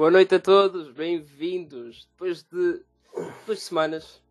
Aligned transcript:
Boa 0.00 0.10
noite 0.10 0.34
a 0.34 0.40
todos, 0.40 0.90
bem-vindos. 0.90 2.08
Depois 2.12 2.42
de 2.42 2.82
duas 3.44 3.60
semanas. 3.60 4.22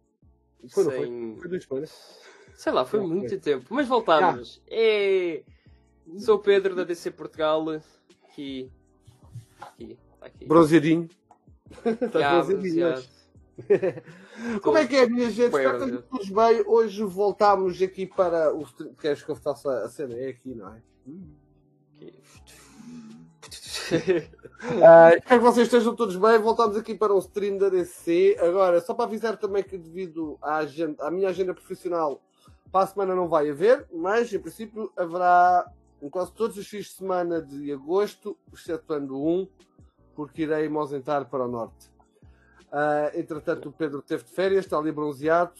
Foi, 0.71 0.83
não 0.83 0.91
foi? 0.91 1.35
Foi 1.37 1.47
duas 1.47 1.63
semanas. 1.63 2.19
Sei 2.55 2.71
lá, 2.71 2.83
foi 2.83 2.99
muito 3.01 3.39
tempo. 3.39 3.67
Mas 3.69 3.87
voltámos. 3.87 4.59
É... 4.67 5.43
Sou 6.17 6.37
o 6.37 6.39
Pedro 6.39 6.75
da 6.75 6.83
DC 6.83 7.11
Portugal. 7.11 7.63
Aqui. 7.69 8.71
Aqui. 9.61 9.95
aqui. 10.19 10.45
Bronzeadinho. 10.47 11.07
Está 12.01 12.17
Já, 12.19 12.43
bronzeado. 12.43 13.05
Como 14.63 14.75
é 14.75 14.87
que 14.87 14.95
é, 14.95 15.07
minha 15.07 15.29
gente? 15.29 15.55
Espero 15.55 15.85
que 15.85 16.01
todos 16.01 16.29
bem. 16.31 16.63
Hoje 16.65 17.03
voltámos 17.03 17.79
aqui 17.79 18.07
para 18.07 18.51
o. 18.55 18.65
Queres 18.95 19.21
que 19.21 19.29
eu 19.29 19.35
faça 19.35 19.83
a 19.83 19.89
cena? 19.89 20.17
É 20.17 20.29
aqui, 20.29 20.55
não 20.55 20.73
é? 20.73 20.81
Uh, 23.95 25.17
espero 25.17 25.39
que 25.39 25.45
vocês 25.45 25.67
estejam 25.67 25.95
todos 25.95 26.15
bem. 26.15 26.37
Voltamos 26.39 26.77
aqui 26.77 26.95
para 26.95 27.13
o 27.13 27.19
stream 27.19 27.57
da 27.57 27.69
DC. 27.69 28.37
Agora, 28.39 28.81
só 28.81 28.93
para 28.93 29.05
avisar 29.05 29.37
também 29.37 29.63
que, 29.63 29.77
devido 29.77 30.37
à, 30.41 30.57
agenda, 30.57 31.05
à 31.05 31.11
minha 31.11 31.29
agenda 31.29 31.53
profissional, 31.53 32.21
para 32.71 32.83
a 32.83 32.87
semana 32.87 33.15
não 33.15 33.27
vai 33.27 33.49
haver, 33.49 33.87
mas 33.91 34.31
em 34.33 34.39
princípio 34.39 34.91
haverá 34.95 35.65
em 36.01 36.09
quase 36.09 36.31
todos 36.33 36.57
os 36.57 36.67
fins 36.67 36.85
de 36.85 36.91
semana 36.91 37.41
de 37.41 37.71
agosto, 37.71 38.37
excetuando 38.53 39.21
um, 39.21 39.47
porque 40.15 40.43
irei 40.43 40.69
me 40.69 40.77
ausentar 40.77 41.29
para 41.29 41.45
o 41.45 41.47
norte. 41.47 41.89
Uh, 42.71 43.17
entretanto, 43.17 43.69
o 43.69 43.71
Pedro 43.71 44.01
teve 44.01 44.23
de 44.23 44.31
férias, 44.31 44.65
está 44.65 44.77
ali 44.77 44.91
bronzeado, 44.91 45.53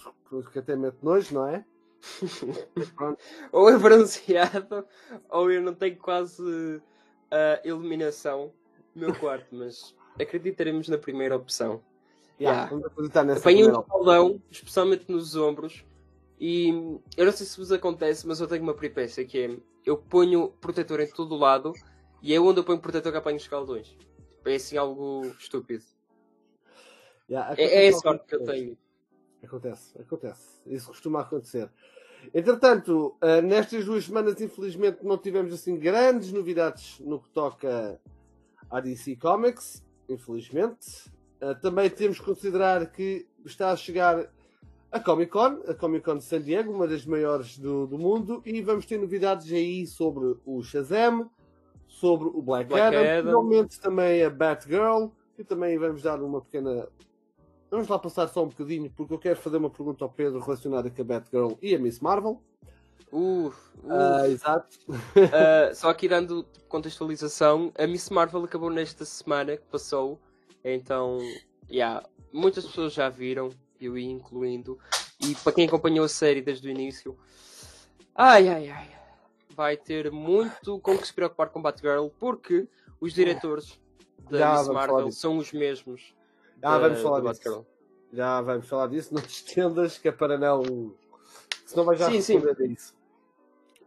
que 0.52 0.59
até 0.59 0.75
mete 0.75 0.97
nojo, 1.02 1.33
não 1.33 1.47
é? 1.47 1.66
ou 3.52 3.69
é 3.69 3.77
bronzeado, 3.77 4.86
ou 5.30 5.52
eu 5.52 5.61
não 5.61 5.73
tenho 5.73 5.97
quase 5.97 6.81
a 7.31 7.67
iluminação 7.67 8.52
no 8.95 9.08
meu 9.08 9.16
quarto, 9.19 9.55
mas 9.55 9.95
acreditaremos 10.19 10.88
na 10.88 10.97
primeira 10.97 11.36
opção. 11.36 11.81
Yeah, 12.39 12.61
yeah. 12.61 12.69
Vamos 12.69 12.86
acreditar 12.86 13.23
nessa 13.23 13.39
Apanhei 13.39 13.66
um 13.66 13.80
escaldão, 13.80 14.41
especialmente 14.49 15.11
nos 15.11 15.36
ombros, 15.36 15.86
e 16.39 16.69
eu 17.17 17.25
não 17.25 17.31
sei 17.31 17.45
se 17.45 17.58
vos 17.58 17.71
acontece, 17.71 18.25
mas 18.25 18.39
eu 18.39 18.47
tenho 18.47 18.63
uma 18.63 18.73
peripécia 18.73 19.25
que 19.25 19.38
é 19.38 19.58
eu 19.86 19.97
ponho 19.97 20.49
protetor 20.61 20.99
em 20.99 21.09
todo 21.09 21.36
o 21.36 21.38
lado 21.38 21.73
e 22.21 22.33
é 22.33 22.39
onde 22.39 22.59
eu 22.59 22.63
ponho 22.63 22.80
protetor 22.80 23.11
que 23.11 23.17
apanho 23.17 23.38
os 23.38 23.43
escaldões. 23.43 23.97
É 24.45 24.55
assim 24.55 24.77
algo 24.77 25.25
estúpido. 25.39 25.83
Yeah, 27.30 27.55
é, 27.58 27.86
é 27.86 27.89
a 27.89 27.93
sorte 27.93 28.25
que 28.25 28.36
eu 28.36 28.43
tenho. 28.43 28.77
Acontece, 29.43 29.99
acontece. 30.02 30.59
Isso 30.66 30.88
costuma 30.88 31.21
acontecer. 31.21 31.69
Entretanto, 32.34 33.16
uh, 33.22 33.42
nestas 33.42 33.86
duas 33.86 34.06
semanas, 34.06 34.39
infelizmente, 34.39 35.00
não 35.03 35.17
tivemos 35.17 35.53
assim 35.53 35.78
grandes 35.78 36.31
novidades 36.31 37.00
no 37.00 37.20
que 37.20 37.30
toca 37.30 38.00
à 38.70 38.80
DC 38.80 39.16
Comics, 39.16 39.84
infelizmente. 40.08 41.09
Uh, 41.42 41.56
também 41.61 41.89
temos 41.89 42.20
que 42.20 42.26
considerar 42.26 42.86
que 42.92 43.26
está 43.45 43.72
a 43.72 43.76
chegar 43.76 44.30
a 44.92 45.00
Comic 45.00 45.31
Con, 45.31 45.61
a 45.67 45.73
Comic 45.73 46.03
Con 46.03 46.17
de 46.17 46.23
San 46.23 46.42
Diego, 46.42 46.72
uma 46.72 46.88
das 46.88 47.06
maiores 47.06 47.58
do, 47.58 47.86
do 47.86 47.98
mundo, 47.98 48.42
e 48.45 48.61
vamos 48.61 48.86
ter 48.86 49.00
novidades 49.00 49.52
aí 49.52 49.86
sobre 49.86 50.36
o 50.45 50.64
Shazam, 50.64 51.30
sobre 51.88 52.28
o 52.28 52.42
Black, 52.42 52.70
Black 52.70 52.95
Adam, 52.95 53.00
Adam. 53.00 53.26
finalmente 53.26 53.80
também 53.80 54.23
a 54.23 54.30
Batgirl, 54.30 55.09
e 55.38 55.44
também 55.44 55.78
vamos 55.78 56.02
dar 56.02 56.22
uma 56.22 56.42
pequena. 56.42 56.88
Vamos 57.72 57.88
lá 57.88 58.00
passar 58.00 58.28
só 58.28 58.44
um 58.44 58.48
bocadinho, 58.48 58.92
porque 58.95 59.14
eu 59.14 59.20
quero 59.20 59.39
fazer 59.39 59.58
uma 59.58 59.70
pergunta 59.70 60.03
ao 60.03 60.09
Pedro 60.09 60.39
relacionada 60.39 60.89
com 60.89 61.02
a 61.02 61.06
Batgirl 61.06 61.53
e 61.62 61.76
a 61.76 61.80
Miss 61.80 62.00
Marvel. 62.00 62.42
Uh, 63.11 63.53
uh, 63.84 64.26
exato. 64.26 64.78
uh, 64.89 65.73
só 65.76 65.89
aqui 65.89 66.08
dando 66.08 66.45
contextualização, 66.67 67.71
a 67.77 67.86
Miss 67.86 68.10
Marvel 68.10 68.43
acabou 68.43 68.70
nesta 68.70 69.05
semana 69.05 69.58
que 69.58 69.66
passou, 69.66 70.20
então, 70.64 71.20
yeah, 71.70 72.04
muitas 72.33 72.66
pessoas 72.66 72.93
já 72.93 73.08
viram, 73.10 73.49
eu 73.80 73.98
ia 73.98 74.10
incluindo. 74.10 74.80
E 75.20 75.36
para 75.36 75.54
quem 75.54 75.67
acompanhou 75.67 76.05
a 76.05 76.10
série 76.10 76.42
desde 76.42 76.67
o 76.67 76.72
início, 76.72 77.17
ai 78.16 78.48
ai 78.48 78.70
ai, 78.70 78.89
vai 79.55 79.76
ter 79.76 80.11
muito 80.11 80.80
com 80.80 80.98
que 80.98 81.05
se 81.05 81.14
preocupar 81.14 81.49
com 81.49 81.61
Batgirl, 81.61 82.08
porque 82.20 82.67
os 83.02 83.14
diretores 83.14 83.80
da 84.30 84.38
Já, 84.38 84.58
Miss 84.58 84.67
Marvel 84.70 85.11
são 85.11 85.38
os 85.38 85.52
mesmos. 85.52 86.16
Já 86.61 86.77
da, 86.77 86.77
vamos 86.77 87.02
falar 87.02 87.33
disso. 87.33 87.65
Já 88.11 88.42
vamos 88.42 88.67
falar 88.67 88.87
disso, 88.87 89.14
não 89.15 89.21
te 89.21 89.30
estendas, 89.30 89.97
que 89.97 90.08
é 90.08 90.11
para 90.11 90.37
não. 90.37 90.93
Senão 91.65 91.86
vai 91.86 91.95
já 91.95 92.09
sim, 92.09 92.21
sim. 92.21 92.37
a 92.37 92.65
isso. 92.65 92.97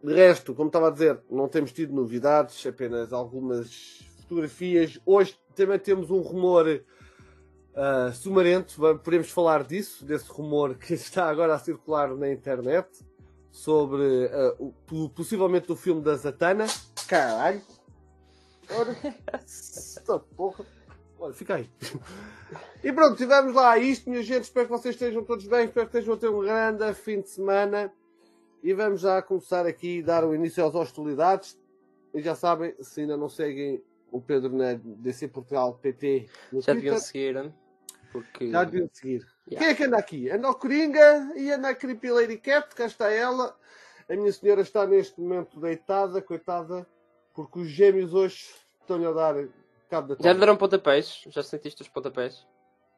De 0.03 0.15
resto, 0.15 0.55
como 0.55 0.69
estava 0.69 0.88
a 0.88 0.91
dizer, 0.91 1.21
não 1.31 1.49
temos 1.49 1.72
tido 1.72 1.94
novidades, 1.94 2.66
apenas 2.66 3.12
algumas 3.12 4.05
fotografias. 4.21 5.00
Hoje 5.06 5.38
também 5.55 5.78
temos 5.78 6.11
um 6.11 6.21
rumor 6.21 6.66
uh, 6.69 8.12
sumarento, 8.12 8.81
podemos 8.99 9.31
falar 9.31 9.65
disso, 9.65 10.05
desse 10.05 10.31
rumor 10.31 10.75
que 10.78 10.94
está 10.94 11.28
agora 11.28 11.55
a 11.55 11.59
circular 11.59 12.15
na 12.16 12.31
internet 12.31 12.88
sobre 13.50 14.03
uh, 14.03 14.75
o, 14.91 15.09
possivelmente 15.11 15.71
o 15.71 15.77
filme 15.77 16.03
da 16.03 16.16
Zatanna. 16.16 16.66
Caralho! 17.06 17.62
Ora, 18.71 18.97
esta 19.32 20.19
porra! 20.19 20.65
Olha, 21.22 21.33
fica 21.33 21.55
aí. 21.55 21.71
E 22.83 22.93
pronto, 22.93 23.16
tivemos 23.16 23.55
lá 23.55 23.78
isto, 23.78 24.10
minha 24.10 24.25
gente. 24.25 24.43
Espero 24.43 24.66
que 24.66 24.72
vocês 24.72 24.97
estejam 24.97 25.22
todos 25.22 25.47
bem. 25.47 25.66
Espero 25.66 25.88
que 25.88 25.97
estejam 25.97 26.15
a 26.15 26.16
ter 26.16 26.28
um 26.28 26.41
grande 26.41 26.93
fim 26.94 27.21
de 27.21 27.28
semana. 27.28 27.93
E 28.60 28.75
vamos 28.75 29.03
já 29.03 29.22
começar 29.22 29.65
aqui 29.65 30.00
a 30.03 30.06
dar 30.06 30.25
o 30.25 30.34
início 30.34 30.66
às 30.66 30.75
hostilidades. 30.75 31.56
E 32.12 32.21
já 32.21 32.34
sabem, 32.34 32.75
se 32.81 33.03
ainda 33.03 33.16
não 33.16 33.28
seguem 33.28 33.81
o 34.11 34.21
Pedro 34.21 34.53
na 34.53 34.75
DC 34.75 35.28
Portugal 35.28 35.78
PT 35.81 36.28
no 36.53 36.61
já 36.61 36.75
deviam 36.75 36.99
seguir? 36.99 37.53
Porque... 38.11 38.50
Já 38.50 38.65
deviam 38.65 38.88
seguir. 38.93 39.25
Yeah. 39.49 39.59
Quem 39.59 39.69
é 39.69 39.75
que 39.75 39.84
anda 39.84 39.99
aqui? 39.99 40.28
Anda 40.28 40.50
o 40.50 40.55
Coringa 40.56 41.34
e 41.37 41.53
anda 41.53 41.69
a 41.69 41.75
Creepy 41.75 42.11
Lady 42.11 42.37
Cat, 42.37 42.75
cá 42.75 42.87
está 42.87 43.09
ela. 43.09 43.56
A 44.11 44.16
minha 44.16 44.32
senhora 44.32 44.62
está 44.62 44.84
neste 44.88 45.21
momento 45.21 45.61
deitada, 45.61 46.21
coitada, 46.21 46.84
porque 47.32 47.61
os 47.61 47.69
gêmeos 47.69 48.12
hoje 48.12 48.50
estão-lhe 48.81 49.06
a 49.06 49.12
dar 49.12 49.37
da 50.01 50.17
Já 50.19 50.33
lhe 50.33 50.41
deram 50.41 50.57
pontapés? 50.57 51.25
Já 51.29 51.43
sentiste 51.43 51.83
os 51.83 51.89
pontapés? 51.89 52.47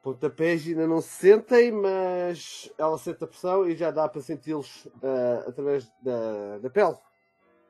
Pontapés 0.03 0.66
ainda 0.66 0.87
não 0.87 1.00
se 1.00 1.09
sentem, 1.09 1.72
mas 1.72 2.71
ela 2.77 2.99
sente 2.99 3.25
a 3.25 3.27
pressão 3.27 3.66
e 3.66 3.75
já 3.75 3.91
dá 3.91 4.09
para 4.09 4.21
senti-los 4.21 4.87
uh, 4.87 5.49
através 5.49 5.91
da, 6.03 6.59
da 6.59 6.71
pele. 6.71 6.97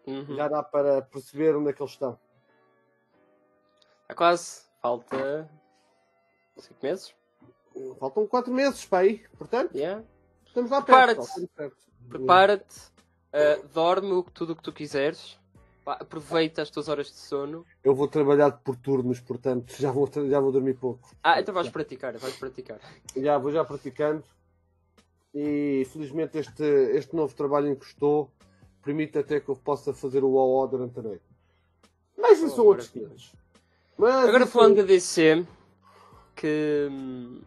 Uhum. 0.06 0.36
Já 0.36 0.48
dá 0.48 0.62
para 0.62 1.02
perceber 1.02 1.56
onde 1.56 1.70
é 1.70 1.72
que 1.72 1.80
eles 1.80 1.92
estão. 1.92 2.18
Está 4.02 4.14
quase. 4.14 4.62
Falta 4.82 5.48
5 6.58 6.78
meses. 6.82 7.14
Faltam 7.98 8.26
4 8.26 8.52
meses 8.52 8.84
para 8.84 8.98
aí, 8.98 9.24
portanto, 9.38 9.74
yeah. 9.74 10.04
estamos 10.46 10.70
lá 10.70 10.82
perto. 10.82 11.24
Prepara-te, 11.24 11.80
prepara-te, 12.08 12.80
uh, 13.32 13.68
dorme 13.68 14.24
tudo 14.32 14.52
o 14.52 14.56
que 14.56 14.62
tu 14.62 14.72
quiseres, 14.72 15.38
aproveita 15.86 16.62
as 16.62 16.70
tuas 16.70 16.88
horas 16.88 17.06
de 17.06 17.16
sono. 17.16 17.64
Eu 17.82 17.94
vou 17.94 18.08
trabalhar 18.08 18.50
por 18.52 18.76
turnos, 18.76 19.20
portanto, 19.20 19.74
já 19.78 19.90
vou, 19.90 20.10
já 20.28 20.40
vou 20.40 20.52
dormir 20.52 20.74
pouco. 20.74 21.08
Ah, 21.22 21.40
então 21.40 21.54
vais 21.54 21.68
praticar, 21.68 22.16
vais 22.18 22.36
praticar. 22.36 22.80
Já, 23.16 23.38
vou 23.38 23.52
já 23.52 23.64
praticando. 23.64 24.24
E 25.34 25.86
felizmente 25.92 26.38
este, 26.38 26.62
este 26.62 27.14
novo 27.14 27.34
trabalho 27.34 27.68
em 27.68 27.74
que 27.74 27.84
estou 27.84 28.30
permite 28.82 29.18
até 29.18 29.40
que 29.40 29.48
eu 29.48 29.56
possa 29.56 29.92
fazer 29.92 30.22
o 30.22 30.32
OO 30.32 30.66
durante 30.68 30.98
a 30.98 31.02
noite. 31.02 31.24
Mas 32.16 32.38
isso 32.38 32.52
oh, 32.52 32.56
são 32.56 32.66
outros 32.66 32.90
temas. 32.90 33.32
Agora 33.98 34.46
falando 34.46 34.76
da 34.76 34.82
DC, 34.82 35.46
que 36.36 36.88
hum, 36.90 37.40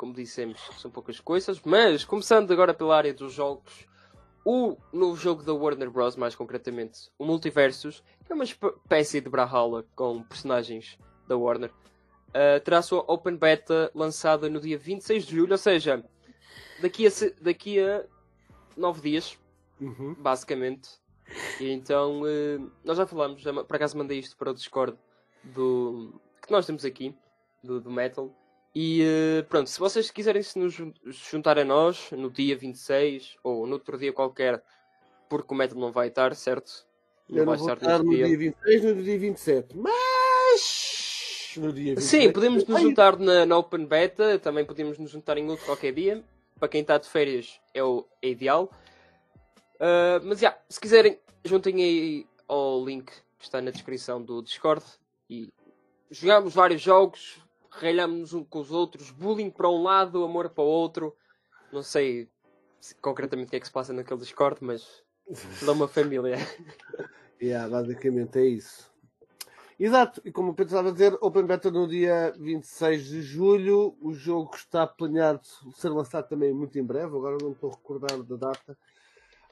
como 0.00 0.14
dissemos, 0.14 0.58
são 0.78 0.90
poucas 0.90 1.20
coisas, 1.20 1.60
mas 1.62 2.06
começando 2.06 2.50
agora 2.50 2.72
pela 2.72 2.96
área 2.96 3.12
dos 3.12 3.34
jogos, 3.34 3.86
o 4.44 4.76
novo 4.92 5.16
jogo 5.16 5.42
da 5.42 5.52
Warner 5.52 5.90
Bros., 5.90 6.16
mais 6.16 6.34
concretamente, 6.34 7.10
o 7.18 7.24
Multiversus, 7.24 8.02
que 8.24 8.32
é 8.32 8.34
uma 8.34 8.44
espécie 8.44 9.20
de 9.20 9.28
Brawlhalla 9.28 9.84
com 9.94 10.22
personagens 10.22 10.98
da 11.28 11.36
Warner, 11.36 11.70
uh, 11.70 12.60
terá 12.64 12.78
a 12.78 12.82
sua 12.82 13.04
Open 13.06 13.36
Beta 13.36 13.90
lançada 13.94 14.48
no 14.48 14.60
dia 14.60 14.78
26 14.78 15.26
de 15.26 15.36
julho, 15.36 15.52
ou 15.52 15.58
seja, 15.58 16.04
daqui 16.80 17.06
a, 17.06 17.10
daqui 17.40 17.80
a 17.80 18.04
9 18.76 19.00
dias, 19.00 19.38
uhum. 19.80 20.14
basicamente. 20.14 20.88
E 21.60 21.70
então, 21.70 22.22
uh, 22.22 22.70
nós 22.82 22.96
já 22.96 23.06
falamos, 23.06 23.42
já, 23.42 23.52
por 23.52 23.76
acaso 23.76 23.96
mandei 23.96 24.18
isto 24.18 24.36
para 24.36 24.50
o 24.50 24.54
Discord 24.54 24.96
do, 25.44 26.20
que 26.42 26.50
nós 26.50 26.66
temos 26.66 26.84
aqui, 26.84 27.14
do, 27.62 27.80
do 27.80 27.90
Metal. 27.90 28.34
E 28.74 29.02
uh, 29.02 29.44
pronto, 29.44 29.68
se 29.68 29.78
vocês 29.80 30.10
quiserem 30.10 30.42
se 30.42 30.58
nos 30.58 30.76
juntar 31.06 31.58
a 31.58 31.64
nós 31.64 32.10
no 32.12 32.30
dia 32.30 32.56
26 32.56 33.36
ou 33.42 33.66
no 33.66 33.74
outro 33.74 33.98
dia 33.98 34.12
qualquer, 34.12 34.62
porque 35.28 35.52
o 35.52 35.56
método 35.56 35.80
não 35.80 35.90
vai 35.90 36.08
estar, 36.08 36.34
certo? 36.34 36.86
Não 37.28 37.38
Eu 37.38 37.46
vai 37.46 37.58
não 37.58 37.72
estar 37.72 38.02
no 38.02 38.10
dia. 38.10 38.26
dia 38.26 38.38
26 38.38 38.84
no 38.84 39.02
dia 39.02 39.18
27, 39.18 39.76
mas 39.76 41.54
no 41.56 41.72
dia 41.72 41.94
27. 41.96 42.02
Sim, 42.02 42.32
podemos 42.32 42.64
nos 42.64 42.80
juntar 42.80 43.18
na, 43.18 43.44
na 43.44 43.58
Open 43.58 43.86
Beta, 43.86 44.38
também 44.38 44.64
podemos 44.64 44.98
nos 44.98 45.10
juntar 45.10 45.36
em 45.36 45.48
outro 45.48 45.66
qualquer 45.66 45.92
dia. 45.92 46.24
Para 46.58 46.68
quem 46.68 46.82
está 46.82 46.98
de 46.98 47.08
férias 47.08 47.58
é 47.74 47.82
o 47.82 48.06
é 48.22 48.28
ideal. 48.28 48.70
Uh, 49.76 50.20
mas 50.24 50.38
já, 50.38 50.48
yeah, 50.48 50.62
se 50.68 50.78
quiserem, 50.78 51.18
juntem 51.44 51.82
aí 51.82 52.26
ao 52.46 52.84
link 52.84 53.10
que 53.38 53.44
está 53.44 53.60
na 53.60 53.70
descrição 53.70 54.22
do 54.22 54.42
Discord 54.42 54.84
e 55.28 55.48
jogamos 56.10 56.52
vários 56.52 56.82
jogos, 56.82 57.40
ralhamos 57.70 58.32
uns 58.32 58.46
com 58.48 58.60
os 58.60 58.70
outros, 58.70 59.10
bullying 59.10 59.50
para 59.50 59.68
um 59.68 59.82
lado, 59.82 60.24
amor 60.24 60.50
para 60.50 60.64
o 60.64 60.66
outro. 60.66 61.16
Não 61.72 61.82
sei 61.82 62.28
concretamente 63.00 63.48
o 63.48 63.50
que 63.50 63.56
é 63.56 63.60
que 63.60 63.66
se 63.66 63.72
passa 63.72 63.92
naquele 63.92 64.20
Discord, 64.20 64.58
mas 64.60 65.02
dá 65.64 65.72
uma 65.72 65.88
família. 65.88 66.36
yeah, 67.40 67.68
basicamente 67.68 68.38
é 68.38 68.46
isso. 68.46 68.90
Exato, 69.78 70.20
e 70.26 70.30
como 70.30 70.50
o 70.50 70.54
Pedro 70.54 70.74
estava 70.74 70.90
a 70.90 70.92
dizer, 70.92 71.16
Open 71.22 71.46
Beta 71.46 71.70
no 71.70 71.88
dia 71.88 72.34
26 72.38 73.02
de 73.02 73.22
julho. 73.22 73.96
O 73.98 74.12
jogo 74.12 74.54
está 74.54 74.86
planeado 74.86 75.40
ser 75.74 75.88
lançado 75.88 76.28
também 76.28 76.52
muito 76.52 76.78
em 76.78 76.84
breve, 76.84 77.16
agora 77.16 77.38
não 77.40 77.52
estou 77.52 77.70
a 77.70 77.74
recordar 77.74 78.22
da 78.22 78.36
data. 78.36 78.76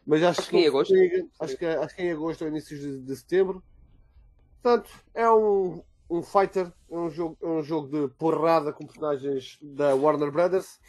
Mas 0.06 0.23
acho, 0.23 0.41
acho 0.41 0.50
que, 0.50 0.56
em 0.59 0.67
agosto. 0.67 0.94
acho, 1.41 1.56
que, 1.56 1.65
acho 1.65 1.97
que 1.97 2.03
é 2.03 2.06
em 2.06 2.12
agosto 2.12 2.43
ou 2.43 2.49
inícios 2.49 2.79
de, 2.79 3.00
de 3.00 3.17
setembro. 3.17 3.62
Portanto, 4.61 4.91
é 5.15 5.31
um, 5.31 5.82
um 6.10 6.22
fighter, 6.22 6.72
é 6.90 6.96
um 6.96 7.10
jogo, 7.10 7.37
é 7.43 7.46
um 7.46 7.62
jogo 7.62 7.88
de 7.88 8.14
porrada 8.14 8.72
com 8.72 8.87
personagens 8.87 9.58
da 9.62 9.94
Warner 9.94 10.31
Brothers. 10.31 10.81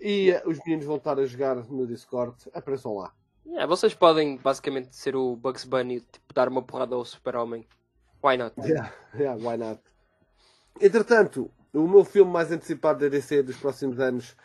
E 0.00 0.30
uh, 0.30 0.48
os 0.48 0.58
meninos 0.58 0.86
vão 0.86 0.96
estar 0.96 1.18
a 1.18 1.26
jogar 1.26 1.56
no 1.56 1.86
Discord. 1.86 2.36
Apareçam 2.54 2.94
lá. 2.94 3.12
Yeah, 3.44 3.66
vocês 3.66 3.94
podem 3.94 4.36
basicamente 4.36 4.94
ser 4.94 5.16
o 5.16 5.34
Bugs 5.34 5.64
Bunny, 5.64 6.00
tipo, 6.00 6.34
dar 6.34 6.48
uma 6.48 6.62
porrada 6.62 6.94
ao 6.94 7.04
Super-Homem. 7.04 7.66
Why 8.22 8.36
not? 8.36 8.54
Yeah, 8.60 8.92
yeah, 9.14 9.36
why 9.36 9.56
not? 9.56 9.80
Entretanto, 10.80 11.50
o 11.72 11.88
meu 11.88 12.04
filme 12.04 12.30
mais 12.30 12.52
antecipado 12.52 13.00
da 13.00 13.08
DC 13.08 13.42
dos 13.42 13.56
próximos 13.56 13.98
anos 13.98 14.36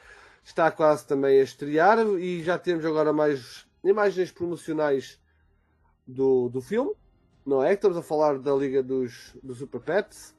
está 0.44 0.72
quase 0.72 1.06
também 1.06 1.40
a 1.40 1.44
estrear 1.44 2.00
e 2.00 2.44
já 2.44 2.58
temos 2.58 2.86
agora 2.86 3.14
mais 3.14 3.68
imagens 3.84 4.32
promocionais 4.32 5.20
do, 6.08 6.50
do 6.50 6.62
filme, 6.62 6.94
não 7.46 7.64
é? 7.64 7.74
Estamos 7.74 7.98
a 7.98 8.02
falar 8.02 8.40
da 8.40 8.54
Liga 8.54 8.82
dos, 8.82 9.36
dos 9.42 9.58
Super 9.58 9.82
Pets. 9.82 10.36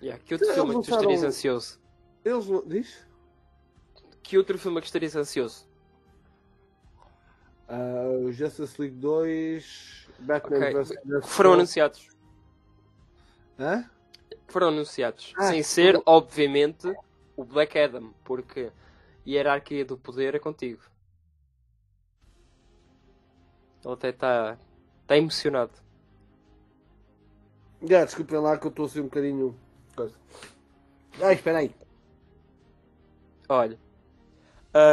Yeah, 0.00 0.22
que 0.22 0.34
outro 0.34 0.52
filme 0.52 0.70
é 0.70 0.74
que 0.74 0.88
tu 0.88 0.94
estarias 0.94 1.22
ansioso? 1.24 1.80
Eles 2.24 2.46
diz? 2.66 3.06
Que 4.22 4.38
outro 4.38 4.58
filme 4.58 4.78
é 4.78 4.80
que 4.80 4.86
estarias 4.86 5.16
ansioso? 5.16 5.66
Uh, 7.68 8.30
Justice 8.32 8.80
League 8.80 8.96
2, 8.96 10.08
Batman 10.20 10.56
okay. 10.56 10.72
vs. 10.72 11.26
Foram 11.26 11.52
anunciados. 11.54 12.08
Hã? 13.58 13.88
Foram 14.46 14.68
anunciados. 14.68 15.34
Ah, 15.36 15.50
Sem 15.50 15.62
ser, 15.62 16.00
obviamente, 16.06 16.92
o 17.36 17.44
Black 17.44 17.78
Adam, 17.78 18.12
porque 18.24 18.72
a 19.26 19.28
hierarquia 19.28 19.84
do 19.84 19.98
poder 19.98 20.34
é 20.34 20.38
contigo. 20.38 20.82
Ele 23.84 23.94
até 23.94 24.08
está 24.08 24.58
tá 25.08 25.16
emocionado. 25.16 25.72
Já, 27.82 28.04
desculpem 28.04 28.38
lá 28.38 28.56
que 28.56 28.66
eu 28.66 28.70
estou 28.70 28.86
assim 28.86 29.00
um 29.00 29.04
bocadinho. 29.04 29.58
Coisa. 29.96 30.14
Ah, 31.20 31.32
espera 31.32 31.58
aí. 31.58 31.74
Olha. 33.48 33.76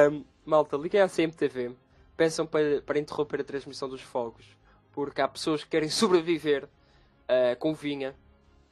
Um, 0.10 0.26
malta, 0.44 0.78
liguei 0.78 1.02
à 1.02 1.08
CMTV. 1.08 1.76
Pensam 2.18 2.48
para, 2.48 2.82
para 2.82 2.98
interromper 2.98 3.42
a 3.42 3.44
transmissão 3.44 3.88
dos 3.88 4.02
fogos 4.02 4.56
porque 4.96 5.22
há 5.22 5.28
pessoas 5.28 5.62
que 5.62 5.70
querem 5.70 5.90
sobreviver 5.92 6.64
uh, 6.64 7.56
com 7.60 7.74
vinha 7.74 8.16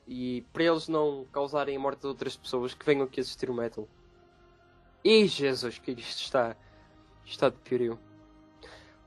e 0.08 0.46
para 0.54 0.64
eles 0.64 0.88
não 0.88 1.28
causarem 1.32 1.76
a 1.76 1.80
morte 1.80 2.00
de 2.00 2.08
outras 2.08 2.36
pessoas 2.36 2.74
que 2.74 2.86
venham 2.86 3.04
aqui 3.04 3.20
assistir 3.20 3.50
o 3.50 3.54
metal. 3.54 3.88
E 5.04 5.28
Jesus, 5.28 5.78
que 5.78 5.92
isto 5.92 6.22
está, 6.22 6.56
está 7.26 7.50
de 7.50 7.58
piorio. 7.58 8.00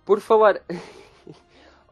Por 0.04 0.20
falar. 0.20 0.62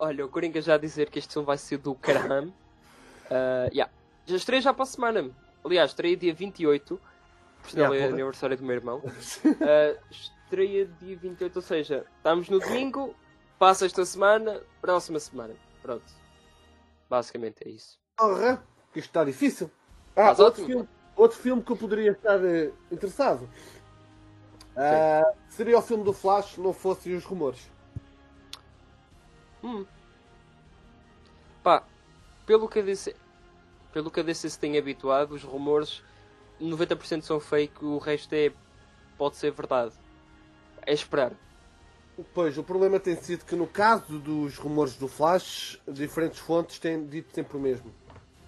Olha, 0.04 0.26
o 0.26 0.28
Coringa 0.28 0.60
já 0.60 0.74
a 0.74 0.78
dizer 0.78 1.08
que 1.08 1.18
este 1.18 1.32
filme 1.32 1.46
vai 1.46 1.56
ser 1.56 1.78
do 1.78 1.94
Karam. 1.94 2.48
Uh, 2.48 3.72
yeah. 3.72 3.90
Já 4.26 4.36
estreia 4.36 4.60
já 4.60 4.74
para 4.74 4.82
a 4.82 4.86
semana. 4.86 5.30
Aliás, 5.64 5.90
estreia 5.92 6.16
dia 6.16 6.34
28. 6.34 7.00
Por 7.62 7.70
sinal 7.70 7.94
yeah, 7.94 8.10
é 8.10 8.12
aniversário 8.12 8.56
do 8.56 8.64
meu 8.64 8.76
irmão. 8.76 8.98
Uh, 8.98 9.98
estreia 10.10 10.86
dia 11.00 11.16
28, 11.16 11.56
ou 11.56 11.62
seja, 11.62 12.06
estamos 12.18 12.50
no 12.50 12.58
domingo, 12.58 13.14
Passa 13.58 13.86
esta 13.86 14.04
semana, 14.04 14.60
próxima 14.80 15.18
semana. 15.18 15.54
Pronto. 15.80 16.04
Basicamente 17.08 17.66
é 17.66 17.70
isso. 17.70 17.98
Porra, 18.16 18.62
que 18.92 18.98
isto 18.98 19.08
está 19.08 19.24
difícil. 19.24 19.70
Ah, 20.16 20.34
outro 20.38 20.66
filme, 20.66 20.88
outro 21.16 21.38
filme 21.38 21.62
que 21.62 21.72
eu 21.72 21.76
poderia 21.76 22.10
estar 22.10 22.38
uh, 22.38 22.74
interessado. 22.90 23.48
Uh, 24.76 25.36
seria 25.48 25.78
o 25.78 25.82
filme 25.82 26.04
do 26.04 26.12
Flash, 26.12 26.58
não 26.58 26.72
fossem 26.72 27.14
os 27.14 27.24
rumores. 27.24 27.70
Hum. 29.62 29.86
Pelo 32.46 32.68
que 32.68 32.78
a 32.78 32.82
DC, 32.82 33.14
pelo 33.92 34.10
que 34.10 34.20
a 34.20 34.22
DC 34.22 34.50
se 34.50 34.58
tem 34.58 34.76
habituado, 34.76 35.32
os 35.32 35.42
rumores 35.42 36.02
90% 36.60 37.22
são 37.22 37.40
fake, 37.40 37.84
o 37.84 37.98
resto 37.98 38.32
é 38.34 38.52
pode 39.16 39.36
ser 39.36 39.50
verdade. 39.52 39.94
É 40.86 40.92
esperar. 40.92 41.32
Pois, 42.32 42.56
o 42.58 42.62
problema 42.62 43.00
tem 43.00 43.16
sido 43.16 43.44
que 43.44 43.56
no 43.56 43.66
caso 43.66 44.18
dos 44.18 44.56
rumores 44.56 44.96
do 44.96 45.08
Flash, 45.08 45.80
diferentes 45.88 46.38
fontes 46.38 46.78
têm 46.78 47.04
dito 47.06 47.34
sempre 47.34 47.56
o 47.56 47.60
mesmo. 47.60 47.92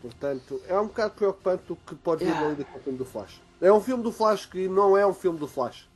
Portanto, 0.01 0.61
é 0.69 0.79
um 0.79 0.87
bocado 0.87 1.15
preocupante 1.15 1.73
o 1.73 1.77
que 1.77 1.95
pode 1.95 2.25
vir 2.25 2.31
yeah. 2.31 2.47
ali 2.47 2.57
do 2.57 2.65
filme 2.81 2.99
do 2.99 3.05
Flash. 3.05 3.43
É 3.61 3.73
um 3.73 3.81
filme 3.81 4.03
do 4.03 4.13
Flash 4.13 4.47
que 4.47 4.69
não 4.69 4.97
é 4.97 5.07
um 5.07 5.15
filme 5.15 5.39
do 5.39 5.49
Flash. 5.49 5.89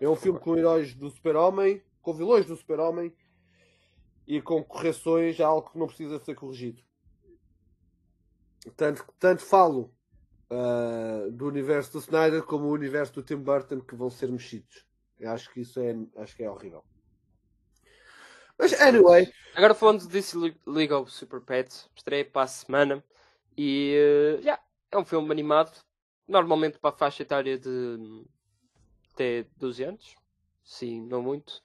É 0.00 0.08
um 0.08 0.14
filme 0.14 0.38
com 0.38 0.56
heróis 0.56 0.94
do 0.94 1.10
Super-Homem, 1.10 1.82
com 2.02 2.14
vilões 2.14 2.46
do 2.46 2.56
Super-Homem 2.56 3.12
e 4.26 4.40
com 4.40 4.62
correções 4.62 5.40
a 5.40 5.46
algo 5.46 5.70
que 5.70 5.78
não 5.78 5.86
precisa 5.86 6.18
ser 6.18 6.34
corrigido. 6.34 6.82
Tanto, 8.76 9.04
tanto 9.18 9.42
falo 9.42 9.92
uh, 10.50 11.30
do 11.32 11.46
universo 11.46 11.92
do 11.92 11.98
Snyder 11.98 12.42
como 12.44 12.66
o 12.66 12.72
universo 12.72 13.14
do 13.14 13.22
Tim 13.22 13.36
Burton 13.36 13.80
que 13.80 13.94
vão 13.94 14.10
ser 14.10 14.30
mexidos. 14.30 14.86
Eu 15.18 15.30
acho 15.30 15.52
que 15.52 15.60
isso 15.60 15.80
é, 15.80 15.96
acho 16.16 16.36
que 16.36 16.44
é 16.44 16.50
horrível. 16.50 16.84
Mas, 18.58 18.72
anyway. 18.80 19.32
Agora 19.54 19.74
falando 19.74 20.06
desse 20.06 20.36
League 20.66 20.92
of 20.92 21.10
Super 21.10 21.40
Pets, 21.40 21.90
estreia 21.96 22.24
para 22.24 22.42
a 22.42 22.46
semana. 22.46 23.04
E, 23.56 23.96
uh, 24.38 24.40
yeah, 24.40 24.62
é 24.90 24.98
um 24.98 25.04
filme 25.04 25.30
animado. 25.30 25.76
Normalmente 26.28 26.78
para 26.78 26.90
a 26.90 26.96
faixa 26.96 27.22
etária 27.22 27.58
de 27.58 28.24
até 29.12 29.46
12 29.56 29.82
anos. 29.82 30.16
Sim, 30.64 31.02
não 31.06 31.22
muito. 31.22 31.62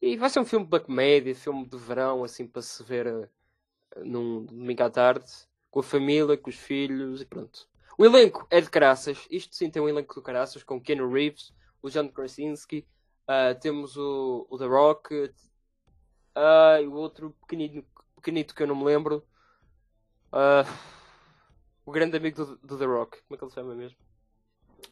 E 0.00 0.16
vai 0.16 0.28
ser 0.28 0.40
um 0.40 0.44
filme 0.44 0.66
de 0.66 0.80
comédia, 0.80 1.34
filme 1.34 1.66
de 1.66 1.76
verão, 1.76 2.22
assim, 2.22 2.46
para 2.46 2.62
se 2.62 2.82
ver 2.82 3.06
uh, 3.06 3.28
num 4.04 4.44
domingo 4.44 4.82
à 4.82 4.90
tarde, 4.90 5.30
com 5.70 5.80
a 5.80 5.82
família, 5.82 6.36
com 6.36 6.50
os 6.50 6.56
filhos 6.56 7.22
e 7.22 7.24
pronto. 7.24 7.68
O 7.98 8.04
elenco 8.04 8.46
é 8.50 8.60
de 8.60 8.68
caraças. 8.68 9.26
Isto 9.30 9.56
sim 9.56 9.70
tem 9.70 9.80
um 9.80 9.88
elenco 9.88 10.14
de 10.14 10.22
caraças, 10.22 10.62
com 10.62 10.80
Ken 10.80 11.06
Reeves, 11.08 11.52
o 11.80 11.88
John 11.88 12.08
Krasinski, 12.08 12.86
uh, 13.28 13.58
temos 13.58 13.96
o, 13.96 14.46
o 14.50 14.58
The 14.58 14.66
Rock, 14.66 15.14
uh, 16.36 16.82
e 16.82 16.86
o 16.86 16.92
outro 16.92 17.34
pequenito, 17.40 17.86
pequenito 18.16 18.54
que 18.54 18.62
eu 18.62 18.66
não 18.66 18.76
me 18.76 18.84
lembro. 18.84 19.26
Uh, 20.32 20.68
o 21.84 21.92
grande 21.92 22.16
amigo 22.16 22.44
do, 22.44 22.56
do, 22.58 22.78
The 22.78 22.84
Rock, 22.84 23.22
como 23.22 23.34
é 23.34 23.38
que 23.38 23.44
ele 23.44 23.50
se 23.50 23.54
chama 23.54 23.74
mesmo? 23.74 23.96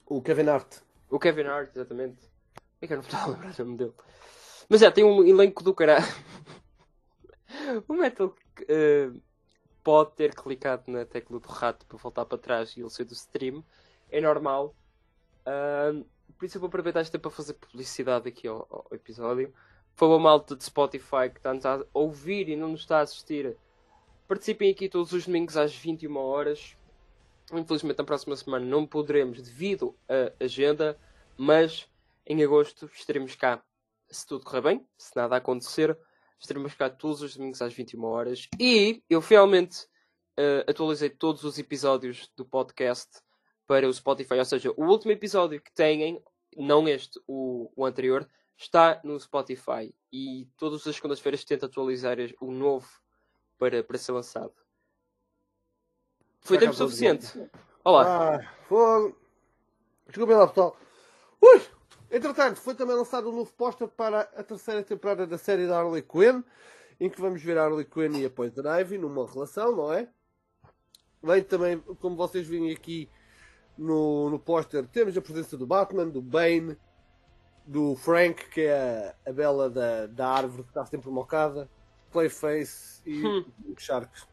O 0.06 0.22
Kevin 0.22 0.48
Hart. 0.48 0.78
O 1.10 1.18
Kevin 1.18 1.42
Hart, 1.42 1.70
exatamente. 1.74 2.30
É 2.80 2.86
que 2.86 2.92
eu 2.92 2.96
não 2.98 3.04
me 3.04 3.08
estou 3.12 3.20
a 3.20 3.26
lembrar 3.26 3.54
o 3.60 3.64
nome 3.64 3.76
dele. 3.76 3.94
Mas 4.68 4.82
é, 4.82 4.90
tem 4.90 5.04
um 5.04 5.24
elenco 5.24 5.62
do 5.62 5.74
caralho. 5.74 6.04
o 7.88 7.94
Metal 7.94 8.28
uh, 8.28 9.22
pode 9.82 10.12
ter 10.12 10.34
clicado 10.34 10.84
na 10.86 11.04
tecla 11.04 11.38
do 11.38 11.48
rato 11.48 11.86
para 11.86 11.98
voltar 11.98 12.24
para 12.24 12.38
trás 12.38 12.76
e 12.76 12.80
ele 12.80 12.90
sair 12.90 13.06
do 13.06 13.14
stream. 13.14 13.64
É 14.10 14.20
normal. 14.20 14.74
Uh, 15.46 16.04
por 16.38 16.46
isso 16.46 16.56
eu 16.56 16.60
vou 16.60 16.68
aproveitar 16.68 17.00
este 17.00 17.12
tempo 17.12 17.22
para 17.22 17.30
fazer 17.30 17.54
publicidade 17.54 18.28
aqui 18.28 18.48
ao, 18.48 18.66
ao 18.70 18.86
episódio. 18.92 19.52
Por 19.94 20.06
favor, 20.06 20.18
malta 20.18 20.56
de 20.56 20.64
Spotify 20.64 21.30
que 21.30 21.38
está-nos 21.38 21.64
a 21.64 21.84
ouvir 21.92 22.48
e 22.48 22.56
não 22.56 22.70
nos 22.70 22.80
está 22.80 22.98
a 22.98 23.02
assistir, 23.02 23.56
participem 24.26 24.70
aqui 24.70 24.88
todos 24.88 25.12
os 25.12 25.26
domingos 25.26 25.56
às 25.56 25.74
21 25.74 26.16
horas. 26.16 26.76
Infelizmente, 27.52 27.98
na 27.98 28.04
próxima 28.04 28.34
semana 28.36 28.64
não 28.64 28.86
poderemos 28.86 29.40
devido 29.40 29.94
à 30.08 30.44
agenda, 30.44 30.98
mas 31.36 31.88
em 32.26 32.42
agosto 32.42 32.90
estaremos 32.92 33.36
cá, 33.36 33.62
se 34.14 34.26
tudo 34.26 34.44
correr 34.44 34.62
bem, 34.62 34.86
se 34.96 35.14
nada 35.16 35.36
acontecer, 35.36 35.98
estaremos 36.38 36.74
cá 36.74 36.88
todos 36.88 37.20
os 37.20 37.36
domingos 37.36 37.60
às 37.60 37.74
21 37.74 38.04
horas. 38.04 38.48
E 38.60 39.02
eu 39.10 39.20
finalmente 39.20 39.84
uh, 40.38 40.68
atualizei 40.68 41.10
todos 41.10 41.44
os 41.44 41.58
episódios 41.58 42.30
do 42.36 42.44
podcast 42.44 43.10
para 43.66 43.88
o 43.88 43.92
Spotify. 43.92 44.34
Ou 44.34 44.44
seja, 44.44 44.72
o 44.76 44.84
último 44.84 45.12
episódio 45.12 45.60
que 45.60 45.72
têm, 45.72 46.22
não 46.56 46.86
este, 46.88 47.20
o, 47.26 47.70
o 47.74 47.84
anterior, 47.84 48.28
está 48.56 49.00
no 49.02 49.18
Spotify. 49.18 49.94
E 50.12 50.48
todas 50.56 50.86
as 50.86 50.94
segundas-feiras 50.94 51.44
tento 51.44 51.66
atualizar 51.66 52.18
o 52.40 52.50
novo 52.52 52.88
para, 53.58 53.82
para 53.82 53.98
ser 53.98 54.12
lançado. 54.12 54.54
Foi 56.40 56.58
tempo 56.58 56.74
suficiente. 56.74 57.26
Olá. 57.82 58.36
Ah, 58.36 58.54
foi... 58.68 59.14
Desculpem 60.06 60.36
lá, 60.36 60.46
pessoal. 60.46 60.76
Ui! 61.40 61.73
Entretanto, 62.14 62.60
foi 62.60 62.76
também 62.76 62.94
lançado 62.94 63.28
um 63.28 63.34
novo 63.34 63.52
póster 63.54 63.88
para 63.88 64.20
a 64.20 64.42
terceira 64.44 64.84
temporada 64.84 65.26
da 65.26 65.36
série 65.36 65.66
da 65.66 65.80
Harley 65.80 66.00
Quinn, 66.00 66.44
em 67.00 67.10
que 67.10 67.20
vamos 67.20 67.42
ver 67.42 67.58
a 67.58 67.64
Harley 67.64 67.84
Quinn 67.84 68.16
e 68.16 68.24
a 68.24 68.30
Poison 68.30 68.62
Ivy 68.62 68.98
numa 68.98 69.26
relação, 69.26 69.74
não 69.74 69.92
é? 69.92 70.08
vem 71.20 71.42
também, 71.42 71.80
como 72.00 72.14
vocês 72.14 72.46
veem 72.46 72.70
aqui 72.70 73.10
no, 73.76 74.30
no 74.30 74.38
póster, 74.38 74.86
temos 74.86 75.16
a 75.16 75.20
presença 75.20 75.56
do 75.56 75.66
Batman, 75.66 76.08
do 76.08 76.22
Bane, 76.22 76.76
do 77.66 77.96
Frank, 77.96 78.48
que 78.50 78.60
é 78.60 79.16
a, 79.26 79.30
a 79.30 79.32
bela 79.32 79.68
da, 79.68 80.06
da 80.06 80.28
árvore 80.28 80.62
que 80.62 80.68
está 80.68 80.86
sempre 80.86 81.10
mocada, 81.10 81.68
Clayface 82.12 83.02
e 83.04 83.26
hum. 83.26 83.44
Sharks. 83.76 84.28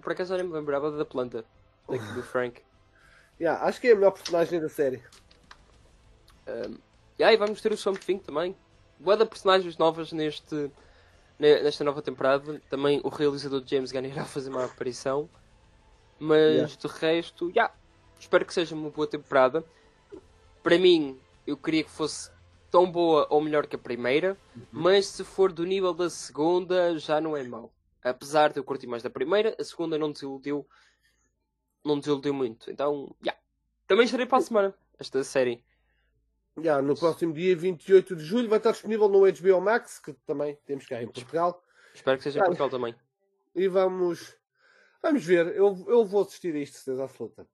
Por 0.00 0.12
acaso 0.12 0.36
nem 0.36 0.46
me 0.46 0.52
lembrava 0.52 0.92
da 0.92 1.04
planta, 1.04 1.44
do 1.88 2.22
Frank. 2.22 2.62
Yeah, 3.40 3.64
acho 3.64 3.80
que 3.80 3.88
é 3.88 3.92
a 3.92 3.94
melhor 3.94 4.10
personagem 4.10 4.60
da 4.60 4.68
série. 4.68 5.02
Um, 6.46 6.89
e 7.28 7.36
vamos 7.36 7.60
ter 7.60 7.70
o 7.70 7.76
Swamp 7.76 7.98
Thing 7.98 8.18
também. 8.18 8.56
Boa 8.98 9.14
de 9.14 9.26
personagens 9.26 9.76
novas 9.76 10.10
neste, 10.10 10.70
nesta 11.38 11.84
nova 11.84 12.00
temporada. 12.00 12.62
Também 12.70 12.98
o 13.04 13.10
realizador 13.10 13.62
James 13.66 13.92
Gunn 13.92 14.06
irá 14.06 14.24
fazer 14.24 14.48
uma 14.48 14.64
aparição. 14.64 15.28
Mas 16.18 16.38
yeah. 16.38 16.76
de 16.76 16.86
resto, 16.86 17.50
yeah, 17.50 17.74
espero 18.18 18.46
que 18.46 18.54
seja 18.54 18.74
uma 18.74 18.88
boa 18.88 19.06
temporada. 19.06 19.62
Para 20.62 20.78
mim, 20.78 21.20
eu 21.46 21.58
queria 21.58 21.84
que 21.84 21.90
fosse 21.90 22.30
tão 22.70 22.90
boa 22.90 23.26
ou 23.28 23.42
melhor 23.42 23.66
que 23.66 23.76
a 23.76 23.78
primeira, 23.78 24.34
uhum. 24.56 24.62
mas 24.72 25.06
se 25.06 25.22
for 25.22 25.52
do 25.52 25.64
nível 25.64 25.92
da 25.92 26.08
segunda, 26.08 26.98
já 26.98 27.20
não 27.20 27.36
é 27.36 27.42
mau. 27.42 27.70
Apesar 28.02 28.50
de 28.50 28.58
eu 28.58 28.64
curtir 28.64 28.86
mais 28.86 29.02
da 29.02 29.10
primeira, 29.10 29.54
a 29.58 29.64
segunda 29.64 29.98
não 29.98 30.10
desiludiu, 30.10 30.66
não 31.84 31.98
desiludiu 31.98 32.32
muito. 32.32 32.70
Então, 32.70 33.14
yeah. 33.22 33.38
também 33.86 34.06
estarei 34.06 34.24
para 34.24 34.38
a 34.38 34.42
semana 34.42 34.74
esta 34.98 35.22
série. 35.22 35.62
Yeah, 36.58 36.82
no 36.82 36.96
próximo 36.96 37.32
dia 37.32 37.56
28 37.56 38.16
de 38.16 38.24
julho 38.24 38.48
vai 38.48 38.58
estar 38.58 38.72
disponível 38.72 39.08
no 39.08 39.20
HBO 39.20 39.60
Max, 39.60 39.98
que 39.98 40.12
também 40.26 40.58
temos 40.66 40.86
cá 40.86 41.02
em 41.02 41.06
Portugal. 41.06 41.62
Espero 41.94 42.18
que 42.18 42.24
seja 42.24 42.40
em 42.40 42.42
Portugal 42.42 42.68
também. 42.68 42.94
E 43.54 43.68
vamos, 43.68 44.36
vamos 45.02 45.24
ver. 45.24 45.46
Eu, 45.48 45.84
eu 45.88 46.04
vou 46.04 46.22
assistir 46.22 46.54
a 46.54 46.58
isto, 46.58 46.76
certeza 46.76 47.04
absoluta. 47.04 47.46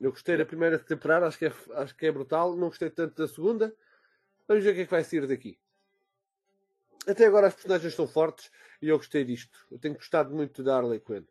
Eu 0.00 0.10
gostei 0.10 0.36
da 0.36 0.44
primeira 0.44 0.78
temporada, 0.78 1.26
acho 1.26 1.38
que, 1.38 1.46
é, 1.46 1.52
acho 1.74 1.96
que 1.96 2.06
é 2.06 2.12
brutal. 2.12 2.56
Não 2.56 2.68
gostei 2.68 2.90
tanto 2.90 3.16
da 3.16 3.28
segunda. 3.28 3.74
Vamos 4.46 4.64
ver 4.64 4.70
o 4.70 4.74
que 4.74 4.80
é 4.80 4.84
que 4.84 4.90
vai 4.90 5.04
sair 5.04 5.26
daqui. 5.26 5.58
Até 7.06 7.26
agora 7.26 7.48
as 7.48 7.54
personagens 7.54 7.92
estão 7.92 8.06
fortes 8.06 8.50
e 8.80 8.88
eu 8.88 8.96
gostei 8.96 9.24
disto. 9.24 9.66
Eu 9.70 9.78
tenho 9.78 9.94
gostado 9.94 10.34
muito 10.34 10.62
da 10.62 10.76
Harley 10.76 11.00
Quinn. 11.00 11.24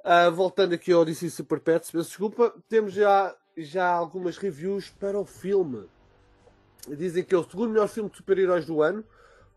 Uh, 0.00 0.32
voltando 0.32 0.74
aqui 0.74 0.92
ao 0.92 1.04
DC 1.04 1.28
Super 1.28 1.60
Pets, 1.60 1.90
peço 1.90 2.08
desculpa, 2.08 2.54
temos 2.70 2.94
já, 2.94 3.36
já 3.62 3.88
algumas 3.88 4.36
reviews 4.36 4.90
para 4.90 5.18
o 5.18 5.24
filme. 5.24 5.88
Dizem 6.88 7.22
que 7.22 7.34
é 7.34 7.38
o 7.38 7.48
segundo 7.48 7.70
melhor 7.70 7.88
filme 7.88 8.10
de 8.10 8.16
super-heróis 8.16 8.64
do 8.66 8.82
ano. 8.82 9.04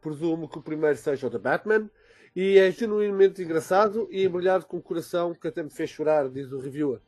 Presumo 0.02 0.50
que 0.50 0.58
o 0.58 0.62
primeiro 0.62 0.98
seja 0.98 1.28
o 1.28 1.30
da 1.30 1.40
Batman. 1.40 1.90
E 2.36 2.58
é 2.58 2.72
genuinamente 2.72 3.42
engraçado 3.42 4.08
e 4.12 4.26
embrulhado 4.26 4.66
com 4.66 4.78
o 4.78 4.82
coração 4.82 5.34
que 5.34 5.48
até 5.48 5.62
me 5.62 5.70
fez 5.70 5.90
chorar, 5.90 6.30
diz 6.30 6.52
o 6.52 6.60
reviewer. 6.60 7.00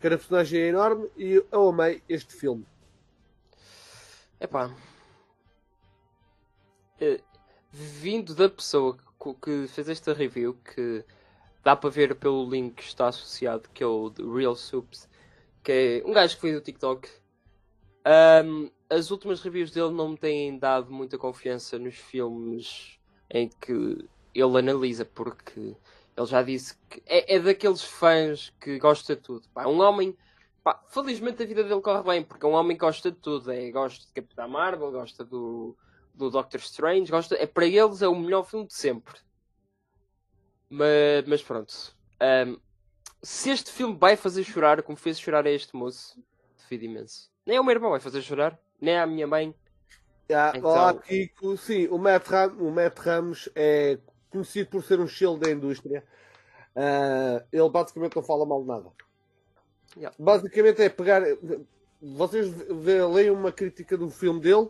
Cada 0.00 0.18
personagem 0.18 0.60
é 0.60 0.68
enorme 0.68 1.08
e 1.16 1.44
eu 1.50 1.68
amei 1.68 2.02
este 2.08 2.34
filme. 2.34 2.66
Epá. 4.40 4.74
É, 7.00 7.20
vindo 7.70 8.34
da 8.34 8.48
pessoa 8.48 8.98
que 9.40 9.68
fez 9.68 9.88
esta 9.88 10.12
review, 10.12 10.54
que 10.54 11.04
dá 11.62 11.76
para 11.76 11.90
ver 11.90 12.16
pelo 12.16 12.48
link 12.50 12.74
que 12.74 12.82
está 12.82 13.06
associado, 13.06 13.68
que 13.72 13.84
é 13.84 13.86
o 13.86 14.12
Real 14.34 14.56
Soups, 14.56 15.08
que 15.62 16.02
é 16.04 16.08
um 16.08 16.12
gajo 16.12 16.34
que 16.34 16.40
foi 16.40 16.52
do 16.52 16.60
TikTok. 16.60 17.08
Um, 18.44 18.70
as 18.90 19.10
últimas 19.10 19.40
reviews 19.40 19.70
dele 19.70 19.92
não 19.92 20.10
me 20.10 20.18
têm 20.18 20.58
dado 20.58 20.92
muita 20.92 21.16
confiança 21.16 21.78
nos 21.78 21.94
filmes 21.94 22.98
em 23.30 23.48
que 23.48 23.72
ele 24.34 24.58
analisa, 24.58 25.04
porque 25.04 25.76
ele 26.16 26.26
já 26.26 26.42
disse 26.42 26.76
que 26.88 27.02
é, 27.06 27.36
é 27.36 27.38
daqueles 27.38 27.82
fãs 27.82 28.52
que 28.60 28.78
gosta 28.78 29.16
de 29.16 29.22
tudo. 29.22 29.48
Pá, 29.54 29.66
um 29.66 29.80
homem, 29.80 30.16
pá, 30.62 30.82
felizmente 30.88 31.42
a 31.42 31.46
vida 31.46 31.64
dele 31.64 31.80
corre 31.80 32.02
bem, 32.02 32.22
porque 32.22 32.44
é 32.44 32.48
um 32.48 32.52
homem 32.52 32.76
que 32.76 32.84
gosta 32.84 33.10
de 33.10 33.18
tudo. 33.18 33.50
É, 33.50 33.70
gosta 33.70 34.06
de 34.06 34.12
Capitão 34.12 34.48
Marvel, 34.48 34.90
gosta 34.90 35.24
do, 35.24 35.76
do 36.14 36.28
Doctor 36.30 36.60
Strange, 36.60 37.10
gosta, 37.10 37.36
é, 37.36 37.46
para 37.46 37.66
eles 37.66 38.02
é 38.02 38.08
o 38.08 38.14
melhor 38.14 38.44
filme 38.44 38.66
de 38.66 38.74
sempre. 38.74 39.14
Mas, 40.68 41.24
mas 41.26 41.42
pronto. 41.42 41.94
Um, 42.20 42.58
se 43.22 43.50
este 43.50 43.70
filme 43.70 43.96
vai 43.96 44.16
fazer 44.16 44.42
chorar, 44.42 44.82
como 44.82 44.96
fez 44.96 45.18
chorar 45.18 45.46
a 45.46 45.50
este 45.50 45.76
moço, 45.76 46.18
devido 46.58 46.90
imenso. 46.90 47.30
Nem 47.46 47.58
o 47.58 47.64
meu 47.64 47.72
irmão 47.72 47.90
vai 47.90 48.00
fazer 48.00 48.20
chorar, 48.22 48.58
nem 48.80 48.98
a 48.98 49.06
minha 49.06 49.26
mãe. 49.26 49.54
Ah, 50.30 50.52
então... 50.54 50.70
Olá, 50.70 50.94
Kiko. 50.94 51.56
Sim, 51.56 51.86
o 51.88 51.98
Matt, 51.98 52.26
Ram, 52.26 52.56
o 52.58 52.70
Matt 52.70 52.98
Ramos 52.98 53.48
é 53.54 53.98
conhecido 54.30 54.70
por 54.70 54.82
ser 54.82 54.98
um 54.98 55.06
shield 55.06 55.38
da 55.40 55.50
indústria. 55.50 56.04
Uh, 56.74 57.44
ele 57.52 57.68
basicamente 57.68 58.16
não 58.16 58.22
fala 58.22 58.46
mal 58.46 58.62
de 58.62 58.68
nada. 58.68 58.90
Yeah. 59.96 60.16
Basicamente 60.18 60.82
é 60.82 60.88
pegar. 60.88 61.22
Vocês 62.00 62.52
leem 63.14 63.30
uma 63.30 63.52
crítica 63.52 63.96
do 63.96 64.10
filme 64.10 64.40
dele 64.40 64.68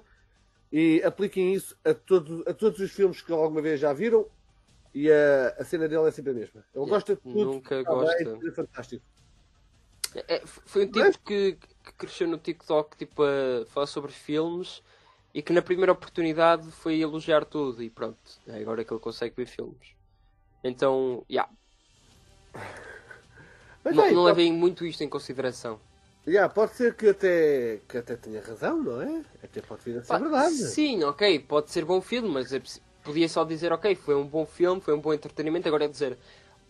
e 0.71 1.01
apliquem 1.05 1.55
isso 1.55 1.79
a, 1.85 1.95
todo, 1.95 2.45
a 2.47 2.53
todos 2.53 2.81
os 2.81 2.91
filmes 2.91 3.23
que 3.23 3.33
alguma 3.33 3.63
vez 3.63 3.79
já 3.79 3.93
viram 3.93 4.27
e 4.95 5.11
a, 5.11 5.55
a 5.59 5.65
cena 5.65 5.89
dele 5.89 6.07
é 6.09 6.11
sempre 6.11 6.33
a 6.33 6.35
mesma. 6.35 6.65
Ele 6.75 6.85
yeah. 6.85 6.91
gosta 6.95 7.15
de 7.15 7.21
tudo. 7.23 7.45
Nunca 7.45 7.83
gosta. 7.83 8.39
É 8.47 8.51
fantástico. 8.51 9.05
É, 10.29 10.43
foi 10.45 10.85
um 10.85 10.87
tipo 10.87 10.99
Mas... 10.99 11.17
que, 11.17 11.53
que, 11.53 11.93
cresceu 11.97 12.29
no 12.29 12.37
TikTok 12.37 12.97
tipo, 12.97 13.23
a 13.23 13.65
falar 13.67 13.87
sobre 13.87 14.13
filmes 14.13 14.83
e 15.33 15.41
que 15.41 15.53
na 15.53 15.63
primeira 15.63 15.93
oportunidade 15.93 16.71
foi 16.71 17.01
elogiar 17.01 17.47
tudo 17.47 17.83
e 17.83 17.89
pronto, 17.89 18.19
é 18.47 18.61
agora 18.61 18.85
que 18.85 18.93
ele 18.93 19.01
consegue 19.01 19.35
ver 19.37 19.47
filmes. 19.47 19.95
Então, 20.63 21.25
já. 21.29 21.49
Yeah. 22.55 22.73
não, 23.85 24.13
não 24.13 24.25
levem 24.25 24.53
muito 24.53 24.85
isto 24.85 25.03
em 25.03 25.09
consideração. 25.09 25.81
Yeah, 26.27 26.53
pode 26.53 26.75
ser 26.75 26.95
que 26.95 27.09
até, 27.09 27.81
que 27.89 27.99
até 27.99 28.15
tenha 28.15 28.41
razão, 28.41 28.81
não 28.81 29.03
é? 29.03 29.25
Até 29.43 29.61
pode 29.61 29.83
vir 29.83 29.99
a 29.99 30.05
ser 30.05 30.19
verdade. 30.21 30.55
Sim, 30.55 31.03
ok, 31.03 31.41
pode 31.41 31.71
ser 31.73 31.85
bom 31.85 32.01
filme, 32.01 32.29
mas 32.29 32.53
é, 32.53 32.63
podia 33.03 33.29
só 33.29 33.45
dizer, 33.45 33.73
ok, 33.73 33.95
foi 33.95 34.15
um 34.15 34.27
bom 34.27 34.47
filme, 34.47 34.81
foi 34.81 34.95
um 34.95 35.01
bom 35.01 35.13
entretenimento, 35.13 35.69
agora 35.69 35.85
é 35.85 35.89
dizer, 35.89 36.19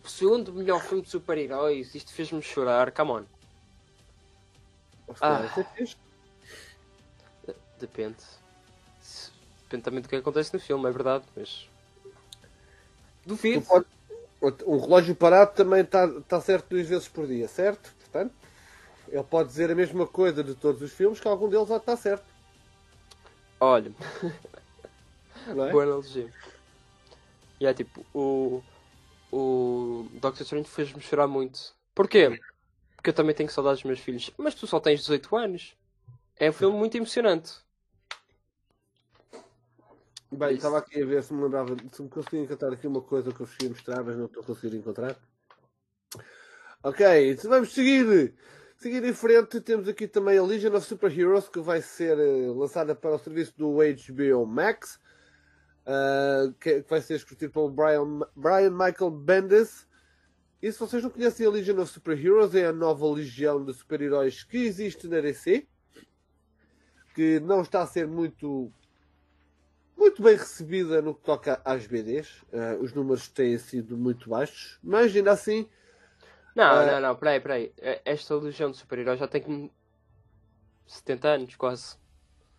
o 0.03 0.09
segundo 0.09 0.53
melhor 0.53 0.81
filme 0.81 1.03
de 1.03 1.09
super-heróis, 1.09 1.93
isto 1.95 2.11
fez-me 2.11 2.41
chorar, 2.41 2.91
come 2.91 3.11
on. 3.11 3.23
Ah, 5.21 5.41
depende. 7.79 8.21
Depende 9.63 9.83
também 9.83 10.01
do 10.01 10.09
que 10.09 10.15
acontece 10.15 10.53
no 10.53 10.59
filme, 10.59 10.87
é 10.87 10.91
verdade, 10.91 11.25
mas. 11.35 11.67
Duvido. 13.25 13.65
Pode... 13.65 13.85
Um 14.65 14.77
relógio 14.77 15.15
parado 15.15 15.53
também 15.53 15.81
está 15.81 16.05
tá 16.27 16.41
certo 16.41 16.67
duas 16.69 16.87
vezes 16.87 17.07
por 17.07 17.25
dia, 17.25 17.47
certo? 17.47 17.93
Portanto, 17.97 18.33
ele 19.07 19.23
pode 19.23 19.47
dizer 19.47 19.71
a 19.71 19.75
mesma 19.75 20.05
coisa 20.05 20.43
de 20.43 20.53
todos 20.53 20.81
os 20.81 20.91
filmes 20.91 21.19
que 21.19 21.27
algum 21.27 21.47
deles 21.47 21.69
está 21.69 21.95
certo. 21.95 22.25
Olha. 23.59 23.91
Não 25.47 25.65
é? 25.65 25.71
Boa 25.71 25.83
analogia. 25.83 26.31
E 27.59 27.65
é 27.65 27.73
tipo, 27.73 28.05
o. 28.13 28.61
O 29.31 30.07
Doctor 30.13 30.43
Strange 30.43 30.69
fez-me 30.69 31.01
chorar 31.01 31.27
muito. 31.27 31.73
Porquê? 31.95 32.39
Porque 32.95 33.09
eu 33.09 33.13
também 33.13 33.33
tenho 33.33 33.49
saudades 33.49 33.79
dos 33.79 33.87
meus 33.87 33.99
filhos. 33.99 34.29
Mas 34.37 34.53
tu 34.53 34.67
só 34.67 34.79
tens 34.79 34.99
18 34.99 35.35
anos. 35.35 35.75
É 36.37 36.49
um 36.49 36.53
filme 36.53 36.77
muito 36.77 36.95
emocionante. 36.95 37.53
Bem, 40.31 40.55
estava 40.55 40.79
aqui 40.79 41.01
a 41.01 41.05
ver 41.05 41.23
se 41.23 41.33
me 41.33 41.43
lembrava, 41.43 41.75
se 41.91 42.01
me 42.01 42.09
conseguia 42.09 42.41
encontrar 42.41 42.73
aqui 42.73 42.87
uma 42.87 43.01
coisa 43.01 43.31
que 43.31 43.39
eu 43.39 43.45
vos 43.45 43.55
ia 43.61 43.69
mostrar, 43.69 44.03
mas 44.03 44.17
não 44.17 44.25
estou 44.25 44.41
a 44.41 44.45
conseguir 44.45 44.75
encontrar. 44.77 45.15
Ok, 46.81 47.31
então 47.31 47.49
vamos 47.49 47.73
seguir. 47.73 48.33
Seguir 48.77 49.03
em 49.05 49.13
frente, 49.13 49.61
temos 49.61 49.87
aqui 49.87 50.07
também 50.07 50.37
a 50.37 50.43
Legion 50.43 50.75
of 50.75 50.85
Superheroes, 50.85 51.47
que 51.47 51.59
vai 51.59 51.81
ser 51.81 52.17
uh, 52.17 52.53
lançada 52.57 52.93
para 52.93 53.15
o 53.15 53.19
serviço 53.19 53.53
do 53.57 53.77
HBO 53.77 54.45
Max, 54.45 54.99
uh, 55.85 56.53
que, 56.53 56.81
que, 56.81 56.89
vai 56.89 57.01
ser 57.01 57.15
escrito 57.15 57.49
pelo 57.49 57.69
Brian, 57.69 58.21
Brian 58.35 58.71
Michael 58.71 59.11
Bendis. 59.11 59.87
E 60.61 60.71
se 60.71 60.79
vocês 60.79 61.03
não 61.03 61.09
conhecem 61.09 61.45
a 61.45 61.49
Legion 61.49 61.81
of 61.81 61.91
Superheroes, 61.91 62.55
é 62.55 62.67
a 62.67 62.73
nova 62.73 63.05
legião 63.07 63.63
de 63.63 63.73
super-heróis 63.73 64.43
que 64.43 64.57
existe 64.57 65.07
na 65.07 65.19
DC, 65.19 65.67
que 67.13 67.39
não 67.41 67.61
está 67.61 67.81
a 67.81 67.87
ser 67.87 68.07
muito 68.07 68.71
muito 69.95 70.21
bem 70.21 70.35
recebida 70.35 71.01
no 71.01 71.15
que 71.15 71.21
toca 71.21 71.61
às 71.63 71.87
BDs. 71.87 72.41
Uh, 72.43 72.47
eh, 72.53 72.77
os 72.81 72.93
números 72.93 73.29
têm 73.29 73.57
sido 73.57 73.97
muito 73.97 74.29
baixos, 74.29 74.77
mas 74.83 75.15
ainda 75.15 75.31
assim. 75.31 75.69
Não, 76.55 76.83
uh... 76.83 76.85
não, 76.85 76.99
não, 76.99 77.15
peraí, 77.15 77.39
peraí. 77.39 77.73
Eh, 77.77 78.01
esta 78.03 78.35
Legião 78.35 78.71
de 78.71 78.77
Super-Heróis 78.77 79.19
já 79.19 79.27
tem 79.27 79.71
70 80.85 81.27
anos, 81.27 81.55
quase. 81.55 81.95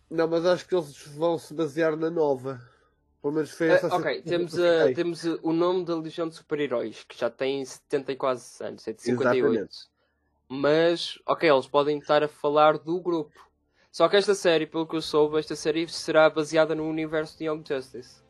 Não, 0.09 0.27
mas 0.27 0.45
acho 0.45 0.67
que 0.67 0.75
eles 0.75 1.05
vão 1.07 1.37
se 1.37 1.53
basear 1.53 1.95
na 1.95 2.09
nova. 2.09 2.61
Pelo 3.25 3.33
menos 3.33 3.49
foi 3.49 3.69
essa 3.69 3.87
uh, 3.87 3.99
Ok, 3.99 4.21
temos, 4.21 4.53
uh, 4.53 4.93
temos 4.93 5.23
o 5.41 5.51
nome 5.51 5.83
da 5.83 5.95
Legião 5.95 6.29
de 6.29 6.35
Super-Heróis, 6.35 7.03
que 7.05 7.17
já 7.17 7.27
tem 7.27 7.65
70 7.65 8.11
e 8.11 8.15
quase 8.15 8.63
anos, 8.63 8.87
é 8.87 8.93
de 8.93 9.01
58. 9.01 9.47
Exatamente. 9.47 9.77
Mas, 10.47 11.19
ok, 11.25 11.49
eles 11.49 11.65
podem 11.65 11.97
estar 11.97 12.21
a 12.21 12.27
falar 12.27 12.77
do 12.77 12.99
grupo. 12.99 13.33
Só 13.91 14.07
que 14.07 14.15
esta 14.15 14.35
série, 14.35 14.67
pelo 14.67 14.85
que 14.85 14.95
eu 14.95 15.01
soube, 15.01 15.39
esta 15.39 15.55
série 15.55 15.87
será 15.87 16.29
baseada 16.29 16.75
no 16.75 16.87
universo 16.87 17.35
de 17.35 17.45
Young 17.45 17.63
Justice. 17.67 18.21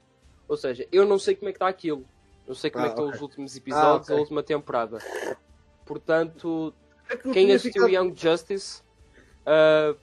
Ou 0.48 0.56
seja, 0.56 0.88
eu 0.90 1.06
não 1.06 1.20
sei 1.20 1.36
como 1.36 1.50
é 1.50 1.52
que 1.52 1.58
está 1.58 1.68
aquilo. 1.68 2.08
Não 2.48 2.56
sei 2.56 2.70
como 2.70 2.86
ah, 2.86 2.88
é 2.88 2.90
que 2.90 2.94
estão 2.94 3.08
okay. 3.08 3.18
os 3.18 3.22
últimos 3.22 3.58
episódios, 3.58 4.10
ah, 4.10 4.14
okay. 4.14 4.16
a 4.16 4.20
última 4.20 4.44
temporada. 4.44 5.00
Portanto, 5.86 6.74
é 7.10 7.18
que 7.18 7.34
quem 7.34 7.52
assistiu 7.52 7.86
ficar... 7.86 8.02
Young 8.02 8.16
Justice, 8.16 8.82
uh, 9.42 10.00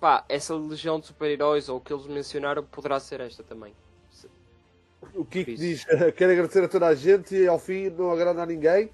pá, 0.00 0.24
essa 0.28 0.56
legião 0.56 0.98
de 0.98 1.06
super-heróis 1.06 1.68
ou 1.68 1.76
o 1.76 1.80
que 1.80 1.92
eles 1.92 2.06
mencionaram 2.08 2.64
poderá 2.64 2.98
ser 2.98 3.20
esta 3.20 3.44
também. 3.44 3.72
O 5.14 5.24
Kiko 5.24 5.54
diz: 5.54 5.84
quero 6.16 6.32
agradecer 6.32 6.64
a 6.64 6.68
toda 6.68 6.86
a 6.86 6.94
gente 6.94 7.34
e 7.34 7.46
ao 7.46 7.58
fim 7.58 7.90
não 7.90 8.10
agrada 8.10 8.42
a 8.42 8.46
ninguém, 8.46 8.90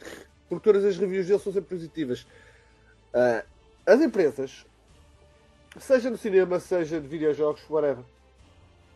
porque 0.49 0.65
todas 0.65 0.85
as 0.85 0.97
reviews 0.97 1.27
dele 1.27 1.39
são 1.39 1.53
sempre 1.53 1.69
positivas. 1.69 2.23
Uh, 3.15 3.47
as 3.87 4.01
empresas, 4.01 4.67
seja 5.79 6.11
no 6.11 6.17
cinema, 6.17 6.59
seja 6.61 7.01
de 7.01 7.07
videojogos, 7.07 7.63
whatever, 7.69 8.05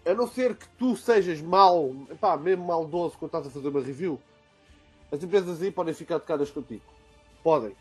a 0.04 0.14
não 0.14 0.26
ser 0.26 0.56
que 0.56 0.68
tu 0.70 0.96
sejas 0.96 1.40
mal, 1.40 1.94
pá, 2.20 2.36
mesmo 2.36 2.64
maldoso 2.64 3.16
quando 3.18 3.28
estás 3.28 3.46
a 3.46 3.50
fazer 3.50 3.68
uma 3.68 3.80
review, 3.80 4.20
as 5.10 5.22
empresas 5.22 5.62
aí 5.62 5.70
podem 5.70 5.94
ficar 5.94 6.18
tocadas 6.18 6.50
contigo. 6.50 6.82
Podem. 7.42 7.76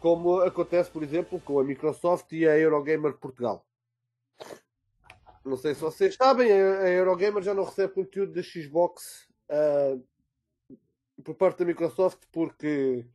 Como 0.00 0.40
acontece, 0.40 0.90
por 0.90 1.02
exemplo, 1.02 1.40
com 1.40 1.58
a 1.58 1.64
Microsoft 1.64 2.30
e 2.32 2.46
a 2.46 2.58
Eurogamer 2.58 3.14
Portugal. 3.14 3.64
Não 5.44 5.56
sei 5.58 5.74
se 5.74 5.80
vocês 5.80 6.14
sabem, 6.14 6.50
a 6.50 6.88
Eurogamer 6.88 7.42
já 7.42 7.52
não 7.52 7.64
recebe 7.64 7.92
conteúdo 7.92 8.32
da 8.32 8.42
Xbox 8.42 9.28
uh, 9.50 10.02
por 11.22 11.34
parte 11.34 11.58
da 11.58 11.64
Microsoft 11.66 12.22
porque 12.32 13.06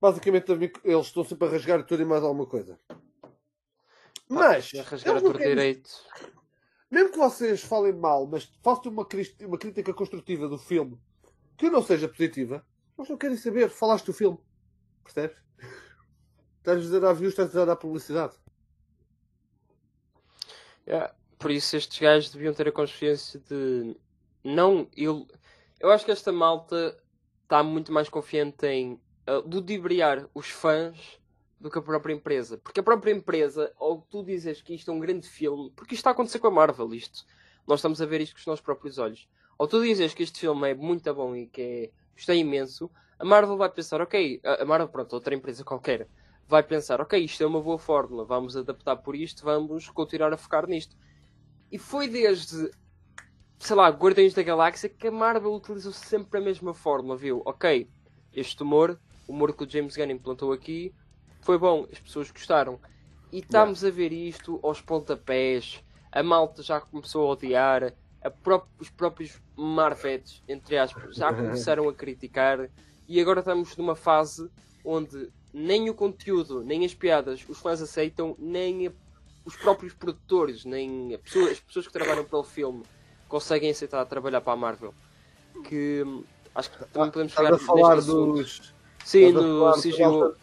basicamente 0.00 0.50
eles 0.82 1.06
estão 1.06 1.22
sempre 1.22 1.48
a 1.48 1.50
rasgar 1.50 1.84
tudo 1.84 2.02
e 2.02 2.06
mais 2.06 2.22
alguma 2.22 2.46
coisa. 2.46 2.80
Mas. 4.28 4.72
A 4.74 4.82
rasgar 4.82 5.18
a 5.18 5.20
por 5.20 5.36
direito. 5.36 5.90
Mesmo 6.90 7.12
que 7.12 7.18
vocês 7.18 7.62
falem 7.62 7.92
mal, 7.92 8.26
mas 8.26 8.44
façam 8.62 8.90
uma, 8.90 9.06
uma 9.42 9.58
crítica 9.58 9.92
construtiva 9.92 10.48
do 10.48 10.58
filme 10.58 10.98
que 11.56 11.68
não 11.68 11.82
seja 11.82 12.08
positiva, 12.08 12.64
eles 12.96 13.10
não 13.10 13.18
querem 13.18 13.36
saber. 13.36 13.68
Falaste 13.68 14.06
do 14.06 14.12
filme. 14.12 14.38
Percebes? 15.02 15.36
Estás 16.58 16.78
a 16.78 16.80
dizer 16.80 17.04
a 17.04 17.12
views, 17.12 17.32
estás 17.32 17.54
a 17.56 17.64
dar 17.66 17.76
publicidade. 17.76 18.34
Yeah. 20.86 21.14
Por 21.44 21.50
isso 21.50 21.76
estes 21.76 21.98
gajos 21.98 22.30
deviam 22.30 22.54
ter 22.54 22.68
a 22.68 22.72
consciência 22.72 23.38
de 23.38 23.94
não. 24.42 24.88
Eu, 24.96 25.28
eu 25.78 25.90
acho 25.90 26.02
que 26.02 26.10
esta 26.10 26.32
malta 26.32 26.96
está 27.42 27.62
muito 27.62 27.92
mais 27.92 28.08
confiante 28.08 28.66
em 28.66 28.94
uh, 29.28 29.46
ludibriar 29.46 30.26
os 30.32 30.48
fãs 30.48 31.20
do 31.60 31.70
que 31.70 31.78
a 31.78 31.82
própria 31.82 32.14
empresa. 32.14 32.56
Porque 32.56 32.80
a 32.80 32.82
própria 32.82 33.12
empresa, 33.12 33.70
ou 33.78 34.00
tu 34.10 34.24
dizes 34.24 34.62
que 34.62 34.74
isto 34.74 34.90
é 34.90 34.94
um 34.94 34.98
grande 34.98 35.28
filme, 35.28 35.70
porque 35.76 35.92
isto 35.92 36.00
está 36.00 36.08
a 36.08 36.12
acontecer 36.14 36.38
com 36.38 36.46
a 36.46 36.50
Marvel, 36.50 36.94
isto. 36.94 37.26
Nós 37.66 37.80
estamos 37.80 38.00
a 38.00 38.06
ver 38.06 38.22
isto 38.22 38.36
com 38.36 38.40
os 38.40 38.46
nossos 38.46 38.64
próprios 38.64 38.96
olhos. 38.96 39.28
Ou 39.58 39.68
tu 39.68 39.82
dizes 39.82 40.14
que 40.14 40.22
este 40.22 40.40
filme 40.40 40.70
é 40.70 40.74
muito 40.74 41.12
bom 41.12 41.36
e 41.36 41.46
que 41.46 41.60
é, 41.60 41.90
isto 42.16 42.32
é 42.32 42.36
imenso, 42.36 42.90
a 43.18 43.24
Marvel 43.26 43.58
vai 43.58 43.68
pensar, 43.68 44.00
ok, 44.00 44.40
a 44.42 44.64
Marvel, 44.64 44.88
pronto, 44.88 45.12
outra 45.12 45.34
empresa 45.34 45.62
qualquer, 45.62 46.08
vai 46.48 46.62
pensar, 46.62 47.02
ok, 47.02 47.22
isto 47.22 47.42
é 47.42 47.46
uma 47.46 47.60
boa 47.60 47.76
fórmula, 47.76 48.24
vamos 48.24 48.56
adaptar 48.56 48.96
por 48.96 49.14
isto, 49.14 49.44
vamos 49.44 49.90
continuar 49.90 50.32
a 50.32 50.38
focar 50.38 50.66
nisto. 50.66 50.96
E 51.74 51.78
foi 51.78 52.06
desde, 52.06 52.70
sei 53.58 53.74
lá, 53.74 53.88
Guardiões 53.88 54.32
da 54.32 54.44
Galáxia 54.44 54.88
que 54.88 55.08
a 55.08 55.10
Marvel 55.10 55.52
utilizou 55.52 55.90
sempre 55.90 56.38
a 56.38 56.40
mesma 56.40 56.72
fórmula, 56.72 57.16
viu? 57.16 57.42
Ok, 57.44 57.90
este 58.32 58.62
humor, 58.62 58.96
o 59.26 59.32
humor 59.32 59.52
que 59.52 59.64
o 59.64 59.68
James 59.68 59.96
Gunn 59.96 60.12
implantou 60.12 60.52
aqui, 60.52 60.94
foi 61.40 61.58
bom, 61.58 61.84
as 61.90 61.98
pessoas 61.98 62.30
gostaram. 62.30 62.78
E 63.32 63.40
estamos 63.40 63.82
yeah. 63.82 63.92
a 63.92 63.98
ver 63.98 64.12
isto 64.12 64.60
aos 64.62 64.80
pontapés, 64.80 65.82
a 66.12 66.22
malta 66.22 66.62
já 66.62 66.80
começou 66.80 67.26
a 67.26 67.32
odiar, 67.32 67.92
a 68.22 68.30
pró 68.30 68.64
os 68.78 68.88
próprios 68.88 69.42
Marvetes, 69.56 70.44
entre 70.46 70.78
aspas, 70.78 71.16
já 71.16 71.34
começaram 71.34 71.88
a 71.88 71.92
criticar, 71.92 72.70
e 73.08 73.20
agora 73.20 73.40
estamos 73.40 73.76
numa 73.76 73.96
fase 73.96 74.48
onde 74.84 75.28
nem 75.52 75.90
o 75.90 75.94
conteúdo, 75.94 76.62
nem 76.62 76.84
as 76.84 76.94
piadas 76.94 77.44
os 77.48 77.58
fãs 77.58 77.82
aceitam, 77.82 78.36
nem 78.38 78.86
a 78.86 78.92
os 79.44 79.56
próprios 79.56 79.92
produtores, 79.92 80.64
nem 80.64 81.18
pessoa, 81.18 81.50
as 81.50 81.60
pessoas 81.60 81.86
que 81.86 81.92
trabalham 81.92 82.24
para 82.24 82.38
o 82.38 82.44
filme 82.44 82.82
conseguem 83.28 83.70
aceitar 83.70 84.04
trabalhar 84.06 84.40
para 84.40 84.52
a 84.52 84.56
Marvel. 84.56 84.94
Que 85.64 86.02
hum, 86.04 86.24
acho 86.54 86.70
que 86.70 86.84
também 86.86 87.10
podemos 87.10 87.32
chegar 87.32 87.52
a 87.52 87.58
falar 87.58 88.00
dos. 88.00 88.72
Sim, 89.04 89.32
no 89.32 89.72
CGI, 89.74 90.02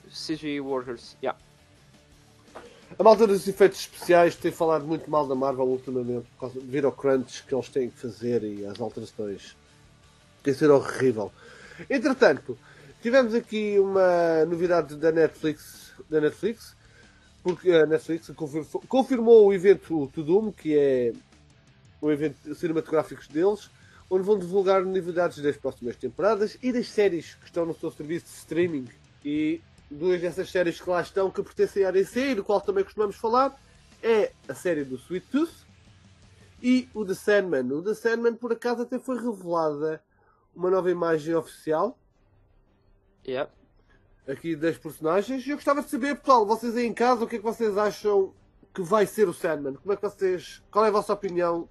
CGI 0.10 0.62
Workers. 0.62 1.18
Yeah. 1.22 1.40
A 3.00 3.04
malta 3.04 3.26
dos 3.26 3.48
efeitos 3.48 3.80
especiais 3.80 4.36
tem 4.36 4.52
falado 4.52 4.86
muito 4.86 5.10
mal 5.10 5.26
da 5.26 5.34
Marvel 5.34 5.66
ultimamente 5.66 6.28
por 6.34 6.42
causa 6.42 6.60
devido 6.60 6.86
ao 6.86 6.92
crunch 6.92 7.44
que 7.44 7.56
eles 7.56 7.70
têm 7.70 7.90
que 7.90 7.98
fazer 7.98 8.44
e 8.44 8.66
as 8.66 8.80
alterações. 8.80 9.56
Tem 10.44 10.54
sido 10.54 10.76
horrível. 10.76 11.32
Entretanto, 11.90 12.58
tivemos 13.02 13.34
aqui 13.34 13.80
uma 13.80 14.46
novidade 14.46 14.96
da 14.96 15.12
Netflix, 15.12 15.94
da 16.10 16.22
Netflix 16.22 16.76
porque 17.44 17.72
a 17.72 17.86
Netflix 17.86 18.32
confirmou 18.88 19.48
o 19.48 19.54
evento 19.54 20.08
Tudum, 20.14 20.52
que 20.52 20.78
é 20.78 21.14
o 22.00 22.12
evento 22.12 22.54
cinematográfico 22.56 23.22
deles, 23.32 23.70
onde 24.10 24.24
vão 24.24 24.38
divulgar 24.38 24.84
novidades 24.84 25.42
das 25.42 25.58
próximas 25.58 25.96
temporadas 25.96 26.58
e 26.62 26.72
das 26.72 26.88
séries 26.88 27.36
que 27.36 27.46
estão 27.46 27.66
no 27.66 27.74
seu 27.74 27.92
serviço 27.92 28.26
de 28.26 28.32
streaming. 28.32 28.88
E 29.24 29.62
duas 29.90 30.22
dessas 30.22 30.50
séries 30.52 30.80
que 30.80 30.90
lá 30.90 31.02
estão, 31.02 31.32
que 31.32 31.42
pertencem 31.42 31.86
à 31.86 31.92
DC 31.92 32.32
e 32.32 32.36
do 32.36 32.44
qual 32.44 32.62
também 32.62 32.84
costumamos 32.84 33.16
falar, 33.16 33.60
é 34.04 34.32
a 34.48 34.54
série 34.54 34.84
do 34.84 34.96
Sweet 34.96 35.28
Tooth 35.28 35.66
e 36.62 36.90
o 36.94 37.06
The 37.06 37.14
Sandman. 37.14 37.72
O 37.72 37.82
The 37.82 37.94
Sandman, 37.94 38.36
por 38.36 38.52
acaso, 38.52 38.84
até 38.84 39.00
foi 39.00 39.16
revelada 39.16 40.02
uma 40.56 40.70
nova 40.70 40.92
imagem 40.92 41.34
oficial. 41.36 41.98
Yep 43.28 43.61
aqui 44.28 44.56
das 44.56 44.78
personagens. 44.78 45.46
E 45.46 45.50
eu 45.50 45.58
gostava 45.58 45.82
de 45.82 45.90
saber, 45.90 46.18
pessoal, 46.18 46.46
vocês 46.46 46.76
aí 46.76 46.86
em 46.86 46.94
casa, 46.94 47.24
o 47.24 47.28
que 47.28 47.36
é 47.36 47.40
que 47.40 47.44
vocês 47.44 47.78
acham 47.78 48.34
que 48.74 48.82
vai 48.82 49.06
ser 49.06 49.28
o 49.28 49.34
Sandman? 49.34 49.76
Como 49.76 49.94
é 49.94 49.96
que 49.96 50.02
vocês. 50.02 50.62
Qual 50.72 50.86
é 50.86 50.88
a 50.88 50.92
vossa 50.92 51.14
opinião 51.14 51.68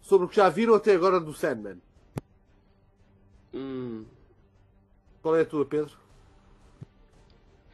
sobre 0.00 0.26
o 0.26 0.28
que 0.28 0.36
já 0.36 0.48
viram 0.48 0.74
até 0.74 0.94
agora 0.94 1.20
do 1.20 1.32
Sandman? 1.32 1.80
Hum. 3.52 4.04
Qual 5.22 5.36
é 5.36 5.42
a 5.42 5.46
tua, 5.46 5.64
Pedro? 5.66 5.96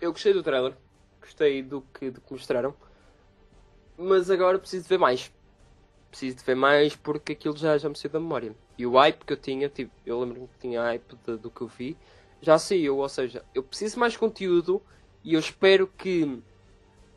Eu 0.01 0.13
gostei 0.13 0.33
do 0.33 0.43
trailer. 0.43 0.77
Gostei 1.21 1.63
do 1.63 1.81
que, 1.81 2.11
do 2.11 2.21
que 2.21 2.33
mostraram. 2.33 2.75
Mas 3.97 4.31
agora 4.31 4.59
preciso 4.59 4.85
de 4.85 4.89
ver 4.89 4.99
mais. 4.99 5.33
Preciso 6.11 6.37
de 6.37 6.45
ver 6.45 6.55
mais 6.55 6.95
porque 6.95 7.33
aquilo 7.33 7.57
já, 7.57 7.79
já 7.79 7.89
me 7.89 7.97
saiu 7.97 8.13
da 8.13 8.21
memória. 8.21 8.55
E 8.77 8.87
o 8.87 8.93
hype 8.93 9.25
que 9.25 9.33
eu 9.33 9.37
tinha, 9.37 9.69
tipo, 9.69 9.93
eu 10.05 10.21
lembro-me 10.21 10.49
que 10.49 10.59
tinha 10.59 10.83
hype 10.83 11.17
de, 11.25 11.37
do 11.39 11.51
que 11.51 11.63
eu 11.63 11.69
vi 11.69 11.97
já 12.47 12.61
saiu, 12.61 12.99
ou 12.99 13.09
seja, 13.09 13.45
eu 13.53 13.61
preciso 13.61 13.99
mais 13.99 14.17
conteúdo 14.17 14.81
e 15.25 15.35
eu 15.35 15.41
espero 15.41 15.89
que 15.89 16.41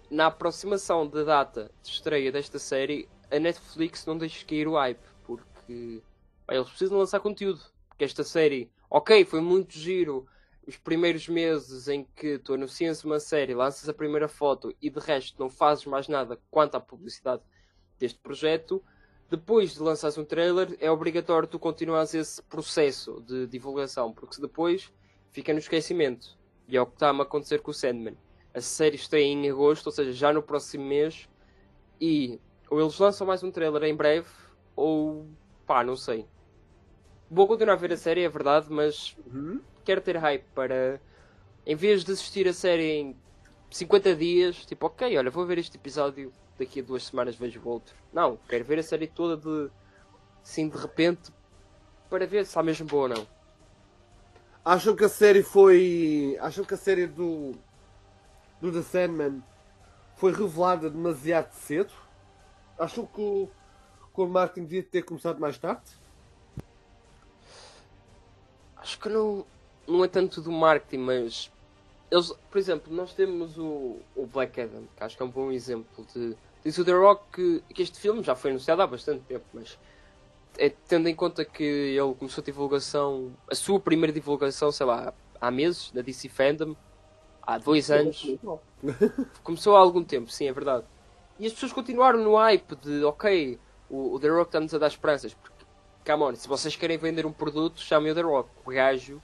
na 0.10 0.26
aproximação 0.26 1.08
da 1.08 1.22
data 1.22 1.70
de 1.84 1.90
estreia 1.90 2.32
desta 2.32 2.58
série 2.58 3.08
a 3.30 3.38
Netflix 3.38 4.08
não 4.08 4.18
deixe 4.18 4.44
cair 4.44 4.68
o 4.68 4.74
hype, 4.74 5.06
porque 5.24 6.02
eles 6.50 6.68
precisam 6.68 6.98
lançar 6.98 7.20
conteúdo. 7.20 7.62
Porque 7.88 8.04
esta 8.04 8.24
série, 8.24 8.72
ok, 8.90 9.24
foi 9.24 9.40
muito 9.40 9.78
giro 9.78 10.26
os 10.66 10.78
primeiros 10.78 11.28
meses 11.28 11.88
em 11.88 12.08
que 12.16 12.40
tu 12.40 12.56
anuncias 12.56 13.04
uma 13.04 13.20
série, 13.20 13.54
lanças 13.54 13.88
a 13.88 13.94
primeira 13.94 14.28
foto 14.28 14.76
e 14.82 14.90
de 14.90 15.00
resto 15.00 15.40
não 15.40 15.48
fazes 15.48 15.86
mais 15.86 16.08
nada 16.08 16.40
quanto 16.50 16.74
à 16.74 16.80
publicidade 16.80 17.44
deste 18.00 18.18
projeto. 18.18 18.84
Depois 19.30 19.76
de 19.76 19.80
lançares 19.80 20.18
um 20.18 20.26
trailer, 20.26 20.76
é 20.80 20.90
obrigatório 20.90 21.48
tu 21.48 21.60
continuares 21.60 22.16
esse 22.16 22.42
processo 22.42 23.22
de 23.22 23.46
divulgação, 23.46 24.12
porque 24.12 24.42
depois 24.42 24.92
fica 25.32 25.54
no 25.54 25.60
esquecimento. 25.60 26.38
E 26.68 26.78
é 26.78 26.82
o 26.82 26.86
que 26.86 26.94
está 26.94 27.10
a 27.10 27.22
acontecer 27.22 27.60
com 27.62 27.72
o 27.72 27.74
Sandman. 27.74 28.18
A 28.54 28.62
série 28.62 28.96
está 28.96 29.20
em 29.20 29.50
agosto, 29.50 29.88
ou 29.88 29.92
seja, 29.92 30.12
já 30.12 30.34
no 30.34 30.42
próximo 30.42 30.86
mês. 30.86 31.28
E 32.00 32.40
ou 32.70 32.80
eles 32.80 32.98
lançam 33.00 33.26
mais 33.26 33.44
um 33.44 33.52
trailer 33.52 33.84
em 33.84 33.96
breve, 33.96 34.30
ou 34.76 35.26
pá, 35.66 35.84
não 35.84 35.96
sei. 35.96 36.26
Vou 37.30 37.48
continuar 37.48 37.74
a 37.74 37.78
ver 37.78 37.94
a 37.94 37.98
série, 37.98 38.24
é 38.24 38.30
verdade, 38.30 38.68
mas 38.70 39.16
uhum. 39.26 39.62
quero 39.84 40.02
ter 40.02 40.16
hype 40.18 40.46
para. 40.54 41.02
Em 41.66 41.76
vez 41.76 42.04
de 42.04 42.12
assistir 42.12 42.48
a 42.48 42.54
série 42.54 43.00
em 43.00 43.16
50 43.70 44.16
dias, 44.16 44.66
tipo, 44.66 44.86
ok, 44.86 45.18
olha, 45.18 45.30
vou 45.30 45.46
ver 45.46 45.58
este 45.58 45.78
episódio, 45.78 46.32
daqui 46.58 46.80
a 46.80 46.84
duas 46.84 47.06
semanas 47.06 47.36
vejo 47.36 47.60
o 47.64 47.68
outro. 47.68 47.96
Não, 48.14 48.38
quero 48.48 48.64
ver 48.64 48.80
a 48.80 48.84
série 48.84 49.08
toda 49.08 49.36
de. 49.36 49.72
assim, 50.44 50.70
de 50.70 50.78
repente, 50.78 51.32
para 52.10 52.26
ver 52.26 52.46
se 52.46 52.52
está 52.52 52.64
mesmo 52.64 52.88
boa 52.88 53.04
ou 53.04 53.10
não. 53.10 53.39
Acham 54.70 54.96
que 54.96 55.04
a 55.04 55.10
série 55.10 55.42
foi. 55.42 56.38
Acham 56.40 56.64
que 56.64 56.76
a 56.76 56.78
série 56.78 57.08
do. 57.08 57.56
do 58.62 58.72
The 58.72 58.84
Sandman 58.84 59.42
foi 60.16 60.32
revelada 60.32 60.92
demasiado 60.92 61.52
cedo? 61.54 61.92
Acham 62.78 63.04
que 63.04 63.20
o, 63.20 63.50
que 64.14 64.22
o 64.22 64.28
marketing 64.28 64.68
devia 64.68 64.84
ter 64.84 65.02
começado 65.02 65.40
mais 65.40 65.58
tarde? 65.58 65.90
Acho 68.78 69.00
que 69.00 69.10
não, 69.10 69.44
não 69.88 70.06
é 70.06 70.08
tanto 70.08 70.40
do 70.40 70.52
marketing, 70.52 71.00
mas. 71.00 71.52
Eles, 72.12 72.32
por 72.52 72.60
exemplo, 72.60 72.94
nós 72.94 73.12
temos 73.12 73.58
o, 73.58 73.98
o 74.16 74.28
Black 74.28 74.62
Adam, 74.62 74.84
que 74.96 75.04
acho 75.04 75.18
que 75.18 75.24
é 75.24 75.26
um 75.26 75.32
bom 75.32 75.52
exemplo 75.52 76.06
de. 76.14 76.38
Diz 76.64 76.78
o 76.78 76.86
The 76.86 76.94
Rock 76.94 77.24
que, 77.34 77.74
que 77.74 77.82
este 77.82 78.00
filme 78.00 78.22
já 78.22 78.36
foi 78.36 78.52
anunciado 78.52 78.84
há 78.84 78.86
bastante 78.86 79.24
tempo, 79.24 79.46
mas 79.52 79.80
é, 80.60 80.70
tendo 80.70 81.08
em 81.08 81.16
conta 81.16 81.46
que 81.46 81.64
ele 81.64 82.14
começou 82.16 82.42
a 82.42 82.46
divulgação, 82.46 83.34
a 83.50 83.56
sua 83.56 83.80
primeira 83.80 84.12
divulgação, 84.12 84.72
sei 84.72 84.86
lá, 84.86 85.14
há 85.40 85.50
meses, 85.50 85.92
na 85.94 86.02
DC 86.02 86.28
Fandom, 86.28 86.76
há 87.42 87.58
dois 87.58 87.90
anos. 87.90 88.38
Começou 89.42 89.78
há 89.78 89.80
algum 89.80 90.04
tempo, 90.04 90.30
sim, 90.30 90.48
é 90.48 90.54
verdade. 90.54 90.86
E 91.40 91.48
as 91.48 91.54
pessoas 91.54 91.72
continuaram 91.72 92.20
no 92.22 92.36
hype 92.36 92.76
de, 92.76 93.04
ok, 93.06 93.58
o, 93.90 94.16
o 94.16 94.20
The 94.20 94.28
Rock 94.28 94.50
está-nos 94.50 94.74
a 94.74 94.78
dar 94.78 94.88
esperanças. 94.88 95.34
Porque, 95.34 95.66
come 96.06 96.24
on, 96.24 96.36
se 96.36 96.48
vocês 96.48 96.76
querem 96.76 96.98
vender 96.98 97.26
um 97.26 97.32
produto, 97.32 97.80
chamem 97.80 98.12
o 98.12 98.16
The 98.16 98.22
Rock. 98.22 98.50
O 98.66 98.72
gajo 98.72 99.22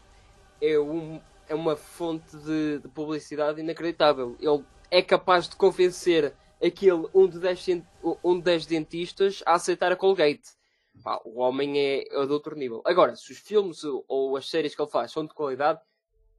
é, 0.62 0.80
um, 0.80 1.19
é 1.50 1.54
uma 1.54 1.76
fonte 1.76 2.38
de, 2.38 2.80
de 2.80 2.88
publicidade 2.88 3.60
inacreditável. 3.60 4.38
Ele 4.39 4.63
é 4.89 5.02
capaz 5.02 5.50
de 5.50 5.58
convencer 5.58 6.34
aquele 6.63 7.10
um 7.13 7.28
de 7.28 7.39
10, 7.39 7.82
um 8.24 8.38
de 8.38 8.43
10 8.43 8.65
dentistas 8.65 9.43
a 9.45 9.56
aceitar 9.56 9.91
a 9.91 9.98
Colgate. 9.98 10.54
Pá, 11.03 11.21
o 11.23 11.39
homem 11.39 11.79
é, 11.79 12.08
é 12.10 12.25
de 12.25 12.31
outro 12.31 12.55
nível. 12.55 12.81
Agora, 12.86 13.15
se 13.15 13.31
os 13.31 13.38
filmes 13.38 13.81
ou 14.08 14.36
as 14.38 14.49
séries 14.49 14.75
que 14.75 14.81
ele 14.81 14.89
faz 14.89 15.12
são 15.12 15.25
de 15.25 15.34
qualidade, 15.34 15.79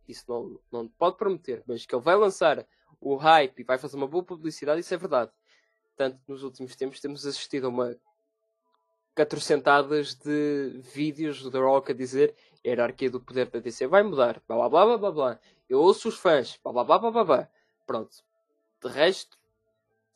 isso 0.09 0.25
não, 0.29 0.61
não 0.73 0.88
pode 0.88 1.16
prometer. 1.16 1.62
Mas 1.66 1.87
que 1.87 1.95
ele 1.95 2.03
vai 2.03 2.16
lançar 2.16 2.66
o 3.01 3.16
hype 3.16 3.61
e 3.61 3.64
vai 3.64 3.79
fazer 3.79 3.97
uma 3.97 4.07
boa 4.07 4.25
publicidade, 4.25 4.81
isso 4.81 4.95
é 4.95 4.97
verdade. 4.97 5.31
Tanto 5.97 6.21
nos 6.27 6.42
últimos 6.42 6.75
tempos 6.77 7.01
temos 7.01 7.27
assistido 7.27 7.66
a 7.66 7.69
uma 7.69 7.97
catrocentadas 9.14 10.14
de 10.14 10.79
vídeos 10.95 11.42
do 11.42 11.51
The 11.51 11.59
Rock 11.59 11.92
a 11.92 11.95
dizer 11.95 12.35
a 12.62 12.69
hierarquia 12.69 13.11
do 13.11 13.19
poder 13.19 13.49
da 13.49 13.61
DC 13.61 13.87
vai 13.87 14.03
mudar, 14.03 14.42
blá 14.47 14.69
blá 14.69 14.85
blá 14.85 14.99
blá 14.99 15.11
blá. 15.11 15.40
Eu 15.69 15.81
ouço 15.81 16.09
os 16.09 16.19
fãs, 16.19 16.59
blá 16.62 16.73
blá 16.73 16.99
blá 16.99 17.11
blá 17.11 17.25
blá. 17.25 17.49
Pronto. 17.87 18.16
De 18.83 18.88
resto, 18.88 19.38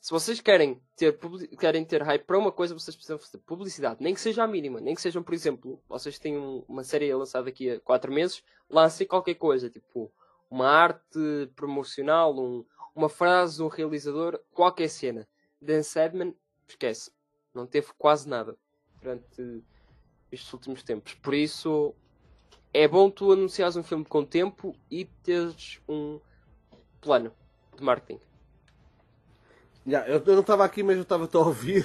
se 0.01 0.11
vocês 0.11 0.41
querem 0.41 0.81
ter, 0.97 1.19
querem 1.59 1.85
ter 1.85 2.03
hype 2.03 2.25
para 2.25 2.39
uma 2.39 2.51
coisa, 2.51 2.73
vocês 2.73 2.97
precisam 2.97 3.19
fazer 3.19 3.37
publicidade, 3.39 4.03
nem 4.03 4.15
que 4.15 4.21
seja 4.21 4.43
a 4.43 4.47
mínima, 4.47 4.81
nem 4.81 4.95
que 4.95 5.03
sejam, 5.03 5.23
por 5.23 5.35
exemplo, 5.35 5.79
vocês 5.87 6.19
têm 6.19 6.39
uma 6.67 6.83
série 6.83 7.15
lançada 7.15 7.45
daqui 7.45 7.71
a 7.71 7.81
4 7.81 8.11
meses, 8.11 8.43
lancem 8.69 9.07
qualquer 9.07 9.35
coisa, 9.35 9.69
tipo 9.69 10.11
uma 10.51 10.67
arte 10.69 11.51
promocional, 11.55 12.37
um, 12.37 12.65
uma 12.95 13.11
frase, 13.11 13.63
um 13.63 13.69
realizador, 13.69 14.41
qualquer 14.53 14.89
cena. 14.89 15.29
Dan 15.61 15.83
Sadman, 15.83 16.35
esquece, 16.67 17.13
não 17.55 17.67
teve 17.67 17.89
quase 17.99 18.27
nada 18.27 18.57
durante 19.03 19.63
estes 20.33 20.51
últimos 20.53 20.83
tempos. 20.83 21.13
Por 21.15 21.35
isso, 21.35 21.95
é 22.73 22.89
bom 22.89 23.11
tu 23.11 23.33
anunciares 23.33 23.77
um 23.77 23.83
filme 23.83 24.05
com 24.07 24.25
tempo 24.25 24.75
e 24.91 25.05
teres 25.05 25.81
um 25.87 26.19
plano 27.03 27.33
de 27.77 27.85
marketing. 27.85 28.30
Yeah, 29.91 30.09
eu, 30.09 30.23
eu 30.25 30.35
não 30.35 30.41
estava 30.41 30.65
aqui, 30.65 30.85
mas 30.85 30.97
eu 30.97 31.03
estava-te 31.03 31.35
a 31.37 31.41
ouvir. 31.41 31.85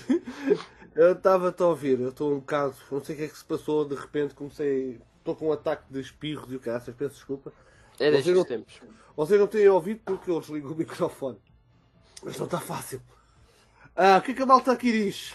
eu 0.96 1.14
estava-te 1.14 1.64
a 1.64 1.66
ouvir. 1.66 2.00
Eu 2.00 2.10
estou 2.10 2.32
um 2.32 2.40
bocado. 2.40 2.76
Não 2.92 3.04
sei 3.04 3.16
o 3.16 3.18
que 3.18 3.24
é 3.24 3.28
que 3.28 3.38
se 3.38 3.46
passou. 3.46 3.84
De 3.84 3.96
repente 3.96 4.36
comecei. 4.36 5.02
Estou 5.18 5.36
com 5.36 5.48
um 5.48 5.52
ataque 5.52 5.84
de 5.90 6.00
espirros 6.00 6.52
e 6.52 6.56
o 6.56 6.60
caraças. 6.60 6.94
Peço 6.96 7.16
desculpa. 7.16 7.52
É 8.00 8.12
destes 8.12 8.36
não, 8.36 8.46
tempos. 8.46 8.80
Vocês 9.16 9.40
não 9.40 9.48
têm 9.48 9.68
ouvido 9.68 10.02
porque 10.06 10.30
eu 10.30 10.40
desligo 10.40 10.72
o 10.72 10.76
microfone. 10.76 11.40
Mas 12.24 12.38
não 12.38 12.46
está 12.46 12.60
fácil. 12.60 13.02
Ah, 13.96 14.18
o 14.18 14.22
que 14.22 14.32
é 14.32 14.34
que 14.36 14.42
a 14.42 14.46
malta 14.46 14.72
aqui 14.72 14.92
diz? 14.92 15.34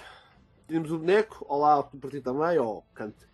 Temos 0.68 0.92
o 0.92 0.98
boneco. 0.98 1.44
Olá, 1.48 1.82
para 1.82 2.10
ti 2.10 2.20
também. 2.20 2.56
Ó, 2.58 2.66
oh, 2.66 2.82
cante. 2.94 3.28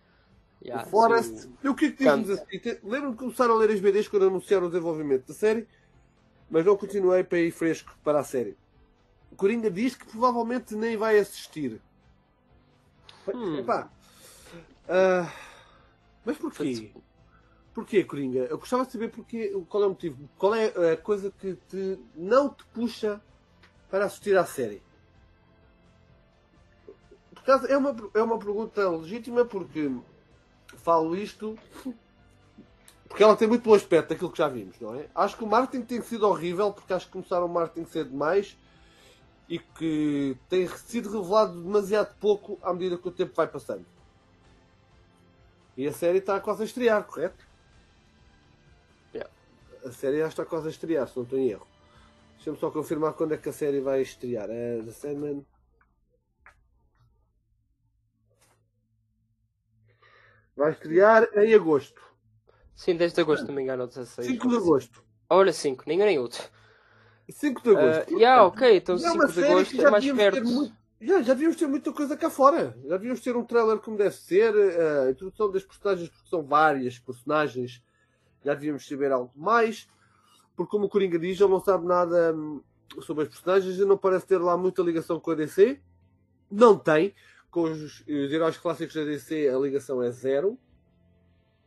Yeah, 0.63 0.87
o 0.87 0.89
Forest. 0.89 1.41
Sim. 1.41 1.57
E 1.63 1.69
o 1.69 1.75
que 1.75 1.85
é 1.85 1.91
que 1.91 1.97
dizemos 1.97 2.29
assim? 2.31 2.47
Lembro-me 2.83 3.11
de 3.11 3.17
começar 3.17 3.49
a 3.49 3.53
ler 3.53 3.69
as 3.69 3.79
BDs 3.79 4.07
quando 4.07 4.25
anunciaram 4.25 4.65
o 4.65 4.69
desenvolvimento 4.69 5.27
da 5.27 5.33
série. 5.35 5.67
Mas 6.49 6.65
não 6.65 6.75
continuei 6.75 7.23
para 7.23 7.39
ir 7.39 7.51
fresco 7.51 7.95
para 8.03 8.19
a 8.19 8.23
série. 8.23 8.57
Coringa 9.37 9.69
diz 9.69 9.95
que 9.95 10.05
provavelmente 10.05 10.75
nem 10.75 10.97
vai 10.97 11.17
assistir. 11.19 11.79
Hum. 13.33 13.59
Epá. 13.59 13.89
Uh, 14.85 15.29
mas 16.25 16.37
porquê? 16.37 16.91
Porquê, 17.73 18.03
Coringa? 18.03 18.39
Eu 18.39 18.57
gostava 18.57 18.85
de 18.85 18.91
saber 18.91 19.11
porquê, 19.11 19.53
qual 19.69 19.83
é 19.83 19.85
o 19.85 19.89
motivo. 19.89 20.29
Qual 20.37 20.55
é 20.55 20.93
a 20.93 20.97
coisa 20.97 21.31
que 21.31 21.53
te, 21.69 21.99
não 22.15 22.49
te 22.49 22.65
puxa 22.73 23.21
para 23.89 24.05
assistir 24.05 24.35
à 24.35 24.45
série? 24.45 24.81
Por 27.35 27.69
é 27.69 27.77
uma, 27.77 27.95
é 28.15 28.21
uma 28.21 28.39
pergunta 28.39 28.89
legítima 28.89 29.45
porque 29.45 29.89
falo 30.77 31.15
isto 31.15 31.57
porque 33.07 33.23
ela 33.23 33.37
tem 33.37 33.47
muito 33.47 33.63
bom 33.63 33.73
aspecto 33.73 34.09
daquilo 34.09 34.31
que 34.31 34.37
já 34.37 34.49
vimos, 34.49 34.77
não 34.81 34.95
é? 34.95 35.07
Acho 35.15 35.37
que 35.37 35.43
o 35.43 35.47
marketing 35.47 35.85
tem 35.85 36.01
sido 36.01 36.27
horrível 36.27 36.73
porque 36.73 36.91
acho 36.91 37.05
que 37.05 37.11
começaram 37.13 37.45
o 37.45 37.49
marketing 37.49 37.85
cedo 37.85 38.09
demais 38.09 38.57
e 39.49 39.59
que 39.59 40.37
tem 40.49 40.67
sido 40.67 41.09
revelado 41.09 41.61
demasiado 41.61 42.15
pouco 42.19 42.59
à 42.61 42.73
medida 42.73 42.97
que 42.97 43.07
o 43.07 43.11
tempo 43.11 43.33
vai 43.33 43.47
passando. 43.47 43.85
E 45.75 45.87
a 45.87 45.93
série 45.93 46.17
está 46.17 46.39
quase 46.39 46.63
a 46.63 46.65
estrear, 46.65 47.03
correto? 47.03 47.45
Yeah. 49.13 49.31
A 49.85 49.91
série 49.91 50.19
já 50.19 50.27
está 50.27 50.45
quase 50.45 50.67
a 50.67 50.71
estrear, 50.71 51.07
se 51.07 51.15
não 51.15 51.23
estou 51.23 51.39
em 51.39 51.49
erro. 51.49 51.67
Deixa-me 52.35 52.57
só 52.57 52.71
confirmar 52.71 53.13
quando 53.13 53.33
é 53.33 53.37
que 53.37 53.49
a 53.49 53.53
série 53.53 53.79
vai 53.79 54.01
estrear. 54.01 54.49
É 54.49 54.81
The 54.83 54.91
Sandman. 54.91 55.45
Vai 60.55 60.71
estrear 60.71 61.29
em 61.35 61.53
agosto. 61.53 62.01
Sim, 62.75 62.95
desde 62.95 63.21
agosto, 63.21 63.47
não 63.47 63.53
me 63.53 63.61
engano, 63.61 63.87
16. 63.87 64.27
5 64.27 64.49
de 64.49 64.55
agosto. 64.55 65.03
Olha, 65.29 65.53
5, 65.53 65.83
nem 65.87 65.97
nem 65.97 66.17
outro. 66.17 66.49
5 67.29 67.61
de 67.61 67.69
agosto. 67.69 68.13
Uh, 68.13 68.17
yeah, 68.17 68.43
ok, 68.45 68.77
então 68.77 68.97
5 68.97 69.27
de 69.27 69.43
agosto 69.43 69.81
é 69.81 69.91
mais 69.91 70.11
perto. 70.11 70.43
Muito, 70.45 70.73
já, 70.99 71.21
já 71.21 71.33
devíamos 71.33 71.57
ter 71.57 71.67
muita 71.67 71.91
coisa 71.91 72.17
cá 72.17 72.29
fora. 72.29 72.75
Já 72.85 72.95
devíamos 72.95 73.21
ter 73.21 73.35
um 73.35 73.43
trailer 73.43 73.77
como 73.79 73.97
deve 73.97 74.15
ser, 74.15 74.53
a 74.55 75.11
introdução 75.11 75.51
das 75.51 75.63
personagens, 75.63 76.09
porque 76.09 76.29
são 76.29 76.43
várias 76.43 76.97
personagens. 76.97 77.83
Já 78.43 78.53
devíamos 78.53 78.87
saber 78.87 79.11
algo 79.11 79.31
mais. 79.35 79.87
Porque, 80.55 80.71
como 80.71 80.85
o 80.85 80.89
Coringa 80.89 81.19
diz, 81.19 81.39
ele 81.39 81.51
não 81.51 81.59
sabe 81.59 81.85
nada 81.85 82.33
hum, 82.33 82.61
sobre 83.01 83.23
as 83.23 83.29
personagens 83.29 83.77
e 83.77 83.85
não 83.85 83.97
parece 83.97 84.25
ter 84.25 84.39
lá 84.39 84.57
muita 84.57 84.81
ligação 84.81 85.19
com 85.19 85.31
a 85.31 85.35
DC. 85.35 85.79
Não 86.49 86.79
tem. 86.79 87.13
Com 87.51 87.63
os, 87.63 88.01
os 88.01 88.07
heróis 88.07 88.57
clássicos 88.57 88.95
da 88.95 89.03
DC, 89.03 89.49
a 89.49 89.57
ligação 89.59 90.01
é 90.01 90.09
zero. 90.09 90.57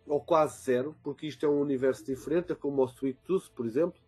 Ou 0.07 0.21
quase 0.21 0.65
zero, 0.65 0.97
porque 1.05 1.29
isto 1.29 1.47
é 1.47 1.49
um 1.49 1.61
universo 1.61 2.05
diferente, 2.05 2.51
é 2.51 2.55
como 2.57 2.83
o 2.83 2.87
Sweet 2.87 3.21
Tooth, 3.25 3.49
por 3.55 3.65
exemplo 3.65 4.01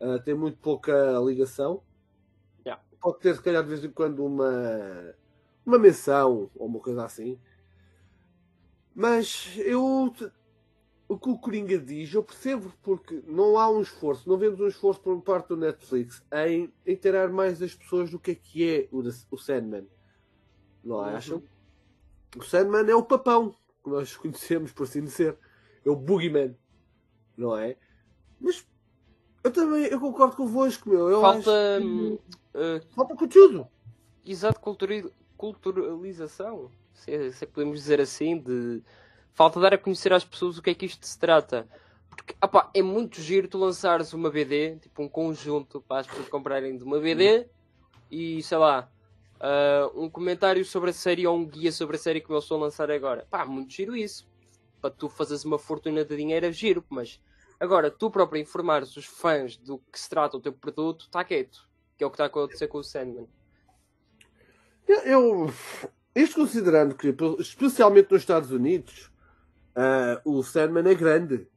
Uh, 0.00 0.22
tem 0.22 0.34
muito 0.34 0.58
pouca 0.58 1.18
ligação. 1.24 1.82
Yeah. 2.64 2.82
Pode 3.00 3.20
ter, 3.20 3.34
se 3.34 3.42
calhar, 3.42 3.62
de 3.62 3.68
vez 3.68 3.84
em 3.84 3.90
quando 3.90 4.24
uma, 4.24 5.14
uma 5.64 5.78
menção 5.78 6.50
ou 6.54 6.66
uma 6.66 6.80
coisa 6.80 7.04
assim. 7.04 7.38
Mas 8.94 9.56
eu. 9.58 10.12
O 11.08 11.16
que 11.16 11.28
o 11.28 11.38
Coringa 11.38 11.78
diz, 11.78 12.12
eu 12.12 12.22
percebo 12.22 12.72
porque 12.82 13.22
não 13.28 13.56
há 13.56 13.70
um 13.70 13.80
esforço, 13.80 14.28
não 14.28 14.36
vemos 14.36 14.58
um 14.58 14.66
esforço 14.66 15.00
por 15.00 15.22
parte 15.22 15.48
do 15.48 15.56
Netflix 15.56 16.20
em 16.32 16.72
inteirar 16.84 17.28
mais 17.28 17.62
as 17.62 17.72
pessoas 17.72 18.10
do 18.10 18.18
que 18.18 18.32
é 18.32 18.34
que 18.34 18.68
é 18.68 18.88
o, 18.90 18.98
o 19.30 19.38
Sandman. 19.38 19.86
Não 20.82 20.96
uhum. 20.96 21.02
acham? 21.02 21.42
O 22.36 22.42
Sandman 22.42 22.90
é 22.90 22.94
o 22.94 23.04
papão, 23.04 23.54
que 23.84 23.90
nós 23.90 24.16
conhecemos, 24.18 24.72
por 24.72 24.82
assim 24.82 25.04
dizer. 25.04 25.38
É 25.84 25.90
o 25.90 25.94
Boogeyman. 25.94 26.56
Não 27.36 27.56
é? 27.56 27.76
Mas 28.40 28.66
eu 29.46 29.52
também 29.52 29.84
eu 29.84 30.00
concordo 30.00 30.36
convosco, 30.36 30.88
meu. 30.88 31.08
Eu 31.08 31.20
falta. 31.20 31.50
Que... 31.80 32.18
Uh, 32.54 32.80
falta 32.94 33.14
conteúdo. 33.14 33.68
Exato, 34.24 34.60
culturalização. 35.36 36.70
Se 36.92 37.12
é, 37.12 37.30
se 37.30 37.44
é 37.44 37.46
que 37.46 37.52
podemos 37.52 37.78
dizer 37.78 38.00
assim. 38.00 38.38
de 38.38 38.82
Falta 39.32 39.60
dar 39.60 39.74
a 39.74 39.78
conhecer 39.78 40.12
às 40.14 40.24
pessoas 40.24 40.56
o 40.56 40.62
que 40.62 40.70
é 40.70 40.74
que 40.74 40.86
isto 40.86 41.06
se 41.06 41.18
trata. 41.18 41.68
Porque 42.08 42.34
opa, 42.42 42.70
é 42.74 42.82
muito 42.82 43.20
giro 43.20 43.46
tu 43.46 43.58
lançares 43.58 44.14
uma 44.14 44.30
BD, 44.30 44.76
tipo 44.76 45.02
um 45.02 45.08
conjunto 45.08 45.80
para 45.82 46.00
as 46.00 46.06
pessoas 46.06 46.28
comprarem 46.28 46.76
de 46.76 46.82
uma 46.82 46.98
BD 46.98 47.46
e 48.10 48.42
sei 48.42 48.58
lá. 48.58 48.90
Uh, 49.36 50.04
um 50.04 50.08
comentário 50.08 50.64
sobre 50.64 50.88
a 50.88 50.92
série 50.94 51.26
ou 51.26 51.36
um 51.36 51.44
guia 51.44 51.70
sobre 51.70 51.96
a 51.96 51.98
série 51.98 52.22
que 52.22 52.30
eu 52.30 52.38
estou 52.38 52.56
a 52.56 52.62
lançar 52.62 52.90
agora. 52.90 53.26
Pá, 53.30 53.44
muito 53.44 53.70
giro 53.74 53.94
isso. 53.94 54.26
Para 54.80 54.90
tu 54.90 55.10
fazeres 55.10 55.44
uma 55.44 55.58
fortuna 55.58 56.02
de 56.02 56.16
dinheiro 56.16 56.46
é 56.46 56.52
giro, 56.52 56.82
mas 56.88 57.20
Agora, 57.58 57.90
tu 57.90 58.10
próprio 58.10 58.40
informares 58.40 58.96
os 58.96 59.06
fãs 59.06 59.56
do 59.56 59.78
que 59.90 59.98
se 59.98 60.08
trata 60.08 60.36
o 60.36 60.40
teu 60.40 60.52
produto, 60.52 61.06
está 61.06 61.24
quieto. 61.24 61.66
Que 61.96 62.04
é 62.04 62.06
o 62.06 62.10
que 62.10 62.14
está 62.14 62.24
a 62.24 62.26
acontecer 62.26 62.68
com 62.68 62.78
o 62.78 62.84
Sandman. 62.84 63.26
Eu, 64.86 65.50
isto 66.14 66.36
considerando 66.36 66.94
que, 66.94 67.14
especialmente 67.38 68.10
nos 68.12 68.22
Estados 68.22 68.50
Unidos, 68.50 69.10
uh, 69.74 70.20
o 70.24 70.42
Sandman 70.42 70.88
é 70.88 70.94
grande. 70.94 71.48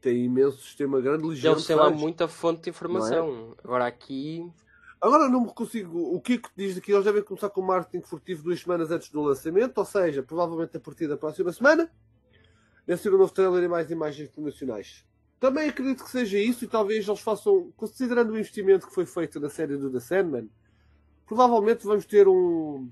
Tem 0.00 0.24
imensos, 0.24 0.74
tem 0.74 0.86
uma 0.86 1.00
grande 1.00 1.24
legião. 1.24 1.52
Eles 1.52 1.66
têm 1.66 1.76
lá 1.76 1.88
muita 1.90 2.26
fonte 2.26 2.62
de 2.62 2.70
informação. 2.70 3.54
É? 3.56 3.60
Agora 3.62 3.86
aqui. 3.86 4.50
Agora 5.00 5.28
não 5.28 5.42
me 5.42 5.54
consigo. 5.54 6.14
O 6.14 6.20
que 6.20 6.40
diz 6.56 6.76
aqui? 6.76 6.92
Eles 6.92 7.04
devem 7.04 7.22
começar 7.22 7.50
com 7.50 7.60
o 7.60 7.66
marketing 7.66 8.02
furtivo 8.04 8.42
duas 8.42 8.60
semanas 8.60 8.90
antes 8.90 9.10
do 9.10 9.22
lançamento, 9.22 9.78
ou 9.78 9.84
seja, 9.84 10.22
provavelmente 10.22 10.76
a 10.76 10.80
partir 10.80 11.06
da 11.06 11.16
próxima 11.16 11.52
semana. 11.52 11.90
Deve 12.84 13.00
ser 13.00 13.14
um 13.14 13.18
novo 13.18 13.32
trailer 13.32 13.62
e 13.62 13.68
mais 13.68 13.90
imagens 13.90 14.28
promocionais. 14.28 15.04
Também 15.42 15.70
acredito 15.70 16.04
que 16.04 16.10
seja 16.10 16.38
isso 16.38 16.64
e 16.64 16.68
talvez 16.68 17.08
eles 17.08 17.18
façam, 17.18 17.72
considerando 17.76 18.30
o 18.30 18.38
investimento 18.38 18.86
que 18.86 18.94
foi 18.94 19.04
feito 19.04 19.40
na 19.40 19.50
série 19.50 19.76
do 19.76 19.90
The 19.90 19.98
Sandman, 19.98 20.48
provavelmente 21.26 21.84
vamos 21.84 22.06
ter 22.06 22.28
um, 22.28 22.88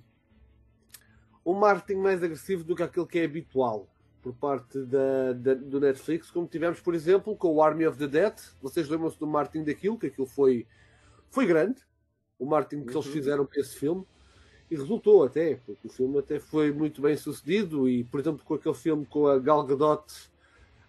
um 1.47 1.55
marketing 1.55 2.01
mais 2.01 2.21
agressivo 2.25 2.65
do 2.65 2.75
que 2.75 2.83
aquele 2.83 3.07
que 3.07 3.21
é 3.21 3.25
habitual. 3.25 3.87
por 4.21 4.35
parte 4.35 4.81
da, 4.81 5.33
da, 5.33 5.55
do 5.55 5.79
Netflix, 5.79 6.29
como 6.29 6.49
tivemos, 6.49 6.81
por 6.81 6.93
exemplo, 6.93 7.37
com 7.37 7.55
o 7.55 7.63
Army 7.63 7.87
of 7.87 7.97
the 7.97 8.09
Dead. 8.09 8.35
Vocês 8.61 8.89
lembram-se 8.89 9.17
do 9.21 9.29
marketing 9.29 9.65
daquilo, 9.65 9.97
que 9.97 10.09
aquilo 10.09 10.27
foi, 10.27 10.67
foi 11.31 11.47
grande, 11.47 11.81
o 12.37 12.45
marketing 12.45 12.85
que 12.85 12.93
uhum. 12.93 13.01
eles 13.01 13.13
fizeram 13.13 13.47
para 13.47 13.61
esse 13.61 13.77
filme, 13.77 14.05
e 14.69 14.75
resultou 14.75 15.23
até, 15.23 15.55
porque 15.65 15.87
o 15.87 15.91
filme 15.91 16.19
até 16.19 16.41
foi 16.41 16.73
muito 16.73 17.01
bem 17.01 17.17
sucedido, 17.17 17.89
e 17.89 18.03
por 18.03 18.19
exemplo 18.19 18.45
com 18.45 18.55
aquele 18.55 18.75
filme 18.75 19.07
com 19.07 19.29
a 19.29 19.39
Gal 19.39 19.65
Gadot 19.65 20.05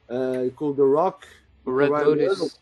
uh, 0.10 0.44
e 0.44 0.50
com 0.50 0.70
o 0.70 0.76
The 0.76 0.82
Rock, 0.82 1.28
o 1.66 1.76
Red 1.76 1.90
Notice, 1.90 2.60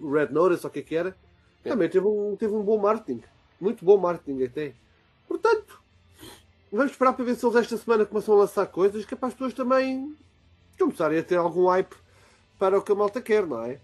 o 0.00 0.12
Red 0.12 0.28
Notice, 0.28 0.66
o 0.66 0.70
que 0.70 0.80
é 0.80 0.82
que 0.82 0.96
era, 0.96 1.16
é. 1.64 1.70
também 1.70 1.88
teve 1.88 2.06
um, 2.06 2.36
teve 2.36 2.54
um 2.54 2.62
bom 2.62 2.78
marketing, 2.78 3.22
muito 3.60 3.84
bom 3.84 3.96
marketing 3.96 4.42
até. 4.44 4.74
Portanto, 5.26 5.80
vamos 6.70 6.92
esperar 6.92 7.12
para 7.14 7.24
ver 7.24 7.34
se 7.34 7.44
eles 7.44 7.56
esta 7.56 7.76
semana 7.76 8.04
começam 8.04 8.34
a 8.34 8.38
lançar 8.38 8.66
coisas 8.66 9.04
que 9.04 9.14
é 9.14 9.16
para 9.16 9.28
as 9.28 9.34
pessoas 9.34 9.54
também 9.54 10.16
começarem 10.78 11.18
a 11.18 11.22
ter 11.22 11.36
algum 11.36 11.66
hype 11.68 11.94
para 12.58 12.78
o 12.78 12.82
que 12.82 12.92
a 12.92 12.94
malta 12.94 13.20
quer, 13.20 13.46
não 13.46 13.62
é? 13.62 13.80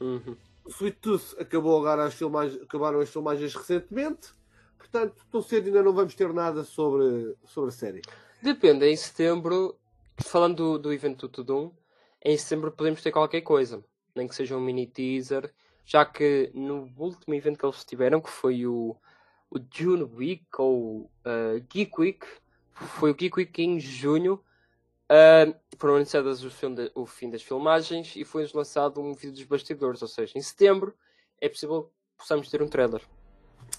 Uhum. 0.00 0.36
Sweet 0.66 0.98
Tooth 1.00 1.36
acabou 1.38 1.78
agora 1.78 2.04
as 2.04 2.14
filmagens, 2.14 2.62
acabaram 2.62 3.00
as 3.00 3.10
filmagens 3.10 3.54
recentemente, 3.54 4.28
portanto, 4.78 5.24
tão 5.30 5.42
cedo 5.42 5.66
ainda 5.66 5.82
não 5.82 5.92
vamos 5.92 6.14
ter 6.14 6.32
nada 6.32 6.64
sobre, 6.64 7.36
sobre 7.44 7.70
a 7.70 7.72
série. 7.72 8.02
Depende, 8.40 8.86
em 8.86 8.96
setembro, 8.96 9.76
falando 10.18 10.56
do, 10.56 10.78
do 10.78 10.92
evento 10.92 11.26
do 11.26 11.28
Tudum, 11.28 11.72
em 12.24 12.36
setembro 12.36 12.72
podemos 12.72 13.02
ter 13.02 13.12
qualquer 13.12 13.40
coisa, 13.42 13.84
nem 14.14 14.28
que 14.28 14.34
seja 14.34 14.56
um 14.56 14.60
mini 14.60 14.86
teaser, 14.86 15.52
já 15.84 16.04
que 16.04 16.50
no 16.54 16.90
último 16.96 17.34
evento 17.34 17.58
que 17.58 17.66
eles 17.66 17.84
tiveram, 17.84 18.20
que 18.20 18.30
foi 18.30 18.66
o 18.66 18.96
o 19.52 19.60
June 19.70 20.02
Week 20.04 20.46
ou 20.56 21.10
uh, 21.26 21.60
Geek 21.68 21.92
Week, 22.00 22.26
foi 22.72 23.10
o 23.10 23.14
Geek 23.14 23.36
Week 23.38 23.62
em 23.62 23.78
junho. 23.78 24.40
Uh, 25.10 25.54
foram 25.76 25.96
anunciadas 25.96 26.42
o, 26.42 26.48
o, 26.94 27.04
fim 27.04 27.28
das 27.28 27.42
filmagens 27.42 28.16
e 28.16 28.24
foi-nos 28.24 28.54
lançado 28.54 28.98
um 28.98 29.12
vídeo 29.12 29.32
dos 29.32 29.44
bastidores, 29.44 30.00
ou 30.00 30.08
seja, 30.08 30.38
em 30.38 30.40
setembro 30.40 30.94
é 31.38 31.50
possível 31.50 31.82
que 31.82 31.90
possamos 32.16 32.48
ter 32.48 32.62
um 32.62 32.68
trailer. 32.68 33.02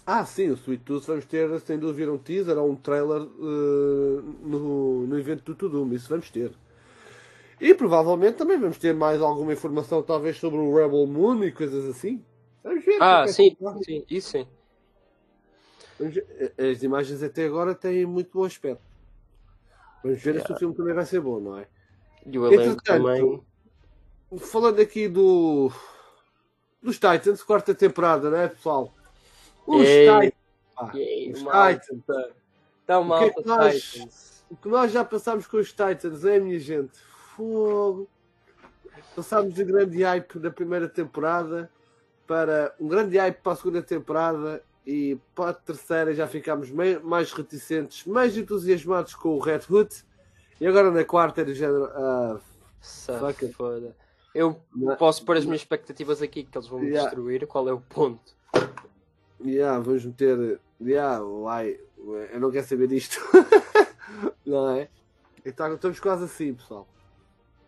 Ah, 0.06 0.24
sim, 0.26 0.52
o 0.52 0.54
Sweet 0.54 0.84
Tooth 0.84 1.06
vamos 1.08 1.26
ter, 1.26 1.60
sem 1.62 1.80
dúvida, 1.80 2.12
um 2.12 2.20
teaser 2.20 2.58
ou 2.58 2.70
um 2.70 2.76
trailer 2.76 3.22
uh, 3.22 4.22
no, 4.44 5.08
no 5.08 5.18
evento 5.18 5.44
do 5.44 5.56
Tudum, 5.56 5.92
isso 5.92 6.10
vamos 6.10 6.30
ter. 6.30 6.54
E 7.64 7.74
provavelmente 7.74 8.36
também 8.36 8.60
vamos 8.60 8.78
ter 8.78 8.94
mais 8.94 9.22
alguma 9.22 9.54
informação, 9.54 10.04
talvez, 10.04 10.36
sobre 10.36 10.60
o 10.60 10.76
Rebel 10.76 11.08
Moon 11.08 11.46
e 11.46 11.52
coisas 11.52 11.86
assim. 11.86 12.22
Vamos 12.62 12.84
ver. 12.84 13.02
Ah, 13.02 13.24
é 13.24 13.28
sim, 13.28 13.56
sim, 13.86 14.06
isso 14.10 14.32
sim. 14.32 14.48
As 16.58 16.84
imagens 16.84 17.24
até 17.24 17.46
agora 17.46 17.74
têm 17.74 18.06
muito 18.06 18.38
bom 18.38 18.44
aspecto. 18.44 18.84
Vamos 20.04 20.22
ver 20.22 20.32
yeah. 20.32 20.46
se 20.46 20.52
o 20.52 20.58
filme 20.60 20.76
também 20.76 20.94
vai 20.94 21.06
ser 21.06 21.22
bom, 21.22 21.40
não 21.40 21.58
é? 21.58 21.66
E 22.26 22.38
o 22.38 22.52
elenco 22.52 22.84
também. 22.84 23.42
Falando 24.40 24.82
aqui 24.82 25.08
do 25.08 25.72
dos 26.82 26.96
Titans, 26.96 27.42
quarta 27.44 27.74
temporada, 27.74 28.30
não 28.30 28.40
é, 28.40 28.50
pessoal? 28.50 28.94
Os 29.66 29.88
Titans. 29.88 30.34
Ah, 30.76 31.72
os 31.72 31.80
Titans. 31.80 32.34
Tão 32.86 33.06
mal 33.06 33.26
o 33.26 33.34
que, 33.34 33.40
é 33.40 33.44
nós, 33.46 34.44
o 34.52 34.56
que 34.58 34.68
nós 34.68 34.92
já 34.92 35.06
passámos 35.06 35.48
com 35.48 35.56
os 35.56 35.70
Titans, 35.70 36.26
é, 36.26 36.42
minha 36.42 36.60
gente? 36.60 37.13
Fogo. 37.36 38.08
Passámos 39.16 39.54
de 39.54 39.64
grande 39.64 40.04
hype 40.04 40.40
da 40.40 40.50
primeira 40.50 40.90
temporada 40.90 41.70
para 42.26 42.74
um 42.80 42.88
grande 42.88 43.18
hype 43.18 43.38
para 43.42 43.54
a 43.54 43.56
segunda 43.56 43.82
temporada 43.82 44.64
e 44.86 45.18
para 45.36 45.52
a 45.52 45.54
terceira 45.54 46.14
já 46.14 46.28
ficámos 46.28 46.72
mais 46.72 47.32
reticentes, 47.32 48.06
mais 48.06 48.36
entusiasmados 48.38 49.14
com 49.16 49.30
o 49.30 49.40
Red 49.40 49.62
Hood. 49.70 49.94
E 50.60 50.68
agora 50.68 50.92
na 50.92 51.04
quarta 51.04 51.42
era 51.42 51.54
género. 51.54 51.86
Uh, 51.86 52.40
foda. 53.54 53.96
Eu 54.34 54.60
Não. 54.76 54.96
posso 54.96 55.24
pôr 55.26 55.38
as 55.38 55.46
minhas 55.46 55.62
expectativas 55.62 56.22
aqui 56.22 56.44
que 56.44 56.58
eles 56.58 56.68
vão 56.68 56.80
me 56.80 56.88
yeah. 56.88 57.04
destruir. 57.04 57.46
Qual 57.46 57.68
é 57.70 57.74
o 57.74 57.80
ponto? 57.80 58.36
Yeah, 59.44 59.80
vamos 59.80 60.06
meter. 60.06 60.60
Yeah, 60.82 61.24
uai, 61.24 61.80
eu 62.32 62.40
não 62.40 62.52
quero 62.52 62.66
saber 62.66 62.88
disto. 62.88 63.20
não 64.46 64.72
é? 64.72 64.90
Então, 65.46 65.74
estamos 65.74 66.00
quase 66.00 66.24
assim, 66.26 66.54
pessoal. 66.54 66.88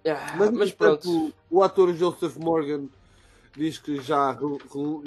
Yeah, 0.06 0.36
mas, 0.38 0.52
mas 0.52 0.72
pronto. 0.72 1.34
O, 1.50 1.58
o 1.58 1.63
ator 1.63 1.94
Joseph 1.94 2.38
Morgan 2.38 2.88
diz 3.56 3.80
que 3.80 4.00
já, 4.02 4.38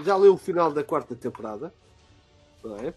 já 0.04 0.16
leu 0.16 0.34
o 0.34 0.38
final 0.38 0.72
da 0.72 0.82
quarta 0.82 1.14
temporada 1.14 1.72
não 2.62 2.76
é? 2.76 2.94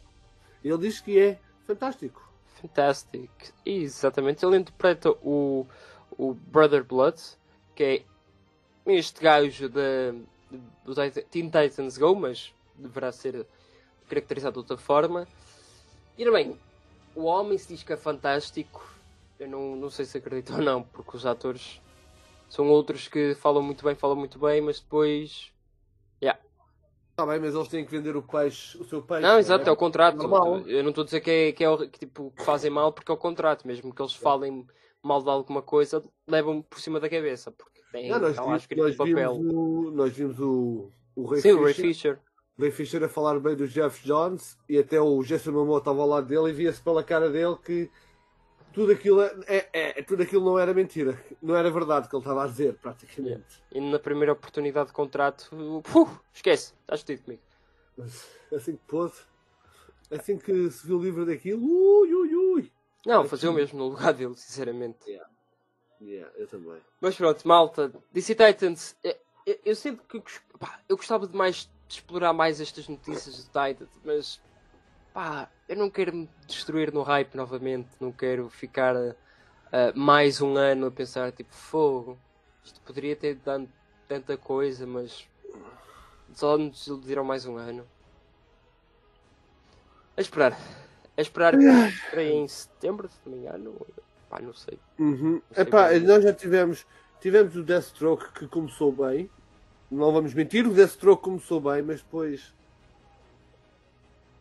Ele 0.63 0.77
diz 0.77 0.99
que 0.99 1.19
é 1.19 1.39
fantástico. 1.65 2.29
Fantástico. 2.61 3.33
Exatamente. 3.65 4.45
Ele 4.45 4.57
interpreta 4.57 5.11
o, 5.23 5.65
o 6.11 6.33
Brother 6.33 6.83
Blood, 6.83 7.19
que 7.75 7.83
é 7.83 8.03
este 8.93 9.21
gajo 9.21 9.69
da, 9.69 10.13
do 10.83 10.95
Teen 11.29 11.49
Titans 11.49 11.97
Go, 11.97 12.15
mas 12.15 12.53
deverá 12.75 13.11
ser 13.11 13.45
caracterizado 14.07 14.53
de 14.53 14.59
outra 14.59 14.77
forma. 14.77 15.27
E 16.17 16.29
bem, 16.29 16.57
o 17.15 17.23
homem 17.23 17.57
se 17.57 17.69
diz 17.69 17.83
que 17.83 17.93
é 17.93 17.97
fantástico. 17.97 18.87
Eu 19.39 19.49
não, 19.49 19.75
não 19.75 19.89
sei 19.89 20.05
se 20.05 20.17
acredito 20.17 20.53
ou 20.53 20.61
não, 20.61 20.83
porque 20.83 21.17
os 21.17 21.25
atores 21.25 21.81
são 22.51 22.67
outros 22.67 23.07
que 23.07 23.33
falam 23.35 23.63
muito 23.63 23.81
bem, 23.85 23.95
falam 23.95 24.17
muito 24.17 24.37
bem, 24.37 24.59
mas 24.59 24.81
depois. 24.81 25.53
Yeah, 26.21 26.37
Está 27.11 27.25
bem, 27.25 27.39
mas 27.39 27.55
eles 27.55 27.67
têm 27.69 27.85
que 27.85 27.91
vender 27.91 28.17
o 28.17 28.21
peixe, 28.21 28.77
o 28.77 28.83
seu 28.83 29.01
peixe. 29.01 29.21
Não, 29.21 29.39
exato, 29.39 29.65
é, 29.65 29.69
é 29.69 29.71
o 29.71 29.77
contrato. 29.77 30.17
Normal. 30.17 30.59
Eu 30.67 30.83
não 30.83 30.89
estou 30.89 31.03
a 31.03 31.05
dizer 31.05 31.21
que, 31.21 31.31
é, 31.31 31.51
que, 31.53 31.63
é, 31.63 31.77
que, 31.87 31.99
tipo, 31.99 32.33
que 32.35 32.43
fazem 32.43 32.69
mal 32.69 32.91
porque 32.91 33.09
é 33.09 33.13
o 33.13 33.17
contrato. 33.17 33.65
Mesmo 33.65 33.95
que 33.95 34.01
eles 34.01 34.13
falem 34.13 34.67
mal 35.01 35.23
de 35.23 35.29
alguma 35.29 35.61
coisa, 35.61 36.03
levam 36.27 36.61
por 36.61 36.81
cima 36.81 36.99
da 36.99 37.09
cabeça. 37.09 37.51
Porque 37.51 37.81
tem 37.89 38.09
não, 38.09 38.19
nós, 38.19 38.35
vimos, 38.35 38.67
nós 38.75 38.95
papel. 38.97 39.37
Vimos 39.37 39.53
o, 39.53 39.91
nós 39.91 40.11
vimos 40.11 40.39
o, 40.41 40.89
o 41.15 41.25
Ray 41.25 41.39
Sim, 41.39 41.49
Fisher. 41.49 41.61
o 41.61 41.63
Ray 41.63 41.73
Fisher. 41.73 42.19
O 42.57 42.61
Ray 42.61 42.71
Fisher 42.71 43.03
a 43.05 43.09
falar 43.09 43.39
bem 43.39 43.55
do 43.55 43.65
Jeff 43.65 44.05
Jones 44.05 44.57
e 44.67 44.77
até 44.77 44.99
o 44.99 45.23
Jason 45.23 45.53
Momoa 45.53 45.77
estava 45.77 46.01
ao 46.01 46.07
lado 46.09 46.27
dele 46.27 46.49
e 46.49 46.53
via-se 46.53 46.81
pela 46.81 47.01
cara 47.01 47.29
dele 47.29 47.55
que 47.63 47.89
tudo 48.73 48.91
aquilo, 48.91 49.21
é, 49.21 49.33
é, 49.47 49.69
é, 49.99 50.03
tudo 50.03 50.23
aquilo 50.23 50.45
não 50.45 50.57
era 50.57 50.73
mentira, 50.73 51.21
não 51.41 51.55
era 51.55 51.69
verdade 51.69 52.07
que 52.07 52.15
ele 52.15 52.21
estava 52.21 52.43
a 52.43 52.47
dizer, 52.47 52.75
praticamente. 52.75 53.61
E 53.71 53.79
na 53.79 53.99
primeira 53.99 54.33
oportunidade 54.33 54.87
de 54.87 54.93
contrato, 54.93 55.49
uh, 55.53 56.19
esquece, 56.33 56.73
estás 56.81 57.03
tudo 57.03 57.21
comigo. 57.21 57.41
Assim 58.55 58.75
que 58.75 58.83
pôde, 58.87 59.13
assim 60.09 60.37
que 60.37 60.69
se 60.71 60.87
viu 60.87 61.01
livre 61.01 61.25
daquilo, 61.25 61.61
ui, 61.63 62.13
ui, 62.13 62.35
ui. 62.35 62.71
Não, 63.05 63.25
fazer 63.25 63.47
o 63.47 63.53
mesmo 63.53 63.79
no 63.79 63.87
lugar 63.89 64.13
dele, 64.13 64.35
sinceramente. 64.35 64.99
Yeah. 65.07 65.29
Yeah, 66.01 66.31
eu 66.35 66.47
também. 66.47 66.81
Mas 66.99 67.15
pronto, 67.15 67.47
malta, 67.47 67.93
DC 68.11 68.33
Titans, 68.33 68.95
eu, 69.03 69.59
eu 69.65 69.75
sempre 69.75 70.03
que 70.07 70.21
pá, 70.57 70.79
eu 70.89 70.97
gostava 70.97 71.27
de 71.27 71.37
mais 71.37 71.69
de 71.87 71.95
explorar 71.95 72.33
mais 72.33 72.59
estas 72.59 72.87
notícias 72.87 73.35
de 73.35 73.43
Titans, 73.43 73.89
mas 74.03 74.41
pá, 75.13 75.49
eu 75.67 75.75
não 75.75 75.89
quero 75.89 76.15
me 76.15 76.29
destruir 76.47 76.93
no 76.93 77.01
hype 77.03 77.35
novamente, 77.35 77.89
não 77.99 78.11
quero 78.11 78.49
ficar 78.49 78.95
uh, 78.95 79.15
mais 79.95 80.41
um 80.41 80.55
ano 80.55 80.87
a 80.87 80.91
pensar 80.91 81.31
tipo 81.31 81.53
fogo, 81.53 82.17
isto 82.63 82.79
poderia 82.81 83.15
ter 83.15 83.35
dado 83.35 83.67
tanta 84.07 84.37
coisa, 84.37 84.85
mas 84.85 85.27
só 86.33 86.57
nos 86.57 86.87
iludiram 86.87 87.23
mais 87.23 87.45
um 87.45 87.57
ano. 87.57 87.85
A 90.15 90.21
esperar. 90.21 90.57
A 91.17 91.21
esperar 91.21 91.53
para 92.09 92.23
em 92.23 92.47
setembro, 92.47 93.07
se 93.09 93.17
não 93.25 93.33
me 93.33 93.39
engano. 93.39 93.87
Pá, 94.29 94.39
não 94.39 94.53
sei. 94.53 94.79
Uhum. 94.97 95.33
Não 95.33 95.41
sei 95.53 95.63
Epá, 95.63 95.99
nós 95.99 96.23
já 96.23 96.33
tivemos, 96.33 96.85
tivemos 97.19 97.55
o 97.55 97.63
Deathstroke 97.63 98.31
que 98.33 98.47
começou 98.47 98.91
bem. 98.91 99.29
Não 99.89 100.11
vamos 100.11 100.33
mentir, 100.33 100.65
o 100.65 100.73
Deathstroke 100.73 101.23
começou 101.23 101.59
bem, 101.59 101.81
mas 101.81 102.01
depois 102.01 102.53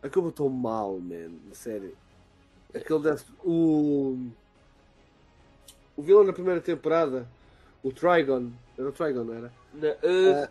Acabou 0.03 0.33
tão 0.33 0.49
mal, 0.49 0.99
man. 0.99 1.33
Sério. 1.53 1.97
Aquele. 2.75 3.17
O. 3.45 4.31
O 5.97 6.03
vilão 6.03 6.25
na 6.25 6.33
primeira 6.33 6.61
temporada, 6.61 7.29
o 7.83 7.93
Trigon. 7.93 8.51
Era 8.79 8.89
o 8.89 8.93
Trigon, 8.93 9.25
não 9.25 9.35
era? 9.35 9.53
Uh, 9.75 10.45
uh, 10.45 10.49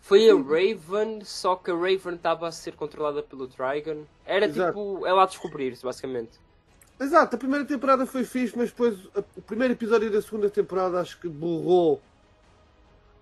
foi 0.00 0.28
a 0.28 0.34
Raven, 0.34 1.20
só 1.24 1.54
que 1.54 1.70
a 1.70 1.74
Raven 1.74 2.14
estava 2.14 2.48
a 2.48 2.52
ser 2.52 2.74
controlada 2.74 3.22
pelo 3.22 3.46
Trigon. 3.46 4.04
Era 4.24 4.46
Exato. 4.46 4.72
tipo 4.72 5.06
ela 5.06 5.22
a 5.22 5.26
descobrir-se, 5.26 5.84
basicamente. 5.84 6.40
Exato, 6.98 7.36
a 7.36 7.38
primeira 7.38 7.64
temporada 7.64 8.04
foi 8.06 8.24
fixe, 8.24 8.58
mas 8.58 8.70
depois 8.70 8.98
o 9.36 9.42
primeiro 9.42 9.74
episódio 9.74 10.10
da 10.10 10.20
segunda 10.20 10.50
temporada 10.50 11.00
acho 11.00 11.20
que 11.20 11.28
borrou 11.28 12.00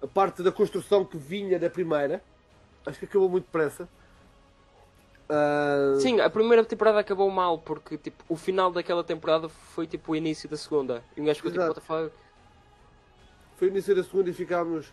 a 0.02 0.06
parte 0.06 0.42
da 0.42 0.50
construção 0.50 1.04
que 1.04 1.18
vinha 1.18 1.58
da 1.58 1.68
primeira. 1.68 2.22
Acho 2.86 2.98
que 2.98 3.04
acabou 3.04 3.28
muito 3.28 3.44
depressa. 3.44 3.86
Uh... 5.28 5.98
Sim, 6.00 6.20
a 6.20 6.30
primeira 6.30 6.64
temporada 6.64 7.00
acabou 7.00 7.28
mal 7.30 7.58
porque 7.58 7.98
tipo, 7.98 8.24
o 8.28 8.36
final 8.36 8.70
daquela 8.70 9.02
temporada 9.02 9.48
foi 9.48 9.86
tipo 9.86 10.12
o 10.12 10.16
início 10.16 10.48
da 10.48 10.56
segunda. 10.56 11.02
E 11.16 11.20
um 11.20 11.24
gajo 11.24 11.36
ficou 11.36 11.52
tipo, 11.52 11.64
what 11.64 11.74
the 11.74 11.80
fuck? 11.80 12.12
Foi 13.56 13.68
o 13.68 13.70
início 13.70 13.94
da 13.94 14.04
segunda 14.04 14.30
e 14.30 14.32
ficámos. 14.32 14.92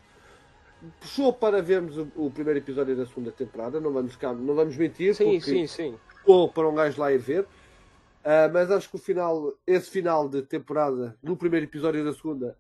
Puxou 1.00 1.32
para 1.32 1.62
vermos 1.62 1.98
o, 1.98 2.12
o, 2.16 2.32
primeiro 2.32 2.60
episódio 2.60 2.96
da 2.96 3.06
segunda 3.06 3.32
temporada, 3.32 3.80
não 3.80 3.94
vamos, 3.94 4.16
cá, 4.18 4.34
não 4.34 4.54
vamos 4.54 4.76
mentir. 4.76 5.16
Sim, 5.16 5.40
sim, 5.40 5.66
sim. 5.66 5.98
Puxou 6.26 6.50
para 6.50 6.68
um 6.68 6.76
gajo 6.76 7.00
lá 7.00 7.12
ir 7.12 7.20
ver. 7.20 7.44
Uh, 7.44 8.52
mas 8.52 8.72
acho 8.72 8.90
que 8.90 8.96
o 8.96 9.00
final, 9.00 9.54
esse 9.68 9.90
final 9.90 10.28
de 10.28 10.42
temporada, 10.42 11.18
no 11.22 11.38
primeiro 11.38 11.66
episódio 11.66 12.04
da 12.04 12.14
segunda, 12.14 12.58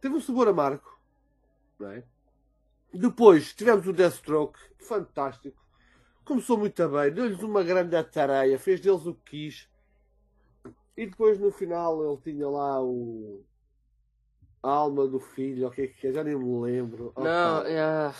teve 0.00 0.14
um 0.14 0.20
sabor 0.20 0.48
amargo. 0.48 0.96
Não 1.78 1.90
é? 1.90 2.02
Depois 2.92 3.52
tivemos 3.54 3.86
o 3.86 3.92
Deathstroke, 3.92 4.58
fantástico. 4.78 5.65
Começou 6.26 6.58
muito 6.58 6.88
bem, 6.88 7.12
deu-lhes 7.12 7.40
uma 7.40 7.62
grande 7.62 8.02
tareia, 8.02 8.58
fez 8.58 8.80
deles 8.80 9.06
o 9.06 9.14
que 9.14 9.48
quis. 9.48 9.68
E 10.96 11.06
depois 11.06 11.38
no 11.38 11.52
final 11.52 12.04
ele 12.04 12.20
tinha 12.20 12.48
lá 12.48 12.82
o. 12.82 13.44
A 14.62 14.70
alma 14.70 15.06
do 15.06 15.20
filho, 15.20 15.68
o 15.68 15.70
que 15.70 15.82
é 15.82 15.86
que 15.86 16.08
é? 16.08 16.12
Já 16.12 16.24
nem 16.24 16.36
me 16.36 16.60
lembro. 16.62 17.12
Não, 17.16 17.62
é. 17.64 18.12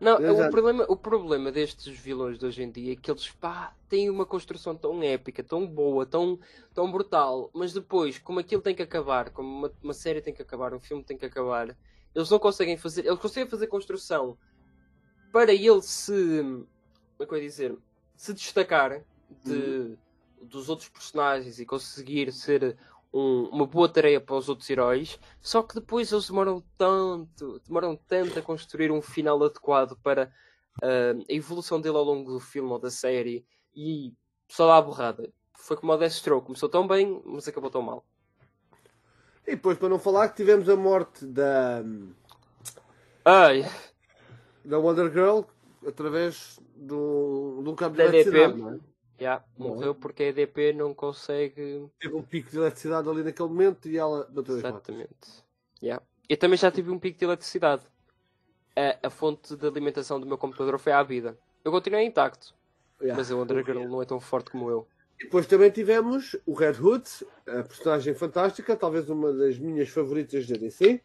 Não, 0.00 0.18
já... 0.18 0.46
o, 0.46 0.50
problema, 0.50 0.86
o 0.88 0.96
problema 0.96 1.52
destes 1.52 1.94
vilões 1.94 2.38
de 2.38 2.46
hoje 2.46 2.62
em 2.62 2.70
dia 2.70 2.94
é 2.94 2.96
que 2.96 3.10
eles 3.10 3.28
pá, 3.28 3.74
têm 3.86 4.08
uma 4.08 4.24
construção 4.24 4.74
tão 4.74 5.02
épica, 5.02 5.44
tão 5.44 5.66
boa, 5.66 6.06
tão, 6.06 6.40
tão 6.72 6.90
brutal, 6.90 7.50
mas 7.52 7.74
depois, 7.74 8.18
como 8.18 8.40
aquilo 8.40 8.62
tem 8.62 8.74
que 8.74 8.80
acabar, 8.80 9.28
como 9.28 9.46
uma, 9.46 9.72
uma 9.82 9.92
série 9.92 10.22
tem 10.22 10.32
que 10.32 10.40
acabar, 10.40 10.72
um 10.72 10.80
filme 10.80 11.04
tem 11.04 11.18
que 11.18 11.26
acabar, 11.26 11.76
eles 12.14 12.30
não 12.30 12.38
conseguem 12.38 12.78
fazer. 12.78 13.04
Eles 13.04 13.18
conseguem 13.18 13.50
fazer 13.50 13.66
construção 13.66 14.38
para 15.30 15.52
ele 15.52 15.82
se. 15.82 16.64
Como 17.20 17.26
é 17.26 17.28
que 17.28 17.34
eu 17.34 17.38
ia 17.38 17.48
dizer? 17.50 17.78
Se 18.16 18.32
destacar 18.32 19.04
de, 19.44 19.52
uhum. 19.52 19.96
dos 20.40 20.70
outros 20.70 20.88
personagens 20.88 21.60
e 21.60 21.66
conseguir 21.66 22.32
ser 22.32 22.78
um, 23.12 23.42
uma 23.52 23.66
boa 23.66 23.90
tarefa 23.90 24.24
para 24.24 24.36
os 24.36 24.48
outros 24.48 24.70
heróis, 24.70 25.20
só 25.38 25.62
que 25.62 25.74
depois 25.74 26.10
eles 26.10 26.28
demoram 26.28 26.64
tanto, 26.78 27.60
demoram 27.66 27.94
tanto 27.94 28.38
a 28.38 28.42
construir 28.42 28.90
um 28.90 29.02
final 29.02 29.44
adequado 29.44 29.98
para 30.02 30.32
uh, 30.78 31.22
a 31.28 31.32
evolução 31.34 31.78
dele 31.78 31.98
ao 31.98 32.04
longo 32.04 32.32
do 32.32 32.40
filme 32.40 32.70
ou 32.70 32.78
da 32.78 32.90
série 32.90 33.44
e 33.76 34.14
só 34.48 34.66
dá 34.66 34.78
a 34.78 34.82
borrada. 34.82 35.30
Foi 35.52 35.76
como 35.76 35.92
o 35.92 35.96
Deathstroke, 35.98 36.46
começou 36.46 36.70
tão 36.70 36.88
bem, 36.88 37.20
mas 37.26 37.46
acabou 37.46 37.68
tão 37.68 37.82
mal. 37.82 38.02
E 39.46 39.50
depois, 39.50 39.76
para 39.76 39.90
não 39.90 39.98
falar, 39.98 40.30
que 40.30 40.36
tivemos 40.36 40.70
a 40.70 40.76
morte 40.76 41.26
da. 41.26 41.82
Ai. 43.26 43.70
Da 44.64 44.78
Wonder 44.78 45.12
Girl 45.12 45.42
através 45.86 46.58
de 46.76 46.94
um, 46.94 47.62
de 47.62 47.68
um 47.68 47.74
cabo 47.74 47.96
de 47.96 48.02
eletricidade, 48.02 48.58
não 48.58 48.74
é? 48.74 48.80
Yeah, 49.20 49.44
morreu 49.58 49.94
porque 49.94 50.22
a 50.22 50.26
EDP 50.28 50.72
não 50.72 50.94
consegue. 50.94 51.86
Teve 52.00 52.14
um 52.14 52.22
pico 52.22 52.50
de 52.50 52.56
eletricidade 52.56 53.06
ali 53.06 53.22
naquele 53.22 53.48
momento 53.50 53.86
e 53.86 53.98
ela 53.98 54.26
bateu 54.30 54.56
Exatamente. 54.56 55.44
Yeah. 55.82 56.02
Eu 56.26 56.38
também 56.38 56.56
já 56.56 56.70
tive 56.70 56.90
um 56.90 56.98
pico 56.98 57.18
de 57.18 57.24
eletricidade. 57.26 57.82
A, 58.74 59.08
a 59.08 59.10
fonte 59.10 59.56
de 59.56 59.66
alimentação 59.66 60.18
do 60.18 60.26
meu 60.26 60.38
computador 60.38 60.78
foi 60.78 60.92
à 60.92 61.02
vida. 61.02 61.36
Eu 61.62 61.70
continuei 61.70 62.06
intacto. 62.06 62.54
Yeah. 62.98 63.18
Mas 63.18 63.30
a 63.30 63.36
Wonder 63.36 63.62
Girl 63.62 63.86
não 63.88 64.00
é 64.00 64.06
tão 64.06 64.20
forte 64.20 64.50
como 64.50 64.70
eu. 64.70 64.88
E 65.20 65.24
depois 65.24 65.46
também 65.46 65.70
tivemos 65.70 66.34
o 66.46 66.54
Red 66.54 66.80
Hood, 66.80 67.04
a 67.46 67.62
personagem 67.62 68.14
fantástica, 68.14 68.74
talvez 68.74 69.10
uma 69.10 69.32
das 69.34 69.58
minhas 69.58 69.90
favoritas 69.90 70.46
da 70.46 70.56
DC. 70.56 71.02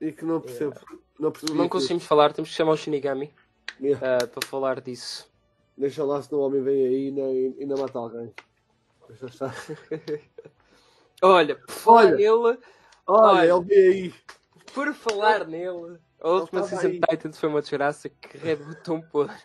E 0.00 0.12
que 0.12 0.24
não 0.24 0.40
percebo. 0.40 0.74
Yeah. 0.74 0.98
Não, 1.18 1.32
não 1.54 1.68
conseguimos 1.68 2.04
falar, 2.04 2.32
temos 2.32 2.50
que 2.50 2.56
chamar 2.56 2.72
o 2.72 2.76
Shinigami 2.76 3.32
yeah. 3.80 4.24
uh, 4.24 4.28
para 4.28 4.46
falar 4.46 4.80
disso. 4.80 5.30
Deixa 5.76 6.04
lá 6.04 6.20
se 6.22 6.34
o 6.34 6.38
homem 6.38 6.62
vem 6.62 6.86
aí 6.86 7.04
e 7.04 7.06
ainda, 7.08 7.60
ainda 7.60 7.76
mata 7.76 7.98
alguém. 7.98 8.34
Deixa 9.08 9.26
estar. 9.26 9.54
olha, 11.22 11.56
por 11.56 11.70
falar 11.70 12.04
olha, 12.06 12.16
nele. 12.16 12.30
Olha, 12.30 12.58
olha, 13.06 13.54
ele 13.54 13.64
vem 13.64 13.78
aí. 13.78 14.14
Por 14.72 14.94
falar 14.94 15.46
nele. 15.46 15.98
A 16.20 16.28
última 16.28 16.62
Season 16.64 17.00
Titans 17.08 17.38
foi 17.38 17.48
uma 17.48 17.60
desgraça 17.60 18.08
que 18.08 18.36
Red 18.36 18.56
Hood 18.62 18.82
tão 18.82 19.00
podre. 19.00 19.36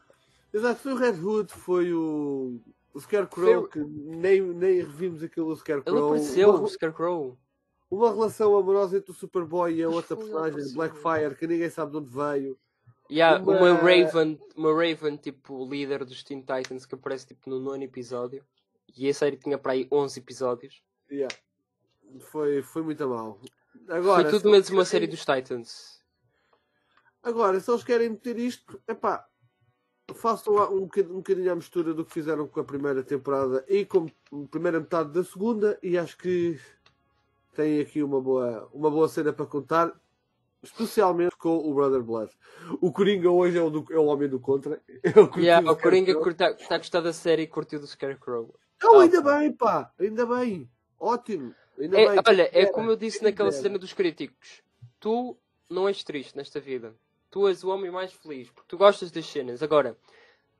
Exato, 0.52 0.80
foi 0.80 0.92
o 0.92 0.96
Red 0.96 1.20
Hood, 1.20 1.52
foi 1.52 1.92
o, 1.92 2.60
o 2.92 3.00
Scarecrow, 3.00 3.62
foi... 3.62 3.70
que 3.70 3.78
nem, 3.80 4.40
nem 4.40 4.76
revimos 4.76 5.22
aquilo 5.22 5.48
do 5.48 5.56
Scarecrow. 5.56 5.96
Ele 5.96 6.06
apareceu, 6.06 6.50
o 6.50 6.68
Scarecrow. 6.68 7.38
Uma 7.90 8.12
relação 8.12 8.56
amorosa 8.56 8.98
entre 8.98 9.10
o 9.10 9.14
Superboy 9.14 9.74
e 9.74 9.82
a 9.82 9.88
outra 9.88 10.16
personagem, 10.16 10.74
Blackfire, 10.74 11.34
que 11.36 11.46
ninguém 11.46 11.70
sabe 11.70 11.92
de 11.92 11.96
onde 11.98 12.10
veio. 12.10 12.58
Yeah, 13.10 13.42
uma... 13.42 13.56
uma 13.56 13.72
Raven, 13.74 14.38
uma 14.54 14.72
Raven, 14.72 15.16
tipo, 15.16 15.66
líder 15.66 16.04
dos 16.04 16.22
Teen 16.22 16.40
Titans, 16.40 16.84
que 16.84 16.94
aparece 16.94 17.28
tipo 17.28 17.48
no 17.48 17.58
nono 17.58 17.82
episódio. 17.82 18.44
E 18.96 19.08
a 19.08 19.14
série 19.14 19.36
tinha 19.36 19.56
para 19.56 19.72
aí 19.72 19.88
11 19.90 20.18
episódios. 20.18 20.82
Yeah. 21.10 21.34
Foi, 22.20 22.62
foi 22.62 22.82
muito 22.82 23.06
mal. 23.08 23.40
Agora, 23.88 24.28
foi 24.28 24.38
tudo 24.38 24.50
menos 24.50 24.68
uma 24.68 24.84
série 24.84 25.06
dos 25.06 25.24
Titans. 25.24 26.02
Agora, 27.22 27.58
se 27.60 27.70
eles 27.70 27.84
querem 27.84 28.10
meter 28.10 28.38
isto, 28.38 28.80
epá, 28.86 29.26
façam 30.14 30.54
um, 30.54 30.82
um 30.82 30.86
bocadinho 30.86 31.52
a 31.52 31.56
mistura 31.56 31.92
do 31.92 32.04
que 32.04 32.12
fizeram 32.12 32.46
com 32.46 32.60
a 32.60 32.64
primeira 32.64 33.02
temporada 33.02 33.64
e 33.68 33.84
com 33.84 34.06
a 34.32 34.48
primeira 34.48 34.80
metade 34.80 35.12
da 35.12 35.24
segunda, 35.24 35.78
e 35.82 35.98
acho 35.98 36.16
que 36.16 36.58
tem 37.58 37.80
aqui 37.80 38.04
uma 38.04 38.20
boa, 38.20 38.70
uma 38.72 38.88
boa 38.88 39.08
cena 39.08 39.32
para 39.32 39.44
contar 39.44 39.92
especialmente 40.62 41.36
com 41.36 41.56
o 41.56 41.74
Brother 41.74 42.00
Blood. 42.04 42.30
O 42.80 42.92
Coringa 42.92 43.28
hoje 43.32 43.58
é 43.58 43.60
o, 43.60 43.68
do, 43.68 43.84
é 43.90 43.98
o 43.98 44.04
homem 44.04 44.28
do 44.28 44.38
contra. 44.38 44.80
É 45.02 45.40
yeah, 45.40 45.68
o 45.68 45.76
Coringa 45.76 46.12
está 46.12 46.54
tá 46.54 46.74
a 46.76 46.78
gostar 46.78 47.00
da 47.00 47.12
série 47.12 47.42
e 47.42 47.46
curtiu 47.48 47.80
do 47.80 47.86
Scarecrow. 47.88 48.54
Não, 48.80 49.00
ainda 49.00 49.20
bem, 49.20 49.50
pá, 49.50 49.92
ainda 49.98 50.24
bem. 50.24 50.70
Ótimo. 51.00 51.52
Ainda 51.76 52.00
é, 52.00 52.08
bem. 52.10 52.22
Olha, 52.28 52.50
é 52.52 52.66
como 52.66 52.90
eu 52.90 52.96
disse 52.96 53.24
naquela 53.24 53.50
cena 53.50 53.76
dos 53.76 53.92
críticos: 53.92 54.62
tu 55.00 55.36
não 55.68 55.88
és 55.88 56.04
triste 56.04 56.36
nesta 56.36 56.60
vida. 56.60 56.94
Tu 57.28 57.48
és 57.48 57.64
o 57.64 57.70
homem 57.70 57.90
mais 57.90 58.12
feliz 58.12 58.50
porque 58.50 58.68
tu 58.68 58.78
gostas 58.78 59.10
das 59.10 59.26
cenas. 59.26 59.64
Agora, 59.64 59.98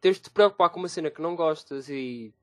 tens 0.01 0.17
de 0.17 0.23
te 0.23 0.31
preocupar 0.31 0.71
com 0.71 0.81
uma 0.81 0.89
cena 0.89 1.13
que 1.13 1.23
não 1.23 1.37
gostas 1.37 1.89
e 1.89 2.35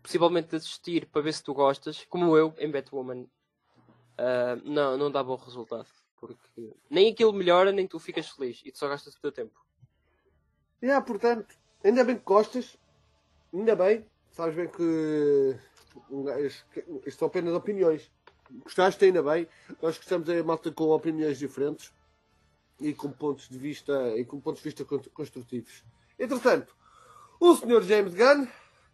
possivelmente 0.00 0.54
assistir 0.54 1.06
para 1.06 1.22
ver 1.22 1.32
se 1.32 1.42
tu 1.42 1.52
gostas, 1.52 2.06
como 2.08 2.36
eu 2.36 2.54
em 2.58 2.70
Batwoman. 2.70 3.26
Uh, 4.18 4.60
não, 4.64 4.96
não 4.96 5.10
dá 5.10 5.22
bom 5.22 5.36
resultado. 5.36 5.86
Porque 6.18 6.74
nem 6.88 7.12
aquilo 7.12 7.32
melhora, 7.32 7.72
nem 7.72 7.86
tu 7.86 7.98
ficas 7.98 8.28
feliz. 8.30 8.62
E 8.64 8.72
tu 8.72 8.78
só 8.78 8.88
gastas 8.88 9.14
o 9.14 9.20
teu 9.20 9.32
tempo. 9.32 9.60
É, 10.80 10.86
yeah, 10.86 11.04
portanto, 11.04 11.54
ainda 11.82 12.04
bem 12.04 12.16
que 12.16 12.24
gostas. 12.24 12.76
Ainda 13.52 13.76
bem. 13.76 14.06
Sabes 14.32 14.56
bem 14.56 14.68
que 14.68 15.56
isto 17.06 17.18
são 17.18 17.28
apenas 17.28 17.54
opiniões. 17.54 18.10
Gostaste 18.62 19.04
ainda 19.04 19.22
bem. 19.22 19.48
Nós 19.80 19.96
gostamos 19.96 20.28
a 20.28 20.42
malta 20.42 20.70
com 20.70 20.90
opiniões 20.90 21.38
diferentes 21.38 21.92
e 22.80 22.92
com 22.92 23.10
pontos 23.10 23.48
de 23.48 23.58
vista 23.58 24.16
e 24.16 24.24
com 24.24 24.40
pontos 24.40 24.62
de 24.62 24.68
vista 24.68 24.84
construtivos. 24.84 25.84
Entretanto, 26.18 26.76
o 27.40 27.54
Sr. 27.54 27.82
James 27.82 28.14
Gunn, 28.14 28.46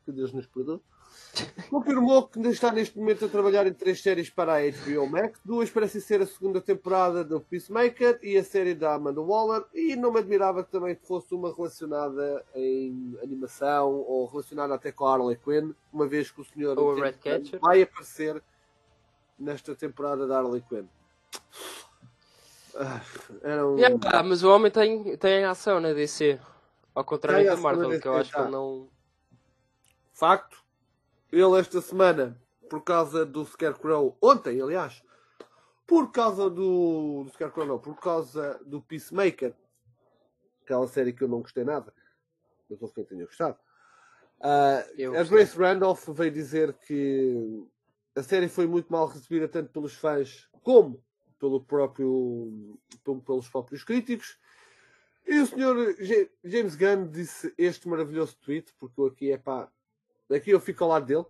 que 0.04 0.12
Deus 0.12 0.32
nos 0.32 0.46
perdoe, 0.46 0.80
Confirmou 1.70 2.26
que 2.26 2.40
está 2.48 2.72
neste 2.72 2.98
momento 2.98 3.24
a 3.24 3.28
trabalhar 3.28 3.66
em 3.66 3.72
três 3.72 4.02
séries 4.02 4.28
para 4.28 4.54
a 4.54 4.60
HBO 4.60 5.06
Max. 5.08 5.40
Duas 5.44 5.70
parecem 5.70 6.00
ser 6.00 6.20
a 6.20 6.26
segunda 6.26 6.60
temporada 6.60 7.22
do 7.24 7.40
Peacemaker 7.40 8.18
e 8.22 8.36
a 8.36 8.42
série 8.42 8.74
da 8.74 8.94
Amanda 8.94 9.20
Waller. 9.20 9.64
E 9.72 9.94
não 9.94 10.12
me 10.12 10.18
admirava 10.18 10.64
que 10.64 10.70
também 10.70 10.96
fosse 10.96 11.32
uma 11.34 11.54
relacionada 11.54 12.44
em 12.54 13.16
animação 13.22 13.92
ou 13.92 14.26
relacionada 14.26 14.74
até 14.74 14.90
com 14.90 15.06
a 15.06 15.14
Harley 15.14 15.36
Quinn, 15.36 15.72
uma 15.92 16.06
vez 16.06 16.30
que 16.30 16.40
o 16.40 16.44
senhor 16.44 16.78
ou 16.78 16.94
Red 16.94 17.12
Catcher. 17.14 17.60
vai 17.60 17.82
aparecer 17.82 18.42
nesta 19.38 19.74
temporada 19.74 20.26
da 20.26 20.38
Harley 20.38 20.64
Quinn. 20.68 20.86
Ah, 22.74 23.00
era 23.42 23.66
um... 23.66 23.76
yeah, 23.78 24.22
mas 24.22 24.42
o 24.42 24.50
homem 24.50 24.70
tem, 24.70 25.16
tem 25.16 25.44
ação 25.44 25.80
na 25.80 25.92
DC. 25.92 26.40
Ao 26.94 27.04
contrário 27.04 27.46
da 27.46 27.56
Marvel, 27.56 28.00
que 28.00 28.08
eu 28.08 28.16
acho 28.16 28.32
que 28.32 28.40
ele 28.40 28.50
não. 28.50 28.88
Facto 30.12 30.60
ele 31.32 31.58
esta 31.58 31.80
semana, 31.80 32.40
por 32.68 32.82
causa 32.82 33.24
do 33.24 33.44
Scarecrow, 33.44 34.16
ontem 34.20 34.60
aliás, 34.60 35.02
por 35.86 36.12
causa 36.12 36.48
do, 36.48 37.24
do 37.24 37.30
Scarecrow 37.30 37.66
não, 37.66 37.78
por 37.78 37.98
causa 37.98 38.60
do 38.64 38.80
Peacemaker, 38.80 39.54
aquela 40.62 40.86
série 40.86 41.12
que 41.12 41.22
eu 41.22 41.28
não 41.28 41.40
gostei 41.40 41.64
nada, 41.64 41.92
mas 42.68 42.80
houve 42.80 42.94
quem 42.94 43.04
tenha 43.04 43.24
gostado. 43.24 43.58
Uh, 44.40 45.18
a 45.18 45.24
Grace 45.24 45.56
Randolph 45.58 46.08
veio 46.08 46.30
dizer 46.30 46.72
que 46.86 47.66
a 48.16 48.22
série 48.22 48.48
foi 48.48 48.66
muito 48.66 48.90
mal 48.90 49.06
recebida 49.06 49.48
tanto 49.48 49.70
pelos 49.70 49.94
fãs 49.94 50.48
como 50.62 51.02
pelo 51.40 51.64
próprio, 51.64 52.78
pelos 53.24 53.48
próprios 53.48 53.82
críticos. 53.82 54.38
E 55.26 55.40
o 55.40 55.46
senhor 55.46 55.96
James 56.44 56.76
Gunn 56.76 57.08
disse 57.08 57.52
este 57.56 57.88
maravilhoso 57.88 58.36
tweet, 58.36 58.72
porque 58.78 59.02
aqui 59.02 59.32
é 59.32 59.38
pá, 59.38 59.70
Aqui 60.30 60.50
eu 60.50 60.60
fico 60.60 60.84
ao 60.84 60.90
lado 60.90 61.06
dele. 61.06 61.26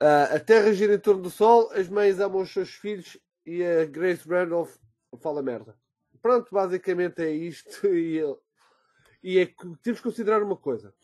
Uh, 0.00 0.36
a 0.36 0.40
Terra 0.40 0.72
gira 0.72 0.94
em 0.94 0.98
torno 0.98 1.22
do 1.22 1.30
Sol, 1.30 1.70
as 1.72 1.88
mães 1.88 2.20
amam 2.20 2.42
os 2.42 2.52
seus 2.52 2.70
filhos 2.70 3.18
e 3.44 3.64
a 3.64 3.84
Grace 3.84 4.28
Randolph 4.28 4.76
fala 5.20 5.42
merda. 5.42 5.76
Pronto, 6.22 6.48
basicamente 6.52 7.22
é 7.22 7.30
isto. 7.30 7.86
E, 9.20 9.34
e 9.34 9.38
é 9.38 9.46
que 9.46 9.76
temos 9.82 9.98
que 9.98 10.02
considerar 10.02 10.42
uma 10.42 10.56
coisa: 10.56 10.94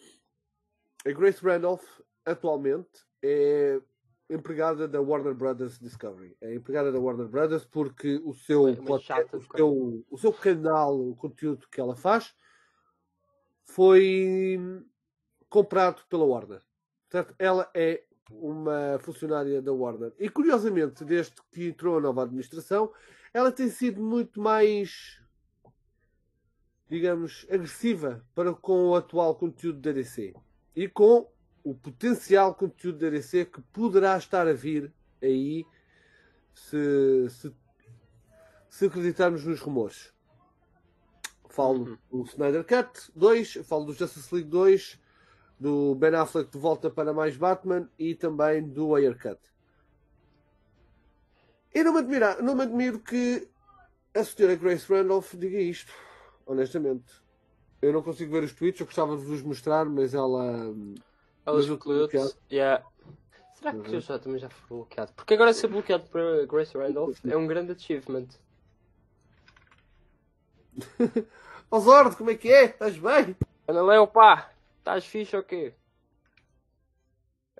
a 1.04 1.10
Grace 1.10 1.44
Randolph 1.44 1.84
atualmente 2.24 3.04
é 3.20 3.80
empregada 4.30 4.86
da 4.86 5.00
Warner 5.00 5.34
Brothers 5.34 5.78
Discovery. 5.78 6.36
É 6.40 6.54
empregada 6.54 6.92
da 6.92 7.00
Warner 7.00 7.26
Brothers 7.26 7.64
porque 7.64 8.20
o 8.24 8.32
seu, 8.32 8.74
plot, 8.76 9.08
o, 9.32 9.56
seu 9.56 10.04
o 10.10 10.18
seu 10.18 10.32
canal, 10.32 10.98
o 10.98 11.16
conteúdo 11.16 11.68
que 11.68 11.80
ela 11.80 11.96
faz 11.96 12.34
foi 13.64 14.58
comprado 15.54 16.02
pela 16.10 16.24
Warner. 16.24 16.60
Portanto, 17.08 17.32
ela 17.38 17.70
é 17.72 18.02
uma 18.28 18.98
funcionária 18.98 19.62
da 19.62 19.72
Warner. 19.72 20.12
E 20.18 20.28
curiosamente, 20.28 21.04
desde 21.04 21.34
que 21.52 21.68
entrou 21.68 21.96
a 21.96 22.00
nova 22.00 22.24
administração, 22.24 22.92
ela 23.32 23.52
tem 23.52 23.68
sido 23.68 24.02
muito 24.02 24.40
mais, 24.40 25.22
digamos, 26.88 27.46
agressiva 27.48 28.26
para 28.34 28.52
com 28.52 28.88
o 28.88 28.96
atual 28.96 29.36
conteúdo 29.36 29.78
da 29.78 29.92
DC 29.92 30.34
e 30.74 30.88
com 30.88 31.30
o 31.62 31.72
potencial 31.72 32.52
conteúdo 32.56 32.98
da 32.98 33.10
DC 33.10 33.44
que 33.44 33.62
poderá 33.72 34.16
estar 34.16 34.48
a 34.48 34.52
vir 34.52 34.92
aí 35.22 35.64
se, 36.52 37.30
se, 37.30 37.54
se 38.68 38.86
acreditarmos 38.86 39.44
nos 39.44 39.60
rumores. 39.60 40.12
Falo 41.48 41.98
uhum. 42.10 42.24
do 42.24 42.28
Snyder 42.28 42.64
Cut 42.64 43.12
2, 43.14 43.58
falo 43.68 43.84
do 43.84 43.92
Justice 43.92 44.34
League 44.34 44.50
2, 44.50 45.03
do 45.64 45.94
Ben 45.94 46.14
Affleck 46.14 46.50
de 46.50 46.58
volta 46.58 46.90
para 46.90 47.14
mais 47.14 47.38
Batman 47.38 47.88
e 47.98 48.14
também 48.14 48.62
do 48.62 48.90
Cut. 49.14 49.40
Eu 51.72 51.84
não 51.86 51.94
me, 51.94 52.00
admira, 52.00 52.42
não 52.42 52.54
me 52.54 52.64
admiro 52.64 53.00
que 53.00 53.48
a 54.14 54.22
senhora 54.22 54.56
Grace 54.56 54.86
Randolph 54.92 55.34
diga 55.34 55.58
isto, 55.58 55.90
honestamente. 56.44 57.10
Eu 57.80 57.94
não 57.94 58.02
consigo 58.02 58.30
ver 58.32 58.42
os 58.42 58.52
tweets, 58.52 58.78
eu 58.78 58.84
gostava 58.84 59.16
de 59.16 59.24
vos 59.24 59.40
mostrar, 59.40 59.86
mas 59.86 60.12
ela. 60.12 60.74
Ela 61.46 61.66
bloqueou-te. 61.66 62.36
Yeah. 62.52 62.84
Será 63.54 63.72
que 63.72 63.88
uhum. 63.88 63.94
eu 63.94 64.00
já, 64.02 64.18
também 64.18 64.38
já 64.38 64.50
fui 64.50 64.68
bloqueado? 64.68 65.14
Porque 65.14 65.32
agora 65.32 65.54
ser 65.54 65.68
bloqueado 65.68 66.04
por 66.10 66.46
Grace 66.46 66.76
Randolph 66.76 67.18
é 67.24 67.36
um 67.38 67.46
grande 67.46 67.72
achievement. 67.72 68.28
Osord, 71.70 72.16
como 72.16 72.28
é 72.30 72.34
que 72.34 72.52
é? 72.52 72.66
Estás 72.66 72.98
bem? 72.98 73.34
Ana 73.66 73.82
Léo, 73.82 74.06
pá! 74.06 74.53
Estás 74.84 75.06
fixe 75.06 75.34
ou 75.34 75.42
quê? 75.42 75.72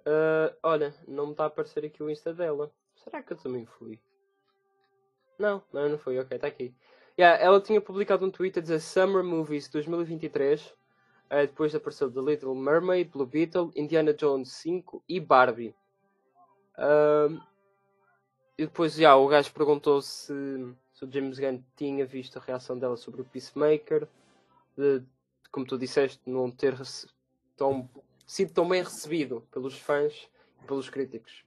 Uh, 0.01 0.55
olha, 0.63 0.95
não 1.09 1.25
me 1.25 1.33
está 1.33 1.45
a 1.45 1.47
aparecer 1.47 1.83
aqui 1.83 2.03
o 2.03 2.11
Insta 2.11 2.35
dela. 2.35 2.71
Será 2.97 3.23
que 3.23 3.33
eu 3.33 3.37
também 3.39 3.65
fui? 3.65 3.99
Não, 5.39 5.63
não, 5.73 5.89
não 5.89 5.99
fui. 5.99 6.19
Ok, 6.19 6.37
está 6.37 6.47
aqui. 6.49 6.75
Yeah, 7.19 7.43
ela 7.43 7.63
tinha 7.63 7.81
publicado 7.81 8.27
um 8.27 8.31
tweet 8.31 8.59
a 8.59 8.63
dizer 8.63 8.79
Summer 8.79 9.25
Movies 9.25 9.71
2023. 9.71 10.67
Uh, 10.67 10.75
ah, 11.31 11.37
depois 11.47 11.75
apareceu 11.75 12.13
The 12.13 12.21
Little 12.21 12.55
Mermaid, 12.55 13.11
Blue 13.11 13.25
Beetle, 13.25 13.73
Indiana 13.75 14.13
Jones 14.13 14.53
5 14.53 15.03
e 15.09 15.19
Barbie. 15.19 15.75
Uh, 16.77 17.41
e 18.59 18.67
depois 18.67 18.99
yeah, 18.99 19.19
o 19.19 19.27
gajo 19.29 19.51
perguntou 19.55 20.03
se, 20.03 20.35
se 20.93 21.05
o 21.07 21.11
James 21.11 21.39
Gunn 21.39 21.63
tinha 21.75 22.05
visto 22.05 22.39
a 22.39 22.43
reação 22.43 22.79
dela 22.79 22.99
sobre 22.99 23.23
o 23.23 23.25
Peacemaker. 23.25 24.07
De, 24.77 25.03
como 25.55 25.65
tu 25.65 25.79
disseste, 25.79 26.21
não 26.27 26.51
ter 26.51 26.77
tão, 27.57 27.89
sido 28.27 28.53
tão 28.53 28.69
bem 28.69 28.83
recebido 28.83 29.47
pelos 29.53 29.79
fãs 29.79 30.29
e 30.61 30.67
pelos 30.67 30.91
críticos. 30.91 31.45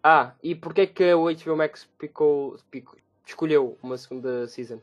Ah, 0.00 0.32
e 0.40 0.54
porquê 0.54 0.82
é 0.82 0.86
que 0.86 1.12
o 1.12 1.24
HBO 1.24 1.56
Max 1.56 1.88
picou, 1.98 2.56
picou, 2.70 2.96
escolheu 3.26 3.76
uma 3.82 3.98
segunda 3.98 4.46
season? 4.46 4.80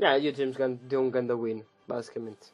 Yeah, 0.00 0.18
e 0.18 0.30
o 0.30 0.34
James 0.34 0.56
Gunn 0.56 0.76
deu 0.76 1.02
um 1.02 1.10
ganda 1.10 1.36
win, 1.36 1.66
basicamente. 1.86 2.50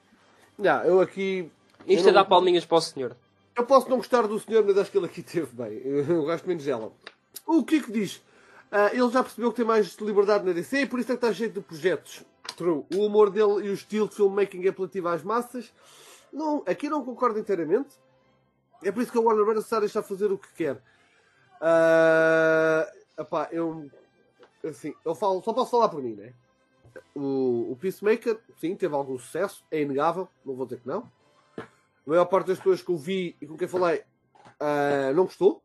Yeah, 0.58 0.84
eu 0.84 1.00
aqui. 1.00 1.48
Isto 1.86 2.06
eu 2.06 2.10
é 2.10 2.12
não... 2.12 2.12
dar 2.14 2.24
palminhas 2.24 2.66
para 2.66 2.78
o 2.78 2.80
senhor. 2.80 3.16
Eu 3.54 3.64
posso 3.64 3.88
não 3.88 3.98
gostar 3.98 4.26
do 4.26 4.40
senhor, 4.40 4.64
mas 4.64 4.76
acho 4.76 4.90
que 4.90 4.98
ele 4.98 5.06
aqui 5.06 5.22
teve 5.22 5.54
bem. 5.54 5.82
Eu 5.84 6.24
gosto 6.24 6.48
menos 6.48 6.64
dela. 6.64 6.92
O 7.46 7.62
Kiko 7.62 7.92
diz: 7.92 8.16
uh, 8.72 8.90
ele 8.92 9.08
já 9.12 9.22
percebeu 9.22 9.50
que 9.52 9.58
tem 9.58 9.64
mais 9.64 9.94
liberdade 9.98 10.44
na 10.44 10.52
DC 10.52 10.80
e 10.80 10.86
por 10.86 10.98
isso 10.98 11.12
é 11.12 11.16
que 11.16 11.24
está 11.24 11.32
cheio 11.32 11.50
de 11.50 11.60
projetos. 11.60 12.24
True. 12.56 12.84
O 12.94 13.06
humor 13.06 13.30
dele 13.30 13.66
e 13.66 13.70
o 13.70 13.74
estilo 13.74 14.08
de 14.08 14.14
filmmaking 14.14 14.66
apelativo 14.68 15.08
às 15.08 15.22
massas. 15.22 15.72
Não, 16.32 16.62
aqui 16.66 16.88
não 16.88 17.04
concordo 17.04 17.38
inteiramente. 17.38 17.96
É 18.82 18.92
por 18.92 19.02
isso 19.02 19.10
que 19.10 19.18
a 19.18 19.20
Warner 19.20 19.44
Bros. 19.44 19.64
está 19.64 19.78
a 19.78 19.80
deixar 19.80 20.02
fazer 20.02 20.30
o 20.30 20.38
que 20.38 20.52
quer. 20.52 20.76
Uh, 21.56 23.20
epá, 23.20 23.48
eu, 23.50 23.90
assim, 24.64 24.94
eu 25.04 25.14
falo, 25.14 25.42
só 25.42 25.52
posso 25.52 25.70
falar 25.70 25.88
por 25.88 26.02
mim, 26.02 26.14
né? 26.14 26.34
O, 27.14 27.72
o 27.72 27.76
Peacemaker, 27.80 28.38
sim, 28.58 28.74
teve 28.74 28.94
algum 28.94 29.18
sucesso, 29.18 29.64
é 29.70 29.80
inegável, 29.80 30.28
não 30.44 30.54
vou 30.54 30.66
dizer 30.66 30.80
que 30.80 30.88
não. 30.88 31.10
A 31.58 31.64
maior 32.10 32.26
parte 32.26 32.48
das 32.48 32.58
pessoas 32.58 32.82
que 32.82 32.90
eu 32.90 32.96
vi 32.96 33.36
e 33.40 33.46
com 33.46 33.56
quem 33.56 33.66
falei 33.68 34.02
uh, 34.60 35.14
não 35.14 35.24
gostou. 35.24 35.62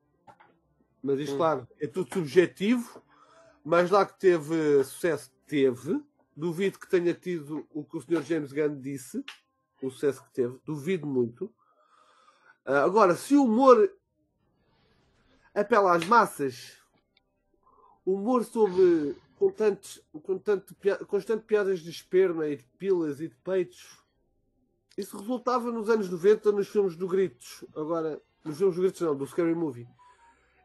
Mas 1.04 1.20
isto, 1.20 1.34
hum. 1.34 1.38
claro, 1.38 1.68
é 1.80 1.88
tudo 1.88 2.14
subjetivo. 2.14 3.02
Mas 3.64 3.92
lá 3.92 4.06
que 4.06 4.20
teve 4.20 4.84
sucesso, 4.84 5.32
teve. 5.46 6.02
Duvido 6.42 6.80
que 6.80 6.90
tenha 6.90 7.14
tido 7.14 7.68
o 7.70 7.84
que 7.84 7.96
o 7.96 8.02
Sr. 8.02 8.24
James 8.24 8.52
Gunn 8.52 8.82
disse, 8.82 9.24
o 9.80 9.92
sucesso 9.92 10.24
que 10.24 10.34
teve. 10.34 10.60
Duvido 10.66 11.06
muito. 11.06 11.46
Uh, 12.66 12.82
agora, 12.84 13.14
se 13.14 13.36
o 13.36 13.44
humor 13.44 13.94
apela 15.54 15.96
às 15.96 16.04
massas, 16.04 16.80
humor 18.04 18.44
sobre 18.44 19.16
com 19.38 19.52
tanto, 19.52 20.04
constante 21.06 21.46
piadas 21.46 21.80
de 21.80 21.92
esperma 21.92 22.48
e 22.48 22.58
de 22.58 22.64
pilas 22.76 23.22
e 23.22 23.28
de 23.28 23.36
peitos, 23.36 24.00
isso 24.98 25.20
resultava 25.20 25.72
nos 25.72 25.92
anos 25.92 26.10
90 26.10 26.54
nos 26.54 26.68
filmes 26.70 26.96
do 26.96 27.08
Gritos. 27.08 27.64
Agora, 27.76 28.20
nos 28.44 28.58
filmes 28.58 28.76
do 28.76 28.82
Gritos 28.82 29.02
não, 29.02 29.16
do 29.16 29.28
Scary 29.28 29.54
Movie. 29.54 29.88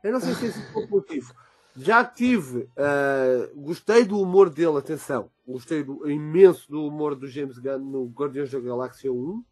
Eu 0.03 0.12
não 0.12 0.20
sei 0.20 0.35
se 0.37 0.47
é 0.47 0.49
esse 0.49 0.79
o 0.79 0.89
motivo. 0.89 1.35
Já 1.77 2.03
tive, 2.03 2.61
uh, 2.61 3.61
gostei 3.61 4.03
do 4.03 4.18
humor 4.18 4.49
dele, 4.49 4.79
atenção, 4.79 5.31
gostei 5.47 5.85
do, 5.85 6.11
imenso 6.11 6.70
do 6.70 6.87
humor 6.87 7.14
do 7.14 7.29
James 7.29 7.59
Gunn 7.59 7.79
no 7.79 8.07
Guardiões 8.07 8.51
da 8.51 8.59
Galáxia 8.59 9.12
1. 9.12 9.45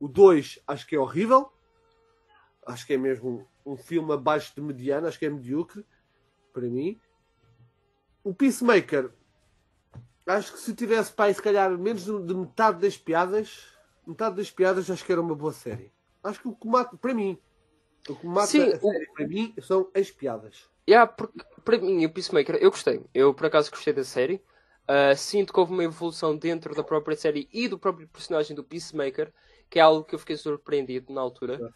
O 0.00 0.08
2 0.08 0.58
acho 0.66 0.86
que 0.86 0.96
é 0.96 0.98
horrível, 0.98 1.52
acho 2.64 2.86
que 2.86 2.94
é 2.94 2.96
mesmo 2.96 3.46
um, 3.66 3.76
filme 3.76 4.10
abaixo 4.14 4.54
de 4.54 4.62
mediano, 4.62 5.06
acho 5.06 5.18
que 5.18 5.26
é 5.26 5.30
medíocre 5.30 5.84
para 6.50 6.62
mim. 6.62 6.98
O 8.24 8.32
Peacemaker, 8.32 9.10
acho 10.26 10.54
que 10.54 10.60
se 10.60 10.74
tivesse 10.74 11.12
pai, 11.12 11.34
se 11.34 11.42
calhar 11.42 11.76
menos 11.76 12.04
de 12.04 12.34
metade 12.34 12.80
das 12.80 12.96
piadas, 12.96 13.68
metade 14.06 14.36
das 14.36 14.50
piadas 14.50 14.90
acho 14.90 15.04
que 15.04 15.12
era 15.12 15.20
uma 15.20 15.34
boa 15.34 15.52
série. 15.52 15.92
Acho 16.24 16.40
que 16.40 16.48
o 16.48 16.54
que 16.54 16.66
mata, 16.66 16.96
para 16.96 17.12
mim, 17.12 17.38
o 18.08 18.16
que 18.16 18.26
mata 18.26 18.46
Sim, 18.46 18.62
a 18.62 18.80
série 18.80 19.04
o... 19.04 19.12
para 19.12 19.28
mim 19.28 19.54
são 19.60 19.90
as 19.94 20.10
piadas. 20.10 20.69
Yeah, 20.90 21.06
porque 21.06 21.38
para 21.64 21.78
mim, 21.78 22.04
o 22.04 22.12
Peacemaker, 22.12 22.56
eu 22.56 22.68
gostei. 22.68 23.00
Eu 23.14 23.32
por 23.32 23.46
acaso 23.46 23.70
gostei 23.70 23.92
da 23.92 24.02
série. 24.02 24.42
Uh, 24.88 25.16
sinto 25.16 25.52
que 25.52 25.60
houve 25.60 25.72
uma 25.72 25.84
evolução 25.84 26.36
dentro 26.36 26.74
da 26.74 26.82
própria 26.82 27.16
série 27.16 27.48
e 27.52 27.68
do 27.68 27.78
próprio 27.78 28.08
personagem 28.08 28.56
do 28.56 28.64
Peacemaker, 28.64 29.32
que 29.70 29.78
é 29.78 29.82
algo 29.82 30.02
que 30.02 30.16
eu 30.16 30.18
fiquei 30.18 30.36
surpreendido 30.36 31.12
na 31.12 31.20
altura. 31.20 31.72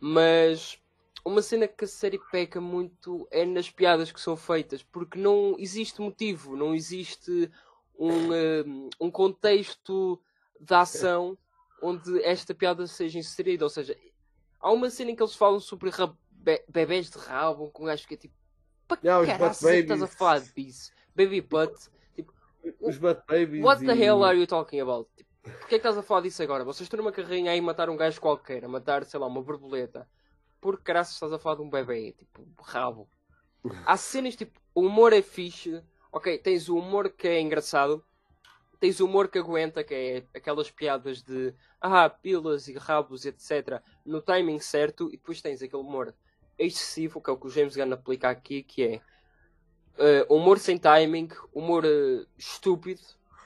Mas 0.00 0.78
uma 1.22 1.42
cena 1.42 1.68
que 1.68 1.84
a 1.84 1.88
série 1.88 2.18
peca 2.32 2.58
muito 2.58 3.28
é 3.30 3.44
nas 3.44 3.68
piadas 3.68 4.10
que 4.10 4.18
são 4.18 4.34
feitas, 4.34 4.82
porque 4.82 5.18
não 5.18 5.56
existe 5.58 6.00
motivo, 6.00 6.56
não 6.56 6.74
existe 6.74 7.50
um, 7.98 8.32
um, 8.32 8.88
um 8.98 9.10
contexto 9.10 10.18
da 10.58 10.80
ação 10.80 11.36
onde 11.82 12.22
esta 12.24 12.54
piada 12.54 12.86
seja 12.86 13.18
inserida. 13.18 13.66
Ou 13.66 13.70
seja, 13.70 13.94
há 14.58 14.72
uma 14.72 14.88
cena 14.88 15.10
em 15.10 15.14
que 15.16 15.22
eles 15.22 15.34
falam 15.34 15.60
sobre 15.60 15.90
bebés 16.66 17.10
de 17.10 17.18
rabo, 17.18 17.68
com 17.70 17.82
um 17.82 17.86
gajo 17.86 18.08
que 18.08 18.14
é 18.14 18.16
tipo 18.16 18.43
para 18.96 19.08
yeah, 19.08 19.38
caraças 19.38 19.68
é 19.68 19.74
que 19.74 19.80
estás 19.80 20.02
a 20.02 20.06
falar 20.06 20.40
disso? 20.40 20.92
Baby 21.14 21.40
butt. 21.40 21.90
Tipo, 22.14 22.32
os 22.80 22.98
butt 22.98 23.22
babies. 23.28 23.62
What 23.64 23.84
the 23.84 23.94
e... 23.94 24.02
hell 24.02 24.24
are 24.24 24.38
you 24.38 24.46
talking 24.46 24.80
about? 24.80 25.08
Tipo, 25.16 25.24
Porquê 25.44 25.74
é 25.74 25.78
que 25.78 25.86
estás 25.86 25.98
a 25.98 26.02
falar 26.02 26.22
disso 26.22 26.42
agora? 26.42 26.64
Vocês 26.64 26.86
estão 26.86 26.96
numa 26.96 27.12
carrinha 27.12 27.52
aí 27.52 27.58
a 27.58 27.62
matar 27.62 27.90
um 27.90 27.96
gajo 27.96 28.18
qualquer, 28.18 28.64
a 28.64 28.68
matar, 28.68 29.04
sei 29.04 29.20
lá, 29.20 29.26
uma 29.26 29.42
borboleta. 29.42 30.08
Por 30.58 30.78
que 30.78 30.84
caraças 30.84 31.14
estás 31.14 31.32
a 31.32 31.38
falar 31.38 31.56
de 31.56 31.62
um 31.62 31.68
bebê? 31.68 32.12
Tipo, 32.12 32.42
rabo. 32.62 33.06
Há 33.84 33.96
cenas 33.98 34.36
tipo, 34.36 34.58
o 34.74 34.82
humor 34.82 35.12
é 35.12 35.20
fixe. 35.20 35.82
Ok, 36.10 36.38
tens 36.38 36.68
o 36.70 36.78
humor 36.78 37.10
que 37.10 37.28
é 37.28 37.40
engraçado. 37.40 38.02
Tens 38.80 39.00
o 39.00 39.04
humor 39.04 39.28
que 39.28 39.38
aguenta, 39.38 39.84
que 39.84 39.94
é 39.94 40.24
aquelas 40.34 40.70
piadas 40.70 41.22
de 41.22 41.54
ah, 41.80 42.08
pilas 42.08 42.68
e 42.68 42.72
rabos, 42.74 43.26
etc. 43.26 43.82
No 44.04 44.22
timing 44.22 44.60
certo. 44.60 45.08
E 45.08 45.18
depois 45.18 45.42
tens 45.42 45.62
aquele 45.62 45.82
humor 45.82 46.14
excessivo, 46.58 47.20
que 47.20 47.30
é 47.30 47.32
o 47.32 47.36
que 47.36 47.46
o 47.46 47.50
James 47.50 47.76
Gunn 47.76 47.92
aplica 47.92 48.28
aqui, 48.28 48.62
que 48.62 48.82
é 48.82 50.24
uh, 50.28 50.34
humor 50.34 50.58
sem 50.58 50.78
timing, 50.78 51.28
humor 51.52 51.84
uh, 51.84 52.26
estúpido, 52.36 53.02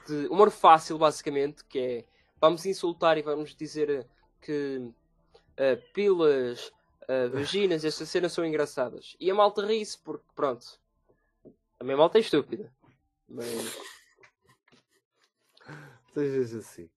de, 0.07 0.27
humor 0.27 0.51
fácil, 0.51 0.97
basicamente, 0.97 1.63
que 1.65 1.79
é 1.79 2.05
vamos 2.39 2.65
insultar 2.65 3.17
e 3.17 3.21
vamos 3.21 3.55
dizer 3.55 4.07
que 4.41 4.77
uh, 4.77 5.93
pilas, 5.93 6.71
vaginas, 7.31 7.83
estas 7.83 8.07
cenas 8.07 8.31
são 8.31 8.45
engraçadas. 8.45 9.15
E 9.19 9.31
a 9.31 9.35
malta 9.35 9.65
ri-se 9.65 9.97
porque, 9.97 10.25
pronto, 10.35 10.79
a 11.79 11.83
minha 11.83 11.97
malta 11.97 12.19
é 12.19 12.21
estúpida. 12.21 12.71
Mas. 13.27 13.77
Sejas 16.13 16.53
assim. 16.53 16.89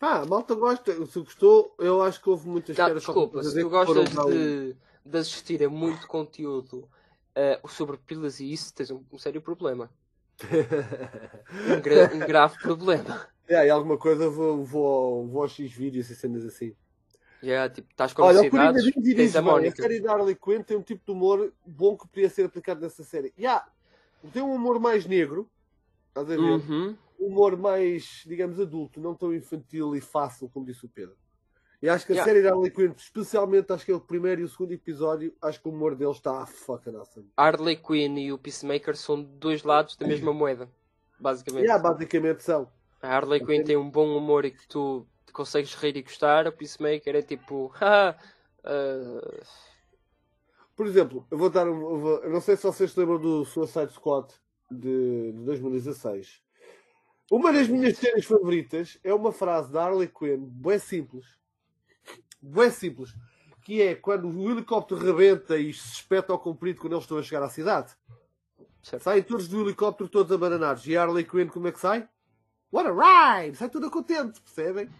Pá, 0.00 0.22
a 0.22 0.26
malta 0.26 0.56
gosta, 0.56 1.06
se 1.06 1.20
gostou, 1.20 1.76
eu 1.78 2.02
acho 2.02 2.20
que 2.20 2.28
houve 2.28 2.48
muitas 2.48 2.76
Não, 2.76 2.92
Desculpa, 2.92 3.40
se 3.44 3.60
tu 3.60 3.70
gostas 3.70 4.10
de 4.10 4.76
de 5.04 5.18
assistir 5.18 5.62
a 5.62 5.68
muito 5.68 6.06
conteúdo 6.06 6.88
uh, 7.36 7.68
sobre 7.68 7.96
pilas 7.96 8.40
e 8.40 8.52
isso, 8.52 8.72
tens 8.74 8.90
um, 8.90 9.02
um 9.12 9.18
sério 9.18 9.40
problema. 9.40 9.90
um, 10.42 11.80
gra 11.80 12.14
um, 12.14 12.18
grave 12.20 12.58
problema. 12.58 13.26
É, 13.48 13.66
e 13.66 13.70
alguma 13.70 13.98
coisa 13.98 14.28
vou, 14.28 14.64
vou, 14.64 15.26
vou 15.26 15.42
aos 15.42 15.52
X 15.52 15.72
vídeos 15.72 16.10
e 16.10 16.16
cenas 16.16 16.44
assim. 16.44 16.74
Yeah, 17.42 17.72
tipo, 17.74 17.90
estás 17.90 18.12
com 18.12 18.22
Olha, 18.22 18.40
o 18.40 18.50
tens 19.16 19.34
a 19.34 19.42
Mónica. 19.42 19.74
A 19.74 19.82
série 19.82 20.00
da 20.00 20.12
Harley 20.12 20.36
Quinn 20.36 20.62
tem 20.62 20.76
um 20.76 20.82
tipo 20.82 21.04
de 21.04 21.10
humor 21.10 21.52
bom 21.66 21.96
que 21.96 22.06
podia 22.06 22.30
ser 22.30 22.44
aplicado 22.44 22.80
nessa 22.80 23.02
série. 23.02 23.32
Yeah, 23.36 23.66
tem 24.32 24.42
um 24.42 24.54
humor 24.54 24.78
mais 24.78 25.06
negro, 25.06 25.50
estás 26.08 26.30
a 26.30 26.36
ver? 26.36 26.38
Uhum. 26.38 26.96
Um 27.18 27.26
humor 27.26 27.56
mais, 27.56 28.22
digamos, 28.26 28.60
adulto, 28.60 29.00
não 29.00 29.14
tão 29.14 29.34
infantil 29.34 29.96
e 29.96 30.00
fácil, 30.00 30.48
como 30.48 30.64
disse 30.64 30.86
o 30.86 30.88
Pedro. 30.88 31.16
E 31.82 31.88
acho 31.88 32.06
que 32.06 32.12
a 32.12 32.14
yeah. 32.14 32.32
série 32.32 32.44
da 32.44 32.50
Harley 32.50 32.70
Quinn, 32.70 32.92
especialmente 32.96 33.72
acho 33.72 33.84
que 33.84 33.90
é 33.90 33.94
o 33.94 34.00
primeiro 34.00 34.40
e 34.40 34.44
o 34.44 34.48
segundo 34.48 34.70
episódio, 34.70 35.34
acho 35.42 35.60
que 35.60 35.68
o 35.68 35.72
humor 35.72 35.96
deles 35.96 36.16
está 36.16 36.46
fucking 36.46 36.94
awesome. 36.94 37.28
Harley 37.36 37.76
Quinn 37.76 38.18
e 38.18 38.32
o 38.32 38.38
Peacemaker 38.38 38.96
são 38.96 39.20
dois 39.20 39.64
lados 39.64 39.96
da 39.96 40.06
mesma 40.06 40.32
moeda, 40.32 40.70
basicamente. 41.18 41.64
Yeah, 41.64 41.82
basicamente 41.82 42.44
são. 42.44 42.70
A 43.02 43.08
Harley 43.08 43.44
Quinn 43.44 43.64
tem 43.64 43.76
um 43.76 43.90
bom 43.90 44.16
humor 44.16 44.44
e 44.44 44.52
que 44.52 44.68
tu 44.68 45.04
consegues 45.32 45.74
rir 45.74 45.96
e 45.96 46.02
gostar, 46.02 46.46
o 46.46 46.52
Peacemaker 46.52 47.16
é 47.16 47.22
tipo. 47.22 47.72
uh... 48.64 49.42
Por 50.76 50.86
exemplo, 50.86 51.26
eu 51.32 51.36
vou 51.36 51.50
dar 51.50 51.68
um. 51.68 51.82
Eu, 51.82 51.98
vou, 51.98 52.18
eu 52.18 52.30
não 52.30 52.40
sei 52.40 52.56
se 52.56 52.62
vocês 52.62 52.92
se 52.92 53.00
lembram 53.00 53.18
do 53.18 53.44
Suicide 53.44 53.92
Squad 53.92 54.32
de, 54.70 55.32
de 55.32 55.44
2016. 55.44 56.40
Uma 57.28 57.52
das 57.52 57.66
minhas 57.66 57.98
cenas 57.98 58.24
favoritas 58.24 58.98
é 59.02 59.12
uma 59.12 59.32
frase 59.32 59.72
da 59.72 59.84
Harley 59.84 60.06
Quinn, 60.06 60.38
bem 60.38 60.78
simples, 60.78 61.41
bem 62.42 62.70
simples, 62.70 63.14
que 63.62 63.80
é 63.80 63.94
quando 63.94 64.28
o 64.28 64.50
helicóptero 64.50 65.00
rebenta 65.00 65.56
e 65.56 65.72
se 65.72 65.94
espeta 65.94 66.32
ao 66.32 66.38
comprido 66.38 66.80
quando 66.80 66.94
eles 66.94 67.04
estão 67.04 67.18
a 67.18 67.22
chegar 67.22 67.42
à 67.42 67.48
cidade. 67.48 67.94
Certo. 68.82 69.02
Saem 69.02 69.22
todos 69.22 69.46
do 69.46 69.60
helicóptero 69.62 70.08
todos 70.10 70.32
abananados. 70.32 70.86
E 70.86 70.96
a 70.96 71.02
Harley 71.02 71.24
Quinn 71.24 71.48
como 71.48 71.68
é 71.68 71.72
que 71.72 71.78
sai? 71.78 72.08
What 72.72 72.88
a 72.88 73.42
ride! 73.42 73.56
Sai 73.56 73.68
toda 73.68 73.88
contente, 73.88 74.40
percebem? 74.40 74.90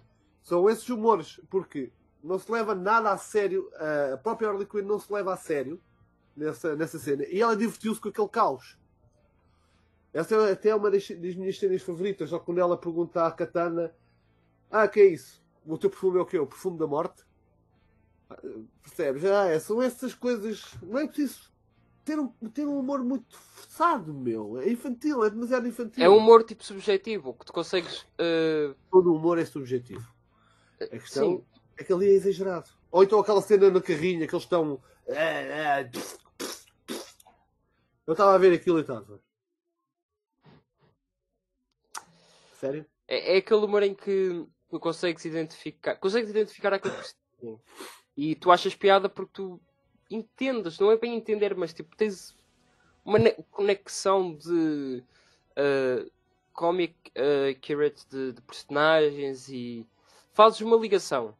São 0.42 0.68
esses 0.70 0.88
humores, 0.88 1.40
porque 1.50 1.90
não 2.22 2.38
se 2.38 2.50
leva 2.50 2.74
nada 2.74 3.10
a 3.10 3.18
sério, 3.18 3.68
a 4.12 4.16
própria 4.16 4.48
Harley 4.48 4.66
Quinn 4.66 4.84
não 4.84 5.00
se 5.00 5.12
leva 5.12 5.32
a 5.34 5.36
sério 5.36 5.80
nessa, 6.36 6.76
nessa 6.76 6.98
cena. 6.98 7.24
E 7.24 7.40
ela 7.40 7.56
divertiu-se 7.56 8.00
com 8.00 8.08
aquele 8.08 8.28
caos. 8.28 8.78
Essa 10.12 10.36
é 10.36 10.52
até 10.52 10.74
uma 10.74 10.90
das, 10.90 11.08
das 11.08 11.34
minhas 11.34 11.58
cenas 11.58 11.82
favoritas, 11.82 12.30
só 12.30 12.38
quando 12.38 12.58
ela 12.58 12.76
pergunta 12.76 13.26
à 13.26 13.32
Katana 13.32 13.94
Ah, 14.70 14.86
que 14.86 15.00
é 15.00 15.06
isso? 15.06 15.42
O 15.66 15.78
teu 15.78 15.88
perfume 15.88 16.18
é 16.18 16.20
o 16.20 16.26
quê? 16.26 16.38
O 16.38 16.46
perfume 16.46 16.78
da 16.78 16.86
morte? 16.86 17.24
Percebes? 18.82 19.24
Ah, 19.24 19.46
é, 19.46 19.58
são 19.58 19.82
essas 19.82 20.14
coisas. 20.14 20.64
Não 20.82 20.98
é 20.98 21.06
preciso 21.06 21.52
ter 22.04 22.18
um, 22.18 22.28
ter 22.28 22.66
um 22.66 22.78
humor 22.78 23.02
muito 23.02 23.36
forçado, 23.36 24.12
meu. 24.12 24.60
É 24.60 24.68
infantil, 24.68 25.24
é 25.24 25.30
demasiado 25.30 25.66
infantil. 25.66 26.04
É 26.04 26.08
um 26.08 26.16
humor 26.16 26.44
tipo 26.44 26.64
subjetivo, 26.64 27.34
que 27.34 27.46
tu 27.46 27.52
consegues. 27.52 28.02
Uh... 28.18 28.74
Todo 28.90 29.14
humor 29.14 29.38
é 29.38 29.44
subjetivo. 29.44 30.06
A 30.80 30.86
questão 30.86 31.36
Sim. 31.36 31.44
é 31.78 31.84
que 31.84 31.92
ali 31.92 32.06
é 32.06 32.12
exagerado. 32.12 32.70
Ou 32.90 33.02
então 33.02 33.18
aquela 33.20 33.40
cena 33.40 33.70
na 33.70 33.80
carrinha 33.80 34.26
que 34.26 34.34
eles 34.34 34.44
estão. 34.44 34.82
Eu 38.06 38.12
estava 38.12 38.34
a 38.34 38.38
ver 38.38 38.52
aquilo 38.52 38.78
e 38.78 38.82
estava. 38.82 39.20
Sério? 42.58 42.84
É, 43.08 43.34
é 43.34 43.38
aquele 43.38 43.64
humor 43.64 43.82
em 43.82 43.94
que 43.94 44.46
tu 44.68 44.80
consegues 44.80 45.24
identificar. 45.24 45.96
Consegues 45.96 46.30
identificar 46.30 46.72
aquilo 46.72 46.94
que 46.94 47.04
e 48.16 48.34
tu 48.34 48.50
achas 48.50 48.74
piada 48.74 49.08
porque 49.08 49.32
tu 49.34 49.60
entendes, 50.10 50.78
não 50.78 50.90
é 50.90 50.96
bem 50.96 51.16
entender, 51.16 51.54
mas 51.54 51.72
tipo, 51.72 51.96
tens 51.96 52.36
uma 53.04 53.18
conexão 53.50 54.34
de 54.34 55.02
uh, 55.52 56.10
comic 56.52 56.94
uh, 57.16 57.50
accurate 57.50 58.06
de, 58.08 58.32
de, 58.32 58.42
personagens 58.42 59.48
e 59.48 59.86
fazes 60.32 60.60
uma 60.60 60.76
ligação. 60.76 61.34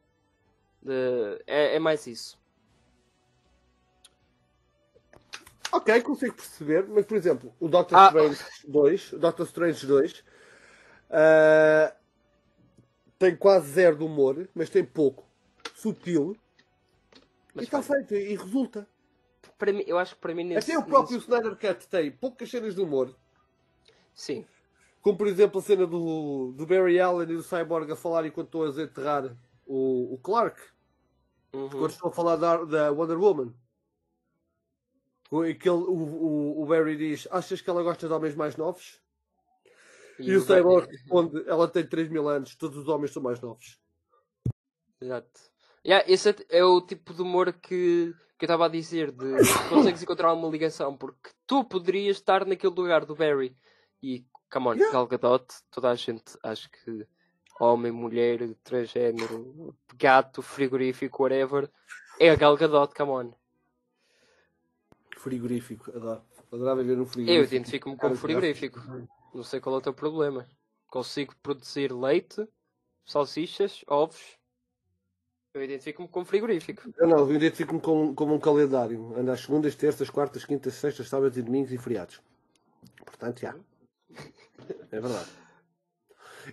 De, 0.81 1.41
é, 1.47 1.75
é 1.75 1.79
mais 1.79 2.07
isso. 2.07 2.37
Ok, 5.71 6.01
consigo 6.01 6.35
perceber, 6.35 6.85
mas 6.87 7.05
por 7.05 7.17
exemplo, 7.17 7.53
o 7.59 7.67
Doctor 7.67 7.97
ah. 7.97 8.07
Strange 8.07 8.43
2, 8.67 9.13
o 9.13 9.19
Doctor 9.19 9.45
Strange 9.47 9.87
2 9.87 10.19
uh, 10.19 10.23
eh, 11.09 11.95
tem 13.17 13.35
quase 13.35 13.71
zero 13.71 13.97
de 13.97 14.03
humor, 14.03 14.47
mas 14.53 14.69
tem 14.69 14.85
pouco, 14.85 15.25
sutil, 15.73 16.37
mas 17.53 17.63
e 17.63 17.65
está 17.65 17.81
feito, 17.81 18.15
e 18.15 18.35
resulta. 18.35 18.87
Para 19.57 19.73
mim, 19.73 19.83
eu 19.85 19.97
acho 19.97 20.15
que 20.15 20.21
para 20.21 20.33
mim 20.33 20.43
nesse, 20.43 20.71
Até 20.71 20.79
o 20.79 20.85
próprio 20.85 21.15
nesse... 21.15 21.29
Snyder 21.29 21.55
Cut 21.55 21.87
tem 21.87 22.11
poucas 22.11 22.49
cenas 22.49 22.75
de 22.75 22.81
humor. 22.81 23.15
Sim. 24.13 24.45
Como 25.01 25.17
por 25.17 25.27
exemplo 25.27 25.59
a 25.59 25.63
cena 25.63 25.85
do, 25.85 26.53
do 26.53 26.65
Barry 26.65 26.99
Allen 26.99 27.29
e 27.29 27.35
do 27.35 27.43
Cyborg 27.43 27.91
a 27.91 27.95
falar 27.95 28.25
enquanto 28.25 28.47
estão 28.47 28.63
a 28.63 28.67
desenterrar 28.67 29.35
o, 29.65 30.13
o 30.13 30.17
Clark. 30.19 30.61
Uhum. 31.53 31.69
Quando 31.69 31.91
estão 31.91 32.09
a 32.09 32.13
falar 32.13 32.35
da, 32.37 32.63
da 32.63 32.91
Wonder 32.91 33.19
Woman. 33.19 33.53
Aquele, 35.49 35.75
o, 35.75 35.91
o, 35.91 36.61
o 36.61 36.65
Barry 36.65 36.95
diz: 36.95 37.27
Achas 37.31 37.59
que 37.59 37.69
ela 37.69 37.83
gosta 37.83 38.07
de 38.07 38.13
homens 38.13 38.35
mais 38.35 38.55
novos? 38.55 39.01
E, 40.19 40.29
e 40.29 40.35
o 40.35 40.41
Cyborg 40.41 40.87
responde: 40.91 41.43
Ela 41.47 41.67
tem 41.67 41.85
3 41.85 42.09
mil 42.09 42.27
anos, 42.29 42.55
todos 42.55 42.77
os 42.77 42.87
homens 42.87 43.11
são 43.11 43.21
mais 43.21 43.39
novos. 43.41 43.79
Exato. 45.01 45.52
Yeah, 45.85 46.09
esse 46.09 46.29
é, 46.29 46.35
é, 46.49 46.63
o 46.63 46.79
tipo 46.79 47.13
de 47.13 47.21
humor 47.21 47.51
que, 47.51 48.15
que 48.37 48.45
eu 48.45 48.47
estava 48.47 48.65
a 48.65 48.69
dizer, 48.69 49.11
de 49.11 49.33
consegues 49.69 50.01
encontrar 50.01 50.33
uma 50.33 50.47
ligação, 50.47 50.95
porque 50.95 51.29
tu 51.45 51.63
poderias 51.63 52.17
estar 52.17 52.45
naquele 52.45 52.73
lugar 52.73 53.05
do 53.05 53.15
Barry 53.15 53.55
e, 54.01 54.25
come 54.51 54.67
on, 54.67 54.73
yeah. 54.75 54.93
Gal 54.93 55.07
Gadot, 55.07 55.45
toda 55.69 55.89
a 55.89 55.95
gente, 55.95 56.37
acho 56.41 56.69
que 56.69 57.05
homem, 57.59 57.91
mulher, 57.91 58.55
transgênero, 58.63 59.75
gato, 59.95 60.41
frigorífico, 60.41 61.23
whatever, 61.23 61.69
é 62.17 62.29
a 62.29 62.35
Gal 62.35 62.55
Gadot, 62.55 62.95
come 62.95 63.11
on. 63.11 63.33
Frigorífico, 65.17 65.91
adoro. 65.91 66.21
Adorava 66.51 66.83
ver 66.83 66.99
um 66.99 67.05
frigorífico. 67.05 67.31
Eu 67.31 67.43
identifico-me 67.43 67.97
como 67.97 68.15
frigorífico. 68.15 68.79
Não 69.33 69.43
sei 69.43 69.59
qual 69.59 69.75
é 69.75 69.77
o 69.79 69.81
teu 69.81 69.93
problema. 69.93 70.47
Consigo 70.87 71.33
produzir 71.41 71.91
leite, 71.91 72.47
salsichas, 73.03 73.83
ovos, 73.87 74.37
eu 75.53 75.63
identifico-me 75.63 76.07
como 76.07 76.25
frigorífico. 76.25 76.81
Eu 76.97 77.07
não, 77.07 77.19
eu 77.19 77.35
identifico-me 77.35 77.79
como, 77.79 78.15
como 78.15 78.33
um 78.33 78.39
calendário. 78.39 79.15
Ando 79.15 79.31
às 79.31 79.41
segundas, 79.41 79.75
terças, 79.75 80.09
quartas, 80.09 80.45
quintas, 80.45 80.73
sextas, 80.73 81.07
sábados 81.07 81.37
e 81.37 81.41
domingos 81.41 81.71
e 81.71 81.77
feriados. 81.77 82.19
Portanto, 83.05 83.41
já. 83.41 83.55
É 84.91 84.99
verdade. 84.99 85.29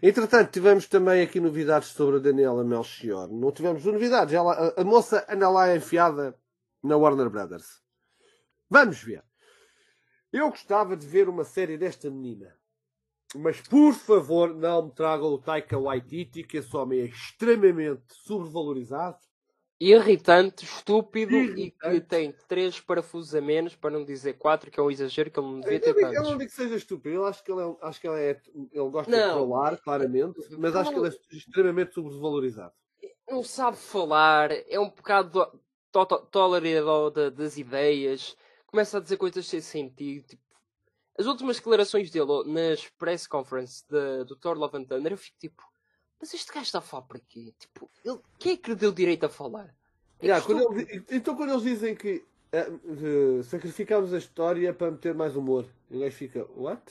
Entretanto, 0.03 0.53
tivemos 0.53 0.87
também 0.87 1.23
aqui 1.23 1.41
novidades 1.41 1.89
sobre 1.89 2.17
a 2.17 2.19
Daniela 2.21 2.63
Melchior. 2.63 3.29
Não 3.29 3.51
tivemos 3.51 3.85
novidades. 3.85 4.35
Ela, 4.35 4.53
a, 4.53 4.81
a 4.83 4.85
moça 4.85 5.27
anda 5.29 5.49
lá 5.49 5.75
enfiada 5.75 6.37
na 6.83 6.97
Warner 6.97 7.31
Brothers. 7.31 7.83
Vamos 8.69 9.03
ver. 9.03 9.25
Eu 10.33 10.49
gostava 10.51 10.97
de 10.97 11.07
ver 11.07 11.29
uma 11.29 11.45
série 11.45 11.77
desta 11.77 12.09
menina. 12.11 12.55
Mas 13.37 13.61
por 13.61 13.95
favor, 13.95 14.55
não 14.55 14.87
me 14.87 14.91
tragam 14.93 15.28
o 15.28 15.39
Taika 15.39 15.78
Waititi, 15.78 16.43
que 16.43 16.59
esse 16.59 16.76
homem 16.76 17.01
é 17.01 17.05
extremamente 17.05 18.03
sobrevalorizado. 18.09 19.18
Irritante, 19.81 20.64
estúpido 20.64 21.35
Irritante. 21.35 21.97
e 21.97 22.01
que 22.01 22.07
tem 22.07 22.35
três 22.47 22.78
parafusos 22.78 23.35
a 23.35 23.41
menos, 23.41 23.74
para 23.74 23.91
não 23.91 24.05
dizer 24.05 24.35
quatro, 24.35 24.70
que 24.70 24.78
é 24.78 24.83
um 24.83 24.91
exagero 24.91 25.31
que 25.31 25.41
ele 25.41 25.47
não 25.47 25.61
devia 25.61 25.81
ter 25.81 25.95
tantos. 25.95 26.16
Eu 26.16 26.22
não 26.22 26.37
digo 26.37 26.51
que 26.51 26.57
seja 26.57 26.76
estúpido, 26.76 27.14
eu 27.14 27.24
acho 27.24 27.43
que 27.43 27.51
ele, 27.51 27.62
é, 27.62 27.76
acho 27.81 28.01
que 28.01 28.07
ele, 28.07 28.20
é, 28.20 28.43
ele 28.72 28.91
gosta 28.91 29.11
não. 29.11 29.28
de 29.28 29.51
falar, 29.51 29.76
claramente, 29.78 30.39
mas 30.59 30.76
acho 30.76 30.91
que 30.91 30.99
ele 30.99 31.09
é 31.09 31.35
extremamente 31.35 31.95
sobrevalorizado. 31.95 32.74
Não 33.26 33.43
sabe 33.43 33.78
falar, 33.78 34.51
é 34.51 34.78
um 34.78 34.91
bocado 34.91 35.51
tolerador 36.31 37.31
das 37.31 37.57
ideias, 37.57 38.37
começa 38.66 38.99
a 38.99 39.01
dizer 39.01 39.16
coisas 39.16 39.47
sem 39.47 39.62
sentido, 39.62 40.26
tipo, 40.26 40.43
as 41.19 41.27
últimas 41.27 41.57
declarações 41.57 42.11
dele 42.11 42.45
nas 42.47 42.87
press 42.99 43.27
conference 43.27 43.85
de, 43.89 44.25
do 44.25 44.37
Thor 44.37 44.57
Love 44.57 44.79
and 44.79 44.85
Thunder, 44.85 45.13
eu 45.13 45.19
fico 45.19 45.39
tipo, 45.39 45.63
mas 46.21 46.33
este 46.35 46.53
gajo 46.53 46.65
está 46.65 46.79
a 46.79 46.83
falar 46.83 47.03
para 47.03 47.21
quê? 47.21 47.53
Tipo, 47.59 47.91
ele, 48.05 48.19
quem 48.39 48.53
é 48.53 48.57
que 48.57 48.71
lhe 48.71 48.77
deu 48.77 48.93
direito 48.93 49.25
a 49.25 49.29
falar? 49.29 49.75
É 50.21 50.27
yeah, 50.27 50.45
quando 50.45 50.79
ele, 50.79 51.05
então 51.11 51.35
quando 51.35 51.51
eles 51.51 51.63
dizem 51.63 51.95
que 51.95 52.25
uh, 52.53 53.43
sacrificamos 53.43 54.13
a 54.13 54.19
história 54.19 54.73
para 54.73 54.91
meter 54.91 55.15
mais 55.15 55.35
humor, 55.35 55.67
o 55.91 55.99
gajo 55.99 56.17
fica, 56.17 56.47
what? 56.55 56.83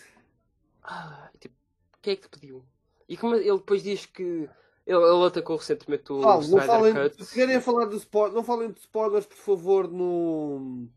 Ah, 0.84 1.30
tipo, 1.40 1.56
quem 2.02 2.14
é 2.14 2.16
que 2.16 2.24
te 2.24 2.30
pediu? 2.30 2.66
E 3.08 3.18
como 3.18 3.36
ele 3.36 3.58
depois 3.58 3.84
diz 3.84 4.06
que 4.06 4.24
ele, 4.86 5.04
ele 5.04 5.26
atacou 5.26 5.58
recentemente 5.58 6.12
o 6.12 6.28
ah, 6.28 6.40
Snyder 6.40 6.68
falem, 6.68 6.94
Cut. 6.94 7.26
Se 7.26 7.34
querem 7.34 7.62
falar 7.62 7.86
de 7.86 7.98
spoilers, 7.98 8.36
não 8.36 8.44
falem 8.44 8.72
de 8.72 8.80
spoilers, 8.80 9.26
por 9.26 9.38
favor, 9.38 9.88
no 9.88 10.88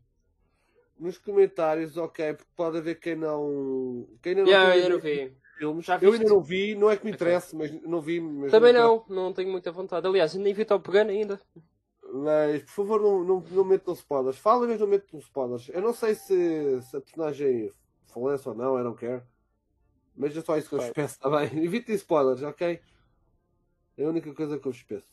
nos 1.03 1.17
comentários, 1.17 1.97
ok, 1.97 2.33
porque 2.33 2.51
pode 2.55 2.77
haver 2.77 2.99
quem 2.99 3.15
não. 3.15 4.07
Quem 4.21 4.31
ainda 4.31 4.43
não, 4.43 4.49
yeah, 4.49 4.71
ainda 4.71 4.89
não 4.89 4.99
vi. 4.99 5.35
Filmes. 5.57 5.85
Eu 6.01 6.13
ainda 6.13 6.29
não 6.29 6.41
vi, 6.41 6.75
não 6.75 6.89
é 6.89 6.97
que 6.97 7.05
me 7.05 7.11
interessa, 7.11 7.55
mas 7.55 7.71
não 7.83 8.01
vi. 8.01 8.19
Mas 8.19 8.51
Também 8.51 8.73
não, 8.73 9.05
não, 9.07 9.25
não 9.25 9.33
tenho 9.33 9.51
muita 9.51 9.71
vontade. 9.71 10.07
Aliás, 10.07 10.33
nem 10.33 10.53
vi 10.53 10.65
Top 10.65 10.89
Gun 10.89 11.09
ainda. 11.09 11.39
Mas, 12.13 12.63
por 12.63 12.71
favor, 12.71 13.01
não, 13.01 13.23
não, 13.23 13.39
não 13.51 13.63
metam 13.65 13.93
spoilers. 13.93 14.37
Fala, 14.37 14.65
mas 14.65 14.79
não 14.79 14.87
metam 14.87 15.19
spoilers. 15.19 15.69
Eu 15.69 15.81
não 15.81 15.93
sei 15.93 16.15
se, 16.15 16.81
se 16.81 16.97
a 16.97 17.01
personagem 17.01 17.71
falece 18.05 18.47
ou 18.47 18.55
não, 18.55 18.79
I 18.79 18.83
don't 18.83 18.99
care. 18.99 19.23
Mas 20.15 20.35
é 20.37 20.41
só 20.41 20.57
isso 20.57 20.69
que 20.69 20.75
eu 20.75 20.79
vos 20.79 20.91
peço, 20.91 21.15
está 21.15 21.29
bem? 21.29 21.49
Evitem 21.63 21.95
spoilers, 21.95 22.41
ok? 22.43 22.79
É 23.97 24.05
a 24.05 24.09
única 24.09 24.33
coisa 24.33 24.57
que 24.57 24.67
eu 24.67 24.71
vos 24.71 24.83
peço. 24.83 25.11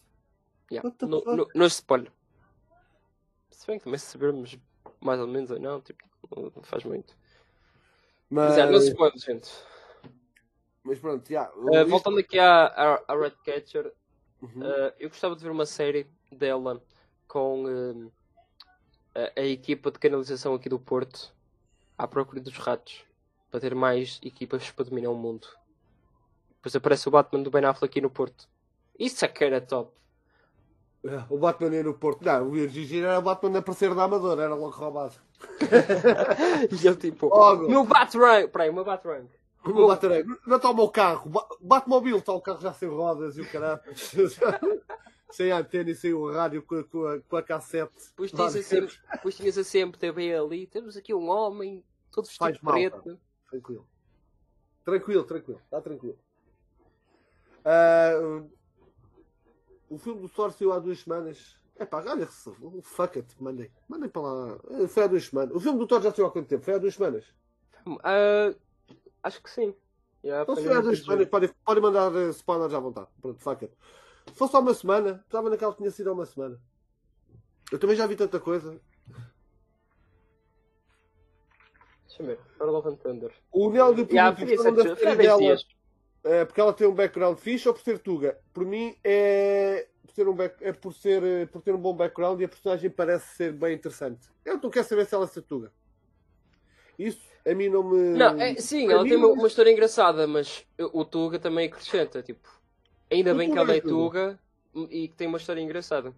Yeah. 0.71 0.89
No, 1.03 1.21
no, 1.25 1.49
no 1.55 1.67
spoiler. 1.67 2.13
Se 3.51 3.67
bem 3.67 3.79
que 3.79 3.85
também 3.85 3.99
sabermos 3.99 4.59
mais 5.01 5.21
ou 5.21 5.27
menos 5.27 5.51
ou 5.51 5.59
não, 5.59 5.81
tipo, 5.81 6.03
não 6.55 6.63
faz 6.63 6.85
muito. 6.85 7.17
Mas, 8.29 8.51
Mas 8.51 8.59
é, 8.59 8.71
não 8.71 8.79
spoiler, 8.79 9.19
gente. 9.19 9.51
Mas 10.83 10.99
pronto, 10.99 11.29
já. 11.29 11.51
Yeah, 11.51 11.85
uh, 11.85 11.89
voltando 11.89 12.19
aqui 12.19 12.39
à, 12.39 12.67
à, 12.67 13.03
à 13.09 13.17
Red 13.17 13.35
Catcher, 13.45 13.93
uhum. 14.41 14.63
uh, 14.63 14.93
eu 14.99 15.09
gostava 15.09 15.37
de 15.37 15.43
ver 15.43 15.51
uma 15.51 15.67
série 15.67 16.07
dela 16.31 16.83
com 17.27 17.65
uh, 17.65 18.13
a, 19.15 19.41
a, 19.41 19.45
equipa 19.45 19.91
de 19.91 19.99
canalização 19.99 20.55
aqui 20.55 20.69
do 20.69 20.79
Porto 20.79 21.35
à 21.99 22.07
procura 22.09 22.41
dos 22.41 22.57
ratos 22.57 23.05
para 23.51 23.61
ter 23.61 23.75
mais 23.75 24.19
equipas 24.23 24.71
para 24.71 24.85
dominar 24.87 25.11
o 25.11 25.17
mundo. 25.17 25.49
Depois 26.57 26.75
aparece 26.77 27.09
o 27.09 27.11
Batman 27.11 27.43
do 27.43 27.51
Ben 27.51 27.65
Affleck 27.65 27.93
aqui 27.93 28.01
no 28.01 28.11
Porto. 28.11 28.49
Isso 28.99 29.25
é 29.25 29.29
que 29.29 29.45
era 29.45 29.61
top. 29.61 29.93
O 31.31 31.39
Batman 31.39 31.75
ia 31.75 31.83
no 31.83 31.95
Porto. 31.95 32.23
Não, 32.25 32.51
o 32.51 32.69
Gigi 32.69 33.03
era 33.03 33.19
o 33.19 33.23
Batman 33.23 33.57
a 33.57 33.59
aparecer 33.61 33.95
da 33.95 34.05
Amadora, 34.05 34.43
era 34.43 34.55
logo 34.55 34.71
roubado. 34.71 35.15
e 36.71 36.87
ele 36.87 36.97
tipo, 36.97 37.29
oh, 37.33 37.57
meu 37.57 37.85
Batrang, 37.85 38.49
peraí, 38.49 38.69
o 38.69 38.75
meu 38.75 38.85
Batrang. 38.85 39.27
O 39.65 39.73
meu 39.73 39.89
Batrang, 39.89 40.27
não 40.47 40.57
está 40.57 40.71
o 40.71 40.75
meu 40.75 40.89
carro, 40.89 41.31
Batmobile 41.61 42.19
está 42.19 42.33
o 42.33 42.41
carro 42.41 42.61
já 42.61 42.73
sem 42.75 42.89
rodas 42.89 43.39
e 43.39 43.41
o 43.41 43.51
caralho. 43.51 43.81
sem 45.31 45.51
antena 45.51 45.91
e 45.91 45.95
sem 45.95 46.13
o 46.13 46.31
rádio 46.31 46.63
com, 46.63 46.83
com, 46.85 47.07
a, 47.07 47.21
com 47.21 47.37
a 47.37 47.43
cassete. 47.43 48.13
Pois 48.15 48.31
tinhas, 48.31 48.57
a 48.57 48.63
sempre, 48.63 48.95
pois 49.23 49.37
tinhas 49.37 49.57
a 49.57 49.65
sempre 49.65 49.99
também 49.99 50.35
ali, 50.35 50.67
temos 50.67 50.97
aqui 50.97 51.15
um 51.15 51.29
homem, 51.31 51.83
todo 52.11 52.27
vestido 52.27 52.45
Faz 52.45 52.59
preto. 52.59 53.07
Mal, 53.07 53.19
tranquilo. 53.49 53.89
Tranquilo, 54.85 55.25
tranquilo, 55.25 55.61
está 55.65 55.81
tranquilo. 55.81 56.19
Uh, 57.61 58.51
o 59.91 59.99
filme 59.99 60.21
do 60.23 60.29
Thor 60.29 60.53
saiu 60.53 60.73
há 60.73 60.79
duas 60.79 61.01
semanas. 61.01 61.59
É 61.77 61.85
pá, 61.85 62.03
olha, 62.07 62.27
fuck 62.83 63.19
it, 63.19 63.35
mandem. 63.43 63.71
Mandem 63.89 64.09
para 64.09 64.23
lá. 64.23 64.59
Foi 64.89 65.03
há 65.03 65.07
duas 65.09 65.27
semanas. 65.27 65.55
O 65.55 65.61
filme 65.61 65.79
do 65.79 65.87
Thor 65.87 66.01
já 66.01 66.13
saiu 66.13 66.27
há 66.27 66.31
quanto 66.31 66.47
tempo? 66.47 66.65
Foi 66.65 66.75
há 66.75 66.79
duas 66.79 66.95
semanas? 66.95 67.25
Uh, 67.87 68.57
acho 69.23 69.43
que 69.43 69.51
sim. 69.51 69.75
Yeah, 70.23 70.43
então, 70.43 70.55
se 70.55 70.63
foi 70.63 70.77
há 70.77 70.81
duas 70.81 71.01
semanas, 71.01 71.29
podem 71.29 71.51
pode 71.65 71.81
mandar 71.81 72.13
uh, 72.13 72.31
spoilers 72.31 72.73
à 72.73 72.79
vontade. 72.79 73.09
Pronto, 73.21 73.41
fuck 73.41 73.65
it. 73.65 73.75
Se 74.29 74.35
fosse 74.35 74.53
só 74.53 74.61
uma 74.61 74.75
semana, 74.75 75.23
estava 75.25 75.51
naquela 75.51 75.73
que 75.73 75.79
tinha 75.79 75.91
sido 75.91 76.11
há 76.11 76.13
uma 76.13 76.27
semana. 76.27 76.61
Eu 77.73 77.79
também 77.79 77.97
já 77.97 78.07
vi 78.07 78.15
tanta 78.15 78.39
coisa. 78.39 78.81
Deixa 82.07 82.23
eu 82.23 82.27
ver. 82.27 82.39
Para 82.59 82.71
Love 82.71 82.91
and 82.91 82.97
Thunder. 82.97 83.33
O 83.51 83.71
Neo 83.71 83.95
de 83.95 84.03
yeah, 84.03 84.31
dela, 85.17 85.57
é, 86.25 86.45
porque 86.45 86.61
ela 86.61 86.73
tem 86.73 86.87
um 86.87 86.95
background 86.95 87.39
fixe 87.39 87.69
ou 87.69 87.75
por 87.75 87.83
ser 87.83 87.99
Tuga? 87.99 88.39
Por 88.53 88.65
mim 88.65 88.97
é 89.03 89.87
por, 90.07 90.15
ter 90.15 90.29
um 90.29 90.35
back, 90.35 90.65
é 90.65 90.73
por, 90.73 90.93
ser, 90.93 91.49
por 91.49 91.63
ter 91.63 91.75
um 91.75 91.79
bom 91.79 91.95
background 91.95 92.41
e 92.41 92.45
a 92.45 92.49
personagem 92.49 92.91
parece 92.91 93.37
ser 93.37 93.53
bem 93.53 93.75
interessante. 93.75 94.29
Eu 94.45 94.59
não 94.59 94.71
quero 94.71 94.87
saber 94.87 95.07
se 95.07 95.15
ela 95.15 95.25
é 95.25 95.41
Tuga. 95.41 95.73
Isso 96.99 97.31
a 97.47 97.55
mim 97.55 97.69
não 97.69 97.83
me. 97.83 98.19
Não, 98.19 98.41
é, 98.41 98.55
sim, 98.57 98.91
ela 98.91 99.03
tem 99.03 99.17
uma, 99.17 99.47
história 99.47 99.71
engraçada, 99.71 100.27
mas 100.27 100.67
o 100.79 101.05
Tuga 101.05 101.39
também 101.39 101.67
acrescenta. 101.69 102.23
Tipo, 102.23 102.49
ainda 103.11 103.33
o 103.33 103.37
bem 103.37 103.51
que 103.51 103.59
ela 103.59 103.75
é 103.75 103.81
Tuga 103.81 104.39
e 104.91 105.09
que 105.09 105.17
tem 105.17 105.27
uma 105.27 105.39
história 105.39 105.61
engraçada. 105.61 106.15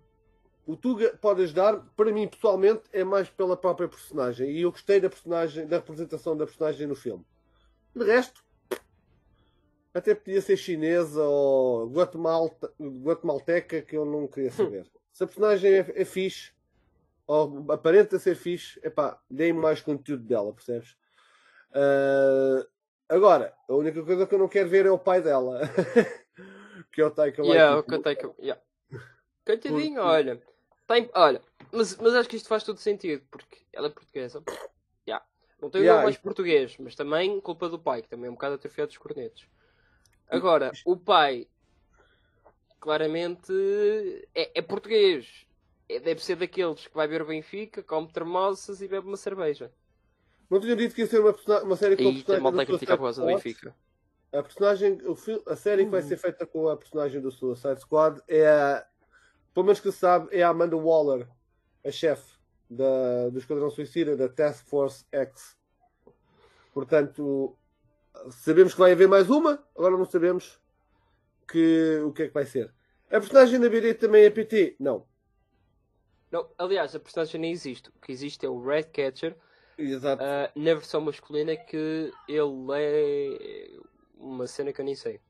O 0.67 0.77
Tuga 0.77 1.17
pode 1.21 1.43
ajudar, 1.43 1.77
para 1.97 2.13
mim 2.13 2.29
pessoalmente, 2.29 2.83
é 2.93 3.03
mais 3.03 3.29
pela 3.29 3.57
própria 3.57 3.89
personagem. 3.89 4.51
E 4.51 4.63
eu 4.63 4.71
gostei 4.71 5.01
da 5.01 5.09
personagem, 5.09 5.67
da 5.67 5.77
representação 5.77 6.37
da 6.37 6.47
personagem 6.47 6.87
no 6.87 6.95
filme. 6.95 7.25
De 7.95 8.05
resto, 8.05 8.45
até 9.95 10.15
podia 10.15 10.41
ser 10.41 10.57
chinesa 10.57 11.23
ou 11.23 11.89
guatemalta, 11.91 12.73
guatemalteca, 12.81 13.83
que 13.83 13.97
eu 13.97 14.05
não 14.05 14.27
queria 14.27 14.51
saber. 14.51 14.87
Se 15.13 15.25
a 15.25 15.27
personagem 15.27 15.73
é, 15.73 15.93
é 15.95 16.05
fixe, 16.05 16.53
ou 17.27 17.71
aparenta 17.71 18.19
ser 18.19 18.35
fixe, 18.35 18.81
epá, 18.83 19.21
deem 19.31 19.53
mais 19.53 19.81
conteúdo 19.81 20.25
dela, 20.25 20.53
percebes? 20.55 20.97
Uh, 21.71 22.67
agora, 23.09 23.55
a 23.69 23.75
única 23.75 24.03
coisa 24.03 24.27
que 24.27 24.35
eu 24.35 24.39
não 24.39 24.49
quero 24.49 24.69
ver 24.69 24.87
é 24.87 24.91
o 24.91 24.99
pai 24.99 25.21
dela. 25.21 25.61
que 26.93 27.01
é 27.01 27.05
o 27.05 27.11
Taika 27.11 27.43
yeah, 27.43 27.75
Waititi. 27.75 27.95
O 27.95 28.03
Taika, 28.03 28.35
yeah. 28.39 28.63
Coitadinho, 29.45 29.95
porque... 29.95 29.99
olha. 29.99 30.43
Tem, 30.87 31.11
olha, 31.15 31.43
mas, 31.71 31.97
mas 31.97 32.15
acho 32.15 32.29
que 32.29 32.37
isto 32.37 32.49
faz 32.49 32.65
todo 32.65 32.79
sentido, 32.79 33.23
porque 33.31 33.59
ela 33.73 33.89
é 33.89 33.91
portuguesa. 33.91 34.43
Yeah. 35.07 35.25
Não 35.61 35.71
tem 35.71 35.83
yeah, 35.83 36.03
mais 36.03 36.17
português, 36.17 36.77
mas 36.79 36.95
também 36.95 37.41
culpa 37.41 37.69
do 37.69 37.79
pai, 37.79 38.03
que 38.03 38.09
também 38.09 38.27
é 38.27 38.31
um 38.31 38.35
bocado 38.35 38.57
atrofiado 38.57 38.89
dos 38.89 38.99
cornetos. 38.99 39.47
Agora, 40.33 40.73
o 40.87 40.97
pai 40.97 41.47
claramente 42.81 43.53
é, 44.35 44.59
é 44.59 44.63
português. 44.63 45.47
É, 45.89 46.01
deve 46.01 46.25
ser 46.25 46.37
daqueles 46.37 46.87
que 46.87 46.95
vai 46.95 47.07
ver 47.07 47.21
o 47.23 47.27
Benfica, 47.27 47.83
come 47.83 48.11
termosas 48.11 48.81
e 48.81 48.89
bebe 48.89 49.07
uma 49.07 49.17
cerveja. 49.17 49.71
Não 50.49 50.59
tinha 50.59 50.75
dito 50.75 50.95
que 50.95 51.03
ia 51.03 51.07
ser 51.07 51.21
uma, 51.21 51.35
uma 51.63 51.77
série 51.77 51.97
com 51.97 52.03
e 52.05 52.23
personagem. 52.23 52.63
E 52.63 52.67
criticar 52.67 52.97
por 52.97 53.05
causa 53.05 53.21
do 53.21 53.27
Benfica. 53.27 53.75
A 54.33 54.43
personagem, 54.43 54.99
o, 55.03 55.17
a 55.51 55.57
série 55.57 55.85
que 55.85 55.91
vai 55.91 56.01
ser 56.01 56.17
feita 56.17 56.47
com 56.47 56.69
a 56.69 56.77
personagem 56.77 57.21
do 57.21 57.31
Suicide 57.31 57.81
Squad 57.81 58.21
é 58.27 58.49
a, 58.49 58.87
pelo 59.53 59.67
menos 59.67 59.81
que 59.81 59.93
se 59.93 59.99
sabe, 59.99 60.29
é 60.35 60.43
a 60.43 60.49
Amanda 60.49 60.77
Waller, 60.77 61.29
a 61.85 61.91
chefe 61.91 62.33
do 62.71 63.39
Esquadrão 63.39 63.69
Suicida, 63.69 64.17
da 64.17 64.31
Task 64.31 64.67
Force 64.67 65.05
X. 65.13 65.57
Portanto, 66.73 67.55
sabemos 68.31 68.73
que 68.75 68.81
vai 68.81 68.93
haver 68.93 69.09
mais 69.09 69.31
uma, 69.31 69.63
agora 69.77 69.97
não 69.97 70.05
sabemos 70.05 70.61
que, 71.49 72.01
o 72.05 72.13
que 72.13 72.25
é 72.25 72.29
que 72.29 72.35
vai 72.35 72.47
ser. 72.47 72.73
A 73.09 73.21
personagem 73.21 73.61
da 73.61 73.69
BD 73.69 73.95
também 73.95 74.25
é 74.25 74.31
PT? 74.31 74.77
Não. 74.81 75.07
Não, 76.31 76.49
aliás, 76.57 76.95
a 76.95 77.01
personagem 77.01 77.41
nem 77.41 77.53
existe. 77.53 77.91
O 77.91 78.01
que 78.01 78.11
existe 78.11 78.47
é 78.47 78.49
o 78.49 78.63
Red 78.63 78.85
Catcher 78.85 79.37
Exato. 79.79 80.23
Uh, 80.23 80.61
na 80.61 80.75
versão 80.75 81.01
masculina 81.01 81.57
que 81.57 82.13
ele 82.29 82.39
é 82.39 83.71
uma 84.17 84.47
cena 84.47 84.73
que 84.73 84.81
eu 84.81 84.85
nem 84.85 84.95
sei. 84.95 85.21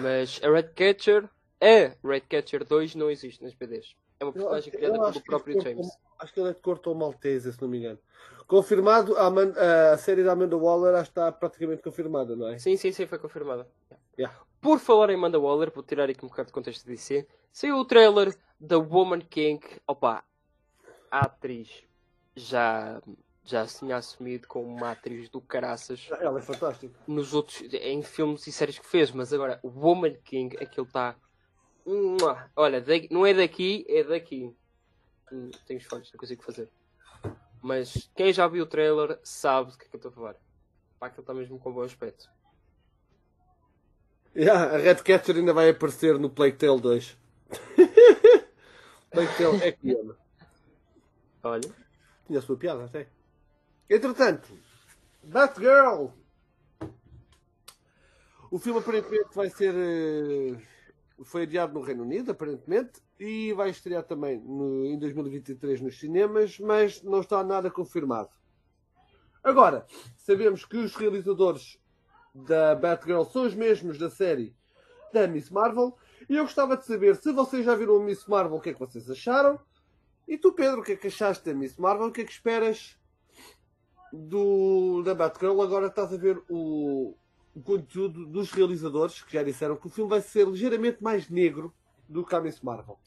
Mas 0.00 0.40
a 0.42 0.50
Red 0.50 0.70
Catcher, 0.74 1.28
a 1.60 2.06
Red 2.06 2.20
Catcher 2.22 2.64
2 2.64 2.94
não 2.94 3.10
existe 3.10 3.42
nas 3.42 3.54
BDs. 3.54 3.94
É 4.18 4.24
uma 4.24 4.32
personagem 4.32 4.72
criada 4.72 4.98
pelo 4.98 5.24
próprio 5.24 5.60
James. 5.60 5.88
Acho 6.18 6.32
que 6.32 6.40
ele 6.40 6.50
é 6.50 6.52
de 6.52 6.60
cor 6.60 6.80
maltese, 6.94 7.52
se 7.52 7.60
não 7.60 7.68
me 7.68 7.78
engano. 7.78 7.98
Confirmado, 8.46 9.16
a, 9.16 9.26
Amanda, 9.26 9.92
a, 9.92 9.98
série 9.98 10.22
da 10.22 10.32
Amanda 10.32 10.56
Waller 10.56 10.92
já 10.94 11.02
está 11.02 11.32
praticamente 11.32 11.82
confirmada, 11.82 12.36
não 12.36 12.48
é? 12.48 12.58
Sim, 12.58 12.76
sim, 12.76 12.92
sim, 12.92 13.06
foi 13.06 13.18
confirmada. 13.18 13.66
Yeah. 14.16 14.38
Por 14.60 14.78
falar 14.78 15.10
em 15.10 15.16
Amanda 15.16 15.38
Waller, 15.38 15.72
vou 15.74 15.82
tirar 15.82 16.08
aqui 16.08 16.24
um 16.24 16.28
bocado 16.28 16.46
de 16.46 16.52
contexto 16.52 16.84
de 16.84 16.92
DC, 16.92 17.26
saiu 17.52 17.76
o 17.76 17.84
trailer 17.84 18.36
da 18.58 18.78
Woman 18.78 19.20
King. 19.20 19.60
Opa, 19.86 20.24
a 21.10 21.20
atriz 21.20 21.82
já, 22.36 23.02
já 23.44 23.66
se 23.66 23.80
tinha 23.80 23.96
assumido 23.96 24.46
como 24.46 24.66
uma 24.66 24.92
atriz 24.92 25.28
do 25.28 25.40
caraças. 25.40 26.08
Ela 26.20 26.38
é 26.38 26.42
fantástica. 26.42 26.94
Nos 27.06 27.34
outros, 27.34 27.62
em 27.72 28.02
filmes 28.02 28.46
e 28.46 28.52
séries 28.52 28.78
que 28.78 28.86
fez, 28.86 29.10
mas 29.10 29.32
agora, 29.32 29.58
Woman 29.64 30.14
King, 30.24 30.56
aquilo 30.62 30.86
está. 30.86 31.16
Olha, 32.54 32.84
não 33.10 33.26
é 33.26 33.34
daqui, 33.34 33.84
é 33.88 34.04
daqui. 34.04 34.54
Tenho 35.28 35.80
os 35.80 35.84
fones, 35.84 36.12
não 36.12 36.18
consigo 36.18 36.42
fazer. 36.42 36.68
Mas 37.62 38.10
quem 38.14 38.32
já 38.32 38.46
viu 38.46 38.64
o 38.64 38.66
trailer 38.66 39.18
sabe 39.22 39.72
do 39.72 39.78
que 39.78 39.86
é 39.86 39.88
que 39.88 39.96
eu 39.96 39.98
estou 39.98 40.10
a 40.10 40.14
falar. 40.14 40.36
Pá, 40.98 41.06
aquilo 41.08 41.22
está 41.22 41.34
mesmo 41.34 41.58
com 41.58 41.72
bom 41.72 41.82
aspecto. 41.82 42.30
Yeah, 44.34 44.74
a 44.74 44.78
Red 44.78 44.96
Catcher 44.96 45.36
ainda 45.36 45.52
vai 45.52 45.70
aparecer 45.70 46.18
no 46.18 46.28
Plague 46.28 46.58
Tale 46.58 46.80
2. 46.80 47.18
Plague 49.10 49.36
Tale 49.38 49.62
é 49.62 49.72
que 49.72 49.92
ama. 49.94 50.16
Olha. 51.42 51.86
Tinha 52.26 52.38
a 52.38 52.42
sua 52.42 52.56
piada 52.56 52.84
até. 52.84 53.08
Entretanto, 53.88 54.48
Batgirl! 55.22 56.10
O 58.50 58.58
filme 58.58 58.78
aparentemente 58.78 59.34
vai 59.34 59.50
ser. 59.50 59.74
Uh, 59.74 60.60
foi 61.24 61.42
adiado 61.42 61.72
no 61.72 61.80
Reino 61.80 62.02
Unido, 62.02 62.30
aparentemente 62.30 63.00
e 63.18 63.52
vai 63.54 63.70
estrear 63.70 64.02
também 64.02 64.38
no, 64.38 64.84
em 64.84 64.98
2023 64.98 65.80
nos 65.80 65.98
cinemas, 65.98 66.58
mas 66.58 67.02
não 67.02 67.20
está 67.20 67.42
nada 67.42 67.70
confirmado. 67.70 68.28
Agora, 69.42 69.86
sabemos 70.16 70.64
que 70.64 70.76
os 70.76 70.94
realizadores 70.94 71.78
da 72.34 72.74
Batgirl 72.74 73.24
são 73.24 73.46
os 73.46 73.54
mesmos 73.54 73.98
da 73.98 74.10
série 74.10 74.54
da 75.12 75.26
Miss 75.26 75.50
Marvel, 75.50 75.96
e 76.28 76.36
eu 76.36 76.44
gostava 76.44 76.76
de 76.76 76.84
saber 76.84 77.16
se 77.16 77.32
vocês 77.32 77.64
já 77.64 77.74
viram 77.74 77.96
a 77.96 78.04
Miss 78.04 78.26
Marvel, 78.26 78.56
o 78.56 78.60
que 78.60 78.70
é 78.70 78.72
que 78.74 78.80
vocês 78.80 79.08
acharam? 79.10 79.58
E 80.26 80.36
tu, 80.36 80.52
Pedro, 80.52 80.80
o 80.80 80.82
que 80.82 80.92
é 80.92 80.96
que 80.96 81.06
achaste 81.06 81.44
da 81.44 81.54
Miss 81.54 81.76
Marvel? 81.76 82.08
O 82.08 82.12
que 82.12 82.22
é 82.22 82.24
que 82.24 82.32
esperas 82.32 82.98
do, 84.12 85.02
da 85.02 85.14
Batgirl? 85.14 85.62
Agora 85.62 85.86
estás 85.86 86.12
a 86.12 86.16
ver 86.16 86.42
o, 86.50 87.16
o 87.56 87.62
conteúdo 87.62 88.26
dos 88.26 88.52
realizadores, 88.52 89.22
que 89.22 89.32
já 89.32 89.42
disseram 89.42 89.76
que 89.76 89.86
o 89.86 89.90
filme 89.90 90.10
vai 90.10 90.20
ser 90.20 90.46
ligeiramente 90.46 91.02
mais 91.02 91.30
negro 91.30 91.72
do 92.06 92.22
que 92.22 92.34
a 92.34 92.40
Miss 92.40 92.60
Marvel. 92.60 92.98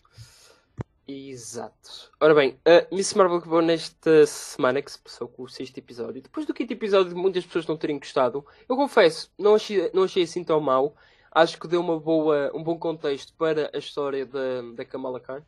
Exato. 1.08 2.12
Ora 2.20 2.34
bem, 2.34 2.60
a 2.66 2.94
Miss 2.94 3.14
Marvel 3.14 3.38
acabou 3.38 3.62
nesta 3.62 4.26
semana 4.26 4.82
que 4.82 4.92
se 4.92 4.98
passou 4.98 5.28
com 5.28 5.44
o 5.44 5.48
sexto 5.48 5.78
episódio. 5.78 6.24
Depois 6.24 6.48
do 6.48 6.54
quinto 6.54 6.74
episódio 6.74 7.16
muitas 7.16 7.46
pessoas 7.46 7.68
não 7.68 7.78
terem 7.78 8.00
gostado, 8.00 8.44
eu 8.68 8.76
confesso, 8.76 9.32
não 9.38 9.54
achei, 9.54 9.92
não 9.94 10.04
achei 10.04 10.24
assim 10.24 10.44
tão 10.44 10.60
mal. 10.60 10.96
Acho 11.32 11.60
que 11.60 11.68
deu 11.68 11.80
uma 11.80 12.00
boa, 12.00 12.52
um 12.56 12.64
bom 12.64 12.78
contexto 12.78 13.36
para 13.36 13.70
a 13.72 13.78
história 13.78 14.26
da, 14.26 14.64
da 14.76 14.84
Kamala 14.84 15.20
Khan 15.20 15.44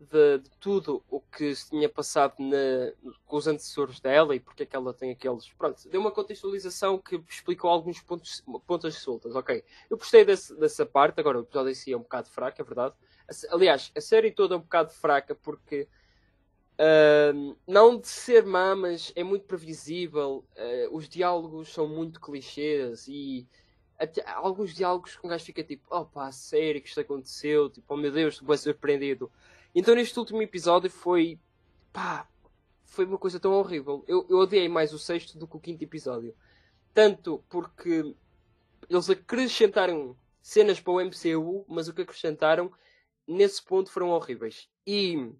de, 0.00 0.38
de, 0.38 0.50
tudo 0.58 1.04
o 1.10 1.20
que 1.20 1.54
se 1.54 1.68
tinha 1.68 1.88
passado 1.88 2.34
na, 2.38 2.92
com 3.26 3.36
os 3.36 3.46
antecessores 3.46 4.00
dela 4.00 4.34
e 4.34 4.40
porque 4.40 4.62
é 4.62 4.66
que 4.66 4.74
ela 4.74 4.94
tem 4.94 5.10
aqueles. 5.10 5.48
Pronto, 5.50 5.88
deu 5.88 6.00
uma 6.00 6.10
contextualização 6.10 6.98
que 6.98 7.22
explicou 7.28 7.68
alguns 7.68 8.00
pontos, 8.00 8.42
pontas 8.66 8.94
soltas. 8.94 9.34
Ok, 9.34 9.62
eu 9.90 9.98
gostei 9.98 10.24
desse, 10.24 10.54
dessa 10.54 10.86
parte. 10.86 11.20
Agora, 11.20 11.38
o 11.38 11.42
episódio 11.42 11.70
em 11.70 11.74
si 11.74 11.92
é 11.92 11.96
um 11.96 12.00
bocado 12.00 12.30
fraco, 12.30 12.60
é 12.60 12.64
verdade. 12.64 12.94
Aliás, 13.50 13.92
a 13.94 14.00
série 14.00 14.32
toda 14.32 14.54
é 14.54 14.58
um 14.58 14.62
bocado 14.62 14.90
fraca 14.92 15.34
porque. 15.34 15.86
Uh, 16.80 17.54
não 17.66 17.98
de 17.98 18.08
ser 18.08 18.46
má, 18.46 18.74
mas 18.74 19.12
é 19.14 19.22
muito 19.22 19.44
previsível. 19.44 20.42
Uh, 20.56 20.96
os 20.96 21.06
diálogos 21.06 21.68
são 21.74 21.86
muito 21.86 22.18
clichês 22.18 23.06
e 23.06 23.46
até, 23.98 24.24
alguns 24.26 24.74
diálogos 24.74 25.14
com 25.14 25.26
um 25.26 25.30
gajo 25.30 25.44
fica 25.44 25.62
tipo: 25.62 25.86
oh 25.90 26.06
pá, 26.06 26.32
sério 26.32 26.80
que 26.80 26.88
isto 26.88 27.00
aconteceu? 27.00 27.68
Tipo, 27.68 27.92
oh 27.92 27.96
meu 27.98 28.10
Deus, 28.10 28.34
estou 28.34 28.48
bem 28.48 28.56
surpreendido. 28.56 29.30
Então 29.74 29.94
neste 29.94 30.18
último 30.18 30.42
episódio 30.42 30.90
foi. 30.90 31.38
pá. 31.92 32.26
Foi 32.84 33.04
uma 33.04 33.18
coisa 33.18 33.38
tão 33.38 33.52
horrível. 33.52 34.04
Eu, 34.08 34.26
eu 34.28 34.38
odiei 34.38 34.68
mais 34.68 34.92
o 34.92 34.98
sexto 34.98 35.38
do 35.38 35.46
que 35.46 35.56
o 35.56 35.60
quinto 35.60 35.84
episódio. 35.84 36.34
Tanto 36.92 37.44
porque 37.48 38.16
eles 38.88 39.08
acrescentaram 39.08 40.16
cenas 40.42 40.80
para 40.80 40.92
o 40.92 41.00
MCU, 41.00 41.64
mas 41.68 41.86
o 41.86 41.94
que 41.94 42.02
acrescentaram 42.02 42.72
nesse 43.26 43.62
ponto 43.62 43.90
foram 43.90 44.08
horríveis. 44.08 44.68
E 44.84 45.32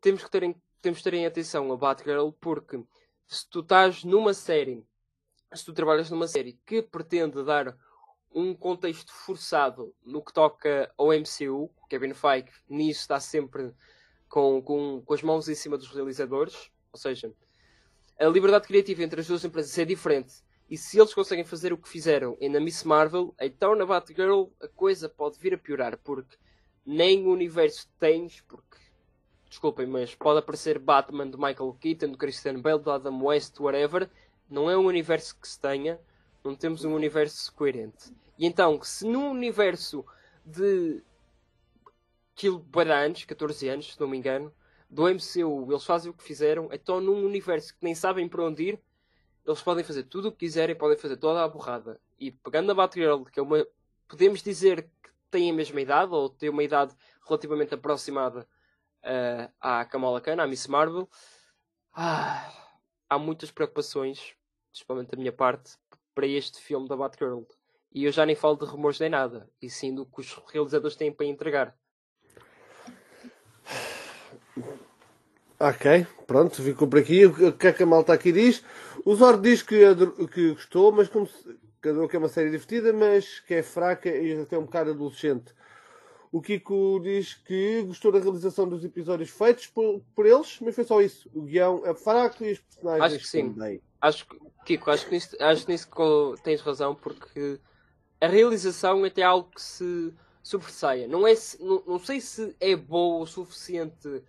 temos 0.00 0.22
que 0.22 0.30
ter 0.30 0.44
em, 0.44 0.54
temos 0.80 0.98
que 0.98 1.04
ter 1.04 1.14
em 1.14 1.26
atenção 1.26 1.72
a 1.72 1.76
Batgirl 1.76 2.30
porque 2.40 2.80
se 3.26 3.48
tu 3.48 3.60
estás 3.60 4.04
numa 4.04 4.32
série, 4.32 4.84
se 5.52 5.64
tu 5.64 5.72
trabalhas 5.72 6.10
numa 6.10 6.28
série 6.28 6.58
que 6.64 6.80
pretende 6.82 7.42
dar 7.42 7.76
um 8.36 8.54
contexto 8.54 9.10
forçado 9.10 9.94
no 10.04 10.22
que 10.22 10.30
toca 10.30 10.92
ao 10.98 11.08
MCU. 11.08 11.70
Kevin 11.88 12.12
Feige 12.12 12.50
nisso 12.68 13.00
está 13.00 13.18
sempre 13.18 13.72
com, 14.28 14.60
com, 14.60 15.00
com 15.00 15.14
as 15.14 15.22
mãos 15.22 15.48
em 15.48 15.54
cima 15.54 15.78
dos 15.78 15.88
realizadores. 15.88 16.70
Ou 16.92 16.98
seja, 16.98 17.32
a 18.20 18.26
liberdade 18.26 18.66
criativa 18.66 19.02
entre 19.02 19.22
as 19.22 19.26
duas 19.26 19.42
empresas 19.42 19.76
é 19.78 19.86
diferente. 19.86 20.34
E 20.68 20.76
se 20.76 20.98
eles 20.98 21.14
conseguem 21.14 21.46
fazer 21.46 21.72
o 21.72 21.78
que 21.78 21.88
fizeram 21.88 22.36
na 22.50 22.60
Miss 22.60 22.84
Marvel, 22.84 23.34
então 23.40 23.74
na 23.74 23.86
Batgirl 23.86 24.48
a 24.60 24.68
coisa 24.68 25.08
pode 25.08 25.38
vir 25.38 25.54
a 25.54 25.58
piorar, 25.58 25.96
porque 26.04 26.36
nem 26.84 27.24
o 27.24 27.32
universo 27.32 27.88
tens, 27.98 28.42
porque 28.42 28.76
desculpem, 29.48 29.86
mas 29.86 30.14
pode 30.14 30.40
aparecer 30.40 30.78
Batman 30.78 31.30
de 31.30 31.38
Michael 31.38 31.74
Keaton, 31.80 32.10
de 32.10 32.18
Christian 32.18 32.60
Bale, 32.60 32.82
de 32.82 32.90
Adam 32.90 33.24
West, 33.24 33.58
whatever. 33.60 34.10
Não 34.50 34.68
é 34.68 34.76
um 34.76 34.84
universo 34.84 35.38
que 35.40 35.48
se 35.48 35.58
tenha, 35.58 35.98
não 36.46 36.56
temos 36.56 36.84
um 36.84 36.94
universo 36.94 37.52
coerente. 37.54 38.12
E 38.38 38.46
então, 38.46 38.82
se 38.82 39.06
num 39.06 39.30
universo 39.30 40.04
de 40.44 41.02
aquilo 42.34 42.60
de 42.60 42.92
anos, 42.92 43.24
14 43.24 43.68
anos, 43.68 43.94
se 43.94 44.00
não 44.00 44.08
me 44.08 44.18
engano, 44.18 44.52
do 44.90 45.04
MCU, 45.08 45.70
eles 45.70 45.84
fazem 45.84 46.10
o 46.10 46.14
que 46.14 46.22
fizeram, 46.22 46.68
então 46.70 47.00
num 47.00 47.24
universo 47.24 47.72
que 47.74 47.82
nem 47.82 47.94
sabem 47.94 48.28
para 48.28 48.44
onde 48.44 48.62
ir, 48.62 48.82
eles 49.44 49.62
podem 49.62 49.82
fazer 49.82 50.04
tudo 50.04 50.28
o 50.28 50.32
que 50.32 50.38
quiserem, 50.38 50.76
podem 50.76 50.98
fazer 50.98 51.16
toda 51.16 51.42
a 51.42 51.48
borrada. 51.48 52.00
E 52.18 52.30
pegando 52.30 52.70
a 52.72 52.74
Batgirl, 52.74 53.24
que 53.24 53.38
é 53.38 53.42
uma. 53.42 53.66
Podemos 54.08 54.42
dizer 54.42 54.82
que 55.02 55.10
tem 55.30 55.50
a 55.50 55.54
mesma 55.54 55.80
idade, 55.80 56.12
ou 56.12 56.28
tem 56.28 56.48
uma 56.48 56.62
idade 56.62 56.94
relativamente 57.26 57.74
aproximada 57.74 58.46
uh, 59.02 59.52
à 59.60 59.84
Kamala 59.84 60.20
Khan, 60.20 60.40
à 60.40 60.46
Miss 60.46 60.66
Marvel, 60.66 61.08
ah, 61.92 62.52
há 63.08 63.18
muitas 63.18 63.50
preocupações, 63.50 64.34
principalmente 64.70 65.10
da 65.10 65.16
minha 65.16 65.32
parte, 65.32 65.76
para 66.16 66.26
este 66.26 66.58
filme 66.62 66.88
da 66.88 66.96
Batgirl. 66.96 67.42
E 67.94 68.04
eu 68.04 68.10
já 68.10 68.24
nem 68.24 68.34
falo 68.34 68.56
de 68.56 68.64
rumores 68.64 68.98
nem 68.98 69.10
nada, 69.10 69.48
e 69.60 69.68
sim 69.68 69.94
do 69.94 70.06
que 70.06 70.20
os 70.20 70.32
realizadores 70.50 70.96
têm 70.96 71.12
para 71.12 71.26
entregar. 71.26 71.76
Ok, 75.60 76.06
pronto, 76.26 76.62
ficou 76.62 76.88
por 76.88 76.98
aqui. 76.98 77.26
O 77.26 77.52
que 77.52 77.66
é 77.66 77.72
que 77.72 77.82
a 77.82 77.86
malta 77.86 78.12
aqui 78.12 78.32
diz? 78.32 78.64
O 79.04 79.14
Zord 79.14 79.42
diz 79.42 79.62
que, 79.62 79.82
que 80.32 80.52
gostou, 80.52 80.90
mas 80.90 81.08
como 81.08 81.26
se, 81.26 81.58
que 81.80 82.16
é 82.16 82.18
uma 82.18 82.28
série 82.28 82.50
divertida, 82.50 82.92
mas 82.92 83.40
que 83.40 83.54
é 83.54 83.62
fraca 83.62 84.08
e 84.08 84.40
até 84.40 84.58
um 84.58 84.64
bocado 84.64 84.90
adolescente. 84.90 85.54
O 86.32 86.42
Kiko 86.42 87.00
diz 87.02 87.34
que 87.34 87.82
gostou 87.82 88.12
da 88.12 88.18
realização 88.18 88.68
dos 88.68 88.84
episódios 88.84 89.30
feitos 89.30 89.66
por, 89.68 90.02
por 90.14 90.26
eles, 90.26 90.58
mas 90.60 90.74
foi 90.74 90.84
só 90.84 91.00
isso. 91.00 91.30
O 91.32 91.42
guião 91.42 91.82
é 91.86 91.94
fraco 91.94 92.44
e 92.44 92.52
os 92.52 92.58
personagens 92.58 93.12
acho 93.12 93.18
que 93.18 93.28
sim. 93.28 93.52
também. 93.52 93.80
Acho 94.06 94.24
que, 94.24 94.38
Kiko, 94.64 94.90
acho 94.90 95.06
que 95.06 95.14
nisso, 95.14 95.36
acho 95.40 95.66
que 95.66 95.72
nisso 95.72 95.88
tens 96.44 96.60
razão, 96.60 96.94
porque 96.94 97.58
a 98.20 98.28
realização 98.28 99.04
é 99.04 99.08
até 99.08 99.22
algo 99.22 99.50
que 99.50 99.60
se 99.60 100.14
sobressaia. 100.44 101.08
Não, 101.08 101.26
é, 101.26 101.34
não, 101.58 101.82
não 101.84 101.98
sei 101.98 102.20
se 102.20 102.54
é 102.60 102.76
bom 102.76 103.20
o 103.20 103.26
suficiente 103.26 104.22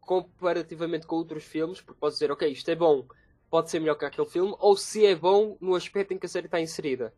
comparativamente 0.00 1.04
com 1.04 1.16
outros 1.16 1.42
filmes, 1.42 1.80
porque 1.80 1.98
podes 1.98 2.16
dizer, 2.16 2.30
ok, 2.30 2.48
isto 2.48 2.70
é 2.70 2.76
bom, 2.76 3.08
pode 3.50 3.70
ser 3.70 3.80
melhor 3.80 3.96
que 3.96 4.04
aquele 4.04 4.28
filme, 4.28 4.54
ou 4.60 4.76
se 4.76 5.04
é 5.04 5.16
bom 5.16 5.56
no 5.60 5.74
aspecto 5.74 6.14
em 6.14 6.18
que 6.18 6.26
a 6.26 6.28
série 6.28 6.46
está 6.46 6.60
inserida. 6.60 7.12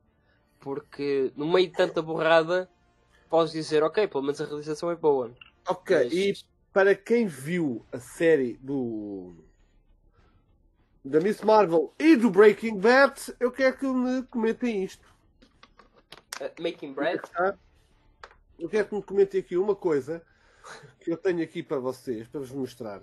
Porque 0.59 1.31
no 1.37 1.47
meio 1.47 1.69
de 1.69 1.75
tanta 1.75 2.01
borrada, 2.01 2.67
podes 3.29 3.53
dizer, 3.53 3.83
ok, 3.83 4.09
pelo 4.09 4.23
menos 4.23 4.41
a 4.41 4.47
realização 4.47 4.91
é 4.91 4.97
boa. 4.97 5.35
Ok, 5.69 5.95
Mas... 5.95 6.13
e 6.15 6.35
para 6.73 6.95
quem 6.95 7.27
viu 7.27 7.85
a 7.93 7.99
série 7.99 8.55
do 8.55 9.35
da 11.07 11.21
Miss 11.21 11.41
Marvel 11.41 11.95
e 11.99 12.17
do 12.17 12.31
Breaking 12.31 12.79
Bad, 12.79 13.35
eu 13.39 13.53
quero 13.53 13.79
que 13.79 13.87
me 13.87 14.25
comentem 14.25 14.83
isto. 14.83 15.07
Uh, 16.41 16.51
making 16.61 16.93
bread. 16.93 17.21
Eu 18.59 18.69
quero 18.69 18.89
que 18.89 18.95
me 18.97 19.03
comentem 19.03 19.41
aqui 19.41 19.57
uma 19.57 19.77
coisa 19.77 20.21
que 21.01 21.13
eu 21.13 21.17
tenho 21.17 21.43
aqui 21.43 21.63
para 21.63 21.79
vocês, 21.79 22.27
para 22.27 22.41
vos 22.41 22.51
mostrar. 22.51 23.03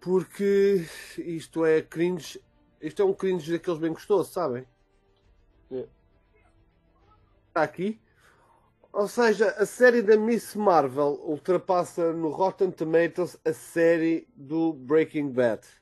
Porque 0.00 0.86
isto 1.18 1.64
é 1.64 1.82
cringe. 1.82 2.40
Isto 2.80 3.02
é 3.02 3.04
um 3.04 3.12
cringe 3.12 3.52
daqueles 3.52 3.80
bem 3.80 3.92
gostosos, 3.92 4.32
sabem? 4.32 4.64
Yeah. 5.70 5.90
Está 7.48 7.62
aqui. 7.62 8.00
Ou 8.92 9.08
seja, 9.08 9.50
a 9.50 9.66
série 9.66 10.00
da 10.00 10.16
Miss 10.16 10.54
Marvel 10.54 11.20
ultrapassa 11.24 12.12
no 12.12 12.30
Rotten 12.30 12.70
Tomatoes 12.70 13.36
a 13.44 13.52
série 13.52 14.28
do 14.36 14.72
Breaking 14.72 15.30
Bad. 15.30 15.79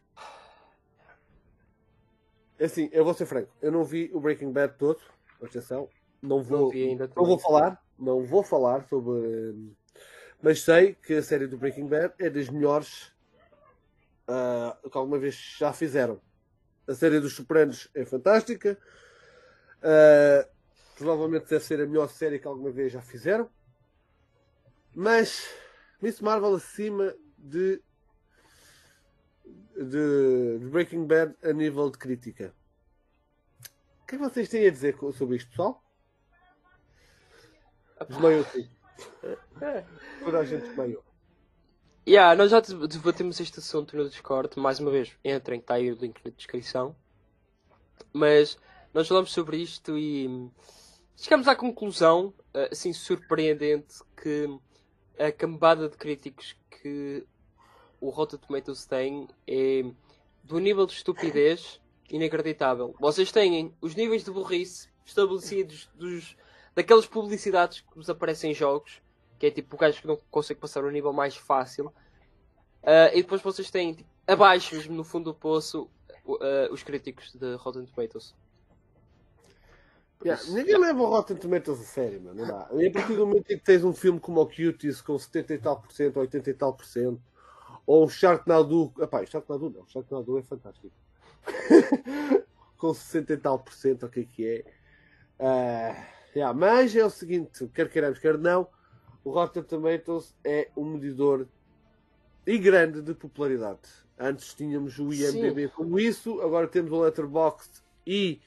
É 2.58 2.64
assim, 2.64 2.88
eu 2.92 3.04
vou 3.04 3.14
ser 3.14 3.26
franco, 3.26 3.52
eu 3.62 3.70
não 3.70 3.84
vi 3.84 4.10
o 4.12 4.20
Breaking 4.20 4.52
Bad 4.52 4.74
todo, 4.78 5.00
atenção, 5.42 5.88
não 6.20 6.42
vou, 6.42 6.72
não, 6.72 6.80
ainda 6.80 7.10
não 7.14 7.24
vou 7.24 7.38
falar, 7.38 7.84
não 7.98 8.24
vou 8.24 8.42
falar 8.42 8.84
sobre. 8.88 9.74
Mas 10.42 10.62
sei 10.62 10.94
que 10.94 11.14
a 11.14 11.22
série 11.22 11.46
do 11.46 11.56
Breaking 11.56 11.86
Bad 11.86 12.14
é 12.18 12.28
das 12.28 12.48
melhores 12.48 13.12
uh, 14.28 14.88
que 14.88 14.96
alguma 14.96 15.18
vez 15.18 15.34
já 15.34 15.72
fizeram. 15.72 16.20
A 16.86 16.94
série 16.94 17.20
dos 17.20 17.34
Sopranos 17.34 17.88
é 17.94 18.04
fantástica. 18.04 18.78
Uh, 19.78 20.48
provavelmente 20.96 21.48
deve 21.48 21.64
ser 21.64 21.80
a 21.80 21.86
melhor 21.86 22.08
série 22.08 22.38
que 22.38 22.46
alguma 22.46 22.70
vez 22.70 22.92
já 22.92 23.00
fizeram. 23.00 23.48
Mas 24.94 25.48
Miss 26.00 26.20
Marvel 26.20 26.54
acima 26.54 27.14
de, 27.36 27.80
de, 29.84 30.58
de 30.58 30.66
Breaking 30.66 31.06
Bad 31.06 31.34
a 31.42 31.52
nível 31.52 31.90
de 31.90 31.98
crítica. 31.98 32.54
O 34.02 34.06
que 34.06 34.14
é 34.14 34.18
que 34.18 34.24
vocês 34.24 34.48
têm 34.48 34.66
a 34.66 34.70
dizer 34.70 34.96
sobre 35.14 35.36
isto, 35.36 35.50
pessoal? 35.50 35.82
Desmaiou-se. 38.08 38.70
Toda 40.24 40.38
a 40.38 40.44
gente 40.44 40.62
desmaiou. 40.62 41.04
Yeah, 42.06 42.34
nós 42.34 42.50
já 42.50 42.60
debatemos 42.60 43.38
este 43.38 43.58
assunto 43.58 43.96
no 43.96 44.08
Discord. 44.08 44.58
Mais 44.58 44.80
uma 44.80 44.90
vez, 44.90 45.12
entrem, 45.22 45.60
está 45.60 45.74
aí 45.74 45.92
o 45.92 45.94
link 45.94 46.18
na 46.24 46.30
descrição. 46.30 46.96
Mas 48.12 48.58
nós 48.94 49.06
falamos 49.06 49.30
sobre 49.30 49.58
isto 49.58 49.98
e 49.98 50.50
chegamos 51.14 51.46
à 51.46 51.54
conclusão, 51.54 52.32
eh, 52.54 52.70
assim, 52.72 52.94
surpreendente, 52.94 53.96
que 54.16 54.48
a 55.18 55.30
cambada 55.30 55.88
de 55.88 55.96
críticos 55.96 56.56
que 56.70 57.26
o 58.00 58.10
Rotten 58.10 58.38
Tomatoes 58.38 58.86
tem 58.86 59.28
é 59.46 59.84
do 60.44 60.58
nível 60.58 60.86
de 60.86 60.94
estupidez 60.94 61.80
inacreditável. 62.10 62.94
Vocês 62.98 63.30
têm 63.30 63.74
os 63.80 63.94
níveis 63.94 64.24
de 64.24 64.30
burrice 64.30 64.88
estabelecidos 65.04 65.90
dos 65.94 66.36
daquelas 66.74 67.06
publicidades 67.06 67.80
que 67.80 67.96
nos 67.96 68.08
aparecem 68.08 68.52
em 68.52 68.54
jogos, 68.54 69.02
que 69.38 69.46
é 69.46 69.50
tipo 69.50 69.74
o 69.74 69.78
gajo 69.78 70.00
que 70.00 70.06
não 70.06 70.16
consegue 70.30 70.60
passar 70.60 70.84
o 70.84 70.90
nível 70.90 71.12
mais 71.12 71.36
fácil. 71.36 71.86
Uh, 72.82 73.10
e 73.12 73.22
depois 73.22 73.42
vocês 73.42 73.70
têm 73.70 73.94
tipo, 73.94 74.08
abaixo, 74.26 74.76
mesmo 74.76 74.94
no 74.94 75.02
fundo 75.02 75.32
do 75.32 75.34
poço, 75.34 75.90
uh, 76.24 76.72
os 76.72 76.82
críticos 76.82 77.34
de 77.34 77.56
Rotten 77.56 77.84
Tomatoes. 77.84 78.34
Yeah, 80.24 80.42
ninguém 80.50 80.78
leva 80.78 81.02
o 81.02 81.06
Rotten 81.06 81.36
Tomatoes 81.36 81.80
a 81.80 81.84
sério, 81.84 82.20
mano. 82.20 82.40
Não 82.40 82.46
dá. 82.46 82.68
E 82.72 82.86
a 82.86 82.92
partir 82.92 83.14
do 83.14 83.26
momento 83.26 83.50
em 83.50 83.58
que 83.58 83.64
tens 83.64 83.84
um 83.84 83.92
filme 83.92 84.18
como 84.18 84.40
o 84.40 84.46
Cuties 84.46 85.00
com 85.00 85.18
70 85.18 85.54
e 85.54 85.58
tal 85.58 85.80
por 85.80 85.92
cento, 85.92 86.18
80 86.18 86.50
e 86.50 86.54
tal 86.54 86.74
por 86.74 86.84
cento, 86.84 87.20
ou 87.88 88.04
um 88.04 88.08
Sharknado. 88.08 88.92
Epá, 89.00 89.24
Sharknado 89.24 89.70
não, 89.70 89.86
Sharknado 89.88 90.38
é 90.38 90.42
fantástico. 90.42 90.92
com 92.76 92.92
60 92.92 93.32
e 93.32 93.36
tal 93.38 93.58
por 93.58 93.72
cento, 93.72 94.04
o 94.04 94.08
que 94.10 94.20
é 94.20 94.24
que 94.24 94.46
é? 94.46 94.64
Uh, 95.40 96.36
yeah, 96.36 96.52
mas 96.52 96.94
é 96.94 97.04
o 97.04 97.10
seguinte, 97.10 97.66
quer 97.74 97.88
queiramos, 97.88 98.18
quer 98.18 98.36
não, 98.36 98.68
o 99.24 99.30
Rotten 99.30 99.62
Tomatoes 99.62 100.34
é 100.44 100.68
um 100.76 100.84
medidor 100.84 101.48
e 102.46 102.58
grande 102.58 103.00
de 103.00 103.14
popularidade. 103.14 103.80
Antes 104.18 104.52
tínhamos 104.52 104.98
o 104.98 105.12
IMDB 105.12 105.68
Sim. 105.68 105.72
como 105.74 105.98
isso, 105.98 106.40
agora 106.42 106.68
temos 106.68 106.92
o 106.92 107.00
Letterboxd 107.00 107.82
e 108.06 108.40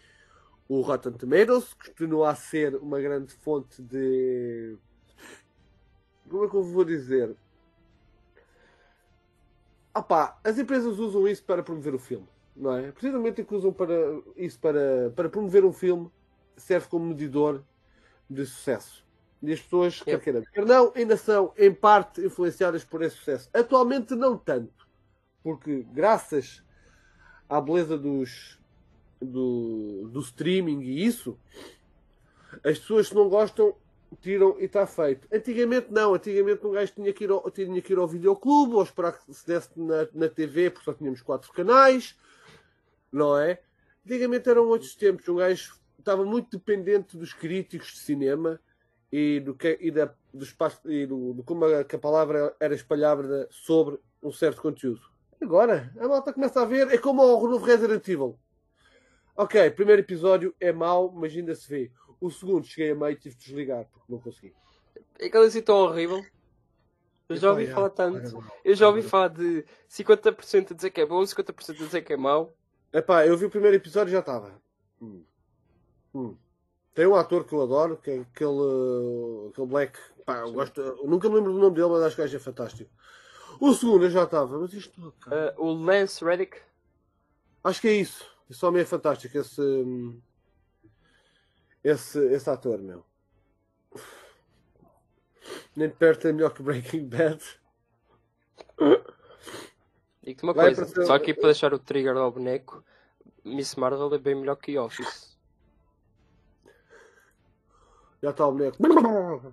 o 0.69 0.81
Rotten 0.81 1.13
Tomatoes, 1.13 1.73
que 1.73 1.89
continua 1.89 2.29
a 2.29 2.35
ser 2.35 2.75
uma 2.75 3.01
grande 3.01 3.33
fonte 3.33 3.81
de. 3.81 4.77
Como 6.29 6.45
é 6.45 6.49
que 6.49 6.55
eu 6.55 6.63
vou 6.63 6.85
dizer? 6.85 7.35
Opa, 9.93 10.39
as 10.43 10.57
empresas 10.57 10.99
usam 10.99 11.27
isso 11.27 11.43
para 11.43 11.61
promover 11.61 11.93
o 11.93 11.99
filme, 11.99 12.27
não 12.55 12.77
é? 12.77 12.91
Precisamente 12.91 13.43
que 13.43 13.53
usam 13.53 13.73
para, 13.73 13.93
isso 14.37 14.59
para, 14.59 15.11
para 15.15 15.29
promover 15.29 15.65
um 15.65 15.73
filme, 15.73 16.09
serve 16.55 16.87
como 16.87 17.05
medidor 17.05 17.63
de 18.29 18.45
sucesso. 18.45 19.05
E 19.41 19.51
as 19.51 19.59
pessoas, 19.59 20.01
quer 20.01 20.19
queiram, 20.21 20.43
quer 20.53 20.65
não, 20.65 20.93
ainda 20.95 21.17
são, 21.17 21.51
em 21.57 21.73
parte, 21.73 22.21
influenciadas 22.21 22.85
por 22.85 23.01
esse 23.01 23.17
sucesso. 23.17 23.49
Atualmente, 23.53 24.15
não 24.15 24.37
tanto. 24.37 24.87
Porque, 25.43 25.83
graças 25.91 26.63
à 27.49 27.59
beleza 27.59 27.97
dos, 27.97 28.59
do, 29.19 30.07
do 30.09 30.19
streaming 30.21 30.81
e 30.81 31.05
isso, 31.05 31.37
as 32.63 32.79
pessoas 32.79 33.09
que 33.09 33.15
não 33.15 33.27
gostam 33.27 33.75
tiram 34.15 34.59
e 34.59 34.65
está 34.65 34.85
feito. 34.85 35.27
Antigamente 35.31 35.87
não, 35.91 36.13
antigamente 36.13 36.65
um 36.65 36.71
gajo 36.71 36.93
tinha 36.93 37.13
que 37.13 37.23
ir 37.23 37.31
ao, 37.31 37.49
tinha 37.51 37.81
que 37.81 37.93
ir 37.93 37.97
ao 37.97 38.07
videoclube 38.07 38.75
ou 38.75 38.83
esperar 38.83 39.13
que 39.13 39.33
se 39.33 39.45
desse 39.45 39.69
na, 39.75 40.07
na 40.13 40.29
TV 40.29 40.69
porque 40.69 40.85
só 40.85 40.93
tínhamos 40.93 41.21
quatro 41.21 41.51
canais, 41.53 42.17
não 43.11 43.37
é? 43.37 43.61
Antigamente 44.05 44.49
eram 44.49 44.67
outros 44.67 44.95
tempos, 44.95 45.27
um 45.29 45.35
gajo 45.35 45.79
estava 45.97 46.25
muito 46.25 46.57
dependente 46.57 47.15
dos 47.15 47.33
críticos 47.33 47.93
de 47.93 47.99
cinema 47.99 48.59
e 49.11 49.39
do, 49.39 49.53
que, 49.53 49.77
e 49.79 49.91
da, 49.91 50.13
do 50.33 50.43
espaço 50.43 50.79
e 50.89 51.05
do, 51.05 51.33
do 51.33 51.43
como 51.43 51.65
a, 51.65 51.81
a 51.81 51.97
palavra 51.97 52.55
era 52.59 52.73
espalhada 52.73 53.47
sobre 53.51 53.99
um 54.21 54.31
certo 54.31 54.61
conteúdo. 54.61 55.01
Agora, 55.41 55.91
a 55.99 56.07
malta 56.07 56.31
começa 56.31 56.61
a 56.61 56.65
ver, 56.65 56.91
é 56.91 56.97
como 56.97 57.23
o 57.23 57.47
novo 57.47 57.65
Resident 57.65 58.07
Evil. 58.07 58.37
Ok, 59.35 59.71
primeiro 59.71 60.01
episódio 60.01 60.53
é 60.59 60.71
mau, 60.71 61.11
mas 61.11 61.35
ainda 61.35 61.55
se 61.55 61.67
vê. 61.67 61.91
O 62.21 62.29
segundo 62.29 62.65
cheguei 62.65 62.91
a 62.91 62.95
meio 62.95 63.13
e 63.13 63.15
tive 63.15 63.35
de 63.35 63.45
desligar 63.45 63.85
porque 63.91 64.11
não 64.11 64.19
consegui. 64.19 64.53
É 65.19 65.25
aquela 65.25 65.45
assim 65.45 65.61
tão 65.61 65.77
horrível. 65.77 66.23
Eu 67.27 67.37
já 67.37 67.49
ouvi 67.49 67.67
falar 67.67 67.89
tanto. 67.89 68.43
Eu 68.63 68.75
já 68.75 68.87
ouvi 68.87 69.01
falar 69.01 69.29
de 69.29 69.65
50% 69.89 70.71
a 70.71 70.75
dizer 70.75 70.91
que 70.91 71.01
é 71.01 71.05
bom, 71.05 71.21
50% 71.21 71.69
a 71.69 71.73
dizer 71.73 72.01
que 72.01 72.13
é 72.13 72.17
mau. 72.17 72.55
Epá, 72.93 73.25
eu 73.25 73.37
vi 73.37 73.45
o 73.45 73.49
primeiro 73.49 73.75
episódio 73.75 74.11
e 74.11 74.13
já 74.13 74.19
estava. 74.19 74.53
Hum. 75.01 75.23
Hum. 76.13 76.35
Tem 76.93 77.07
um 77.07 77.15
ator 77.15 77.45
que 77.45 77.53
eu 77.53 77.61
adoro, 77.61 77.97
que 77.97 78.11
é 78.11 78.19
aquele, 78.19 79.49
aquele 79.49 79.67
Black. 79.67 79.97
Pá, 80.25 80.39
eu 80.39 80.51
gosto, 80.51 80.81
eu 80.81 81.07
nunca 81.07 81.29
me 81.29 81.35
lembro 81.35 81.53
do 81.53 81.59
nome 81.59 81.75
dele, 81.75 81.87
mas 81.87 82.03
acho 82.03 82.15
que 82.15 82.21
é 82.21 82.39
fantástico. 82.39 82.91
O 83.59 83.73
segundo 83.73 84.05
eu 84.05 84.09
já 84.09 84.23
estava, 84.23 84.59
mas 84.59 84.73
isto. 84.73 85.13
Uh, 85.27 85.53
o 85.57 85.71
Lance 85.71 86.23
Reddick? 86.23 86.57
Acho 87.63 87.81
que 87.81 87.87
é 87.87 87.93
isso. 87.93 88.25
Esse 88.49 88.65
homem 88.65 88.81
é 88.81 88.85
fantástico, 88.85 89.37
esse. 89.37 89.61
Esse, 91.83 92.19
esse 92.33 92.49
ator, 92.49 92.79
meu. 92.79 93.03
Nem 95.75 95.89
perto 95.89 96.27
é 96.27 96.33
melhor 96.33 96.53
que 96.53 96.61
Breaking 96.61 97.07
Bad. 97.07 97.43
Digo-te 100.21 100.43
uma 100.43 100.53
Vai 100.53 100.75
coisa, 100.75 101.05
só 101.05 101.15
aqui 101.15 101.33
para 101.33 101.45
deixar 101.45 101.73
o 101.73 101.79
trigger 101.79 102.15
ao 102.15 102.31
boneco, 102.31 102.83
Miss 103.43 103.75
Marvel 103.75 104.13
é 104.13 104.19
bem 104.19 104.35
melhor 104.35 104.55
que 104.55 104.77
Office. 104.77 105.35
Já 108.21 108.29
está 108.29 108.47
o 108.47 108.51
boneco. 108.51 108.77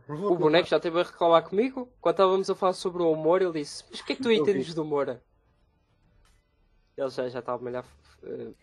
O 0.09 0.37
boneco 0.37 0.68
já 0.68 0.76
esteve 0.76 1.01
a 1.01 1.05
reclamar 1.05 1.49
comigo. 1.49 1.91
Quando 2.03 2.14
estávamos 2.14 2.51
a 2.51 2.55
falar 2.55 2.74
sobre 2.74 3.03
o 3.03 3.11
humor, 3.11 3.41
ele 3.41 3.53
disse: 3.53 3.83
Mas 3.91 4.01
o 4.01 4.05
que 4.05 4.12
é 4.12 4.16
que 4.16 4.22
tu 4.22 4.31
entendes 4.31 4.74
do 4.74 4.83
humor? 4.83 5.09
Ele 5.09 7.11
já, 7.11 7.29
já 7.31 7.39
estava 7.39 7.64
melhor 7.64 7.87
uh, 8.24 8.55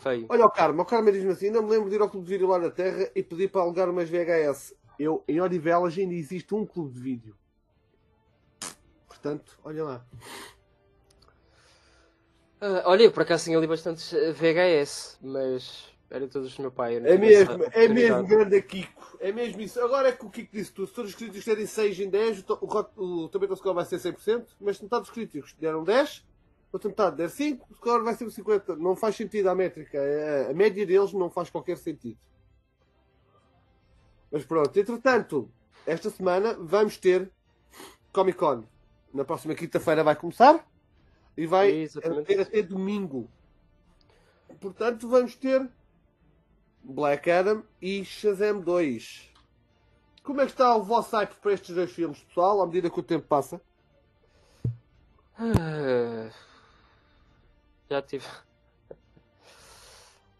feio. 0.00 0.26
Olha 0.28 0.46
o 0.46 0.50
Carmo, 0.50 0.82
o 0.82 0.84
Carmo 0.84 1.12
diz-me 1.12 1.32
assim: 1.32 1.50
Não 1.50 1.62
me 1.62 1.70
lembro 1.70 1.88
de 1.88 1.96
ir 1.96 2.00
ao 2.00 2.08
Clube 2.08 2.26
de 2.26 2.32
Vídeo 2.32 2.48
lá 2.48 2.58
na 2.58 2.70
Terra 2.70 3.10
e 3.14 3.22
pedir 3.22 3.50
para 3.50 3.62
alugar 3.62 3.88
umas 3.88 4.08
VHS. 4.08 4.74
Eu, 4.98 5.24
em 5.28 5.40
Odivelas 5.40 5.96
ainda 5.96 6.14
existe 6.14 6.54
um 6.54 6.66
clube 6.66 6.94
de 6.94 7.00
vídeo. 7.00 7.36
Portanto, 9.06 9.58
olha 9.64 9.84
lá. 9.84 10.06
Uh, 12.60 12.82
olha, 12.84 13.10
por 13.10 13.22
acaso 13.22 13.44
tinha 13.44 13.56
ali 13.56 13.66
bastantes 13.66 14.12
VHS, 14.12 15.18
mas 15.22 15.90
era 16.10 16.26
todos 16.26 16.54
do 16.54 16.62
meu 16.62 16.72
pai. 16.72 16.96
É 16.96 17.16
mesmo, 17.16 17.64
é 17.72 17.88
mesmo 17.88 18.26
grande 18.26 18.56
a 18.56 18.62
Kiko. 18.62 19.16
É 19.20 19.30
mesmo 19.30 19.60
isso. 19.60 19.80
Agora 19.80 20.08
é 20.08 20.12
que 20.12 20.26
o 20.26 20.30
Kiko 20.30 20.50
disse 20.52 20.72
tudo. 20.72 20.88
Se 20.88 20.94
todos 20.94 21.10
os 21.10 21.16
críticos 21.16 21.44
derem 21.44 21.66
6 21.66 22.00
em 22.00 22.10
10, 22.10 22.44
o, 22.48 22.58
o, 22.96 23.24
o 23.24 23.28
Tomato 23.28 23.56
Score 23.56 23.74
vai 23.76 23.84
ser 23.84 23.98
100%, 23.98 24.48
mas 24.60 24.80
metade 24.80 25.02
dos 25.02 25.10
críticos 25.10 25.54
deram 25.58 25.84
10, 25.84 26.26
outra 26.72 26.88
metade 26.88 27.16
der 27.16 27.28
5, 27.28 27.66
o 27.70 27.74
score 27.74 28.04
vai 28.04 28.14
ser 28.14 28.30
50. 28.30 28.76
Não 28.76 28.94
faz 28.94 29.16
sentido 29.16 29.48
a 29.48 29.54
métrica. 29.54 29.98
É, 29.98 30.50
a 30.50 30.54
média 30.54 30.86
deles 30.86 31.12
não 31.12 31.30
faz 31.30 31.50
qualquer 31.50 31.76
sentido. 31.76 32.18
Mas 34.30 34.44
pronto, 34.44 34.78
entretanto, 34.78 35.50
esta 35.86 36.08
semana 36.10 36.54
vamos 36.54 36.96
ter 36.96 37.30
Comic 38.12 38.38
Con. 38.38 38.64
Na 39.12 39.24
próxima 39.24 39.54
quinta-feira 39.54 40.04
vai 40.04 40.14
começar 40.14 40.64
e 41.36 41.46
vai 41.46 41.88
ter 42.24 42.40
até 42.40 42.62
domingo. 42.62 43.28
Portanto, 44.60 45.08
vamos 45.08 45.34
ter 45.34 45.68
Black 46.82 47.28
Adam 47.30 47.64
e 47.80 48.04
Shazam 48.04 48.60
2. 48.60 49.30
Como 50.22 50.40
é 50.40 50.44
que 50.44 50.52
está 50.52 50.76
o 50.76 50.82
vosso 50.82 51.16
hype 51.16 51.34
para 51.36 51.52
estes 51.52 51.74
dois 51.74 51.90
filmes, 51.90 52.22
pessoal, 52.22 52.60
à 52.60 52.66
medida 52.66 52.90
que 52.90 53.00
o 53.00 53.02
tempo 53.02 53.26
passa? 53.26 53.60
Já 57.90 58.00
tive. 58.00 58.26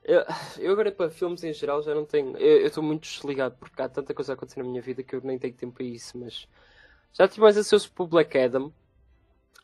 Eu, 0.04 0.24
eu, 0.58 0.72
agora 0.72 0.92
para 0.92 1.10
filmes 1.10 1.42
em 1.42 1.52
geral 1.52 1.82
já 1.82 1.92
não 1.94 2.06
tenho. 2.06 2.36
Eu 2.36 2.66
estou 2.66 2.82
muito 2.82 3.02
desligado 3.02 3.56
porque 3.58 3.82
há 3.82 3.88
tanta 3.88 4.14
coisa 4.14 4.32
a 4.32 4.34
acontecer 4.34 4.62
na 4.62 4.68
minha 4.68 4.80
vida 4.80 5.02
que 5.02 5.16
eu 5.16 5.20
nem 5.20 5.36
tenho 5.38 5.54
tempo 5.54 5.74
para 5.74 5.84
isso, 5.84 6.16
mas 6.16 6.48
já 7.12 7.26
tive 7.26 7.40
mais 7.42 7.56
ansioso 7.56 7.90
o 7.98 8.06
Black 8.06 8.38
Adam. 8.38 8.72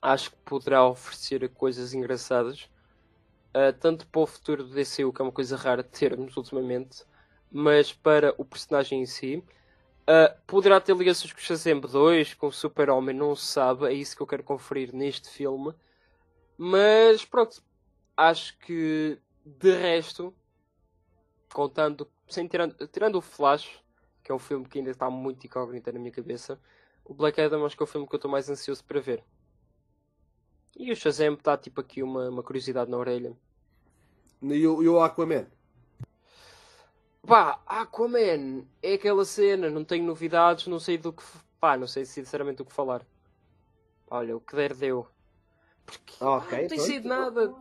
Acho 0.03 0.32
que 0.32 0.37
poderá 0.45 0.84
oferecer 0.84 1.49
coisas 1.51 1.95
engraçadas 1.95 2.68
uh, 3.57 3.72
tanto 3.80 4.07
para 4.09 4.20
o 4.20 4.26
futuro 4.26 4.64
do 4.64 4.74
DCU, 4.74 5.12
que 5.12 5.22
é 5.22 5.24
uma 5.24 5.32
coisa 5.32 5.57
rara 5.57 5.82
de 5.82 5.89
termos 5.89 6.37
ultimamente, 6.37 7.05
mas 7.51 7.93
para 7.93 8.34
o 8.37 8.45
personagem 8.45 9.03
em 9.03 9.07
si. 9.07 9.45
Uh, 10.03 10.37
poderá 10.47 10.80
ter 10.80 10.97
ligações 10.97 11.32
com 11.32 11.39
o 11.39 11.43
Shazam 11.43 11.80
2, 11.80 12.34
com 12.34 12.49
o 12.49 12.53
Super-Homem, 12.53 13.14
não 13.16 13.34
se 13.34 13.47
sabe, 13.47 13.87
é 13.87 13.93
isso 13.93 14.16
que 14.16 14.22
eu 14.22 14.26
quero 14.26 14.45
conferir 14.45 14.95
neste 14.95 15.28
filme. 15.28 15.72
Mas 16.59 17.24
pronto, 17.24 17.62
acho 18.17 18.57
que 18.59 19.19
de 19.45 19.73
resto, 19.77 20.35
contando, 21.53 22.09
sem 22.29 22.49
tirando, 22.49 22.87
tirando 22.89 23.17
o 23.17 23.21
Flash, 23.21 23.81
que 24.23 24.33
é 24.33 24.35
um 24.35 24.39
filme 24.39 24.67
que 24.67 24.79
ainda 24.79 24.91
está 24.91 25.09
muito 25.11 25.47
incógnito 25.47 25.93
na 25.93 25.99
minha 25.99 26.12
cabeça, 26.12 26.59
o 27.05 27.14
Black 27.14 27.41
Adam 27.41 27.64
acho 27.64 27.77
que 27.77 27.83
é 27.83 27.85
o 27.85 27.87
filme 27.87 28.07
que 28.07 28.14
eu 28.14 28.19
estou 28.19 28.31
mais 28.31 28.51
ansioso 28.51 28.83
para 28.85 29.01
ver. 29.01 29.23
E 30.77 30.91
o 30.91 30.97
Shazam 30.97 31.35
está 31.35 31.57
tipo 31.57 31.81
aqui 31.81 32.03
uma, 32.03 32.29
uma 32.29 32.43
curiosidade 32.43 32.91
na 32.91 32.99
orelha. 32.99 33.37
E 34.43 34.67
o, 34.67 34.83
e 34.83 34.89
o 34.89 35.01
Aquaman? 35.01 35.47
Pá, 37.27 37.61
Aquaman 37.67 38.64
é 38.83 38.95
aquela 38.95 39.25
cena, 39.25 39.71
não 39.71 39.85
tenho 39.85 40.05
novidades, 40.05 40.67
não 40.67 40.79
sei 40.79 40.99
do 40.99 41.12
que. 41.12 41.23
Pá, 41.59 41.77
não 41.77 41.87
sei 41.87 42.05
sinceramente 42.05 42.62
o 42.62 42.64
que 42.64 42.73
falar. 42.73 43.07
Olha, 44.09 44.37
o 44.37 44.41
que 44.41 44.55
der 44.55 44.75
deu. 44.75 45.07
Porque 45.85 46.23
okay, 46.23 46.62
não 46.62 46.69
tem 46.69 46.79
sido 46.79 47.09
nada. 47.09 47.55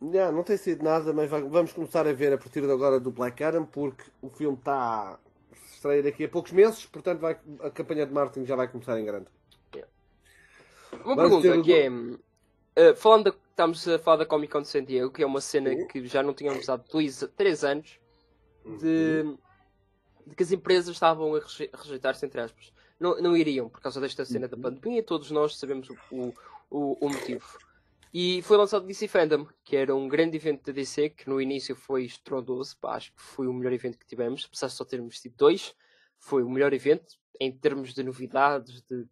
Não, 0.00 0.32
não 0.32 0.42
tem 0.42 0.56
sido 0.56 0.82
nada, 0.82 1.12
mas 1.12 1.28
vamos 1.28 1.72
começar 1.72 2.06
a 2.06 2.12
ver 2.12 2.32
a 2.32 2.38
partir 2.38 2.62
de 2.62 2.70
agora 2.70 2.98
do 2.98 3.10
Black 3.10 3.42
Adam, 3.44 3.66
porque 3.66 4.04
o 4.22 4.30
filme 4.30 4.56
está 4.56 4.72
a 4.72 5.18
estreia 5.74 6.02
daqui 6.02 6.24
a 6.24 6.28
poucos 6.28 6.52
meses, 6.52 6.86
portanto 6.86 7.20
vai, 7.20 7.38
a 7.60 7.70
campanha 7.70 8.06
de 8.06 8.12
marketing 8.12 8.46
já 8.46 8.56
vai 8.56 8.66
começar 8.66 8.98
em 8.98 9.04
grande. 9.04 9.26
Yeah. 9.74 9.92
Uma 11.04 11.16
vamos 11.16 11.42
pergunta 11.42 11.62
que 11.62 11.72
é. 11.74 11.90
Uh, 11.90 12.96
falando 12.96 13.24
da 13.24 13.34
estamos 13.60 13.86
a 13.86 13.98
falar 13.98 14.16
da 14.18 14.26
Comic 14.26 14.50
Con 14.50 14.62
de 14.62 14.68
San 14.68 14.84
Diego, 14.84 15.10
que 15.10 15.22
é 15.22 15.26
uma 15.26 15.40
cena 15.40 15.70
uhum. 15.70 15.86
que 15.86 16.06
já 16.06 16.22
não 16.22 16.32
tínhamos 16.32 16.64
dado 16.64 16.82
dois, 16.90 17.22
três 17.36 17.62
anos 17.62 18.00
de, 18.64 19.22
uhum. 19.24 19.38
de 20.26 20.34
que 20.34 20.42
as 20.42 20.50
empresas 20.50 20.94
estavam 20.94 21.34
a 21.34 21.40
rejeitar-se, 21.76 22.24
entre 22.24 22.40
aspas. 22.40 22.72
Não, 22.98 23.20
não 23.20 23.36
iriam, 23.36 23.68
por 23.68 23.80
causa 23.80 24.00
desta 24.00 24.24
cena 24.24 24.48
da 24.48 24.56
uhum. 24.56 24.62
pandemia, 24.62 25.02
todos 25.02 25.30
nós 25.30 25.58
sabemos 25.58 25.90
o, 26.10 26.32
o, 26.70 26.96
o 27.00 27.08
motivo. 27.08 27.46
E 28.12 28.42
foi 28.42 28.56
lançado 28.56 28.86
DC 28.86 29.06
Fandom, 29.06 29.46
que 29.64 29.76
era 29.76 29.94
um 29.94 30.08
grande 30.08 30.36
evento 30.36 30.64
da 30.66 30.72
DC, 30.72 31.10
que 31.10 31.28
no 31.28 31.40
início 31.40 31.76
foi 31.76 32.04
estrondoso, 32.04 32.76
pá, 32.78 32.96
acho 32.96 33.12
que 33.12 33.22
foi 33.22 33.46
o 33.46 33.52
melhor 33.52 33.72
evento 33.72 33.96
que 33.96 34.06
tivemos, 34.06 34.44
apesar 34.46 34.66
de 34.66 34.72
só 34.72 34.84
termos 34.84 35.20
tido 35.20 35.36
dois, 35.36 35.74
foi 36.18 36.42
o 36.42 36.50
melhor 36.50 36.72
evento 36.72 37.14
em 37.40 37.52
termos 37.56 37.94
de 37.94 38.02
novidades, 38.02 38.82
de, 38.82 39.04
de 39.04 39.08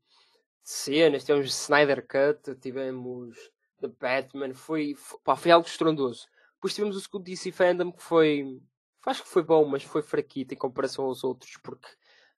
cenas, 0.63 1.25
tivemos 1.25 1.47
Snyder 1.47 2.05
Cut, 2.07 2.57
tivemos 2.61 3.37
The 3.81 3.89
Batman, 3.89 4.53
foi, 4.53 4.95
foi, 4.97 5.19
pá, 5.23 5.37
foi 5.37 5.53
algo 5.53 5.67
estrondoso. 5.67 6.27
Depois 6.55 6.75
tivemos 6.75 6.97
o 6.97 7.01
segundo 7.01 7.23
DC 7.23 7.53
Fandom, 7.53 7.93
que 7.93 8.03
foi, 8.03 8.61
acho 9.07 9.23
que 9.23 9.29
foi 9.29 9.45
bom, 9.45 9.65
mas 9.65 9.85
foi 9.85 10.03
fraquito 10.03 10.55
em 10.55 10.59
comparação 10.59 11.05
aos 11.05 11.23
outros, 11.23 11.57
porque 11.63 11.89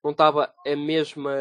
não 0.05 0.11
estava 0.11 0.55
a 0.67 0.77
mesma, 0.77 1.33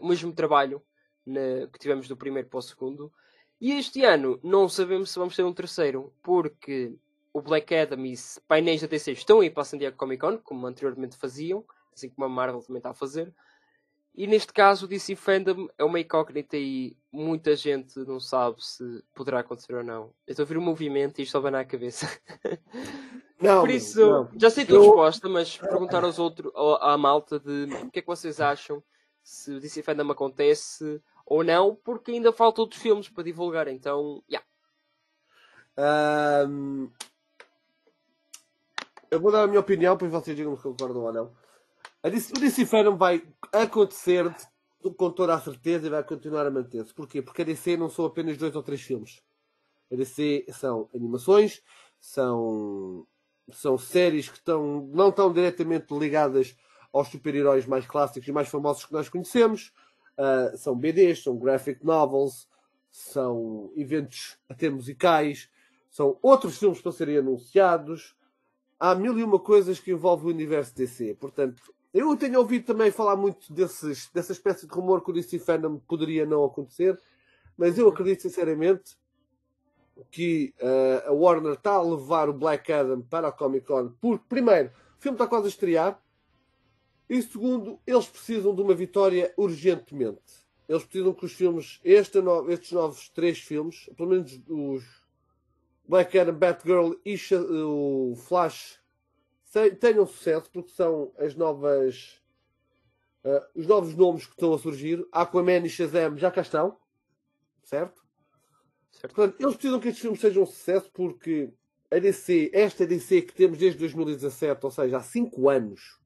o 0.00 0.08
mesmo 0.08 0.32
trabalho 0.32 0.82
na, 1.24 1.66
que 1.70 1.78
tivemos 1.78 2.08
do 2.08 2.16
primeiro 2.16 2.48
para 2.48 2.58
o 2.58 2.62
segundo. 2.62 3.12
E 3.60 3.72
este 3.72 4.04
ano 4.04 4.40
não 4.42 4.68
sabemos 4.68 5.10
se 5.10 5.18
vamos 5.18 5.36
ter 5.36 5.44
um 5.44 5.52
terceiro, 5.52 6.12
porque 6.22 6.96
o 7.32 7.42
Black 7.42 7.74
Adam 7.74 8.04
e 8.06 8.14
painéis 8.48 8.80
da 8.80 8.86
DC 8.86 9.12
estão 9.12 9.40
aí 9.40 9.50
para 9.50 9.62
a 9.62 9.64
San 9.64 9.78
Diego 9.78 9.96
Comic 9.96 10.20
Con, 10.20 10.38
como 10.38 10.66
anteriormente 10.66 11.16
faziam, 11.16 11.64
assim 11.94 12.08
como 12.08 12.24
a 12.24 12.28
Marvel 12.28 12.62
também 12.62 12.78
está 12.78 12.90
a 12.90 12.94
fazer. 12.94 13.32
E 14.14 14.26
neste 14.26 14.52
caso 14.52 14.86
o 14.86 14.88
DC 14.88 15.14
Fandom 15.14 15.68
é 15.78 15.84
uma 15.84 16.00
incógnita 16.00 16.56
e 16.56 16.96
muita 17.12 17.54
gente 17.54 17.98
não 18.00 18.18
sabe 18.18 18.56
se 18.64 19.04
poderá 19.14 19.40
acontecer 19.40 19.74
ou 19.74 19.84
não. 19.84 20.12
Eu 20.26 20.32
estou 20.32 20.42
a 20.42 20.46
ver 20.46 20.56
o 20.56 20.60
um 20.60 20.64
movimento 20.64 21.18
e 21.18 21.22
isto 21.22 21.40
vai 21.40 21.50
na 21.50 21.64
cabeça. 21.64 22.06
Não, 23.40 23.62
Por 23.62 23.70
isso, 23.70 23.98
não. 23.98 24.28
já 24.36 24.50
sei 24.50 24.64
a 24.64 24.66
tua 24.66 24.76
eu... 24.76 24.82
resposta, 24.82 25.26
mas 25.26 25.56
perguntar 25.56 26.04
aos 26.04 26.18
outros, 26.18 26.52
à 26.78 26.98
malta 26.98 27.40
de 27.40 27.72
o 27.86 27.90
que 27.90 28.00
é 28.00 28.02
que 28.02 28.06
vocês 28.06 28.38
acham 28.38 28.82
se 29.22 29.52
o 29.52 29.58
DC 29.58 29.82
Fandom 29.82 30.10
acontece 30.10 31.00
ou 31.30 31.44
não, 31.44 31.76
porque 31.76 32.10
ainda 32.10 32.32
faltam 32.32 32.64
outros 32.64 32.82
filmes 32.82 33.08
para 33.08 33.22
divulgar, 33.22 33.68
então, 33.68 34.20
yeah. 34.28 34.44
Um, 36.48 36.90
eu 39.08 39.20
vou 39.20 39.30
dar 39.30 39.44
a 39.44 39.46
minha 39.46 39.60
opinião, 39.60 39.94
depois 39.94 40.10
vocês 40.10 40.36
digam 40.36 40.56
se 40.56 40.62
concordam 40.64 41.04
ou 41.04 41.12
não. 41.12 41.32
O 42.02 42.40
DC 42.40 42.66
Fandom 42.66 42.96
vai 42.96 43.22
acontecer 43.52 44.34
com 44.96 45.10
toda 45.10 45.34
a 45.34 45.40
certeza 45.40 45.86
e 45.86 45.90
vai 45.90 46.02
continuar 46.02 46.46
a 46.46 46.50
manter-se. 46.50 46.92
Porquê? 46.92 47.22
Porque 47.22 47.42
a 47.42 47.44
DC 47.44 47.76
não 47.76 47.88
são 47.88 48.06
apenas 48.06 48.36
dois 48.36 48.56
ou 48.56 48.62
três 48.62 48.80
filmes. 48.80 49.22
A 49.92 49.94
DC 49.94 50.46
são 50.48 50.88
animações, 50.92 51.62
são, 52.00 53.06
são 53.52 53.78
séries 53.78 54.28
que 54.28 54.38
estão, 54.38 54.88
não 54.92 55.10
estão 55.10 55.32
diretamente 55.32 55.96
ligadas 55.96 56.56
aos 56.92 57.06
super-heróis 57.06 57.66
mais 57.66 57.86
clássicos 57.86 58.28
e 58.28 58.32
mais 58.32 58.48
famosos 58.48 58.84
que 58.84 58.92
nós 58.92 59.08
conhecemos, 59.08 59.72
Uh, 60.20 60.54
são 60.58 60.76
BDs, 60.76 61.22
são 61.22 61.34
graphic 61.38 61.82
novels, 61.82 62.46
são 62.90 63.72
eventos 63.74 64.36
até 64.50 64.68
musicais, 64.68 65.48
são 65.88 66.18
outros 66.20 66.58
filmes 66.58 66.82
para 66.82 66.92
serem 66.92 67.16
anunciados. 67.16 68.14
Há 68.78 68.94
mil 68.94 69.18
e 69.18 69.22
uma 69.22 69.38
coisas 69.38 69.80
que 69.80 69.92
envolvem 69.92 70.26
o 70.26 70.34
universo 70.34 70.76
DC. 70.76 71.14
Portanto, 71.14 71.62
eu 71.92 72.14
tenho 72.16 72.38
ouvido 72.38 72.66
também 72.66 72.90
falar 72.90 73.16
muito 73.16 73.50
desses, 73.50 74.10
dessa 74.12 74.32
espécie 74.32 74.66
de 74.66 74.72
rumor 74.74 75.02
que 75.02 75.10
o 75.10 75.14
DC 75.14 75.38
Fandom 75.38 75.78
poderia 75.78 76.26
não 76.26 76.44
acontecer, 76.44 77.00
mas 77.56 77.78
eu 77.78 77.88
acredito 77.88 78.20
sinceramente 78.20 78.98
que 80.10 80.54
uh, 80.60 81.08
a 81.08 81.12
Warner 81.12 81.54
está 81.54 81.72
a 81.72 81.82
levar 81.82 82.28
o 82.28 82.32
Black 82.32 82.70
Adam 82.70 83.00
para 83.02 83.28
a 83.28 83.32
Comic 83.32 83.66
Con 83.66 83.92
porque, 84.00 84.24
primeiro, 84.28 84.70
o 84.98 85.02
filme 85.02 85.16
está 85.16 85.26
quase 85.26 85.46
a 85.46 85.48
estrear 85.48 86.00
e 87.10 87.20
segundo, 87.22 87.80
eles 87.84 88.06
precisam 88.06 88.54
de 88.54 88.62
uma 88.62 88.72
vitória 88.72 89.34
urgentemente. 89.36 90.22
Eles 90.68 90.84
precisam 90.84 91.12
que 91.12 91.24
os 91.24 91.32
filmes, 91.32 91.80
este, 91.82 92.18
estes 92.48 92.70
novos 92.70 93.08
três 93.08 93.40
filmes, 93.40 93.90
pelo 93.96 94.10
menos 94.10 94.40
os 94.48 94.84
Black 95.88 96.16
Adam, 96.16 96.38
Batgirl 96.38 96.92
e 97.04 97.18
o 97.34 98.14
Flash, 98.14 98.78
tenham 99.80 100.06
sucesso, 100.06 100.48
porque 100.52 100.70
são 100.70 101.12
as 101.18 101.34
novas. 101.34 102.22
Uh, 103.24 103.58
os 103.58 103.66
novos 103.66 103.96
nomes 103.96 104.24
que 104.24 104.32
estão 104.32 104.54
a 104.54 104.58
surgir. 104.60 105.04
Aquaman 105.10 105.66
e 105.66 105.68
Shazam 105.68 106.16
já 106.16 106.30
cá 106.30 106.42
estão. 106.42 106.78
Certo? 107.64 108.06
certo. 108.92 109.12
Portanto, 109.16 109.40
eles 109.40 109.54
precisam 109.56 109.80
que 109.80 109.88
estes 109.88 110.00
filmes 110.00 110.20
sejam 110.20 110.44
um 110.44 110.46
sucesso, 110.46 110.88
porque 110.94 111.52
a 111.90 111.98
DC, 111.98 112.52
esta 112.54 112.86
DC 112.86 113.22
que 113.22 113.34
temos 113.34 113.58
desde 113.58 113.80
2017, 113.80 114.64
ou 114.64 114.70
seja, 114.70 114.98
há 114.98 115.02
5 115.02 115.48
anos, 115.50 115.99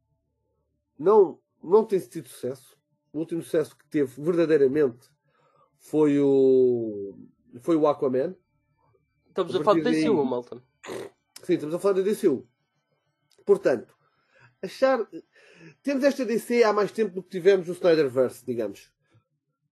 não, 0.99 1.39
não 1.63 1.85
tem 1.85 1.99
tido 1.99 2.29
sucesso. 2.29 2.77
O 3.13 3.19
último 3.19 3.43
sucesso 3.43 3.77
que 3.77 3.87
teve 3.87 4.21
verdadeiramente 4.21 5.09
foi 5.79 6.19
o 6.19 7.17
foi 7.61 7.77
o 7.77 7.87
Aquaman. 7.87 8.35
Estamos 9.29 9.55
a, 9.55 9.61
a 9.61 9.65
falar 9.65 9.81
de 9.81 10.03
DCU, 10.03 10.25
Malta. 10.25 10.63
Sim, 11.43 11.55
estamos 11.55 11.75
a 11.75 11.79
falar 11.79 11.95
de 11.95 12.03
DCU. 12.03 12.47
Portanto, 13.45 13.95
achar. 14.63 15.07
Temos 15.83 16.05
esta 16.05 16.25
DC 16.25 16.63
há 16.63 16.73
mais 16.73 16.93
tempo 16.93 17.15
do 17.15 17.23
que 17.23 17.31
tivemos 17.31 17.69
o 17.69 17.73
Snyderverse, 17.73 18.45
digamos. 18.45 18.93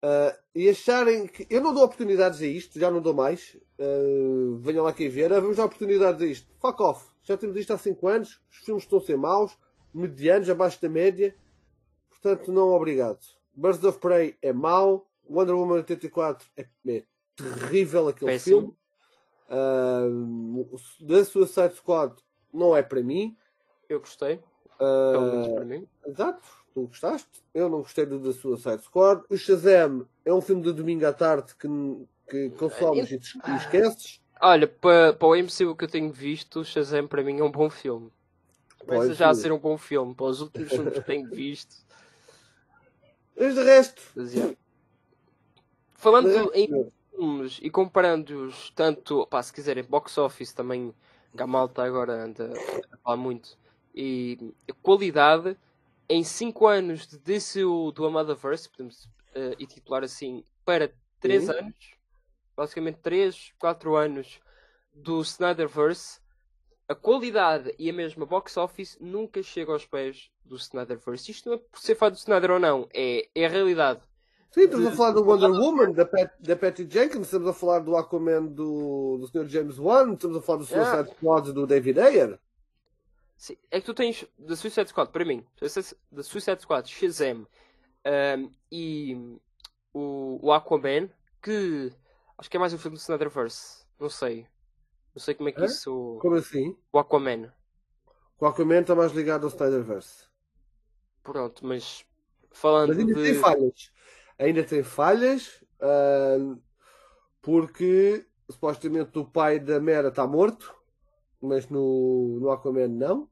Uh, 0.04 0.36
e 0.54 0.68
acharem 0.68 1.26
que. 1.26 1.46
Eu 1.50 1.60
não 1.60 1.74
dou 1.74 1.84
oportunidades 1.84 2.40
a 2.40 2.46
isto, 2.46 2.78
já 2.78 2.90
não 2.90 3.00
dou 3.00 3.14
mais. 3.14 3.56
Uh, 3.78 4.56
venham 4.58 4.84
lá 4.84 4.92
quem 4.92 5.08
ver. 5.08 5.32
Ah, 5.32 5.40
vamos 5.40 5.56
dar 5.56 5.64
oportunidades 5.64 6.20
a 6.20 6.26
isto. 6.26 6.52
Fuck 6.60 6.82
off. 6.82 7.06
Já 7.22 7.36
temos 7.36 7.56
isto 7.56 7.72
há 7.72 7.78
5 7.78 8.08
anos. 8.08 8.40
Os 8.50 8.58
filmes 8.58 8.84
estão 8.84 8.98
a 8.98 9.02
ser 9.02 9.16
maus 9.16 9.56
medianos, 9.92 10.48
abaixo 10.48 10.80
da 10.80 10.88
média. 10.88 11.34
Portanto, 12.08 12.52
não 12.52 12.68
obrigado. 12.70 13.18
Birds 13.54 13.84
of 13.84 13.98
Prey 13.98 14.36
é 14.40 14.52
mau. 14.52 15.08
Wonder 15.28 15.54
Woman 15.54 15.76
84 15.76 16.46
é, 16.56 16.66
é 16.88 17.04
terrível 17.36 18.08
aquele 18.08 18.32
Péssimo. 18.32 18.60
filme. 18.60 18.76
Uh, 19.48 20.78
The 21.06 21.24
Suicide 21.24 21.74
Squad 21.74 22.14
não 22.52 22.76
é 22.76 22.82
para 22.82 23.02
mim. 23.02 23.36
Eu 23.88 24.00
gostei. 24.00 24.40
Uh, 24.76 25.54
para 25.54 25.64
mim. 25.64 25.86
Exato. 26.06 26.42
Tu 26.74 26.86
gostaste? 26.86 27.28
Eu 27.52 27.68
não 27.68 27.78
gostei 27.78 28.06
do 28.06 28.20
The 28.20 28.32
Suicide 28.32 28.82
Squad. 28.82 29.22
O 29.28 29.36
Shazam 29.36 30.06
é 30.24 30.32
um 30.32 30.40
filme 30.40 30.62
de 30.62 30.72
domingo 30.72 31.06
à 31.06 31.12
tarde 31.12 31.54
que, 31.56 31.68
que 32.28 32.50
consoles 32.50 33.10
e, 33.10 33.16
e 33.16 33.56
esqueces. 33.56 34.22
Olha, 34.40 34.66
para, 34.66 35.12
para 35.12 35.28
o 35.28 35.36
MCU 35.36 35.76
que 35.76 35.84
eu 35.84 35.88
tenho 35.88 36.10
visto, 36.10 36.60
o 36.60 36.64
Shazam 36.64 37.06
para 37.06 37.22
mim 37.22 37.38
é 37.40 37.44
um 37.44 37.50
bom 37.50 37.68
filme. 37.68 38.10
Começa 38.86 39.14
já 39.14 39.30
a 39.30 39.34
ser 39.34 39.52
um 39.52 39.58
bom 39.58 39.78
filme 39.78 40.14
para 40.14 40.26
os 40.26 40.40
últimos 40.40 40.68
filmes 40.68 40.94
que 40.94 41.00
tenho 41.02 41.28
visto. 41.28 41.76
Mas 43.38 43.54
de 43.54 43.62
resto. 43.62 44.02
Falando 45.94 46.28
de 46.28 46.36
resto, 46.36 46.52
em 46.54 46.92
filmes 47.10 47.58
e 47.62 47.70
comparando-os 47.70 48.70
tanto, 48.70 49.26
pá, 49.26 49.42
se 49.42 49.52
quiserem, 49.52 49.84
box 49.84 50.18
office 50.18 50.52
também, 50.52 50.94
que 51.36 51.42
a 51.42 51.46
malta 51.46 51.82
agora 51.82 52.24
anda 52.24 52.52
a 52.92 52.96
falar 52.98 53.16
muito, 53.16 53.56
e 53.94 54.54
qualidade 54.82 55.56
em 56.08 56.24
5 56.24 56.66
anos 56.66 57.06
de 57.06 57.18
DCU 57.18 57.92
do 57.92 58.04
Amadaverse, 58.04 58.68
podemos 58.68 59.04
uh, 59.04 59.56
e 59.58 59.66
titular 59.66 60.02
assim, 60.02 60.44
para 60.64 60.92
3 61.20 61.48
anos, 61.48 61.94
basicamente 62.56 62.96
3, 62.96 63.52
4 63.58 63.96
anos 63.96 64.40
do 64.92 65.20
Snyderverse, 65.22 66.20
a 66.92 66.94
qualidade 66.94 67.74
e 67.78 67.88
a 67.88 67.92
mesma 67.92 68.26
box 68.26 68.56
office 68.56 68.98
nunca 69.00 69.42
chega 69.42 69.72
aos 69.72 69.86
pés 69.86 70.30
do 70.44 70.56
Snyderverse. 70.56 71.30
Isto 71.30 71.48
não 71.48 71.56
é 71.56 71.58
por 71.58 71.80
ser 71.80 71.94
fã 71.94 72.10
do 72.10 72.16
Snyder 72.16 72.50
ou 72.50 72.60
não, 72.60 72.86
é, 72.92 73.28
é 73.34 73.46
a 73.46 73.48
realidade. 73.48 74.00
Sim, 74.50 74.64
estamos 74.64 74.86
a 74.86 74.92
falar 74.92 75.12
do 75.12 75.24
Wonder 75.24 75.50
Woman, 75.50 75.92
da, 75.92 76.04
Pat, 76.04 76.30
da 76.38 76.54
Patty 76.54 76.86
Jenkins, 76.88 77.22
estamos 77.22 77.48
a 77.48 77.54
falar 77.54 77.78
do 77.78 77.96
Aquaman 77.96 78.44
do, 78.44 79.16
do 79.18 79.26
Sr. 79.26 79.48
James 79.48 79.78
Wan, 79.78 80.12
estamos 80.12 80.36
a 80.36 80.42
falar 80.42 80.58
do 80.58 80.66
Suicide 80.66 80.90
yeah. 80.90 81.14
Squad 81.14 81.52
do 81.52 81.66
David 81.66 81.98
Ayer. 81.98 82.38
Sim, 83.34 83.56
é 83.70 83.80
que 83.80 83.86
tu 83.86 83.94
tens 83.94 84.26
da 84.38 84.54
Suicide 84.54 84.90
Squad, 84.90 85.10
para 85.10 85.24
mim, 85.24 85.42
da 86.10 86.22
Suicide 86.22 86.60
Squad, 86.60 86.86
Shazam 86.86 87.46
um, 88.06 88.50
e 88.70 89.38
o, 89.94 90.38
o 90.42 90.52
Aquaman, 90.52 91.08
que 91.42 91.90
acho 92.36 92.50
que 92.50 92.56
é 92.58 92.60
mais 92.60 92.74
um 92.74 92.78
filme 92.78 92.98
do 92.98 93.00
Snyderverse, 93.00 93.86
não 93.98 94.10
sei. 94.10 94.46
Não 95.14 95.20
sei 95.20 95.34
como 95.34 95.48
é 95.48 95.52
que 95.52 95.64
isso. 95.64 96.18
Como 96.20 96.36
assim? 96.36 96.76
O 96.92 96.98
Aquaman. 96.98 97.52
O 98.40 98.46
Aquaman 98.46 98.80
está 98.80 98.94
mais 98.94 99.12
ligado 99.12 99.44
ao 99.44 99.50
Snyderverse. 99.50 100.26
Pronto, 101.22 101.64
mas 101.64 102.04
falando 102.50 102.88
mas 102.88 102.98
ainda 102.98 103.14
de... 103.14 103.22
tem 103.22 103.34
falhas. 103.34 103.92
Ainda 104.38 104.64
tem 104.64 104.82
falhas 104.82 105.62
uh, 105.80 106.60
porque 107.40 108.26
supostamente 108.50 109.18
o 109.18 109.24
pai 109.24 109.58
da 109.58 109.80
Mera 109.80 110.08
está 110.08 110.26
morto, 110.26 110.74
mas 111.40 111.68
no, 111.68 112.38
no 112.40 112.50
Aquaman 112.50 112.88
não. 112.88 113.28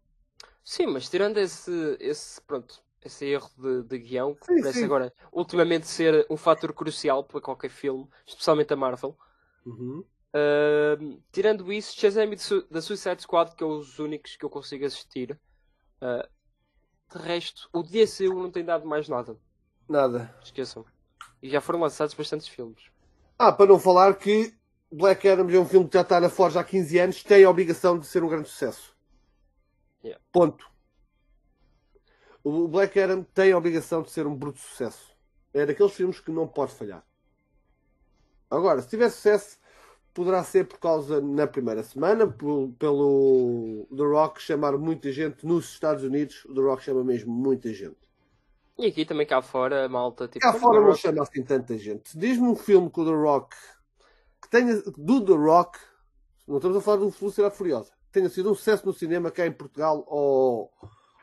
Sim, 0.62 0.87
mas 0.87 1.09
tirando 1.09 1.39
esse, 1.39 1.97
esse, 1.99 2.41
pronto, 2.43 2.83
esse 3.05 3.24
erro 3.24 3.51
de, 3.57 3.83
de 3.85 3.99
guião, 3.99 4.35
que 4.35 4.47
sim, 4.47 4.61
parece 4.61 4.78
sim. 4.81 4.85
agora 4.85 5.12
ultimamente 5.33 5.87
ser 5.87 6.26
um 6.31 6.37
fator 6.37 6.72
crucial 6.72 7.24
para 7.24 7.41
qualquer 7.41 7.70
filme, 7.70 8.09
especialmente 8.26 8.72
a 8.72 8.76
Marvel. 8.76 9.16
Uhum. 9.64 10.05
Uh, 10.35 11.20
tirando 11.33 11.72
isso, 11.72 11.99
Shazam 11.99 12.33
e 12.33 12.37
da 12.70 12.81
Suicide 12.81 13.22
Squad, 13.22 13.55
que 13.55 13.64
é 13.64 13.66
os 13.66 13.99
únicos 13.99 14.37
que 14.37 14.45
eu 14.45 14.51
consigo 14.51 14.85
assistir. 14.85 15.39
Uh, 16.01 16.28
de 17.12 17.18
resto, 17.18 17.68
o 17.72 17.83
DCU 17.83 18.35
não 18.35 18.51
tem 18.51 18.64
dado 18.64 18.87
mais 18.87 19.09
nada. 19.09 19.37
Nada. 19.89 20.35
Esqueçam. 20.43 20.85
E 21.43 21.51
já 21.51 21.61
foram 21.61 21.81
lançados 21.81 22.14
bastantes 22.14 22.47
filmes. 22.47 22.91
Ah, 23.39 23.51
para 23.51 23.66
não 23.66 23.78
falar 23.78 24.14
que 24.16 24.55
Black 24.93 25.26
Adam 25.28 25.49
é 25.51 25.59
um 25.59 25.66
filme 25.66 25.89
que 25.89 25.95
já 25.95 26.03
está 26.03 26.20
na 26.20 26.28
Forja 26.28 26.61
há 26.61 26.64
15 26.64 26.99
anos, 26.99 27.22
tem 27.22 27.45
a 27.45 27.51
obrigação 27.51 27.99
de 27.99 28.07
ser 28.07 28.22
um 28.22 28.28
grande 28.28 28.49
sucesso. 28.49 28.95
Yeah. 30.05 30.22
Ponto. 30.33 30.70
O 32.43 32.68
Black 32.68 32.99
Adam 32.99 33.22
tem 33.22 33.53
a 33.53 33.59
obrigação 33.59 34.03
de 34.03 34.11
ser 34.11 34.26
um 34.26 34.35
bruto 34.35 34.59
sucesso. 34.59 35.14
É 35.53 35.66
daqueles 35.66 35.93
filmes 35.93 36.20
que 36.20 36.31
não 36.31 36.47
pode 36.47 36.72
falhar. 36.72 37.05
Agora, 38.51 38.81
se 38.83 38.89
tiver 38.89 39.09
sucesso, 39.11 39.59
poderá 40.12 40.42
ser 40.44 40.66
por 40.66 40.78
causa, 40.78 41.20
na 41.20 41.46
primeira 41.46 41.82
semana, 41.82 42.26
pelo, 42.26 42.72
pelo 42.78 43.86
The 43.96 44.02
Rock 44.02 44.42
chamar 44.42 44.76
muita 44.78 45.12
gente 45.12 45.46
nos 45.46 45.72
Estados 45.72 46.04
Unidos. 46.04 46.44
O 46.46 46.54
The 46.54 46.61
Rock 46.61 46.82
chama 46.82 47.04
mesmo 47.04 47.32
muita 47.32 47.72
gente. 47.72 47.96
E 48.78 48.86
aqui 48.86 49.04
também 49.04 49.26
cá 49.26 49.42
fora, 49.42 49.88
malta. 49.88 50.26
Tipo, 50.26 50.40
cá 50.40 50.52
fora 50.54 50.80
não 50.80 50.94
chama 50.94 51.22
assim 51.22 51.42
tanta 51.42 51.76
gente. 51.76 52.16
Diz-me 52.16 52.48
um 52.48 52.56
filme 52.56 52.88
com 52.88 53.02
o 53.02 53.04
The 53.04 53.12
Rock 53.12 53.56
que 54.40 54.48
tenha, 54.48 54.82
do 54.96 55.24
The 55.24 55.32
Rock, 55.32 55.78
não 56.48 56.56
estamos 56.56 56.78
a 56.78 56.80
falar 56.80 56.96
do 56.96 57.11
Velocidade 57.11 57.54
Furiosa, 57.54 57.92
tenha 58.11 58.28
sido 58.28 58.50
um 58.50 58.54
sucesso 58.54 58.86
no 58.86 58.92
cinema 58.92 59.30
cá 59.30 59.46
em 59.46 59.52
Portugal 59.52 60.04
ou, 60.08 60.70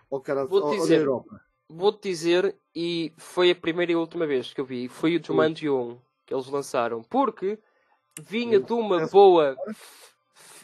ou, 0.10 0.22
cara, 0.22 0.48
ou, 0.48 0.72
dizer, 0.72 0.98
na 0.98 1.02
Europa. 1.02 1.42
Vou-te 1.68 2.10
dizer, 2.10 2.56
e 2.76 3.12
foi 3.18 3.52
a 3.52 3.56
primeira 3.56 3.92
e 3.92 3.96
última 3.96 4.28
vez 4.28 4.54
que 4.54 4.62
eu 4.62 4.66
vi, 4.66 4.88
foi 4.88 5.18
o 5.18 5.24
Jumanji 5.24 5.70
1 5.70 5.98
que 6.26 6.34
eles 6.34 6.48
lançaram, 6.48 7.02
porque 7.04 7.58
vinha 8.22 8.60
de 8.60 8.74
uma 8.74 9.08
boa 9.08 9.56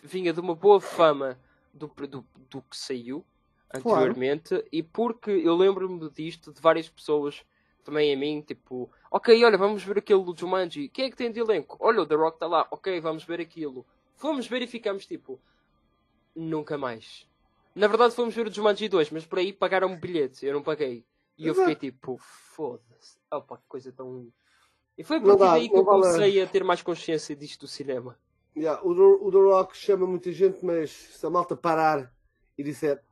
vinha 0.04 0.34
de 0.34 0.40
uma 0.40 0.56
boa 0.56 0.82
fama 0.82 1.40
do, 1.74 1.88
do, 1.88 2.26
do 2.50 2.62
que 2.62 2.78
saiu 2.78 3.26
anteriormente 3.74 4.50
claro. 4.50 4.68
e 4.72 4.84
porque 4.84 5.32
eu 5.32 5.56
lembro-me 5.56 6.10
disto 6.10 6.52
de 6.52 6.62
várias 6.62 6.90
pessoas 6.90 7.44
também 7.84 8.14
a 8.14 8.18
mim, 8.18 8.42
tipo, 8.42 8.90
ok, 9.12 9.44
olha, 9.44 9.58
vamos 9.58 9.84
ver 9.84 9.98
aquilo 9.98 10.24
do 10.24 10.40
Jumanji. 10.40 10.88
Quem 10.88 11.06
é 11.06 11.10
que 11.10 11.18
tem 11.18 11.32
de 11.32 11.40
elenco? 11.40 11.78
Olha, 11.80 12.02
o 12.02 12.06
The 12.06 12.16
Rock 12.16 12.38
está 12.38 12.48
lá, 12.48 12.66
ok, 12.72 13.00
vamos 13.02 13.24
ver 13.24 13.42
aquilo. 13.42 13.86
Fomos 14.16 14.48
ver 14.48 14.62
e 14.62 14.68
ficamos 14.68 15.06
tipo, 15.06 15.40
nunca 16.36 16.78
mais. 16.78 17.28
Na 17.76 17.88
verdade 17.88 18.16
fomos 18.16 18.34
ver 18.34 18.48
o 18.48 18.52
Jumanji 18.52 18.88
2, 18.88 19.12
mas 19.12 19.26
por 19.26 19.40
aí 19.40 19.52
pagaram 19.52 19.90
um 19.90 20.00
bilhete, 20.00 20.46
eu 20.46 20.54
não 20.54 20.64
paguei. 20.64 21.06
E 21.38 21.48
eu 21.48 21.56
fiquei 21.56 21.76
tipo, 21.76 22.18
foda-se, 22.18 23.18
opa, 23.32 23.58
que 23.58 23.64
coisa 23.68 23.92
tão. 23.92 24.32
E 24.98 25.04
foi 25.04 25.20
por 25.20 25.42
aí 25.44 25.70
que 25.70 25.76
eu 25.76 25.84
comecei 25.84 26.42
a 26.42 26.48
ter 26.48 26.64
mais 26.64 26.82
consciência 26.82 27.36
disto 27.36 27.62
do 27.62 27.68
cinema. 27.68 28.18
Yeah, 28.56 28.82
o, 28.84 28.92
o 28.92 29.32
The 29.32 29.38
Rock 29.38 29.76
chama 29.76 30.06
muita 30.06 30.32
gente, 30.32 30.64
mas 30.64 30.92
se 30.92 31.26
a 31.26 31.30
malta 31.30 31.56
parar 31.56 32.14
e 32.56 32.64
disser 32.64 33.04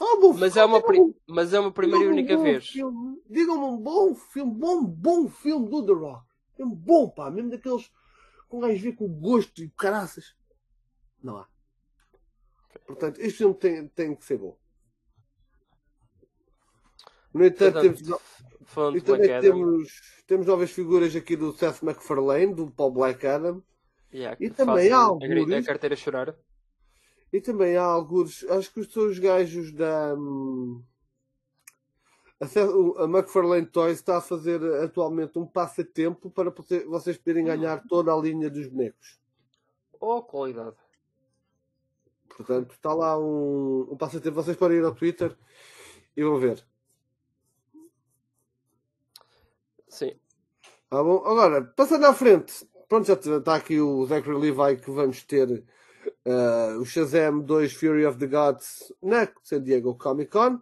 como 0.00 0.32
mas, 0.32 0.56
é 0.56 0.64
uma 0.64 0.82
mas 1.26 1.52
é 1.52 1.60
uma 1.60 1.70
primeira 1.70 2.06
e 2.06 2.08
única 2.08 2.34
um 2.34 2.42
vez. 2.42 2.72
Digam-me 3.28 3.64
um 3.64 3.76
bom 3.76 4.14
filme, 4.14 4.54
bom, 4.54 4.82
bom 4.82 5.28
filme 5.28 5.68
do 5.68 5.84
The 5.84 5.92
Rock. 5.92 6.24
Filme 6.56 6.74
bom, 6.74 7.10
pá, 7.10 7.30
mesmo 7.30 7.50
daqueles 7.50 7.90
com 8.48 8.56
um 8.56 8.60
gajo 8.60 8.82
ver 8.82 8.92
com 8.92 9.06
gosto 9.06 9.62
e 9.62 9.68
caraças. 9.68 10.34
Não 11.22 11.36
há. 11.36 11.46
Portanto, 12.86 13.18
este 13.18 13.38
filme 13.38 13.54
tem, 13.54 13.88
tem 13.88 14.16
que 14.16 14.24
ser 14.24 14.38
bom. 14.38 14.56
No 17.34 17.44
entanto, 17.44 17.74
Portanto, 17.74 18.02
temos, 18.02 18.22
e 18.94 19.00
também 19.00 19.40
temos, 19.40 19.88
temos 20.26 20.46
novas 20.46 20.70
figuras 20.70 21.14
aqui 21.16 21.36
do 21.36 21.52
Seth 21.52 21.82
MacFarlane, 21.82 22.54
do 22.54 22.70
Paul 22.70 22.92
Black 22.92 23.26
Adam. 23.26 23.62
Yeah, 24.12 24.36
e 24.40 24.50
também 24.50 24.90
há 24.90 24.98
alguns. 24.98 25.52
A 25.52 25.62
carteira 25.62 25.96
chorar. 25.96 26.34
E 27.32 27.40
também 27.40 27.76
há 27.76 27.82
alguns. 27.82 28.44
Acho 28.44 28.72
que 28.72 28.84
são 28.84 29.06
os 29.06 29.18
gajos 29.18 29.72
da. 29.72 30.14
Hum, 30.14 30.82
a, 32.40 33.02
a 33.02 33.04
McFarlane 33.04 33.66
Toys 33.66 33.98
está 33.98 34.16
a 34.16 34.22
fazer 34.22 34.62
atualmente 34.82 35.38
um 35.38 35.46
passatempo 35.46 36.30
para 36.30 36.52
vocês 36.88 37.18
poderem 37.18 37.44
ganhar 37.44 37.82
toda 37.86 38.12
a 38.12 38.16
linha 38.16 38.48
dos 38.48 38.66
bonecos. 38.66 39.20
Oh, 40.00 40.22
qualidade. 40.22 40.76
Portanto, 42.28 42.72
está 42.72 42.94
lá 42.94 43.18
um, 43.18 43.88
um 43.90 43.96
passatempo. 43.96 44.42
Vocês 44.42 44.56
podem 44.56 44.78
ir 44.78 44.84
ao 44.84 44.94
Twitter 44.94 45.36
e 46.16 46.22
vão 46.22 46.38
ver. 46.38 46.64
Sim. 49.90 50.12
Tá 50.88 51.02
bom? 51.02 51.18
Agora, 51.26 51.62
passando 51.62 52.06
à 52.06 52.14
frente. 52.14 52.66
Pronto, 52.88 53.06
já 53.06 53.14
está 53.14 53.56
aqui 53.56 53.80
o 53.80 54.06
Zachary 54.06 54.36
Levi 54.36 54.80
que 54.80 54.90
vamos 54.90 55.22
ter 55.24 55.64
uh, 56.26 56.80
o 56.80 56.84
Shazam 56.84 57.40
2 57.40 57.72
Fury 57.72 58.06
of 58.06 58.18
the 58.18 58.26
Gods 58.26 58.92
na 59.02 59.28
San 59.42 59.62
Diego 59.62 59.94
Comic 59.96 60.30
Con. 60.30 60.60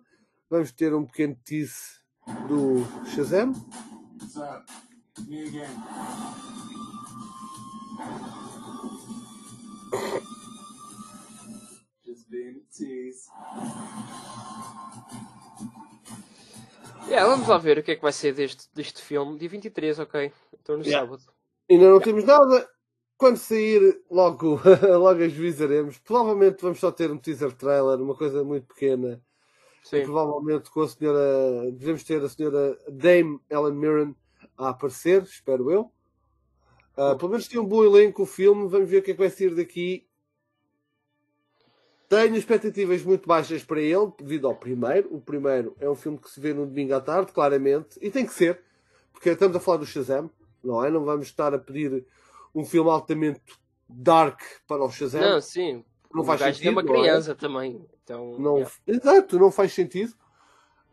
Vamos 0.51 0.73
ter 0.73 0.95
um 0.95 1.07
pequeno 1.07 1.37
tease 1.45 2.01
do 2.49 2.85
Shazam. 3.15 3.53
What's 4.21 4.37
up? 4.37 4.67
Me 5.27 5.47
again. 5.47 5.69
Just 12.05 12.31
being 12.31 12.57
a 12.57 12.75
tease. 12.75 13.29
Yeah, 17.09 17.27
vamos 17.27 17.49
lá 17.49 17.57
ver 17.57 17.79
o 17.79 17.83
que 17.83 17.93
é 17.93 17.97
que 17.97 18.03
vai 18.03 18.13
ser 18.13 18.35
deste, 18.35 18.69
deste 18.75 19.01
filme. 19.01 19.39
Dia 19.39 19.49
23, 19.49 19.99
ok. 19.99 20.31
Então 20.61 20.77
no 20.77 20.85
yeah. 20.85 21.07
sábado. 21.07 21.23
Ainda 21.71 21.89
não 21.89 22.01
temos 22.01 22.25
nada 22.25 22.69
quando 23.17 23.39
sair, 23.39 24.01
logo, 24.11 24.61
logo 24.87 25.23
ajuizaremos. 25.23 25.99
Provavelmente 25.99 26.61
vamos 26.61 26.79
só 26.79 26.93
ter 26.93 27.11
um 27.11 27.19
teaser 27.19 27.53
trailer, 27.53 28.01
uma 28.01 28.15
coisa 28.15 28.45
muito 28.45 28.67
pequena. 28.67 29.23
Sim. 29.83 29.97
E 29.97 30.03
provavelmente 30.05 30.71
com 30.71 30.83
a 30.83 30.89
senhora. 30.89 31.73
Devemos 31.73 32.05
ter 32.05 32.23
a 32.23 32.29
senhora 32.29 32.79
Dame 32.89 33.41
Ellen 33.51 33.75
Mirren 33.75 34.17
a 34.57 34.69
aparecer, 34.69 35.23
espero 35.23 35.71
eu. 35.71 35.91
Uh, 36.97 37.17
pelo 37.17 37.31
menos 37.31 37.49
tem 37.49 37.61
um 37.61 37.65
bom 37.65 37.85
elenco 37.85 38.25
o 38.25 38.27
filme. 38.27 38.69
Vamos 38.69 38.89
ver 38.89 38.99
o 38.99 39.03
que 39.03 39.13
é 39.13 39.15
que 39.15 39.21
vai 39.21 39.31
sair 39.31 39.55
daqui. 39.55 40.08
Tenho 42.09 42.37
expectativas 42.37 43.03
muito 43.03 43.29
baixas 43.29 43.63
para 43.63 43.81
ele, 43.81 44.11
devido 44.19 44.47
ao 44.47 44.55
primeiro. 44.55 45.15
O 45.15 45.21
primeiro 45.21 45.77
é 45.79 45.89
um 45.91 45.95
filme 45.95 46.17
que 46.17 46.31
se 46.31 46.41
vê 46.41 46.55
no 46.55 46.67
domingo 46.67 46.95
à 46.95 47.01
tarde, 47.01 47.33
claramente. 47.33 47.99
E 48.01 48.11
tem 48.11 48.25
que 48.25 48.33
ser, 48.33 48.63
porque 49.13 49.29
estamos 49.29 49.55
a 49.55 49.61
falar 49.61 49.79
do 49.79 49.87
Shazam, 49.87 50.31
não 50.65 50.83
é? 50.83 50.91
Não 50.91 51.05
vamos 51.05 51.27
estar 51.27 51.53
a 51.53 51.59
pedir 51.59 52.07
um 52.55 52.65
filme 52.65 52.89
altamente 52.89 53.43
dark 53.87 54.41
para 54.67 54.83
o 54.83 54.91
Shazam. 54.91 55.21
Não, 55.21 55.41
sim. 55.41 55.85
Não 56.15 56.25
faz 56.25 56.41
sentido. 56.41 56.63
Tem 56.63 56.73
uma 56.73 56.81
é? 56.81 56.85
criança 56.85 57.33
é? 57.33 57.35
também. 57.35 57.87
Então, 58.03 58.39
não, 58.39 58.57
yeah. 58.57 58.75
Exato, 58.87 59.39
não 59.39 59.51
faz 59.51 59.75
sentido. 59.75 60.15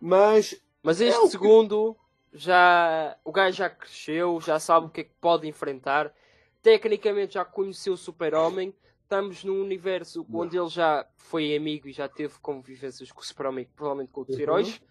Mas. 0.01 0.61
Mas 0.83 0.99
este 0.99 1.23
é 1.23 1.27
segundo 1.27 1.95
que... 2.31 2.39
já. 2.39 3.17
O 3.23 3.31
gajo 3.31 3.55
já 3.55 3.69
cresceu, 3.69 4.41
já 4.41 4.59
sabe 4.59 4.87
o 4.87 4.89
que 4.89 5.01
é 5.01 5.03
que 5.05 5.13
pode 5.21 5.47
enfrentar. 5.47 6.13
Tecnicamente 6.61 7.35
já 7.35 7.45
conheceu 7.45 7.93
o 7.93 7.97
Super-Homem. 7.97 8.73
Estamos 9.05 9.43
num 9.43 9.61
universo 9.61 10.25
não. 10.27 10.41
onde 10.41 10.57
ele 10.57 10.67
já 10.67 11.07
foi 11.15 11.55
amigo 11.55 11.87
e 11.87 11.93
já 11.93 12.09
teve 12.09 12.39
convivências 12.39 13.11
com 13.11 13.21
o 13.21 13.23
Super-Homem, 13.23 13.69
provavelmente 13.75 14.11
com 14.11 14.21
outros 14.21 14.37
uhum. 14.37 14.43
heróis 14.43 14.81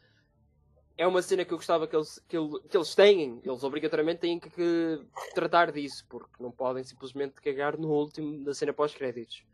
é 0.96 1.06
uma 1.06 1.22
cena 1.22 1.44
que 1.44 1.52
eu 1.52 1.58
gostava 1.58 1.86
que 1.86 1.96
eles, 1.96 2.18
que, 2.28 2.36
que 2.68 2.76
eles 2.76 2.94
têm. 2.94 3.40
Eles 3.44 3.64
obrigatoriamente 3.64 4.20
têm 4.20 4.38
que, 4.38 4.48
que, 4.50 5.06
tratar 5.34 5.72
disso, 5.72 6.04
porque 6.08 6.30
não 6.40 6.50
podem 6.50 6.84
simplesmente 6.84 7.34
cagar 7.40 7.76
no 7.76 7.90
último 7.90 8.44
da 8.44 8.54
cena 8.54 8.72
pós-créditos. 8.72 9.44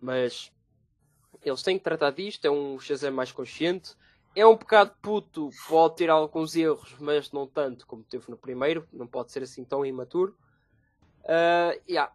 Mas 0.00 0.52
eles 1.42 1.62
têm 1.62 1.78
que 1.78 1.84
tratar 1.84 2.10
disto. 2.10 2.44
É 2.44 2.50
um 2.50 2.78
Shazam 2.78 3.12
mais 3.12 3.32
consciente. 3.32 3.94
É 4.36 4.46
um 4.46 4.56
bocado 4.56 4.94
puto, 5.02 5.50
pode 5.68 5.96
ter 5.96 6.10
alguns 6.10 6.54
erros, 6.54 6.94
mas 7.00 7.32
não 7.32 7.46
tanto 7.46 7.86
como 7.86 8.04
teve 8.04 8.30
no 8.30 8.36
primeiro. 8.36 8.86
Não 8.92 9.06
pode 9.06 9.32
ser 9.32 9.42
assim 9.42 9.64
tão 9.64 9.84
imaturo. 9.84 10.36
Uh, 11.24 11.80
yeah. 11.88 12.12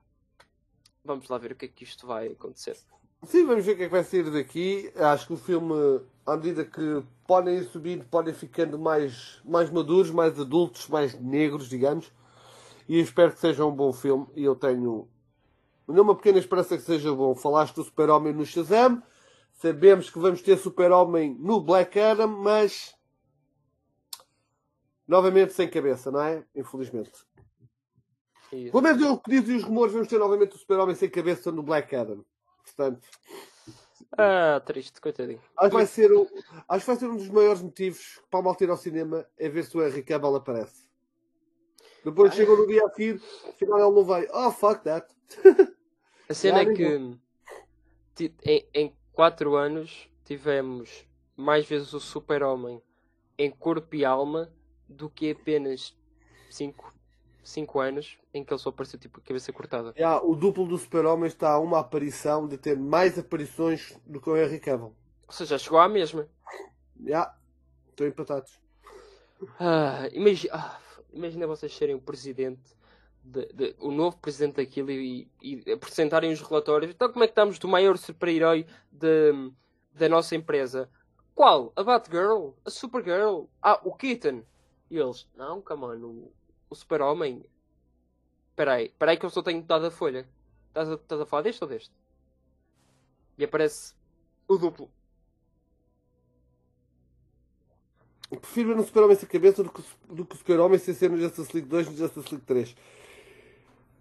Vamos 1.06 1.30
lá 1.30 1.38
ver 1.38 1.52
o 1.52 1.56
que 1.56 1.65
é 1.65 1.68
que 1.68 1.84
isto 1.84 2.07
vai 2.07 2.30
acontecer. 2.30 2.76
Sim, 3.23 3.45
vamos 3.45 3.64
ver 3.64 3.73
o 3.73 3.77
que 3.77 3.84
é 3.84 3.86
que 3.86 3.91
vai 3.91 4.03
sair 4.03 4.30
daqui. 4.32 4.91
Acho 4.95 5.27
que 5.27 5.34
o 5.34 5.38
filme, 5.38 6.02
à 6.26 6.36
medida 6.36 6.65
que 6.65 7.03
podem 7.27 7.57
ir 7.57 7.64
subindo, 7.65 8.03
podem 8.06 8.34
ficando 8.34 8.77
mais, 8.77 9.40
mais 9.45 9.69
maduros, 9.69 10.10
mais 10.10 10.40
adultos, 10.40 10.88
mais 10.88 11.14
negros, 11.19 11.69
digamos. 11.69 12.11
E 12.90 12.99
espero 12.99 13.32
que 13.32 13.40
seja 13.40 13.65
um 13.65 13.72
bom 13.72 13.94
filme. 13.94 14.27
E 14.36 14.44
eu 14.44 14.56
tenho 14.56 15.07
uma 15.88 16.15
pequena 16.15 16.40
esperança 16.40 16.76
que 16.76 16.84
seja 16.84 17.14
bom. 17.14 17.36
Falaste 17.36 17.76
do 17.76 17.84
Super-Homem 17.84 18.34
no 18.34 18.45
Shazam. 18.45 19.02
Sabemos 19.53 20.10
que 20.10 20.19
vamos 20.19 20.41
ter 20.41 20.57
Super-Homem 20.57 21.38
no 21.40 21.61
Black 21.61 21.99
Adam, 21.99 22.27
mas 22.27 22.94
novamente 25.07 25.53
sem 25.53 25.69
cabeça, 25.69 26.11
não 26.11 26.22
é? 26.22 26.44
Infelizmente. 26.56 27.11
Isso. 28.52 28.72
Pelo 28.72 28.84
menos 28.84 29.02
eu 29.02 29.18
que 29.18 29.32
dizem 29.32 29.58
os 29.58 29.64
rumores, 29.64 29.94
vamos 29.94 30.08
ter 30.08 30.18
novamente 30.18 30.56
o 30.56 30.60
Super-Homem 30.60 30.96
sem 30.96 31.10
cabeça 31.10 31.52
no 31.52 31.64
Black 31.64 31.96
Adam. 31.96 32.24
Portanto. 32.64 33.08
Ah, 34.18 34.62
triste, 34.66 35.02
coitadinho. 35.02 35.42
Acho 35.58 35.70
que 35.70 35.76
vai 35.76 35.86
ser, 35.86 36.12
o, 36.12 36.28
acho 36.70 36.86
que 36.86 36.92
vai 36.92 36.96
ser 36.96 37.08
um 37.08 37.18
dos 37.18 37.30
maiores 37.30 37.62
motivos 37.62 38.22
para 38.30 38.42
mal 38.42 38.56
ir 38.60 38.70
ao 38.70 38.78
cinema 38.78 39.26
é 39.38 39.50
ver 39.50 39.64
se 39.64 39.78
o 39.78 39.86
Henry 39.86 40.04
Cavill 40.04 40.36
aparece. 40.36 40.86
Depois 42.04 42.32
ah. 42.32 42.36
chegou 42.36 42.58
no 42.58 42.68
dia 42.68 42.86
a 42.86 42.90
seguir, 42.90 43.22
afinal 43.48 43.80
ele 43.80 43.96
não 43.96 44.06
vai. 44.06 44.28
Oh, 44.32 44.52
fuck 44.52 44.84
that. 44.84 45.08
A 46.30 46.34
cena 46.34 46.62
é 46.62 46.74
que 46.74 47.18
em, 48.44 48.68
em 48.74 48.96
4 49.14 49.56
anos 49.56 50.10
tivemos 50.24 51.06
mais 51.36 51.66
vezes 51.66 51.94
o 51.94 52.00
Super-Homem 52.00 52.82
em 53.38 53.52
corpo 53.52 53.96
e 53.96 54.06
alma 54.06 54.52
do 54.88 55.10
que 55.10 55.32
apenas 55.32 55.96
5. 56.50 56.95
5 57.46 57.80
anos 57.80 58.18
em 58.34 58.44
que 58.44 58.52
ele 58.52 58.60
só 58.60 58.70
apareceu 58.70 59.00
tipo 59.00 59.20
a 59.20 59.24
cabeça 59.24 59.54
cortada. 59.54 59.94
Yeah, 59.96 60.22
o 60.24 60.36
duplo 60.36 60.68
do 60.68 60.78
Super-Homem 60.78 61.28
está 61.28 61.52
a 61.52 61.60
uma 61.60 61.80
aparição 61.80 62.48
de 62.48 62.58
ter 62.58 62.78
mais 62.78 63.18
aparições 63.18 63.96
do 64.06 64.20
que 64.20 64.30
o 64.30 64.36
Henry 64.36 64.60
Cavill. 64.60 64.96
Ou 65.28 65.34
seja, 65.34 65.58
já 65.58 65.64
chegou 65.64 65.80
à 65.80 65.88
mesma. 65.88 66.28
Já, 67.00 67.08
yeah, 67.08 67.38
estão 67.90 68.08
empatados. 68.08 68.60
Ah, 69.60 70.10
imagina, 70.12 70.54
ah, 70.56 70.80
imagina 71.14 71.48
vocês 71.48 71.76
serem 71.76 71.96
o 71.96 72.02
presidente, 72.02 72.76
de, 73.24 73.46
de, 73.54 73.76
o 73.80 73.92
novo 73.92 74.18
presidente 74.18 74.56
daquilo 74.56 74.92
e, 74.92 75.28
e, 75.42 75.72
apresentarem 75.72 76.32
os 76.32 76.42
relatórios. 76.42 76.92
Então, 76.92 77.12
como 77.12 77.24
é 77.24 77.28
que 77.28 77.32
estamos 77.32 77.60
do 77.60 77.68
maior 77.68 77.98
super-herói 77.98 78.66
da 78.92 80.10
nossa 80.10 80.36
empresa? 80.36 80.90
Qual? 81.36 81.74
A 81.76 81.84
Batgirl? 81.84 82.52
A 82.64 82.70
Supergirl? 82.70 83.46
Ah, 83.62 83.80
o 83.84 83.94
Kitten? 83.94 84.44
E 84.90 84.98
eles, 84.98 85.28
não, 85.36 85.62
come 85.62 85.84
on, 85.84 86.06
o, 86.06 86.32
o 86.76 86.77
Super-Homem. 86.77 87.43
Peraí, 88.56 88.89
peraí 88.99 89.18
que 89.18 89.26
eu 89.26 89.30
só 89.30 89.41
tenho 89.41 89.64
dado 89.64 89.88
a 89.88 89.91
folha. 89.91 90.27
Estás 90.68 90.89
a, 90.89 90.93
estás 90.95 91.22
a 91.22 91.26
falar 91.26 91.43
deste 91.43 91.64
ou 91.64 91.69
deste? 91.69 91.91
E 93.38 93.43
aparece 93.43 93.93
o 94.47 94.57
duplo. 94.57 94.89
Prefiro 98.30 98.69
ver 98.69 98.76
no 98.76 98.84
Super-Homem 98.84 99.15
sem 99.15 99.30
cabeça 99.30 99.64
do 99.64 99.72
que, 99.72 99.84
do 100.10 100.26
que 100.26 100.35
o 100.35 100.38
Super-Homem 100.38 100.80
sem 100.80 100.93
ser 100.93 101.10
no 101.10 101.18
Justice 101.18 101.53
League 101.53 101.69
2 101.69 101.88
e 101.88 101.89
no 101.91 101.97
Justice 101.97 102.31
League 102.31 102.45
3. 102.45 102.76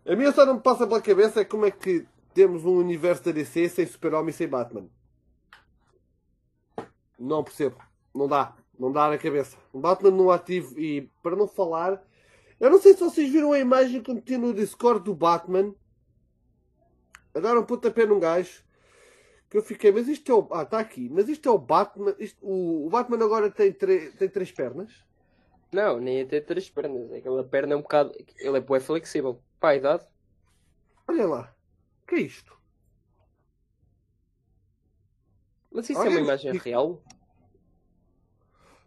A 0.07 0.17
minha 0.17 0.33
só 0.33 0.45
não 0.45 0.55
me 0.55 0.61
passa 0.61 0.87
pela 0.87 1.01
cabeça 1.01 1.41
é 1.41 1.45
como 1.45 1.67
é 1.67 1.71
que 1.71 2.07
temos 2.33 2.65
um 2.65 2.77
universo 2.77 3.25
da 3.25 3.33
DC 3.33 3.69
sem 3.69 3.87
Super-Homem 3.87 4.31
e 4.31 4.33
sem 4.33 4.49
Batman. 4.49 4.89
Não 7.19 7.45
percebo. 7.45 7.77
Não 8.15 8.27
dá. 8.27 8.57
Não 8.79 8.91
dá 8.91 9.09
na 9.09 9.19
cabeça. 9.19 9.57
Um 9.73 9.81
Batman 9.81 10.11
no 10.11 10.31
ativo 10.31 10.79
e 10.79 11.09
para 11.23 11.37
não 11.37 11.47
falar. 11.47 12.03
Eu 12.61 12.71
não 12.71 12.81
sei 12.81 12.95
se 12.95 13.01
vocês 13.01 13.31
viram 13.31 13.53
a 13.53 13.59
imagem 13.59 14.03
que 14.03 14.21
tinha 14.23 14.39
no 14.39 14.55
Discord 14.55 15.05
do 15.05 15.15
Batman 15.15 15.75
a 17.35 17.41
dar 17.41 17.59
um 17.59 17.65
pontapé 17.65 18.07
num 18.07 18.21
gajo 18.21 18.63
que 19.51 19.59
eu 19.59 19.63
fiquei, 19.63 19.93
mas 19.93 20.09
isto 20.09 20.33
é 20.33 20.35
o. 20.35 20.49
Ah, 20.53 20.63
está 20.63 20.79
aqui. 20.79 21.09
Mas 21.09 21.29
isto 21.29 21.49
é 21.49 21.53
o 21.53 21.59
Batman. 21.59 22.15
Isto, 22.19 22.45
o, 22.45 22.87
o 22.87 22.91
Batman 22.91 23.25
agora 23.25 23.51
tem, 23.51 23.73
tem 23.73 24.29
três 24.29 24.51
pernas? 24.51 25.05
Não, 25.73 26.01
nem 26.01 26.21
é 26.21 26.25
ter 26.25 26.41
três 26.43 26.69
pernas. 26.71 27.13
Aquela 27.13 27.45
perna 27.45 27.75
é 27.75 27.77
um 27.77 27.83
bocado. 27.83 28.13
Ele 28.39 28.59
é 28.59 28.61
bem 28.61 28.81
flexível. 28.81 29.41
Para 29.61 29.71
a 29.71 29.77
idade. 29.77 30.07
Olha 31.07 31.27
lá. 31.27 31.57
O 32.03 32.07
que 32.07 32.17
é 32.17 32.21
isto? 32.21 32.57
Mas 35.71 35.89
isso 35.89 36.01
Olha, 36.01 36.09
é 36.09 36.11
uma 36.11 36.21
imagem 36.21 36.53
real? 36.57 37.03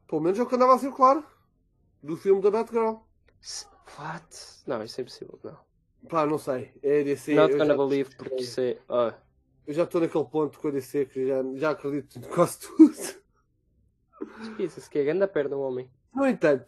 Pelo 0.07 0.21
menos 0.21 0.39
é 0.39 0.43
o 0.43 0.45
que 0.45 0.55
andava 0.55 0.75
a 0.75 0.79
circular. 0.79 1.23
Do 2.01 2.15
filme 2.15 2.41
da 2.41 2.51
Batgirl. 2.51 3.06
What? 3.97 4.27
Não, 4.65 4.83
isso 4.83 4.99
é 4.99 5.03
impossível, 5.03 5.39
não. 5.43 5.57
Pá, 6.07 6.25
não 6.25 6.37
sei. 6.37 6.71
É 6.83 7.03
DC. 7.03 7.33
Not 7.33 7.55
gonna 7.55 7.75
believe, 7.75 8.15
porque 8.15 8.43
isso 8.43 8.61
é. 8.61 8.77
Oh. 8.87 9.11
Eu 9.65 9.73
já 9.73 9.83
estou 9.83 9.99
naquele 9.99 10.25
ponto 10.25 10.59
com 10.59 10.67
a 10.69 10.71
DC 10.71 11.05
que 11.07 11.27
já, 11.27 11.43
já 11.55 11.71
acredito 11.71 12.17
em 12.17 12.21
quase 12.21 12.59
tudo. 12.59 12.93
Isso 14.59 14.89
que 14.89 14.99
é 14.99 15.03
grande 15.03 15.23
a 15.23 15.27
perna, 15.27 15.55
o 15.57 15.61
homem. 15.61 15.91
No 16.13 16.25
entanto, 16.25 16.65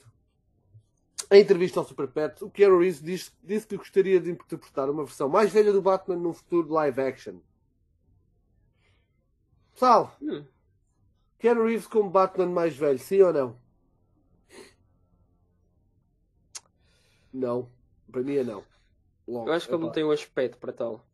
em 1.31 1.41
entrevista 1.41 1.79
ao 1.79 1.85
Super 1.85 2.07
Pet, 2.07 2.43
o 2.43 2.49
Keanu 2.49 2.79
Reeves 2.79 3.01
disse, 3.01 3.31
disse 3.43 3.65
que 3.65 3.77
gostaria 3.77 4.19
de 4.19 4.31
interpretar 4.31 4.89
uma 4.89 5.05
versão 5.05 5.29
mais 5.29 5.51
velha 5.51 5.71
do 5.71 5.81
Batman 5.81 6.17
num 6.17 6.33
futuro 6.33 6.71
live 6.73 7.01
action. 7.01 7.39
Pessoal, 9.73 10.15
hum. 10.21 10.43
Keanu 11.37 11.65
Reeves 11.65 11.87
como 11.87 12.09
Batman 12.09 12.47
mais 12.47 12.75
velho, 12.75 12.99
sim 12.99 13.21
ou 13.21 13.31
não? 13.31 13.57
Não. 17.33 17.69
Para 18.11 18.21
mim 18.21 18.35
é 18.35 18.43
não. 18.43 18.63
Logo, 19.27 19.47
Eu 19.47 19.53
acho 19.53 19.67
que 19.67 19.73
ele 19.73 19.83
não 19.83 19.91
tem 19.91 20.03
um 20.03 20.11
aspecto 20.11 20.57
para 20.57 20.73
tal. 20.73 21.05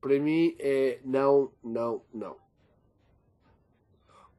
Para 0.00 0.18
mim 0.18 0.56
é 0.58 0.98
não, 1.04 1.52
não, 1.62 2.02
não. 2.12 2.36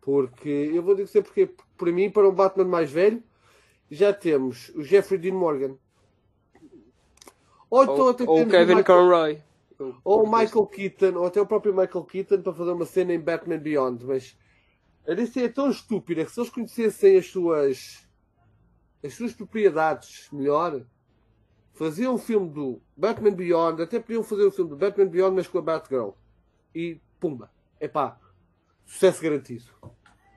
Porque, 0.01 0.49
eu 0.49 0.81
vou 0.81 0.95
dizer 0.95 1.21
porque, 1.21 1.47
para 1.77 1.91
mim, 1.91 2.09
para 2.09 2.27
um 2.27 2.33
Batman 2.33 2.65
mais 2.65 2.89
velho, 2.89 3.23
já 3.89 4.11
temos 4.11 4.69
o 4.69 4.83
Jeffrey 4.83 5.19
Dean 5.19 5.35
Morgan. 5.35 5.77
Ou, 7.69 7.87
ou, 7.87 8.11
então 8.11 8.27
ou 8.27 8.41
o 8.41 8.47
Kevin 8.47 8.75
Michael, 8.75 8.83
Conroy. 8.83 9.41
Ou 10.03 10.23
o 10.23 10.31
Michael 10.31 10.65
Keaton, 10.65 11.17
ou 11.17 11.25
até 11.27 11.39
o 11.39 11.45
próprio 11.45 11.73
Michael 11.73 12.03
Keaton 12.05 12.41
para 12.41 12.53
fazer 12.53 12.71
uma 12.71 12.85
cena 12.85 13.13
em 13.13 13.19
Batman 13.19 13.59
Beyond. 13.59 14.03
Mas 14.05 14.35
a 15.07 15.13
DC 15.13 15.43
é 15.43 15.49
tão 15.49 15.69
estúpida 15.69 16.25
que 16.25 16.31
se 16.31 16.39
eles 16.39 16.49
conhecessem 16.49 17.17
as 17.17 17.27
suas 17.27 18.07
as 19.03 19.13
suas 19.13 19.33
propriedades 19.33 20.27
melhor, 20.31 20.85
faziam 21.73 22.15
um 22.15 22.17
filme 22.17 22.49
do 22.49 22.81
Batman 22.95 23.31
Beyond, 23.33 23.81
até 23.81 23.99
podiam 23.99 24.23
fazer 24.23 24.43
o 24.43 24.47
um 24.49 24.51
filme 24.51 24.69
do 24.69 24.77
Batman 24.77 25.07
Beyond, 25.07 25.35
mas 25.35 25.47
com 25.47 25.57
a 25.57 25.61
Batgirl. 25.61 26.11
E 26.73 26.99
pumba, 27.19 27.51
é 27.79 27.87
pá, 27.87 28.19
sucesso 28.85 29.21
garantido. 29.21 29.65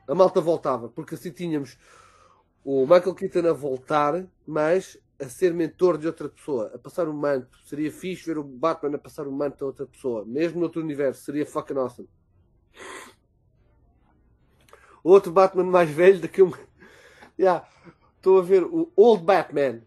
A 0.06 0.14
malta 0.14 0.40
voltava, 0.40 0.88
porque 0.88 1.14
assim 1.14 1.30
tínhamos 1.30 1.78
o 2.64 2.82
Michael 2.82 3.14
Keaton 3.14 3.48
a 3.48 3.52
voltar, 3.52 4.26
mas 4.46 4.98
a 5.20 5.28
ser 5.28 5.52
mentor 5.52 5.98
de 5.98 6.06
outra 6.06 6.28
pessoa, 6.28 6.72
a 6.74 6.78
passar 6.78 7.08
o 7.08 7.14
manto. 7.14 7.58
Seria 7.66 7.90
fixe 7.92 8.26
ver 8.26 8.38
o 8.38 8.42
Batman 8.42 8.96
a 8.96 8.98
passar 8.98 9.26
o 9.26 9.32
manto 9.32 9.64
a 9.64 9.66
outra 9.66 9.86
pessoa, 9.86 10.24
mesmo 10.24 10.58
no 10.58 10.64
outro 10.64 10.82
universo, 10.82 11.24
seria 11.24 11.46
fucking 11.46 11.76
awesome. 11.76 12.08
Outro 15.02 15.30
Batman 15.30 15.64
mais 15.64 15.90
velho 15.90 16.20
do 16.20 16.28
que 16.28 16.42
um. 16.42 16.50
yeah. 17.38 17.68
Estou 18.24 18.38
a 18.38 18.42
ver 18.42 18.64
o 18.64 18.90
Old 18.96 19.22
Batman 19.22 19.82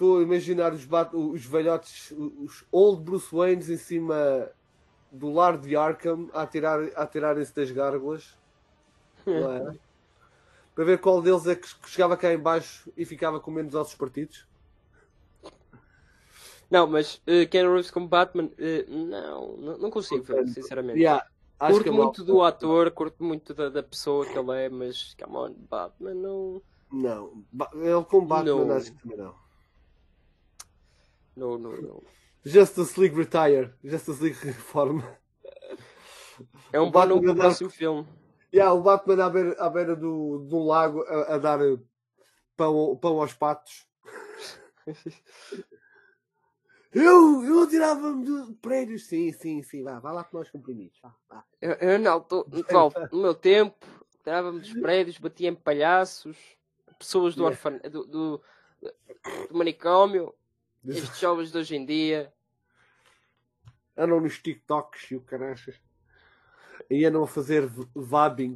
Estou 0.00 0.18
a 0.18 0.22
imaginar 0.22 0.72
os, 0.72 0.88
os 1.12 1.44
velhotes, 1.44 2.10
os 2.10 2.64
old 2.72 3.02
Bruce 3.02 3.32
Waynes 3.32 3.68
em 3.68 3.76
cima 3.76 4.50
do 5.12 5.30
lar 5.30 5.56
de 5.56 5.76
Arkham 5.76 6.28
a, 6.32 6.44
tirar, 6.46 6.80
a 6.96 7.06
tirarem-se 7.06 7.54
das 7.54 7.70
gárgulas. 7.70 8.36
Não 9.24 9.52
é? 9.52 9.76
Para 10.74 10.84
ver 10.84 10.98
qual 10.98 11.22
deles 11.22 11.46
é 11.46 11.54
que 11.54 11.68
chegava 11.86 12.16
cá 12.16 12.32
em 12.32 12.38
baixo 12.38 12.90
e 12.96 13.04
ficava 13.04 13.38
com 13.38 13.52
menos 13.52 13.74
ossos 13.74 13.94
partidos. 13.94 14.48
Não, 16.70 16.88
mas 16.88 17.16
uh, 17.16 17.46
Ken 17.48 17.68
Reeves 17.68 17.90
como 17.92 18.08
Batman, 18.08 18.46
uh, 18.46 18.90
não, 18.90 19.76
não, 19.78 19.90
consigo, 19.90 20.24
sinceramente. 20.48 20.98
Yeah, 20.98 21.24
curto 21.58 21.88
é 21.88 21.92
muito 21.92 22.24
do 22.24 22.42
ator, 22.42 22.90
curto 22.90 23.22
muito 23.22 23.54
da, 23.54 23.68
da, 23.68 23.82
pessoa 23.82 24.26
que 24.26 24.36
ele 24.36 24.64
é, 24.64 24.68
mas 24.68 25.14
come 25.14 25.36
on, 25.36 25.54
Batman 25.68 26.14
não. 26.14 26.62
Não, 26.92 27.44
ele 27.74 28.04
como 28.04 28.26
Batman 28.26 28.64
não. 28.64 28.76
acho 28.76 28.92
que 28.92 29.16
não. 29.16 29.34
Não, 31.36 31.58
não, 31.58 31.80
não. 31.80 32.02
Justice 32.44 32.98
League 32.98 33.16
Retire. 33.16 33.72
Justice 33.84 34.22
League 34.22 34.38
Reforma. 34.38 35.18
É 36.72 36.80
um 36.80 36.90
bom 36.90 37.06
nome 37.06 37.22
para 37.22 37.32
o 37.32 37.36
próximo 37.36 37.70
filme. 37.70 38.06
Yeah, 38.52 38.74
o 38.74 38.82
Batman 38.82 39.24
à 39.24 39.30
beira, 39.30 39.64
à 39.64 39.70
beira 39.70 39.94
do, 39.94 40.38
do 40.38 40.58
lago 40.64 41.02
a, 41.02 41.34
a 41.34 41.38
dar 41.38 41.60
pão, 42.56 42.96
pão 42.96 43.20
aos 43.20 43.32
patos. 43.32 43.86
Eu, 46.92 47.44
eu 47.44 47.68
tirava-me 47.68 48.24
de 48.24 48.52
prédios. 48.54 49.06
Sim, 49.06 49.32
sim, 49.32 49.62
sim. 49.62 49.82
Vá, 49.84 50.00
vá 50.00 50.10
lá 50.10 50.24
com 50.24 50.38
nós 50.38 50.50
comprimidos. 50.50 50.98
Vá, 51.00 51.14
vá. 51.28 51.44
Eu, 51.60 51.72
eu 51.74 51.98
não, 52.00 52.20
tô, 52.20 52.44
no 53.12 53.22
meu 53.22 53.32
tempo, 53.32 53.86
tirava-me 54.24 54.58
dos 54.58 54.72
prédios, 54.72 55.16
batia 55.18 55.50
em 55.50 55.54
palhaços, 55.54 56.36
pessoas 57.00 57.34
do, 57.34 57.44
orfan... 57.44 57.78
do, 57.78 58.04
do, 58.04 58.42
do 59.48 59.58
manicômio. 59.58 60.34
Estes 60.86 61.18
jovens 61.18 61.50
de 61.50 61.58
hoje 61.58 61.76
em 61.76 61.84
dia 61.84 62.32
andam 63.96 64.20
nos 64.20 64.38
TikToks 64.38 65.10
e 65.10 65.16
o 65.16 65.20
carachas 65.20 65.74
e 66.88 67.04
andam 67.04 67.22
a 67.22 67.26
fazer 67.26 67.66
vabbing. 67.94 68.54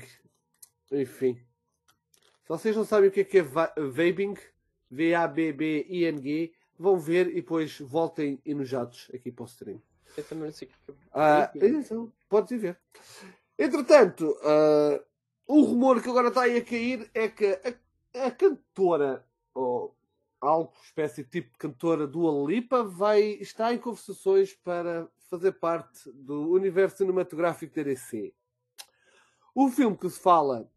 Enfim, 0.92 1.34
se 2.42 2.48
vocês 2.48 2.76
não 2.76 2.84
sabem 2.84 3.08
o 3.08 3.12
que 3.12 3.20
é 3.20 3.24
que 3.24 3.38
é 3.38 3.42
vaping, 3.42 4.34
V-A-B-B-I-N-G, 4.90 6.52
vão 6.78 6.98
ver 6.98 7.28
e 7.28 7.36
depois 7.36 7.78
voltem 7.80 8.40
enojados 8.44 9.10
aqui 9.14 9.30
para 9.30 9.42
o 9.42 9.46
stream. 9.46 9.82
Eu 10.16 10.24
também 10.24 10.44
não 10.44 10.52
sei 10.52 10.68
o 10.68 10.70
que 10.70 10.90
é. 10.90 10.94
Ah, 11.12 11.50
então, 11.54 12.12
podes 12.28 12.52
ir 12.52 12.58
ver. 12.58 12.78
Entretanto, 13.58 14.30
uh, 14.30 15.04
o 15.46 15.62
rumor 15.62 16.02
que 16.02 16.08
agora 16.08 16.28
está 16.28 16.42
aí 16.42 16.56
a 16.56 16.64
cair 16.64 17.10
é 17.14 17.28
que 17.28 17.46
a, 17.46 17.74
a 18.14 18.30
cantora, 18.30 19.26
ou 19.52 19.96
algo 20.40 20.72
espécie 20.84 21.24
tipo 21.24 21.56
cantora 21.58 22.06
Dua 22.06 22.46
Lipa 22.46 22.84
vai 22.84 23.22
estar 23.40 23.72
em 23.72 23.78
conversações 23.78 24.52
para 24.52 25.08
fazer 25.30 25.52
parte 25.52 26.10
do 26.12 26.50
universo 26.50 26.98
cinematográfico 26.98 27.74
da 27.74 27.82
DC. 27.82 28.32
O 29.54 29.68
filme 29.70 29.96
que 29.96 30.08
se 30.10 30.20
fala 30.20 30.70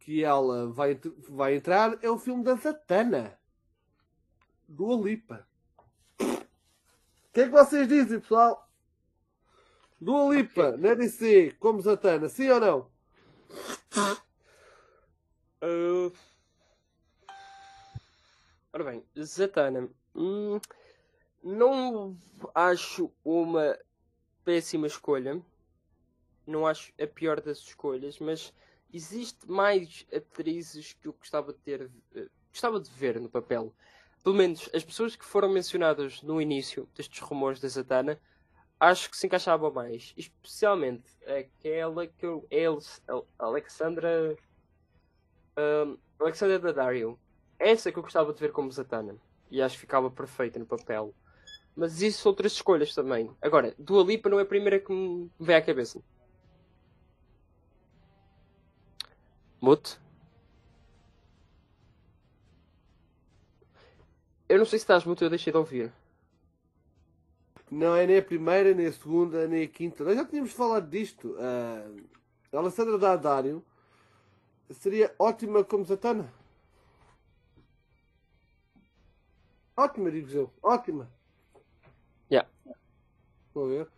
que 0.00 0.24
ela 0.24 0.70
vai, 0.72 0.98
vai 1.28 1.56
entrar 1.56 1.98
é 2.02 2.10
o 2.10 2.18
filme 2.18 2.42
da 2.42 2.54
Zatanna. 2.54 3.38
Dua 4.68 4.96
Lipa. 4.96 5.46
O 6.20 7.32
que 7.32 7.42
é 7.42 7.44
que 7.44 7.50
vocês 7.50 7.86
dizem, 7.86 8.18
pessoal? 8.18 8.68
Dua 10.00 10.34
Lipa 10.34 10.70
okay. 10.70 10.80
na 10.80 10.94
DC 10.94 11.56
como 11.60 11.80
Zatanna, 11.80 12.28
sim 12.28 12.48
ou 12.50 12.60
não? 12.60 12.90
Uh... 15.66 16.12
Ora 18.72 18.84
bem, 18.84 19.04
Zatanna. 19.20 19.88
Hum, 20.14 20.60
não 21.42 22.16
acho 22.54 23.10
uma 23.24 23.76
péssima 24.44 24.86
escolha. 24.86 25.42
Não 26.46 26.66
acho 26.66 26.92
a 27.02 27.06
pior 27.06 27.40
das 27.40 27.58
escolhas, 27.58 28.20
mas 28.20 28.52
existe 28.92 29.50
mais 29.50 30.06
atrizes 30.14 30.92
que 30.92 31.08
eu 31.08 31.12
gostava 31.12 31.52
de 31.52 31.58
ter. 31.58 31.90
Uh, 32.14 32.30
gostava 32.50 32.78
de 32.78 32.90
ver 32.90 33.20
no 33.20 33.28
papel. 33.28 33.74
Pelo 34.22 34.36
menos 34.36 34.70
as 34.72 34.84
pessoas 34.84 35.16
que 35.16 35.24
foram 35.24 35.48
mencionadas 35.48 36.22
no 36.22 36.40
início 36.40 36.88
destes 36.94 37.20
rumores 37.20 37.60
da 37.60 37.68
Zatanna 37.68 38.20
acho 38.78 39.10
que 39.10 39.16
se 39.16 39.26
encaixava 39.26 39.70
mais. 39.70 40.14
Especialmente 40.16 41.10
aquela 41.24 42.06
que 42.06 42.24
eu. 42.24 42.46
Alexandra. 43.38 44.36
Um, 45.58 45.96
Alexandra 46.18 46.58
Daddario. 46.58 47.18
Essa 47.58 47.90
que 47.90 47.98
eu 47.98 48.02
gostava 48.02 48.32
de 48.32 48.40
ver 48.40 48.52
como 48.52 48.70
Zatanna. 48.70 49.16
E 49.50 49.62
acho 49.62 49.76
que 49.76 49.80
ficava 49.80 50.10
perfeita 50.10 50.58
no 50.58 50.66
papel. 50.66 51.14
Mas 51.74 52.00
isso 52.00 52.28
outras 52.28 52.52
escolhas 52.52 52.94
também. 52.94 53.30
Agora, 53.40 53.74
Dua 53.78 54.02
Lipa 54.02 54.28
não 54.28 54.38
é 54.38 54.42
a 54.42 54.46
primeira 54.46 54.78
que 54.78 54.92
me 54.92 55.30
vem 55.38 55.56
à 55.56 55.62
cabeça. 55.62 56.00
Mute. 59.60 59.98
Eu 64.48 64.58
não 64.58 64.64
sei 64.64 64.78
se 64.78 64.84
estás 64.84 65.04
muito, 65.04 65.24
eu 65.24 65.30
deixei 65.30 65.52
de 65.52 65.58
ouvir. 65.58 65.92
Não 67.70 67.96
é 67.96 68.06
nem 68.06 68.18
a 68.18 68.22
primeira, 68.22 68.72
nem 68.74 68.86
a 68.86 68.92
segunda, 68.92 69.46
nem 69.48 69.64
a 69.64 69.68
quinta. 69.68 70.04
Nós 70.04 70.14
já 70.16 70.24
tínhamos 70.24 70.52
falado 70.52 70.88
disto. 70.88 71.32
Uh, 71.32 72.06
a 72.52 72.58
Alessandra 72.58 72.96
Daddario 72.96 73.64
seria 74.70 75.14
ótima 75.18 75.64
como 75.64 75.84
Zatanna. 75.84 76.32
Ótima, 79.76 80.10
digo 80.10 80.30
eu. 80.30 80.50
Ótima. 80.62 81.10
Yeah. 82.30 82.48
Vou 83.52 83.68
ver. 83.68 83.88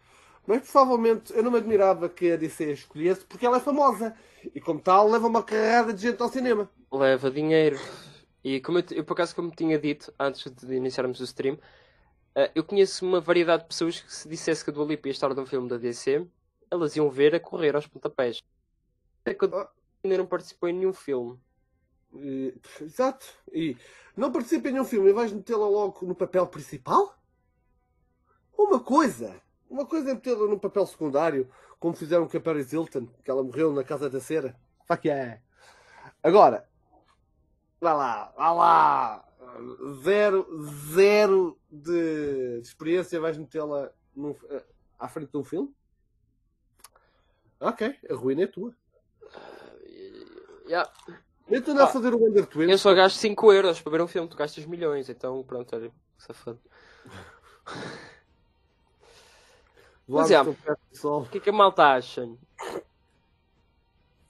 Mas 0.46 0.68
provavelmente 0.70 1.32
eu 1.34 1.42
não 1.42 1.50
me 1.50 1.58
admirava 1.58 2.08
que 2.08 2.32
a 2.32 2.36
DC 2.36 2.64
a 2.64 2.72
escolhesse 2.72 3.24
porque 3.24 3.46
ela 3.46 3.58
é 3.58 3.60
famosa. 3.60 4.16
E 4.54 4.60
como 4.60 4.80
tal, 4.80 5.08
leva 5.08 5.26
uma 5.26 5.42
carrada 5.42 5.92
de 5.92 6.02
gente 6.02 6.20
ao 6.22 6.28
cinema. 6.28 6.68
Leva 6.90 7.30
dinheiro. 7.30 7.78
E 8.42 8.60
como 8.60 8.78
eu, 8.78 8.84
eu 8.92 9.04
por 9.04 9.12
acaso, 9.12 9.34
como 9.36 9.50
tinha 9.50 9.78
dito 9.78 10.12
antes 10.18 10.50
de 10.50 10.74
iniciarmos 10.74 11.20
o 11.20 11.24
stream, 11.24 11.54
uh, 11.54 12.50
eu 12.54 12.64
conheço 12.64 13.04
uma 13.04 13.20
variedade 13.20 13.62
de 13.64 13.68
pessoas 13.68 14.00
que 14.00 14.12
se 14.12 14.28
dissesse 14.28 14.64
que 14.64 14.70
a 14.70 14.72
Dua 14.72 14.86
Lipa 14.86 15.08
ia 15.08 15.12
estar 15.12 15.32
num 15.34 15.46
filme 15.46 15.68
da 15.68 15.76
DC, 15.76 16.26
elas 16.70 16.96
iam 16.96 17.10
ver 17.10 17.34
a 17.34 17.40
correr 17.40 17.76
aos 17.76 17.86
pontapés. 17.86 18.42
É 19.24 19.34
que 19.34 19.44
a 19.44 19.68
ainda 20.02 20.18
não 20.18 20.26
participou 20.26 20.68
em 20.68 20.72
nenhum 20.72 20.92
filme. 20.92 21.38
E, 22.14 22.54
exato. 22.80 23.26
E 23.52 23.76
não 24.16 24.32
participa 24.32 24.68
em 24.68 24.72
nenhum 24.72 24.84
filme 24.84 25.10
e 25.10 25.12
vais 25.12 25.32
metê-la 25.32 25.68
logo 25.68 26.04
no 26.06 26.14
papel 26.14 26.46
principal? 26.46 27.16
Uma 28.56 28.80
coisa. 28.80 29.40
Uma 29.68 29.86
coisa 29.86 30.10
é 30.10 30.14
metê-la 30.14 30.46
no 30.46 30.58
papel 30.58 30.86
secundário, 30.86 31.50
como 31.78 31.94
fizeram 31.94 32.26
com 32.26 32.36
a 32.36 32.40
Paris 32.40 32.72
Hilton, 32.72 33.06
que 33.22 33.30
ela 33.30 33.42
morreu 33.42 33.72
na 33.72 33.84
Casa 33.84 34.08
da 34.08 34.20
Cera. 34.20 34.58
Fuck 34.86 35.06
yeah. 35.06 35.40
Agora, 36.22 36.68
vá 37.80 37.92
lá, 37.92 38.32
vá 38.36 38.52
lá. 38.52 39.24
Zero, 40.02 40.46
zero 40.92 41.58
de, 41.70 42.60
experiência 42.62 43.20
vais 43.20 43.36
metê-la 43.36 43.92
eh, 44.50 44.64
à 44.98 45.08
frente 45.08 45.30
de 45.30 45.38
um 45.38 45.44
filme? 45.44 45.74
Ok, 47.60 47.94
a 48.08 48.14
ruína 48.14 48.42
é 48.42 48.46
tua. 48.46 48.74
Yeah. 50.68 50.90
Nem 51.48 51.62
tu 51.62 51.70
a 51.80 51.86
fazer 51.86 52.14
o 52.14 52.18
Wonder 52.18 52.46
Twins. 52.46 52.70
Eu 52.70 52.78
só 52.78 52.94
gasto 52.94 53.16
5 53.16 53.52
euros 53.52 53.80
para 53.80 53.92
ver 53.92 54.02
um 54.02 54.06
filme, 54.06 54.28
tu 54.28 54.36
gastas 54.36 54.66
milhões, 54.66 55.08
então 55.08 55.42
pronto, 55.42 55.74
olha, 55.74 55.90
safado. 56.18 56.60
Mas 60.06 60.30
é, 60.30 60.40
o 60.40 60.54
que 61.26 61.38
é 61.38 61.40
que 61.40 61.50
a 61.50 61.52
malta 61.52 61.84
acha? 61.84 62.24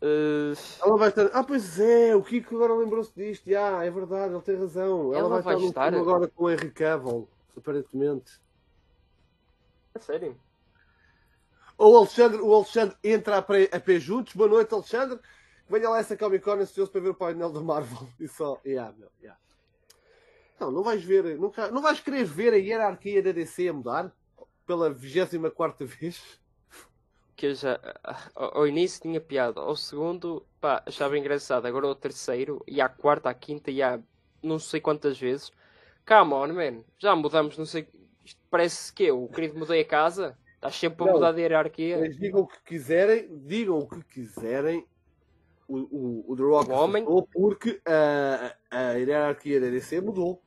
Uh... 0.00 0.52
Ela 0.82 0.96
vai 0.96 1.08
estar. 1.08 1.30
Ah, 1.32 1.44
pois 1.44 1.78
é, 1.78 2.16
o 2.16 2.22
Kiko 2.22 2.56
agora 2.56 2.74
lembrou-se 2.74 3.12
disto. 3.14 3.48
Ah, 3.50 3.84
é 3.84 3.90
verdade, 3.90 4.34
ele 4.34 4.42
tem 4.42 4.56
razão. 4.56 5.12
Ela, 5.12 5.18
Ela 5.18 5.28
vai, 5.28 5.42
vai, 5.42 5.54
estar, 5.56 5.92
estar... 5.92 5.94
agora 5.94 6.26
com 6.28 6.44
o 6.44 6.50
Henry 6.50 6.70
Cavill, 6.70 7.28
aparentemente. 7.56 8.40
É 9.94 9.98
sério? 10.00 10.36
O 11.76 11.96
Alexandre, 11.96 12.40
o 12.40 12.52
Alexandre 12.52 12.96
entra 13.02 13.38
a 13.38 13.42
pé, 13.42 13.68
a 13.72 13.78
pé 13.78 14.00
juntos. 14.00 14.34
Boa 14.34 14.48
noite, 14.48 14.74
Alexandre. 14.74 15.20
Venha 15.68 15.90
lá 15.90 15.98
essa 15.98 16.16
Comic 16.16 16.44
Con 16.44 16.54
ansioso 16.54 16.90
para 16.90 17.00
ver 17.00 17.10
o 17.10 17.14
painel 17.14 17.50
da 17.50 17.60
Marvel. 17.60 18.08
E 18.18 18.26
só. 18.26 18.60
Yeah, 18.64 18.94
meu, 18.96 19.10
yeah. 19.20 19.38
Não, 20.58 20.70
não 20.70 20.82
vais 20.82 21.04
ver. 21.04 21.38
Nunca, 21.38 21.70
não 21.70 21.82
vais 21.82 22.00
querer 22.00 22.24
ver 22.24 22.52
a 22.52 22.56
hierarquia 22.56 23.22
da 23.22 23.32
DC 23.32 23.68
a 23.68 23.72
mudar? 23.72 24.12
Pela 24.66 24.90
24 24.90 25.86
vez? 25.86 26.40
Que 27.36 27.46
eu 27.46 27.54
já. 27.54 27.78
Ao, 28.34 28.66
início 28.66 29.02
tinha 29.02 29.20
piada. 29.20 29.60
Ao 29.60 29.76
segundo, 29.76 30.44
pá, 30.60 30.82
achava 30.84 31.16
engraçado. 31.16 31.66
Agora 31.66 31.86
ao 31.86 31.94
terceiro, 31.94 32.62
e 32.66 32.80
à 32.80 32.88
quarta, 32.88 33.30
à 33.30 33.34
quinta, 33.34 33.70
e 33.70 33.82
à 33.82 34.00
não 34.42 34.58
sei 34.58 34.80
quantas 34.80 35.18
vezes. 35.18 35.52
Come 36.06 36.32
on, 36.32 36.48
man. 36.48 36.82
Já 36.98 37.14
mudamos, 37.14 37.56
não 37.56 37.66
sei. 37.66 37.86
Isto 38.24 38.40
parece 38.50 38.92
que 38.92 39.04
eu, 39.04 39.28
querido, 39.28 39.58
mudei 39.58 39.82
a 39.82 39.84
casa. 39.84 40.36
Estás 40.54 40.74
sempre 40.74 41.04
a 41.04 41.06
não, 41.06 41.14
mudar 41.14 41.32
de 41.32 41.40
hierarquia. 41.40 41.98
Mas 41.98 42.16
digam 42.18 42.40
o 42.40 42.46
que 42.46 42.60
quiserem, 42.64 43.28
digam 43.46 43.78
o 43.78 43.88
que 43.88 44.02
quiserem 44.02 44.84
o, 45.68 45.76
o, 45.76 46.32
o 46.32 46.36
The 46.36 46.42
Rock 46.42 46.70
o 46.70 46.74
homem... 46.74 47.04
mudou 47.04 47.28
porque 47.32 47.80
a, 47.86 48.56
a 48.70 48.92
hierarquia 48.94 49.60
da 49.60 49.68
DC 49.68 50.00
mudou. 50.00 50.42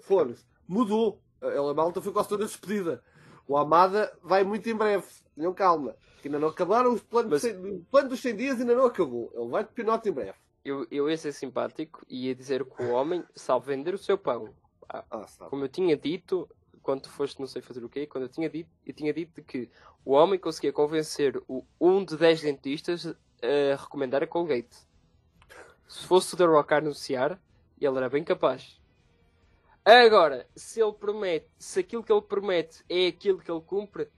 Foda-se. 0.00 0.46
Mudou. 0.66 1.20
A 1.42 1.74
malta 1.74 2.00
foi 2.00 2.12
quase 2.12 2.28
toda 2.28 2.46
despedida. 2.46 3.02
O 3.46 3.56
Amada 3.56 4.16
vai 4.22 4.44
muito 4.44 4.68
em 4.68 4.74
breve. 4.74 5.06
Tenham 5.34 5.52
calma. 5.52 5.96
Que 6.22 6.28
ainda 6.28 6.38
não 6.38 6.48
acabaram 6.48 6.92
os 6.92 7.02
planos, 7.02 7.42
Mas... 7.42 7.44
o 7.44 7.84
plano 7.90 8.10
dos 8.10 8.20
100 8.20 8.36
dias 8.36 8.60
ainda 8.60 8.74
não 8.74 8.86
acabou. 8.86 9.32
Ele 9.34 9.48
vai 9.48 9.64
de 9.64 9.70
pinote 9.70 10.08
em 10.08 10.12
breve. 10.12 10.34
Eu, 10.64 10.86
eu 10.90 11.08
ia 11.08 11.16
ser 11.16 11.32
simpático 11.32 12.04
e 12.08 12.26
ia 12.26 12.34
dizer 12.34 12.64
que 12.64 12.82
o 12.82 12.90
homem 12.90 13.24
sabe 13.34 13.66
vender 13.66 13.94
o 13.94 13.98
seu 13.98 14.18
pão. 14.18 14.54
Ah, 14.88 15.04
ah, 15.10 15.26
como 15.48 15.64
eu 15.64 15.68
tinha 15.68 15.96
dito, 15.96 16.48
quando 16.88 17.02
tu 17.02 17.10
foste 17.10 17.38
não 17.38 17.46
sei 17.46 17.60
fazer 17.60 17.84
o 17.84 17.88
quê, 17.88 18.06
quando 18.06 18.24
eu 18.24 18.30
tinha 18.30 18.48
dito, 18.48 18.70
eu 18.86 18.94
tinha 18.94 19.12
dito 19.12 19.44
que 19.44 19.68
o 20.06 20.12
homem 20.12 20.40
conseguia 20.40 20.72
convencer 20.72 21.36
o, 21.46 21.62
um 21.78 22.02
de 22.02 22.16
10 22.16 22.40
dentistas 22.40 23.04
a 23.06 23.76
recomendar 23.76 24.22
a 24.22 24.26
Colgate. 24.26 24.74
Se 25.86 26.06
fosse 26.06 26.32
o 26.32 26.36
The 26.38 26.46
Rock 26.46 26.72
a 26.72 26.78
anunciar, 26.78 27.38
ele 27.78 27.94
era 27.94 28.08
bem 28.08 28.24
capaz. 28.24 28.80
Agora, 29.84 30.48
se 30.56 30.80
ele 30.80 30.94
promete, 30.94 31.46
se 31.58 31.80
aquilo 31.80 32.02
que 32.02 32.10
ele 32.10 32.22
promete 32.22 32.82
é 32.88 33.08
aquilo 33.08 33.38
que 33.38 33.50
ele 33.50 33.60
cumpre, 33.60 34.08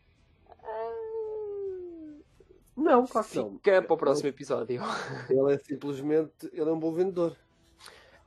não, 2.76 3.05
claro 3.05 3.26
que 3.26 3.36
não. 3.36 3.51
Fica 3.55 3.82
para 3.82 3.94
o 3.94 3.98
próximo 3.98 4.28
episódio. 4.28 4.80
Ele 5.28 5.52
é 5.52 5.59
simplesmente, 5.59 6.48
ele 6.52 6.70
é 6.70 6.72
um 6.72 6.78
bom 6.78 6.92
vendedor. 6.92 7.36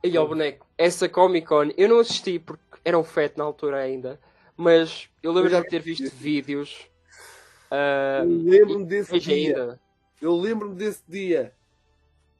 E 0.02 0.14
ao 0.18 0.28
boneco, 0.28 0.66
essa 0.76 1.08
Comic 1.08 1.46
Con, 1.46 1.70
eu 1.78 1.88
não 1.88 1.98
assisti 1.98 2.38
porque 2.38 2.62
era 2.84 2.98
um 2.98 3.04
feto 3.04 3.38
na 3.38 3.44
altura 3.44 3.78
ainda. 3.78 4.20
Mas 4.56 5.08
eu 5.22 5.32
lembro 5.32 5.50
de 5.50 5.68
ter 5.68 5.80
visto 5.80 6.08
vídeos. 6.14 6.88
Uh, 7.70 8.44
lembro-me 8.44 8.84
desse 8.84 9.18
dia. 9.18 9.56
Ainda. 9.56 9.80
Eu 10.20 10.36
lembro-me 10.36 10.76
desse 10.76 11.02
dia. 11.08 11.54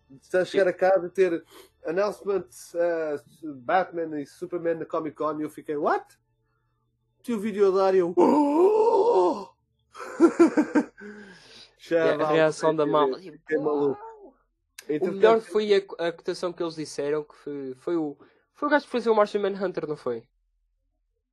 De 0.08 0.22
estar 0.22 0.44
chegar 0.44 0.68
a 0.68 0.72
casa 0.72 1.06
e 1.06 1.10
ter 1.10 1.44
announcement 1.84 2.46
uh, 2.74 3.54
Batman 3.54 4.20
e 4.20 4.26
Superman 4.26 4.76
na 4.76 4.84
Comic 4.84 5.16
Con 5.16 5.40
e 5.40 5.42
eu 5.42 5.50
fiquei, 5.50 5.76
what? 5.76 6.06
Tinha 7.22 7.36
o 7.36 7.40
vídeo 7.40 7.68
a 7.68 7.76
dar 7.76 7.94
e 7.94 7.98
eu. 7.98 8.14
Oh! 8.16 9.48
a 12.20 12.28
reação 12.28 12.74
da 12.74 12.86
malta. 12.86 13.18
Fiquei 13.18 13.58
maluco. 13.58 14.00
O 14.88 15.06
melhor 15.06 15.40
foi 15.40 15.74
a, 15.74 16.06
a 16.06 16.12
cotação 16.12 16.52
que 16.52 16.62
eles 16.62 16.74
disseram 16.74 17.24
que 17.24 17.34
foi, 17.34 17.74
foi 17.74 17.96
o. 17.96 18.16
Foi 18.52 18.68
o 18.68 18.70
gajo 18.70 18.84
que 18.84 18.90
fez 18.90 19.06
o 19.06 19.14
Martian 19.14 19.40
Manhunter, 19.40 19.88
não 19.88 19.96
foi? 19.96 20.22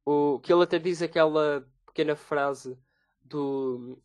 O, 0.06 0.40
que 0.40 0.52
ele 0.52 0.64
até 0.64 0.80
diz 0.80 1.02
aquela 1.02 1.68
pequena 1.86 2.16
frase 2.16 2.78
do, 3.24 3.98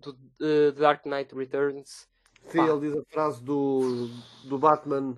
do 0.00 0.10
uh, 0.40 0.72
Dark 0.72 1.04
Knight 1.04 1.34
Returns. 1.34 2.08
Sim, 2.48 2.58
Pá. 2.58 2.66
ele 2.66 2.88
diz 2.88 2.96
a 2.96 3.04
frase 3.10 3.42
do, 3.42 4.08
do 4.44 4.58
Batman 4.58 5.16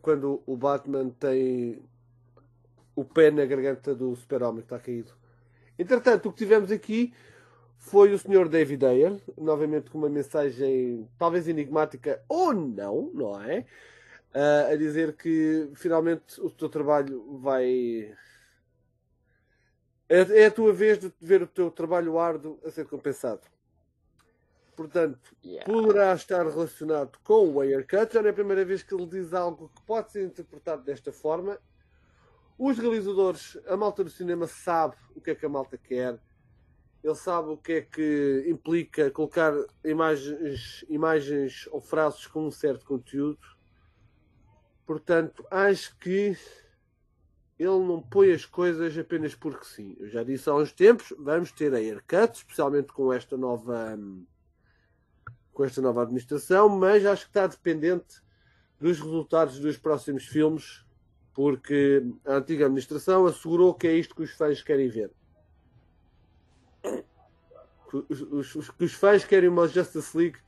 quando 0.00 0.42
o 0.46 0.56
Batman 0.56 1.10
tem 1.10 1.82
o 2.94 3.04
pé 3.04 3.30
na 3.30 3.44
garganta 3.46 3.94
do 3.94 4.14
super-homem 4.16 4.60
que 4.60 4.66
está 4.66 4.78
caído. 4.78 5.12
Entretanto, 5.78 6.28
o 6.28 6.32
que 6.32 6.38
tivemos 6.38 6.70
aqui 6.70 7.14
foi 7.78 8.12
o 8.12 8.18
Sr. 8.18 8.48
David 8.48 8.84
Ayer, 8.84 9.20
novamente 9.36 9.90
com 9.90 9.98
uma 9.98 10.08
mensagem 10.08 11.08
talvez 11.18 11.48
enigmática 11.48 12.22
ou 12.28 12.52
não, 12.52 13.10
não 13.12 13.42
é? 13.42 13.66
Uh, 14.34 14.72
a 14.72 14.76
dizer 14.76 15.16
que 15.16 15.70
finalmente 15.74 16.40
o 16.40 16.48
teu 16.48 16.68
trabalho 16.68 17.38
vai 17.38 18.14
é, 20.12 20.42
é 20.42 20.46
a 20.46 20.50
tua 20.50 20.74
vez 20.74 20.98
de 20.98 21.10
ver 21.18 21.42
o 21.42 21.46
teu 21.46 21.70
trabalho 21.70 22.18
árduo 22.18 22.60
a 22.66 22.70
ser 22.70 22.84
compensado. 22.86 23.40
Portanto, 24.76 25.34
yeah. 25.42 25.64
poderá 25.64 26.12
estar 26.14 26.46
relacionado 26.46 27.18
com 27.24 27.46
o 27.46 27.56
Wirecut. 27.56 28.12
Já 28.12 28.20
não 28.20 28.28
é 28.28 28.30
a 28.30 28.34
primeira 28.34 28.62
vez 28.62 28.82
que 28.82 28.94
ele 28.94 29.06
diz 29.06 29.32
algo 29.32 29.70
que 29.74 29.82
pode 29.86 30.12
ser 30.12 30.26
interpretado 30.26 30.82
desta 30.82 31.10
forma. 31.12 31.58
Os 32.58 32.78
realizadores, 32.78 33.58
a 33.66 33.74
malta 33.74 34.04
do 34.04 34.10
cinema 34.10 34.46
sabe 34.46 34.96
o 35.16 35.20
que 35.20 35.30
é 35.30 35.34
que 35.34 35.46
a 35.46 35.48
malta 35.48 35.78
quer. 35.78 36.18
Ele 37.02 37.14
sabe 37.14 37.48
o 37.48 37.56
que 37.56 37.72
é 37.72 37.80
que 37.80 38.44
implica 38.46 39.10
colocar 39.10 39.54
imagens, 39.82 40.84
imagens 40.90 41.66
ou 41.72 41.80
frases 41.80 42.26
com 42.26 42.46
um 42.46 42.50
certo 42.50 42.84
conteúdo. 42.84 43.40
Portanto, 44.84 45.46
acho 45.50 45.96
que 45.96 46.36
ele 47.58 47.78
não 47.78 48.00
põe 48.00 48.32
as 48.32 48.44
coisas 48.44 48.96
apenas 48.98 49.34
porque 49.34 49.64
sim. 49.64 49.96
Eu 49.98 50.08
já 50.08 50.22
disse 50.22 50.48
há 50.48 50.54
uns 50.54 50.72
tempos, 50.72 51.14
vamos 51.18 51.52
ter 51.52 51.74
a 51.74 51.78
haircut, 51.78 52.36
especialmente 52.36 52.92
com 52.92 53.12
esta 53.12 53.36
nova 53.36 53.98
com 55.52 55.64
esta 55.64 55.82
nova 55.82 56.02
administração, 56.02 56.68
mas 56.68 57.04
acho 57.04 57.24
que 57.24 57.30
está 57.30 57.46
dependente 57.46 58.22
dos 58.80 58.98
resultados 58.98 59.60
dos 59.60 59.76
próximos 59.76 60.26
filmes, 60.26 60.84
porque 61.34 62.02
a 62.24 62.36
antiga 62.36 62.64
administração 62.64 63.26
assegurou 63.26 63.74
que 63.74 63.86
é 63.86 63.94
isto 63.94 64.14
que 64.14 64.22
os 64.22 64.30
fãs 64.32 64.62
querem 64.62 64.88
ver. 64.88 65.10
Os, 67.92 68.22
os, 68.22 68.54
os, 68.54 68.72
os 68.78 68.92
fãs 68.94 69.24
querem 69.24 69.50
uma 69.50 69.68
Justice 69.68 70.16
League 70.16 70.38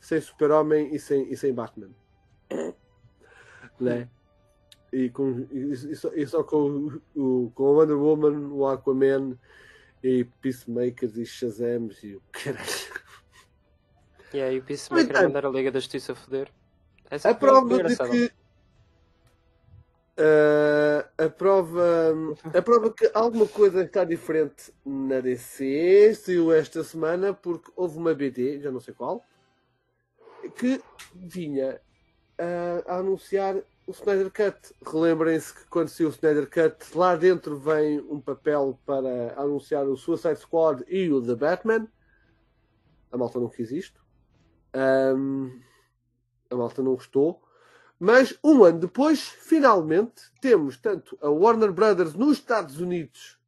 sem 0.00 0.20
Super-Homem 0.20 0.94
e 0.94 0.98
sem, 0.98 1.30
e 1.30 1.36
sem 1.36 1.52
Batman. 1.52 1.90
né? 3.78 4.08
E, 4.94 5.10
com, 5.10 5.46
e, 5.50 5.72
e, 5.72 5.96
só, 5.96 6.10
e 6.14 6.24
só 6.24 6.44
com, 6.44 7.00
o, 7.16 7.50
com 7.52 7.64
Wonder 7.64 7.98
Woman, 7.98 8.48
o 8.52 8.64
Aquaman 8.64 9.36
e 10.02 10.24
Peacemakers 10.40 11.16
e 11.16 11.26
Shazams 11.26 12.04
e 12.04 12.14
o 12.14 12.22
caralho. 12.30 13.04
E 14.32 14.42
aí 14.42 14.58
o 14.58 14.62
Peacemaker 14.64 15.16
a 15.16 15.22
mandar 15.22 15.46
a 15.46 15.48
Liga 15.48 15.70
da 15.70 15.78
Justiça 15.78 16.12
a 16.12 16.14
foder. 16.16 16.48
Essa 17.08 17.30
a 17.30 17.34
prova 17.34 17.82
de 17.82 17.96
que. 17.96 18.32
Uh, 20.16 21.24
a 21.24 21.28
prova 21.28 22.14
a 22.52 22.62
prova 22.62 22.92
que 22.92 23.10
alguma 23.12 23.48
coisa 23.48 23.82
está 23.82 24.04
diferente 24.04 24.72
na 24.86 25.18
DC 25.18 26.14
saiu 26.14 26.52
esta 26.52 26.84
semana 26.84 27.34
porque 27.34 27.72
houve 27.74 27.98
uma 27.98 28.14
BD, 28.14 28.60
já 28.60 28.70
não 28.70 28.80
sei 28.80 28.94
qual, 28.94 29.24
que 30.56 30.80
vinha 31.14 31.80
uh, 32.40 32.88
a 32.88 32.98
anunciar 32.98 33.56
o 33.86 33.92
Snyder 33.92 34.30
Cut. 34.30 34.74
Relembrem-se 34.84 35.54
que 35.54 35.66
quando 35.66 35.88
saiu 35.88 36.08
o 36.08 36.12
Snyder 36.12 36.48
Cut, 36.48 36.96
lá 36.96 37.16
dentro 37.16 37.58
vem 37.58 38.00
um 38.00 38.20
papel 38.20 38.78
para 38.84 39.34
anunciar 39.38 39.86
o 39.86 39.96
Suicide 39.96 40.36
Squad 40.36 40.84
e 40.88 41.10
o 41.10 41.22
The 41.22 41.34
Batman. 41.34 41.88
A 43.10 43.16
malta 43.16 43.38
não 43.38 43.48
quis 43.48 43.70
isto. 43.70 44.04
Um, 44.74 45.60
a 46.50 46.56
malta 46.56 46.82
não 46.82 46.94
gostou. 46.94 47.42
Mas 47.98 48.36
um 48.42 48.64
ano 48.64 48.80
depois, 48.80 49.20
finalmente, 49.20 50.22
temos 50.40 50.76
tanto 50.76 51.16
a 51.22 51.28
Warner 51.28 51.72
Brothers 51.72 52.14
nos 52.14 52.38
Estados 52.38 52.80
Unidos 52.80 53.38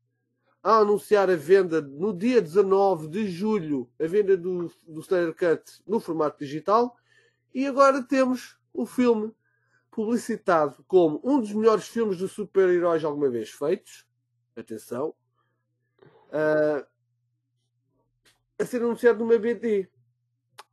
a 0.63 0.79
anunciar 0.79 1.31
a 1.31 1.37
venda 1.37 1.81
no 1.81 2.13
dia 2.13 2.43
19 2.43 3.09
de 3.09 3.31
julho, 3.31 3.89
a 4.01 4.07
venda 4.07 4.37
do, 4.37 4.71
do 4.87 5.01
Snyder 5.01 5.35
Cut 5.35 5.81
no 5.87 6.01
formato 6.01 6.39
digital, 6.39 6.97
e 7.55 7.67
agora 7.67 8.03
temos 8.03 8.57
o 8.73 8.85
filme 8.85 9.33
publicitado 9.97 10.85
como 10.87 11.19
um 11.25 11.41
dos 11.41 11.55
melhores 11.55 11.89
filmes 11.89 12.19
de 12.19 12.29
super-heróis 12.29 13.03
alguma 13.03 13.31
vez 13.31 13.49
feitos. 13.49 14.05
Atenção. 14.55 15.15
Uh, 16.29 16.87
a 18.59 18.65
ser 18.67 18.83
anunciado 18.83 19.21
numa 19.21 19.39
BD. 19.39 19.89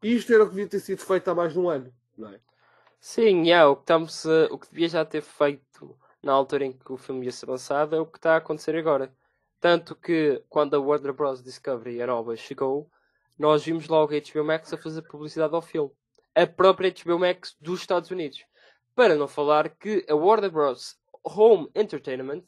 Isto 0.03 0.33
era 0.33 0.43
o 0.43 0.47
que 0.47 0.55
devia 0.55 0.67
ter 0.67 0.81
sido 0.81 0.99
feito 0.99 1.29
há 1.29 1.33
mais 1.33 1.53
de 1.53 1.59
um 1.59 1.69
ano, 1.69 1.93
não 2.17 2.33
é? 2.33 2.41
Sim, 2.99 3.49
é 3.49 3.63
o 3.65 3.77
que, 3.77 3.83
estamos, 3.83 4.25
o 4.25 4.57
que 4.57 4.69
devia 4.69 4.89
já 4.89 5.05
ter 5.05 5.21
feito 5.21 5.97
na 6.21 6.33
altura 6.33 6.65
em 6.65 6.73
que 6.73 6.91
o 6.91 6.97
filme 6.97 7.25
ia 7.25 7.31
ser 7.31 7.49
lançado 7.49 7.95
é 7.95 7.99
o 8.01 8.05
que 8.05 8.17
está 8.17 8.33
a 8.33 8.37
acontecer 8.37 8.75
agora. 8.75 9.13
Tanto 9.61 9.95
que 9.95 10.43
quando 10.49 10.73
a 10.73 10.79
Warner 10.79 11.13
Bros. 11.13 11.41
Discovery 11.41 12.01
a 12.01 12.07
nova 12.07 12.35
chegou, 12.35 12.89
nós 13.39 13.63
vimos 13.63 13.87
logo 13.87 14.13
a 14.13 14.19
HBO 14.19 14.43
Max 14.43 14.73
a 14.73 14.77
fazer 14.77 15.01
publicidade 15.03 15.55
ao 15.55 15.61
filme. 15.61 15.91
A 16.35 16.45
própria 16.45 16.91
HBO 16.91 17.19
Max 17.19 17.55
dos 17.61 17.79
Estados 17.79 18.11
Unidos. 18.11 18.43
Para 18.95 19.15
não 19.15 19.27
falar 19.27 19.69
que 19.69 20.05
a 20.09 20.15
Warner 20.15 20.51
Bros. 20.51 20.97
Home 21.23 21.69
Entertainment, 21.73 22.43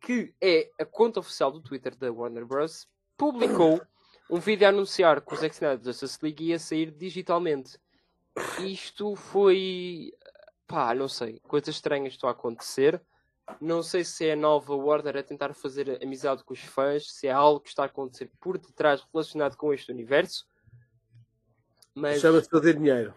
que 0.00 0.34
é 0.40 0.70
a 0.78 0.84
conta 0.84 1.20
oficial 1.20 1.50
do 1.50 1.60
Twitter 1.60 1.96
da 1.96 2.12
Warner 2.12 2.44
Bros., 2.44 2.86
publicou 3.16 3.80
um 4.30 4.38
vídeo 4.38 4.66
a 4.66 4.70
anunciar 4.70 5.20
que 5.20 5.32
o 5.32 5.36
Zack 5.36 5.54
Snyder 5.54 5.78
da 5.78 5.84
Justice 5.84 6.18
League 6.22 6.44
ia 6.44 6.58
sair 6.58 6.90
digitalmente. 6.90 7.78
Isto 8.60 9.16
foi. 9.16 10.12
pá, 10.66 10.94
não 10.94 11.08
sei. 11.08 11.40
Coisas 11.40 11.74
estranhas 11.74 12.12
estão 12.12 12.28
a 12.28 12.32
acontecer. 12.32 13.00
Não 13.60 13.82
sei 13.82 14.04
se 14.04 14.28
é 14.28 14.34
a 14.34 14.36
nova 14.36 14.74
Warner 14.76 15.16
a 15.16 15.22
tentar 15.22 15.54
fazer 15.54 16.00
amizade 16.02 16.44
com 16.44 16.52
os 16.54 16.60
fãs, 16.60 17.10
se 17.10 17.26
é 17.26 17.32
algo 17.32 17.58
que 17.58 17.68
está 17.68 17.82
a 17.82 17.86
acontecer 17.86 18.30
por 18.38 18.56
detrás 18.58 19.04
relacionado 19.12 19.56
com 19.56 19.74
este 19.74 19.90
universo. 19.90 20.46
Mas. 21.94 22.20
Chama-se 22.20 22.48
fazer 22.48 22.74
dinheiro. 22.74 23.12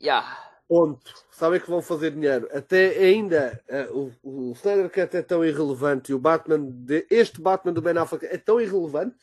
Yeah. 0.00 0.55
Ponto. 0.68 1.14
Sabem 1.30 1.60
que 1.60 1.70
vão 1.70 1.80
fazer 1.80 2.10
dinheiro. 2.10 2.48
Até 2.52 2.98
ainda 2.98 3.60
uh, 3.92 4.12
o, 4.22 4.50
o 4.50 4.52
Snyder 4.52 4.90
Cut 4.90 5.16
é 5.16 5.22
tão 5.22 5.44
irrelevante 5.44 6.10
e 6.10 6.14
o 6.14 6.18
Batman, 6.18 6.58
de, 6.60 7.06
este 7.08 7.40
Batman 7.40 7.72
do 7.72 7.82
Ben 7.82 7.96
Affleck 7.96 8.26
é 8.26 8.36
tão 8.36 8.60
irrelevante 8.60 9.16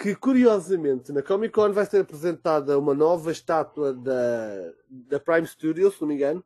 que 0.00 0.14
curiosamente 0.14 1.12
na 1.12 1.22
Comic 1.22 1.52
Con 1.52 1.72
vai 1.72 1.84
ser 1.84 2.00
apresentada 2.00 2.78
uma 2.78 2.94
nova 2.94 3.30
estátua 3.30 3.92
da, 3.92 4.72
da 4.88 5.20
Prime 5.20 5.46
Studios, 5.46 5.94
se 5.94 6.00
não 6.00 6.08
me 6.08 6.14
engano, 6.14 6.42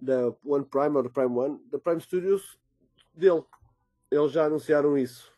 da 0.00 0.32
One 0.44 0.64
Prime 0.64 0.96
ou 0.96 1.02
da 1.02 1.10
Prime 1.10 1.36
One, 1.36 1.60
da 1.70 1.78
Prime 1.78 2.00
Studios 2.00 2.58
dele. 3.12 3.42
Eles 4.10 4.30
já 4.30 4.44
anunciaram 4.44 4.96
isso. 4.96 5.32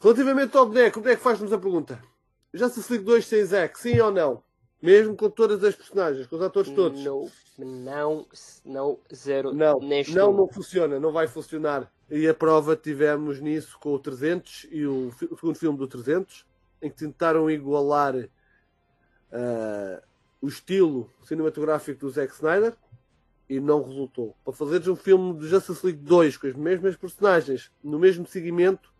Relativamente 0.00 0.56
ao 0.56 0.66
boneco, 0.66 0.98
o 0.98 1.02
boneco 1.02 1.22
faz-nos 1.22 1.52
a 1.52 1.58
pergunta: 1.58 2.02
já 2.52 2.68
se 2.68 2.90
League 2.90 3.06
2 3.06 3.26
sem 3.26 3.44
Zack, 3.44 3.78
sim 3.78 3.98
ou 4.00 4.10
não? 4.10 4.42
Mesmo 4.82 5.14
com 5.14 5.28
todas 5.28 5.62
as 5.62 5.74
personagens, 5.74 6.26
com 6.26 6.36
os 6.36 6.42
atores 6.42 6.70
todos? 6.70 7.04
Não, 7.04 7.30
não, 7.58 8.26
não, 8.64 8.98
zero. 9.14 9.52
Não, 9.52 9.78
não, 9.78 10.32
não 10.32 10.48
funciona, 10.48 10.98
não 10.98 11.12
vai 11.12 11.28
funcionar. 11.28 11.92
E 12.10 12.26
a 12.26 12.34
prova 12.34 12.74
tivemos 12.74 13.40
nisso 13.40 13.78
com 13.78 13.92
o 13.92 13.98
300 13.98 14.66
e 14.70 14.86
o, 14.86 15.08
o 15.08 15.36
segundo 15.36 15.54
filme 15.56 15.78
do 15.78 15.86
300 15.86 16.46
em 16.82 16.88
que 16.88 16.96
tentaram 16.96 17.50
igualar 17.50 18.16
uh, 18.16 20.02
o 20.40 20.48
estilo 20.48 21.10
cinematográfico 21.24 22.00
do 22.00 22.10
Zack 22.10 22.32
Snyder 22.32 22.74
e 23.48 23.60
não 23.60 23.82
resultou. 23.82 24.34
Para 24.44 24.54
fazeres 24.54 24.88
um 24.88 24.96
filme 24.96 25.38
de 25.38 25.48
Justice 25.48 25.84
League 25.84 26.02
2 26.02 26.36
com 26.36 26.46
as 26.46 26.54
mesmas 26.54 26.96
personagens, 26.96 27.70
no 27.82 27.98
mesmo 27.98 28.26
seguimento, 28.26 28.92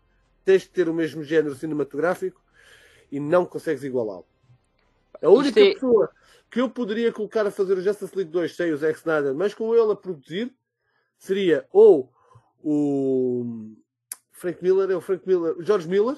tens 0.45 0.63
que 0.63 0.69
ter 0.69 0.87
o 0.87 0.93
mesmo 0.93 1.23
género 1.23 1.55
cinematográfico 1.55 2.41
e 3.11 3.19
não 3.19 3.45
consegues 3.45 3.83
igualá-lo. 3.83 4.25
A 5.21 5.29
única 5.29 5.59
é... 5.59 5.73
pessoa 5.73 6.11
que 6.49 6.59
eu 6.59 6.69
poderia 6.69 7.11
colocar 7.11 7.47
a 7.47 7.51
fazer 7.51 7.77
o 7.77 7.81
Justice 7.81 8.15
League 8.15 8.31
2 8.31 8.55
sem 8.55 8.71
o 8.71 8.77
Zack 8.77 8.99
Snyder, 8.99 9.33
mas 9.33 9.53
com 9.53 9.73
ele 9.73 9.91
a 9.91 9.95
produzir, 9.95 10.53
seria 11.17 11.65
ou 11.71 12.11
o 12.61 13.73
Frank 14.31 14.61
Miller, 14.61 14.91
é 14.91 14.95
o 14.95 15.01
Frank 15.01 15.25
Miller, 15.25 15.57
o 15.57 15.63
George 15.63 15.87
Miller, 15.87 16.17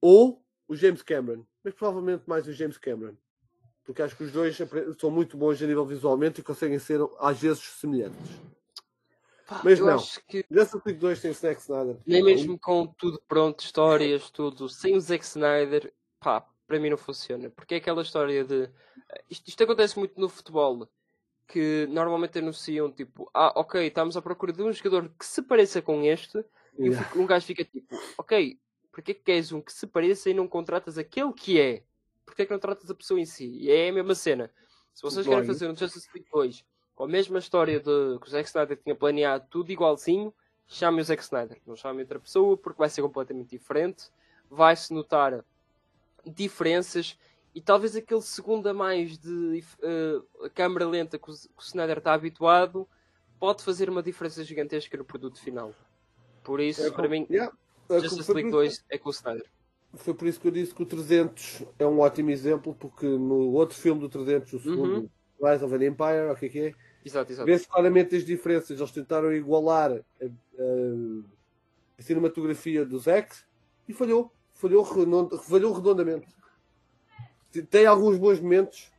ou 0.00 0.42
o 0.66 0.74
James 0.74 1.02
Cameron, 1.02 1.44
mas 1.62 1.74
provavelmente 1.74 2.24
mais 2.26 2.46
o 2.46 2.52
James 2.52 2.78
Cameron. 2.78 3.14
Porque 3.84 4.02
acho 4.02 4.16
que 4.16 4.24
os 4.24 4.32
dois 4.32 4.56
são 4.98 5.10
muito 5.10 5.36
bons 5.36 5.62
a 5.62 5.66
nível 5.66 5.84
visualmente 5.84 6.40
e 6.40 6.44
conseguem 6.44 6.78
ser 6.78 7.00
às 7.18 7.38
vezes 7.38 7.62
semelhantes. 7.62 8.18
Pá, 9.46 9.62
mas 9.64 9.80
não, 9.80 9.94
acho 9.94 10.20
que... 10.26 10.44
Justice 10.50 10.82
League 10.84 11.00
2 11.00 11.18
sem 11.18 11.32
Zack 11.32 11.60
Snyder. 11.60 11.96
Nem 12.06 12.22
mesmo 12.22 12.58
com 12.58 12.86
tudo 12.86 13.20
pronto, 13.26 13.60
histórias, 13.64 14.30
tudo, 14.30 14.68
sem 14.68 14.94
o 14.94 15.00
Zack 15.00 15.24
Snyder, 15.24 15.92
pá, 16.20 16.46
para 16.68 16.78
mim 16.78 16.90
não 16.90 16.98
funciona. 16.98 17.50
Porque 17.50 17.74
é 17.74 17.78
aquela 17.78 18.02
história 18.02 18.44
de. 18.44 18.68
Isto, 19.28 19.48
isto 19.48 19.64
acontece 19.64 19.98
muito 19.98 20.20
no 20.20 20.28
futebol. 20.28 20.88
Que 21.48 21.86
normalmente 21.90 22.38
anunciam 22.38 22.92
tipo, 22.92 23.28
ah, 23.32 23.52
ok, 23.56 23.86
estamos 23.86 24.18
à 24.18 24.22
procura 24.22 24.52
de 24.52 24.62
um 24.62 24.70
jogador 24.70 25.10
que 25.18 25.24
se 25.24 25.40
pareça 25.40 25.80
com 25.80 26.04
este. 26.04 26.44
Yeah. 26.78 27.10
E 27.14 27.18
um 27.18 27.26
gajo 27.26 27.46
fica 27.46 27.64
tipo, 27.64 27.96
ok, 28.18 28.60
porque 28.92 29.12
é 29.12 29.14
que 29.14 29.22
queres 29.22 29.50
um 29.50 29.60
que 29.62 29.72
se 29.72 29.86
pareça 29.86 30.28
e 30.28 30.34
não 30.34 30.46
contratas 30.46 30.98
aquele 30.98 31.32
que 31.32 31.58
é? 31.58 31.82
Porque 32.26 32.42
é 32.42 32.44
que 32.44 32.52
não 32.52 32.58
tratas 32.58 32.90
a 32.90 32.94
pessoa 32.94 33.18
em 33.18 33.24
si? 33.24 33.46
E 33.46 33.70
é 33.70 33.88
a 33.88 33.92
mesma 33.92 34.14
cena. 34.14 34.50
Se 34.92 35.00
vocês 35.02 35.24
Bom, 35.24 35.32
querem 35.32 35.46
fazer 35.46 35.70
um 35.70 35.74
Justice 35.74 36.08
League 36.14 36.28
2 36.30 36.64
com 36.94 37.04
a 37.04 37.08
mesma 37.08 37.38
história 37.38 37.78
de 37.78 38.18
que 38.18 38.26
o 38.26 38.28
Zack 38.28 38.48
Snyder 38.48 38.76
tinha 38.76 38.94
planeado 38.94 39.46
tudo 39.48 39.70
igualzinho, 39.70 40.34
chame 40.66 41.00
o 41.00 41.04
Zack 41.04 41.22
Snyder. 41.22 41.58
Não 41.66 41.76
chame 41.76 42.02
outra 42.02 42.18
pessoa 42.20 42.56
porque 42.56 42.78
vai 42.78 42.90
ser 42.90 43.00
completamente 43.00 43.50
diferente. 43.50 44.10
Vai-se 44.50 44.92
notar 44.92 45.44
diferenças 46.28 47.18
e 47.54 47.60
talvez 47.60 47.96
aquele 47.96 48.22
segundo 48.22 48.68
a 48.68 48.74
mais 48.74 49.18
de 49.18 49.64
uh, 49.82 50.50
câmera 50.54 50.86
lenta 50.86 51.18
que 51.18 51.30
o, 51.30 51.34
que 51.34 51.48
o 51.58 51.62
Snyder 51.62 51.98
está 51.98 52.12
habituado 52.14 52.88
pode 53.38 53.62
fazer 53.62 53.88
uma 53.88 54.02
diferença 54.02 54.44
gigantesca 54.44 54.96
no 54.96 55.04
produto 55.04 55.40
final. 55.40 55.74
Por 56.42 56.60
isso, 56.60 56.86
é, 56.86 56.90
para 56.90 57.08
mim, 57.08 57.26
yeah. 57.30 57.52
Justice 57.90 58.32
League 58.32 58.50
2 58.50 58.84
é 58.90 58.98
com 58.98 59.08
o 59.08 59.12
Snyder. 59.12 59.46
foi 59.94 60.14
por 60.14 60.28
isso 60.28 60.40
que 60.40 60.48
eu 60.48 60.52
disse 60.52 60.74
que 60.74 60.82
o 60.82 60.86
300 60.86 61.64
é 61.78 61.86
um 61.86 62.00
ótimo 62.00 62.30
exemplo, 62.30 62.74
porque 62.74 63.06
no 63.06 63.52
outro 63.52 63.76
filme 63.76 64.00
do 64.00 64.08
300, 64.08 64.52
o 64.52 64.58
segundo, 64.60 64.96
uhum. 64.96 65.10
Rise 65.42 65.64
of 65.64 65.74
an 65.74 65.84
Empire, 65.84 66.30
o 66.32 66.36
que 66.36 66.46
é 66.46 66.48
que 66.48 66.60
é? 66.60 66.74
Exato, 67.04 67.32
exato. 67.32 67.46
Vê-se 67.46 67.66
claramente 67.66 68.14
as 68.16 68.24
diferenças. 68.24 68.78
Eles 68.78 68.92
tentaram 68.92 69.32
igualar 69.32 69.92
a, 69.92 70.24
a, 70.24 70.28
a 71.98 72.02
cinematografia 72.02 72.84
dos 72.84 73.06
X 73.06 73.46
e 73.88 73.92
falhou. 73.92 74.32
Falhou, 74.58 74.84
falhou 75.38 75.72
redondamente. 75.72 76.26
Tem 77.70 77.86
alguns 77.86 78.18
bons 78.18 78.40
momentos, 78.40 78.90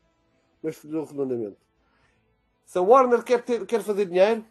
mas 0.64 0.78
falhou 0.78 1.04
redondamente. 1.04 1.58
Se 2.66 2.78
a 2.78 2.82
Warner 2.82 3.22
quer, 3.24 3.44
ter, 3.44 3.66
quer 3.66 3.84
fazer 3.84 4.06
dinheiro, 4.06 4.46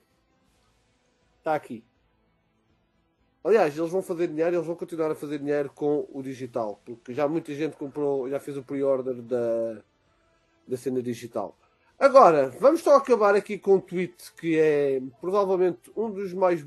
está 1.39 1.55
aqui. 1.55 1.83
Aliás, 3.43 3.77
eles 3.79 3.91
vão 3.91 4.03
fazer 4.03 4.29
dinheiro, 4.29 4.57
eles 4.57 4.67
vão 4.67 4.77
continuar 4.77 5.11
a 5.11 5.15
fazer 5.15 5.39
dinheiro 5.39 5.73
com 5.75 6.07
o 6.13 6.23
digital, 6.23 6.79
porque 6.85 7.15
já 7.15 7.27
muita 7.27 7.55
gente 7.55 7.75
comprou, 7.79 8.29
já 8.29 8.39
fez 8.39 8.59
o 8.59 8.63
pre-order 8.63 9.15
da, 9.23 9.83
da 10.67 10.77
cena 10.77 11.01
digital. 11.01 11.57
Agora, 11.99 12.51
vamos 12.61 12.83
só 12.83 12.97
acabar 12.97 13.35
aqui 13.35 13.57
com 13.59 13.77
um 13.77 13.81
tweet 13.81 14.35
que 14.35 14.59
é 14.59 15.01
provavelmente 15.23 15.91
um 15.97 16.11
dos 16.11 16.35
mais 16.35 16.67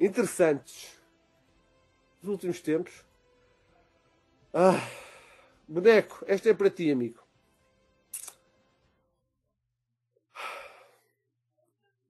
interessantes 0.00 0.97
dos 2.20 2.30
últimos 2.30 2.60
tempos. 2.60 3.04
Ah, 4.52 4.80
boneco, 5.66 6.24
esta 6.26 6.50
é 6.50 6.54
para 6.54 6.70
ti, 6.70 6.90
amigo. 6.90 7.22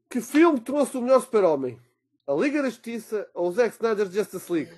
Que 0.08 0.20
filme 0.20 0.60
trouxe 0.60 0.96
o 0.96 1.02
melhor 1.02 1.20
super-homem? 1.20 1.80
A 2.26 2.32
Liga 2.32 2.62
da 2.62 2.70
Justiça 2.70 3.28
ou 3.34 3.48
o 3.48 3.52
Zack 3.52 3.74
Snyder's 3.74 4.12
Justice 4.12 4.52
League? 4.52 4.72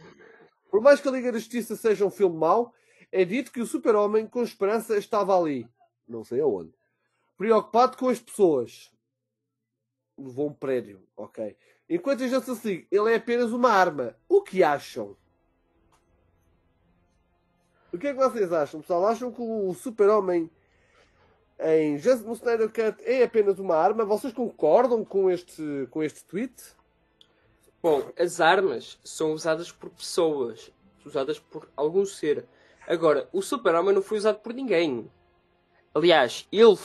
Por 0.70 0.80
mais 0.80 1.00
que 1.00 1.08
a 1.08 1.12
Liga 1.12 1.32
da 1.32 1.38
Justiça 1.38 1.76
seja 1.76 2.04
um 2.04 2.10
filme 2.10 2.36
mau, 2.36 2.74
é 3.12 3.24
dito 3.24 3.52
que 3.52 3.60
o 3.60 3.66
super-homem 3.66 4.26
com 4.26 4.42
esperança 4.42 4.96
estava 4.96 5.38
ali. 5.38 5.68
Não 6.08 6.24
sei 6.24 6.40
aonde 6.40 6.80
preocupado 7.40 7.96
com 7.96 8.10
as 8.10 8.20
pessoas. 8.20 8.92
Levou 10.18 10.50
um 10.50 10.52
prédio, 10.52 11.02
ok. 11.16 11.56
Enquanto 11.88 12.22
a 12.22 12.28
Justice 12.28 12.66
League, 12.66 12.86
ele 12.90 13.10
é 13.10 13.16
apenas 13.16 13.50
uma 13.50 13.70
arma. 13.70 14.14
O 14.28 14.42
que 14.42 14.62
acham? 14.62 15.16
O 17.92 17.98
que 17.98 18.06
é 18.06 18.12
que 18.12 18.18
vocês 18.18 18.52
acham, 18.52 18.80
pessoal? 18.80 19.06
Acham 19.06 19.32
que 19.32 19.42
o 19.42 19.74
Super-Homem 19.74 20.48
em 21.58 21.98
Justice 21.98 22.30
Snyder 22.30 22.68
Cut 22.68 23.02
é 23.04 23.24
apenas 23.24 23.58
uma 23.58 23.76
arma? 23.76 24.04
Vocês 24.04 24.32
concordam 24.32 25.04
com 25.04 25.28
este, 25.28 25.88
com 25.90 26.02
este 26.02 26.24
tweet? 26.24 26.54
Bom, 27.82 28.10
as 28.16 28.40
armas 28.40 28.98
são 29.02 29.32
usadas 29.32 29.72
por 29.72 29.90
pessoas, 29.90 30.70
usadas 31.04 31.38
por 31.38 31.68
algum 31.76 32.06
ser. 32.06 32.46
Agora, 32.86 33.28
o 33.32 33.42
Super-Homem 33.42 33.94
não 33.94 34.02
foi 34.02 34.18
usado 34.18 34.38
por 34.38 34.54
ninguém. 34.54 35.10
Aliás, 35.92 36.46
ele 36.52 36.76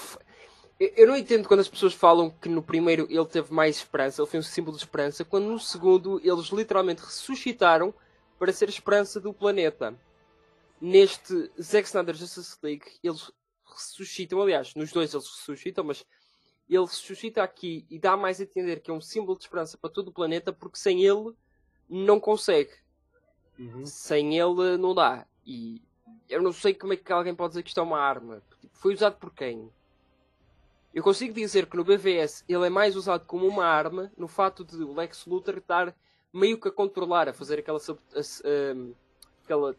eu 0.80 1.08
não 1.08 1.16
entendo 1.16 1.48
quando 1.48 1.62
as 1.62 1.70
pessoas 1.70 1.94
falam 1.94 2.30
que 2.30 2.50
no 2.50 2.62
primeiro 2.62 3.08
ele 3.10 3.26
teve 3.28 3.54
mais 3.54 3.78
esperança, 3.78 4.22
ele 4.22 4.30
foi 4.30 4.40
um 4.40 4.44
símbolo 4.44 4.76
de 4.76 4.84
esperança, 4.84 5.24
quando 5.24 5.46
no 5.46 5.60
segundo 5.60 6.20
eles 6.22 6.48
literalmente 6.48 7.02
ressuscitaram 7.02 7.94
para 8.38 8.52
ser 8.52 8.66
a 8.66 8.70
esperança 8.70 9.20
do 9.20 9.32
planeta. 9.32 9.96
Neste 10.82 11.52
Zack 11.62 11.88
Snyder 11.88 12.16
Justice 12.16 12.58
League, 12.62 12.86
eles 13.04 13.32
ressuscitam, 13.66 14.42
aliás, 14.42 14.76
nos 14.76 14.92
dois 14.92 15.14
eles 15.14 15.26
ressuscitam, 15.26 15.84
mas 15.84 16.06
ele 16.70 16.86
ressuscita 16.86 17.44
aqui 17.44 17.86
e 17.90 18.00
dá 18.00 18.18
mais 18.18 18.40
a 18.40 18.44
entender 18.44 18.82
que 18.82 18.90
é 18.90 18.94
um 18.94 19.02
símbolo 19.02 19.38
de 19.38 19.44
esperança 19.44 19.78
para 19.78 19.90
todo 19.90 20.10
o 20.10 20.14
planeta, 20.14 20.52
porque 20.52 20.78
sem 20.78 21.04
ele 21.04 21.34
não 21.90 22.20
consegue. 22.20 22.72
Uhum. 23.58 23.86
Sem 23.86 24.38
ele 24.38 24.78
não 24.78 24.94
dá. 24.94 25.26
E 25.46 25.82
eu 26.28 26.42
não 26.42 26.52
sei 26.52 26.74
como 26.74 26.94
é 26.94 26.98
que 26.98 27.12
alguém 27.12 27.36
pode 27.36 27.52
dizer 27.52 27.64
que 27.64 27.70
isto 27.70 27.80
é 27.80 27.84
uma 27.84 28.00
arma. 28.00 28.42
Foi 28.74 28.94
usado 28.94 29.18
por 29.18 29.34
quem? 29.34 29.72
Eu 30.94 31.04
consigo 31.04 31.34
dizer 31.34 31.68
que 31.68 31.78
no 31.78 31.84
BVS 31.84 32.44
ele 32.48 32.66
é 32.66 32.70
mais 32.70 32.96
usado 32.96 33.26
como 33.26 33.46
uma 33.48 33.66
arma 33.66 34.12
no 34.18 34.28
fato 34.28 34.64
de 34.64 34.78
o 34.78 34.94
Lex 34.94 35.26
Luthor 35.26 35.58
estar 35.58 35.96
meio 36.34 36.60
que 36.60 36.68
a 36.68 36.72
controlar, 36.72 37.30
a 37.30 37.34
fazer 37.34 37.60
aquela. 37.60 37.80
A, 37.80 38.20
a, 38.20 38.96
aquela 39.44 39.76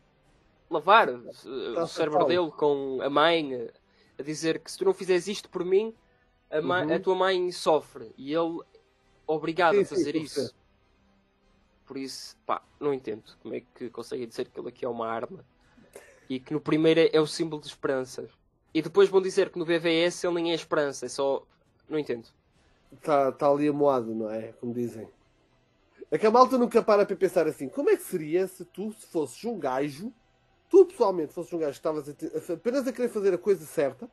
lavar 0.70 1.08
o 1.10 1.86
cérebro 1.86 2.24
dele 2.26 2.50
com 2.50 2.98
a 3.02 3.10
mãe, 3.10 3.68
a 4.18 4.22
dizer 4.22 4.58
que 4.60 4.70
se 4.70 4.78
tu 4.78 4.84
não 4.84 4.94
fizeres 4.94 5.26
isto 5.28 5.48
por 5.48 5.64
mim, 5.64 5.94
a, 6.50 6.58
uhum. 6.58 6.94
a 6.94 7.00
tua 7.00 7.14
mãe 7.14 7.50
sofre. 7.52 8.12
E 8.16 8.32
ele 8.32 8.60
obrigado 9.26 9.74
sim, 9.74 9.82
a 9.82 9.86
fazer 9.86 10.12
sim, 10.12 10.22
isso. 10.22 10.54
Por 11.84 11.96
isso, 11.96 12.36
pá, 12.44 12.62
não 12.80 12.92
entendo 12.92 13.22
como 13.42 13.54
é 13.54 13.62
que 13.74 13.88
consegue 13.90 14.26
dizer 14.26 14.48
que 14.48 14.58
ele 14.58 14.68
aqui 14.68 14.84
é 14.84 14.88
uma 14.88 15.08
arma 15.08 15.44
e 16.28 16.40
que 16.40 16.52
no 16.52 16.60
primeiro 16.60 17.08
é 17.12 17.20
o 17.20 17.26
símbolo 17.26 17.62
de 17.62 17.68
esperança. 17.68 18.28
E 18.74 18.82
depois 18.82 19.08
vão 19.08 19.22
dizer 19.22 19.50
que 19.50 19.58
no 19.58 19.64
BVS 19.64 20.24
ele 20.24 20.34
nem 20.34 20.52
é 20.52 20.54
esperança, 20.54 21.06
é 21.06 21.08
só. 21.08 21.42
Não 21.88 21.98
entendo. 21.98 22.28
Está 22.92 23.32
tá 23.32 23.48
ali 23.48 23.68
amoado, 23.68 24.14
não 24.14 24.30
é? 24.30 24.52
Como 24.60 24.74
dizem. 24.74 25.08
É 26.10 26.18
que 26.18 26.26
a 26.26 26.30
malta 26.30 26.58
nunca 26.58 26.82
para 26.82 27.06
para 27.06 27.16
pensar 27.16 27.46
assim: 27.46 27.68
como 27.68 27.90
é 27.90 27.96
que 27.96 28.02
seria 28.02 28.46
se 28.46 28.64
tu 28.64 28.92
se 28.92 29.06
fosses 29.06 29.42
um 29.44 29.58
gajo, 29.58 30.12
tu 30.68 30.86
pessoalmente 30.86 31.32
fosses 31.32 31.52
um 31.52 31.58
gajo 31.58 31.72
que 31.72 31.78
estavas 31.78 32.50
apenas 32.50 32.86
a 32.86 32.92
querer 32.92 33.08
fazer 33.08 33.34
a 33.34 33.38
coisa 33.38 33.64
certa, 33.64 34.10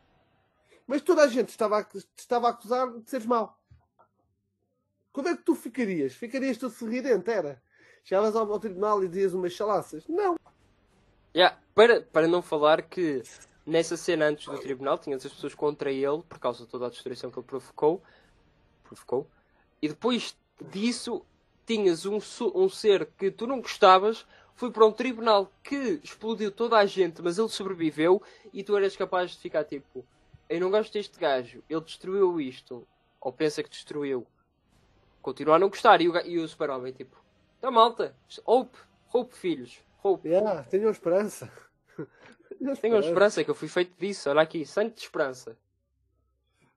mas 0.86 1.02
toda 1.02 1.24
a 1.24 1.28
gente 1.28 1.50
estava 1.50 1.80
a, 1.80 1.86
estava 2.16 2.48
a 2.48 2.50
acusar 2.52 2.92
de 2.92 3.10
seres 3.10 3.26
mau? 3.26 3.58
Como 5.12 5.28
é 5.28 5.38
que 5.38 5.44
tu 5.44 5.56
ficarias? 5.56 6.14
Ficarias 6.14 6.58
todo 6.58 6.72
sorridente, 6.72 7.30
era? 7.30 7.62
Chegavas 8.04 8.36
ao, 8.36 8.52
ao 8.52 8.60
tribunal 8.60 9.04
e 9.04 9.08
dizias 9.08 9.34
umas 9.34 9.54
chalaças? 9.54 10.08
Não. 10.08 10.36
Yeah, 11.36 11.58
para, 11.74 12.02
para 12.02 12.28
não 12.28 12.42
falar 12.42 12.82
que 12.82 13.22
nessa 13.66 13.96
cena 13.96 14.26
antes 14.26 14.46
do 14.46 14.60
tribunal, 14.60 14.98
tinhas 14.98 15.26
as 15.26 15.32
pessoas 15.32 15.56
contra 15.56 15.92
ele 15.92 16.22
por 16.24 16.40
causa 16.40 16.66
de 16.66 16.70
toda 16.70 16.88
a 16.88 16.90
destruição 16.90 17.32
que 17.32 17.40
ele 17.40 17.46
provocou. 17.46 18.02
provocou 18.84 19.28
e 19.84 19.90
depois 19.90 20.34
disso, 20.72 21.26
tinhas 21.66 22.06
um, 22.06 22.18
um 22.56 22.70
ser 22.70 23.06
que 23.18 23.30
tu 23.30 23.46
não 23.46 23.60
gostavas, 23.60 24.26
foi 24.56 24.72
para 24.72 24.86
um 24.86 24.92
tribunal 24.92 25.52
que 25.64 26.00
explodiu 26.04 26.52
toda 26.52 26.78
a 26.78 26.86
gente, 26.86 27.22
mas 27.22 27.38
ele 27.38 27.50
sobreviveu, 27.50 28.22
e 28.54 28.64
tu 28.64 28.76
eras 28.78 28.96
capaz 28.96 29.32
de 29.32 29.38
ficar 29.38 29.64
tipo: 29.64 30.06
Eu 30.50 30.60
não 30.60 30.72
gosto 30.72 30.94
deste 30.94 31.20
gajo, 31.20 31.64
ele 31.70 31.82
destruiu 31.82 32.40
isto, 32.40 32.88
ou 33.20 33.32
pensa 33.32 33.64
que 33.64 33.70
destruiu. 33.70 34.26
Continua 35.22 35.56
a 35.56 35.60
não 35.60 35.70
gostar, 35.70 36.02
e 36.02 36.10
o, 36.10 36.18
e 36.26 36.38
o 36.40 36.48
super-homem, 36.48 36.94
tipo: 36.94 37.18
Tá 37.60 37.72
malta, 37.72 38.16
Hope, 38.46 38.78
Hope, 39.12 39.36
filhos, 39.36 39.80
Hope. 40.04 40.28
Yeah, 40.28 40.64
tenham 40.64 40.92
esperança. 40.92 41.52
Tenho 42.82 43.00
esperança 43.00 43.44
que 43.44 43.50
eu 43.50 43.56
fui 43.56 43.68
feito 43.68 43.94
disso. 43.98 44.30
Olha 44.30 44.42
aqui, 44.42 44.66
sangue 44.66 44.94
de 44.94 45.02
esperança. 45.02 45.58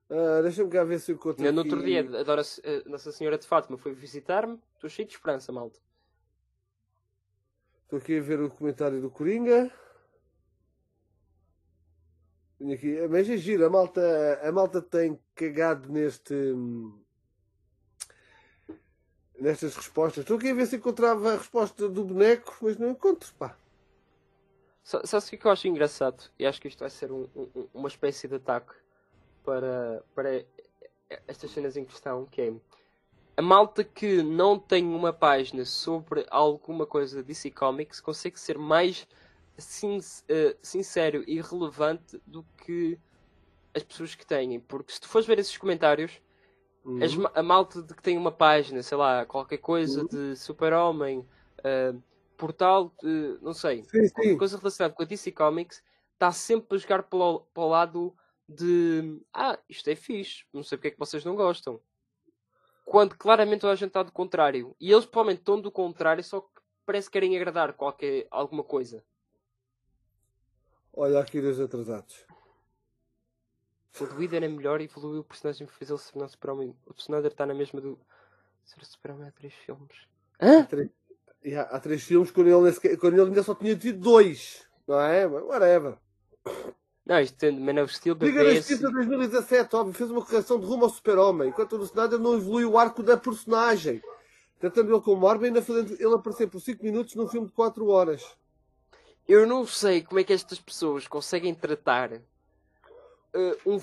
Uh, 0.09 0.41
Deixa-me 0.41 0.69
cá 0.69 0.83
ver 0.83 0.99
se 0.99 1.11
eu 1.11 1.15
encontro. 1.15 1.51
No 1.51 1.59
outro 1.59 1.83
dia, 1.83 1.99
adora 1.99 2.41
uh, 2.41 2.89
Nossa 2.89 3.11
Senhora 3.11 3.37
de 3.37 3.45
Fátima 3.45 3.77
foi 3.77 3.93
visitar-me. 3.93 4.59
Estou 4.75 4.89
cheio 4.89 5.07
de 5.07 5.13
esperança, 5.13 5.51
malta. 5.51 5.79
Estou 7.87 7.99
aqui 7.99 8.17
a 8.17 8.21
ver 8.21 8.41
o 8.41 8.49
comentário 8.49 8.99
do 8.99 9.09
Coringa. 9.09 9.71
Tenho 12.57 12.73
aqui. 12.73 13.07
Mas 13.07 13.29
é 13.29 13.37
giro, 13.37 13.65
a 13.65 13.69
malta, 13.69 14.41
a 14.43 14.51
malta 14.51 14.81
tem 14.81 15.17
cagado 15.33 15.89
neste. 15.89 16.33
Nestas 19.39 19.73
respostas. 19.77 20.23
Estou 20.23 20.35
aqui 20.35 20.49
a 20.49 20.53
ver 20.53 20.65
se 20.65 20.75
encontrava 20.75 21.31
a 21.31 21.37
resposta 21.37 21.87
do 21.87 22.03
boneco, 22.03 22.57
mas 22.61 22.77
não 22.77 22.89
encontro. 22.89 23.33
Pá. 23.35 23.57
Sabe 24.83 25.25
o 25.25 25.39
que 25.39 25.47
eu 25.47 25.51
acho 25.51 25.69
engraçado? 25.69 26.29
E 26.37 26.45
acho 26.45 26.59
que 26.59 26.67
isto 26.67 26.79
vai 26.79 26.89
ser 26.89 27.09
um, 27.09 27.25
um, 27.33 27.69
uma 27.73 27.87
espécie 27.87 28.27
de 28.27 28.35
ataque 28.35 28.73
para, 29.45 30.03
para 30.13 30.43
estas 31.25 31.51
cenas 31.51 31.77
em 31.77 31.85
questão, 31.85 32.25
que 32.25 32.41
é 32.41 32.53
a 33.37 33.41
malta 33.41 33.83
que 33.83 34.23
não 34.23 34.57
tem 34.57 34.83
uma 34.83 35.13
página 35.13 35.63
sobre 35.63 36.25
alguma 36.31 36.87
coisa 36.87 37.21
DC 37.21 37.51
Comics 37.51 38.01
consegue 38.01 38.39
ser 38.39 38.57
mais 38.57 39.07
sin 39.59 39.99
uh, 39.99 40.57
sincero 40.59 41.23
e 41.27 41.39
relevante 41.39 42.19
do 42.25 42.43
que 42.57 42.99
as 43.75 43.83
pessoas 43.83 44.15
que 44.15 44.25
têm. 44.25 44.59
Porque 44.59 44.91
se 44.91 44.99
tu 44.99 45.07
fores 45.07 45.27
ver 45.27 45.37
esses 45.37 45.55
comentários, 45.55 46.19
uhum. 46.83 47.03
as, 47.03 47.11
a 47.35 47.43
malta 47.43 47.83
de 47.83 47.93
que 47.93 48.01
tem 48.01 48.17
uma 48.17 48.31
página, 48.31 48.81
sei 48.81 48.97
lá, 48.97 49.23
qualquer 49.23 49.59
coisa 49.59 50.01
uhum. 50.01 50.07
de 50.07 50.35
super-homem, 50.35 51.19
uh, 51.19 52.01
portal, 52.35 52.91
de, 53.03 53.37
não 53.39 53.53
sei, 53.53 53.83
sim, 53.83 54.07
sim. 54.07 54.37
coisa 54.37 54.57
relacionada 54.57 54.95
com 54.95 55.03
a 55.03 55.05
DC 55.05 55.31
Comics, 55.31 55.83
está 56.13 56.31
sempre 56.31 56.75
a 56.75 56.79
jogar 56.79 57.03
para 57.03 57.19
o, 57.19 57.39
para 57.41 57.63
o 57.63 57.69
lado 57.69 58.15
de 58.49 59.21
ah, 59.31 59.59
isto 59.69 59.87
é 59.89 59.95
fixe, 59.95 60.43
não 60.51 60.63
sei 60.63 60.77
porque 60.77 60.87
é 60.87 60.91
que 60.91 60.99
vocês 60.99 61.23
não 61.23 61.35
gostam. 61.35 61.79
Quando 62.89 63.17
claramente 63.17 63.61
toda 63.61 63.73
a 63.73 63.75
gente 63.75 63.89
está 63.89 64.01
do 64.01 64.13
contrário. 64.13 64.73
E 64.79 64.91
eles 64.91 65.05
provavelmente 65.05 65.39
estão 65.39 65.59
do 65.59 65.69
contrário, 65.69 66.23
só 66.23 66.39
que 66.39 66.47
parece 66.85 67.09
que 67.09 67.13
querem 67.13 67.35
agradar 67.35 67.73
qualquer, 67.73 68.25
alguma 68.31 68.63
coisa. 68.63 69.03
Olha 70.93 71.19
aqui 71.19 71.41
dois 71.41 71.59
atrasados. 71.59 72.25
O 73.99 74.15
Whedon 74.15 74.37
é 74.37 74.47
melhor 74.47 74.79
e 74.79 74.85
evoluiu 74.85 75.19
o 75.19 75.23
personagem 75.23 75.67
que 75.67 75.73
fez 75.73 75.89
ele 75.89 75.99
se 75.99 76.13
tornar 76.13 76.29
super-homem. 76.29 76.73
O 76.85 76.93
Snyder 76.97 77.31
está 77.31 77.45
na 77.45 77.53
mesma 77.53 77.81
do. 77.81 77.99
Ser 78.63 78.85
super-homem 78.85 79.27
há 79.27 79.31
três 79.31 79.53
filmes. 79.53 80.07
Hã? 80.39 80.63
Três, 80.65 80.89
Yeah, 81.43 81.69
há 81.75 81.79
três 81.79 82.03
filmes 82.03 82.31
quando 82.31 82.47
ele, 82.47 82.97
quando 82.97 83.13
ele 83.13 83.21
ainda 83.21 83.43
só 83.43 83.53
tinha 83.53 83.75
tido 83.75 83.99
dois, 83.99 84.65
não 84.87 84.99
é? 84.99 85.25
Whatever. 85.27 85.97
Não, 87.07 87.21
isto 87.21 87.37
tem 87.37 87.57
Man 87.57 87.81
of 87.81 87.95
Steel, 87.95 88.17
Liga 88.19 88.43
da 88.43 88.53
Justiça 88.53 88.91
2017, 88.91 89.73
óbvio, 89.77 89.93
fez 89.93 90.11
uma 90.11 90.25
correção 90.25 90.59
de 90.59 90.65
rumo 90.65 90.83
ao 90.83 90.89
super-homem, 90.89 91.47
enquanto 91.47 91.77
o 91.77 91.83
Snyder 91.83 92.19
não 92.19 92.35
evoluiu 92.35 92.73
o 92.73 92.77
arco 92.77 93.01
da 93.01 93.15
personagem. 93.15 94.03
Tentando 94.59 94.93
ele 94.93 95.01
como 95.01 95.21
Marvel, 95.21 95.47
ainda 95.47 95.61
fazendo 95.61 95.93
ele 95.93 96.13
aparecer 96.13 96.47
por 96.47 96.59
5 96.59 96.83
minutos 96.83 97.15
num 97.15 97.29
filme 97.29 97.47
de 97.47 97.53
4 97.53 97.87
horas. 97.87 98.35
Eu 99.25 99.47
não 99.47 99.65
sei 99.65 100.01
como 100.01 100.19
é 100.19 100.23
que 100.25 100.33
estas 100.33 100.59
pessoas 100.59 101.07
conseguem 101.07 101.55
tratar 101.55 102.11
uh, 102.11 102.21
um, 103.65 103.79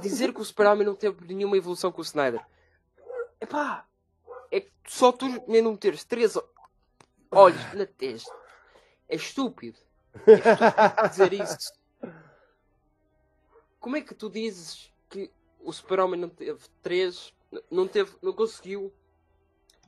dizer 0.00 0.32
que 0.32 0.40
o 0.40 0.44
Super-Homem 0.44 0.84
não 0.84 0.96
teve 0.96 1.32
nenhuma 1.32 1.56
evolução 1.56 1.92
com 1.92 2.00
o 2.00 2.04
Snyder. 2.04 2.44
Epá, 3.40 3.86
é 4.50 4.62
que 4.62 4.72
só 4.88 5.12
tu 5.12 5.26
não 5.46 5.76
teres 5.76 6.02
três 6.02 6.36
olhos 7.30 7.72
na 7.74 7.86
testa. 7.86 8.34
É 9.08 9.14
estúpido. 9.14 9.78
É 10.26 10.32
estúpido 10.32 11.08
dizer 11.10 11.32
isso. 11.34 11.83
Como 13.84 13.98
é 13.98 14.00
que 14.00 14.14
tu 14.14 14.30
dizes 14.30 14.90
que 15.10 15.30
o 15.62 15.70
Super-Homem 15.70 16.18
não 16.18 16.30
teve 16.30 16.58
três, 16.82 17.34
não 17.70 17.86
teve, 17.86 18.12
não 18.22 18.32
conseguiu 18.32 18.90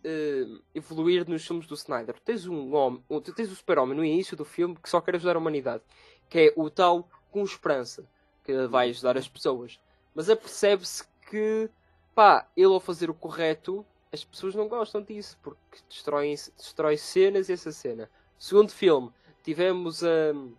uh, 0.04 0.62
evoluir 0.74 1.26
nos 1.26 1.46
filmes 1.46 1.66
do 1.66 1.72
Snyder? 1.72 2.20
Tens 2.20 2.46
um 2.46 2.74
homem, 2.74 3.02
tu 3.08 3.32
tens 3.32 3.50
o 3.50 3.56
Super-Homem 3.56 3.96
no 3.96 4.04
início 4.04 4.36
do 4.36 4.44
filme 4.44 4.76
que 4.76 4.90
só 4.90 5.00
quer 5.00 5.14
ajudar 5.14 5.36
a 5.36 5.38
humanidade, 5.38 5.82
que 6.28 6.38
é 6.38 6.52
o 6.56 6.68
tal 6.68 7.08
com 7.30 7.42
esperança, 7.42 8.06
que 8.44 8.66
vai 8.66 8.90
ajudar 8.90 9.16
as 9.16 9.26
pessoas. 9.26 9.80
Mas 10.14 10.28
apercebe-se 10.28 11.02
que, 11.30 11.70
pá, 12.14 12.46
ele 12.54 12.66
ao 12.66 12.80
fazer 12.80 13.08
o 13.08 13.14
correto, 13.14 13.82
as 14.12 14.22
pessoas 14.22 14.54
não 14.54 14.68
gostam 14.68 15.00
disso, 15.00 15.38
porque 15.42 15.78
destroem, 15.88 16.34
destrói 16.34 16.98
cenas 16.98 17.48
e 17.48 17.54
essa 17.54 17.72
cena. 17.72 18.10
Segundo 18.38 18.70
filme, 18.72 19.10
tivemos 19.42 20.02
um, 20.02 20.52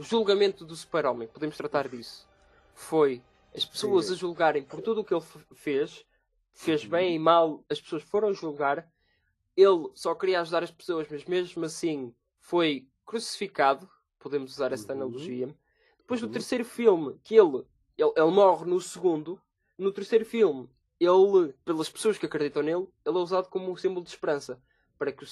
o 0.00 0.02
julgamento 0.02 0.64
do 0.64 0.74
super-homem, 0.74 1.28
podemos 1.28 1.58
tratar 1.58 1.86
disso. 1.86 2.26
Foi 2.72 3.22
as 3.54 3.66
pessoas 3.66 4.06
Sim. 4.06 4.14
a 4.14 4.16
julgarem 4.16 4.62
por 4.62 4.80
tudo 4.80 5.02
o 5.02 5.04
que 5.04 5.12
ele 5.12 5.22
fez, 5.52 6.06
fez 6.54 6.84
uhum. 6.84 6.88
bem 6.88 7.14
e 7.14 7.18
mal, 7.18 7.62
as 7.68 7.78
pessoas 7.78 8.02
foram 8.02 8.32
julgar. 8.32 8.90
Ele 9.54 9.90
só 9.94 10.14
queria 10.14 10.40
ajudar 10.40 10.62
as 10.62 10.70
pessoas, 10.70 11.06
mas 11.10 11.26
mesmo 11.26 11.66
assim 11.66 12.14
foi 12.38 12.88
crucificado, 13.04 13.86
podemos 14.18 14.52
usar 14.52 14.72
esta 14.72 14.94
uhum. 14.94 15.02
analogia. 15.02 15.54
Depois 15.98 16.18
do 16.18 16.28
uhum. 16.28 16.32
terceiro 16.32 16.64
filme, 16.64 17.20
que 17.22 17.34
ele, 17.34 17.62
ele, 17.98 18.12
ele 18.16 18.30
morre 18.30 18.64
no 18.64 18.80
segundo, 18.80 19.38
no 19.76 19.92
terceiro 19.92 20.24
filme, 20.24 20.66
ele, 20.98 21.52
pelas 21.62 21.90
pessoas 21.90 22.16
que 22.16 22.24
acreditam 22.24 22.62
nele, 22.62 22.88
ele 23.04 23.18
é 23.18 23.20
usado 23.20 23.50
como 23.50 23.70
um 23.70 23.76
símbolo 23.76 24.02
de 24.02 24.08
esperança 24.08 24.58
para 24.98 25.12
que 25.12 25.26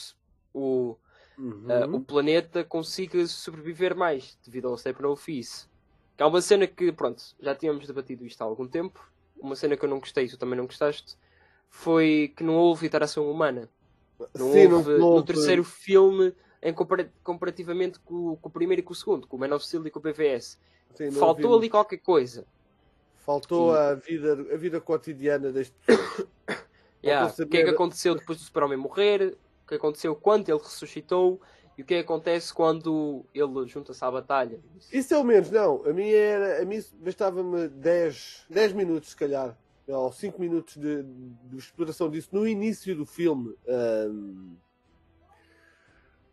o, 0.52 0.94
uhum. 1.38 1.66
uh, 1.66 1.96
o 1.96 2.00
planeta 2.00 2.64
consiga 2.64 3.26
sobreviver 3.26 3.96
mais 3.96 4.38
devido 4.44 4.68
ao 4.68 4.76
Steppenwolf 4.76 5.26
Que 5.26 6.22
é 6.22 6.24
uma 6.24 6.40
cena 6.40 6.66
que, 6.66 6.92
pronto, 6.92 7.22
já 7.40 7.54
tínhamos 7.54 7.86
debatido 7.86 8.26
isto 8.26 8.42
há 8.42 8.44
algum 8.44 8.66
tempo. 8.66 9.08
Uma 9.40 9.54
cena 9.54 9.76
que 9.76 9.84
eu 9.84 9.88
não 9.88 10.00
gostei, 10.00 10.26
tu 10.28 10.36
também 10.36 10.56
não 10.56 10.66
gostaste, 10.66 11.16
foi 11.70 12.32
que 12.36 12.42
não 12.42 12.56
houve 12.56 12.86
interação 12.86 13.30
humana. 13.30 13.68
Não 14.34 14.52
Sim, 14.52 14.66
houve 14.66 14.98
não, 14.98 15.16
no 15.16 15.22
terceiro 15.22 15.62
filme 15.62 16.34
em 16.60 16.74
comparativamente 17.22 18.00
com, 18.00 18.36
com, 18.36 18.48
o 18.48 18.52
primeiro 18.52 18.80
e 18.80 18.82
com 18.82 18.92
o 18.92 18.96
segundo, 18.96 19.28
com 19.28 19.36
o 19.36 19.40
Man 19.40 19.54
of 19.54 19.64
Steel 19.64 19.86
e 19.86 19.90
com 19.90 20.00
o 20.00 20.02
BVS. 20.02 20.58
Sim, 20.94 21.12
Faltou 21.12 21.56
ali 21.56 21.70
qualquer 21.70 21.98
coisa. 21.98 22.44
Faltou 23.18 23.74
a 23.74 23.94
vida, 23.94 24.32
a 24.32 24.56
vida 24.56 24.80
cotidiana 24.80 25.52
deste 25.52 25.76
yeah. 27.04 27.32
O 27.38 27.46
que 27.46 27.58
é 27.58 27.64
que 27.64 27.70
aconteceu 27.70 28.14
depois 28.14 28.38
do 28.38 28.44
Super-Homem 28.44 28.78
morrer? 28.78 29.36
O 29.68 29.72
que 29.72 29.74
aconteceu 29.74 30.16
quando 30.16 30.48
ele 30.48 30.56
ressuscitou? 30.56 31.38
E 31.76 31.82
o 31.82 31.84
que 31.84 31.96
acontece 31.96 32.54
quando 32.54 33.26
ele 33.34 33.68
junta-se 33.68 34.02
à 34.02 34.10
batalha? 34.10 34.58
Isso 34.90 35.12
é 35.12 35.18
o 35.18 35.22
menos, 35.22 35.50
não. 35.50 35.84
A 35.84 35.92
mim 35.92 36.08
era. 36.08 36.62
A 36.62 36.64
mim 36.64 36.82
bastava-me 36.94 37.68
10, 37.68 38.46
10 38.48 38.72
minutos, 38.72 39.10
se 39.10 39.16
calhar. 39.16 39.54
Ou 39.86 40.10
5 40.10 40.40
minutos 40.40 40.78
de, 40.78 41.02
de, 41.02 41.58
exploração 41.58 42.08
disso 42.08 42.30
no 42.32 42.48
início 42.48 42.96
do 42.96 43.04
filme. 43.04 43.54
Um, 43.66 44.56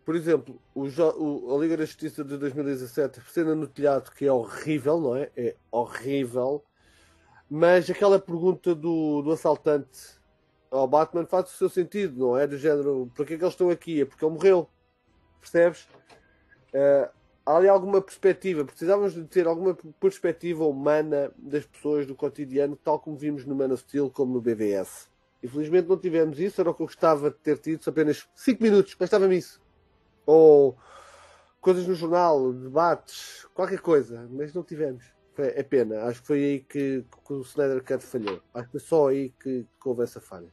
por 0.05 0.15
exemplo, 0.15 0.61
o, 0.73 0.83
o, 0.85 1.55
a 1.57 1.61
Liga 1.61 1.75
da 1.75 1.83
Justiça 1.83 2.23
de 2.23 2.37
2017, 2.37 3.19
cena 3.29 3.53
no 3.53 3.67
telhado, 3.67 4.11
que 4.11 4.25
é 4.25 4.31
horrível, 4.31 5.01
não 5.01 5.15
é? 5.17 5.29
É 5.35 5.57
horrível. 5.69 6.63
Mas 7.49 7.89
aquela 7.89 8.17
pergunta 8.17 8.73
do, 8.73 9.21
do 9.21 9.31
assaltante 9.33 10.14
ao 10.75 10.87
Batman 10.87 11.25
faz 11.25 11.53
o 11.53 11.57
seu 11.57 11.69
sentido, 11.69 12.19
não 12.19 12.37
é? 12.37 12.45
Do 12.45 12.57
género, 12.57 13.11
para 13.15 13.25
que 13.25 13.33
é 13.33 13.37
que 13.37 13.43
eles 13.43 13.53
estão 13.53 13.69
aqui? 13.69 14.01
É 14.01 14.05
porque 14.05 14.23
ele 14.23 14.33
morreu. 14.33 14.69
Percebes? 15.39 15.87
Uh, 16.73 17.09
há 17.45 17.57
ali 17.57 17.67
alguma 17.67 18.01
perspectiva. 18.01 18.65
Precisávamos 18.65 19.13
de 19.13 19.23
ter 19.25 19.47
alguma 19.47 19.77
perspectiva 19.99 20.65
humana 20.65 21.31
das 21.37 21.65
pessoas 21.65 22.05
do 22.05 22.15
cotidiano, 22.15 22.75
tal 22.75 22.99
como 22.99 23.17
vimos 23.17 23.45
no 23.45 23.55
Man 23.55 23.73
of 23.73 23.77
Steel, 23.77 24.09
como 24.09 24.33
no 24.33 24.41
BVS. 24.41 25.09
Infelizmente 25.43 25.87
não 25.87 25.97
tivemos 25.97 26.39
isso, 26.39 26.59
era 26.59 26.69
o 26.71 26.73
que 26.73 26.81
eu 26.81 26.87
gostava 26.87 27.29
de 27.29 27.37
ter 27.37 27.57
tido, 27.59 27.87
apenas 27.87 28.27
5 28.35 28.63
minutos, 28.63 28.95
bastava-me 28.95 29.37
isso 29.37 29.63
ou 30.25 30.77
coisas 31.61 31.87
no 31.87 31.95
jornal, 31.95 32.51
debates, 32.53 33.45
qualquer 33.53 33.79
coisa, 33.79 34.27
mas 34.31 34.53
não 34.53 34.63
tivemos. 34.63 35.13
É 35.37 35.63
pena, 35.63 36.03
acho 36.03 36.21
que 36.21 36.27
foi 36.27 36.43
aí 36.43 36.59
que, 36.61 37.03
que 37.27 37.33
o 37.33 37.41
Snyder 37.41 37.83
Cut 37.83 38.01
falhou. 38.03 38.41
Acho 38.53 38.65
que 38.65 38.71
foi 38.71 38.79
só 38.79 39.09
aí 39.09 39.31
que, 39.31 39.67
que 39.81 39.89
houve 39.89 40.03
essa 40.03 40.21
falha. 40.21 40.47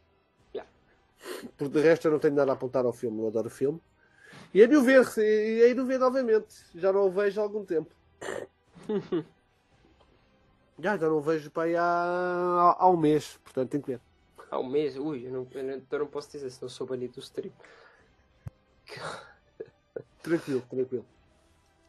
Yeah. 1.23 1.51
Por 1.57 1.69
de 1.69 1.81
resto, 1.81 2.07
eu 2.07 2.13
não 2.13 2.19
tenho 2.19 2.35
nada 2.35 2.53
a 2.53 2.55
apontar 2.55 2.85
ao 2.85 2.93
filme, 2.93 3.21
eu 3.21 3.29
adoro 3.29 3.47
o 3.47 3.51
filme. 3.51 3.81
E 4.55 4.61
é 4.63 4.67
de 4.67 4.77
o 4.77 4.83
ver, 4.83 5.07
e 5.19 5.63
é 5.63 5.75
de 5.75 5.81
o 5.81 5.87
ver 5.87 5.99
novamente. 5.99 6.55
Já 6.75 6.93
não 6.93 7.07
o 7.07 7.11
vejo 7.11 7.41
há 7.41 7.45
algum 7.45 7.65
tempo. 7.65 7.95
já, 10.79 10.97
já 10.97 11.09
não 11.09 11.19
o 11.19 11.21
vejo 11.21 11.51
para 11.51 11.65
aí 11.65 11.77
há, 11.77 12.77
há, 12.79 12.89
um 12.89 12.97
mês, 12.97 13.39
portanto 13.45 13.71
tenho 13.71 13.83
que 13.83 13.93
ver. 13.93 14.01
Há 14.51 14.59
um 14.59 14.69
mês? 14.69 14.97
Ui, 14.97 15.27
eu 15.27 15.33
não, 15.33 15.47
eu 15.53 15.65
não, 15.65 15.83
eu 15.91 15.99
não 15.99 16.07
posso 16.07 16.31
dizer 16.31 16.51
se 16.51 16.61
não 16.61 16.69
sou 16.69 16.87
banido 16.87 17.15
do 17.15 17.21
stream. 17.21 17.53
Tranquilo, 20.23 20.63
tranquilo. 20.71 21.05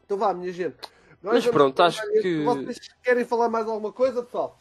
Então 0.05 0.17
vá, 0.17 0.33
minha 0.33 0.51
gente. 0.51 0.75
Nós 1.21 1.45
Mas 1.45 1.47
pronto, 1.47 1.79
acho 1.83 2.01
que. 2.21 2.43
Vocês 2.43 2.79
querem 3.03 3.23
falar 3.23 3.47
mais 3.47 3.67
alguma 3.67 3.93
coisa, 3.93 4.23
pessoal? 4.23 4.57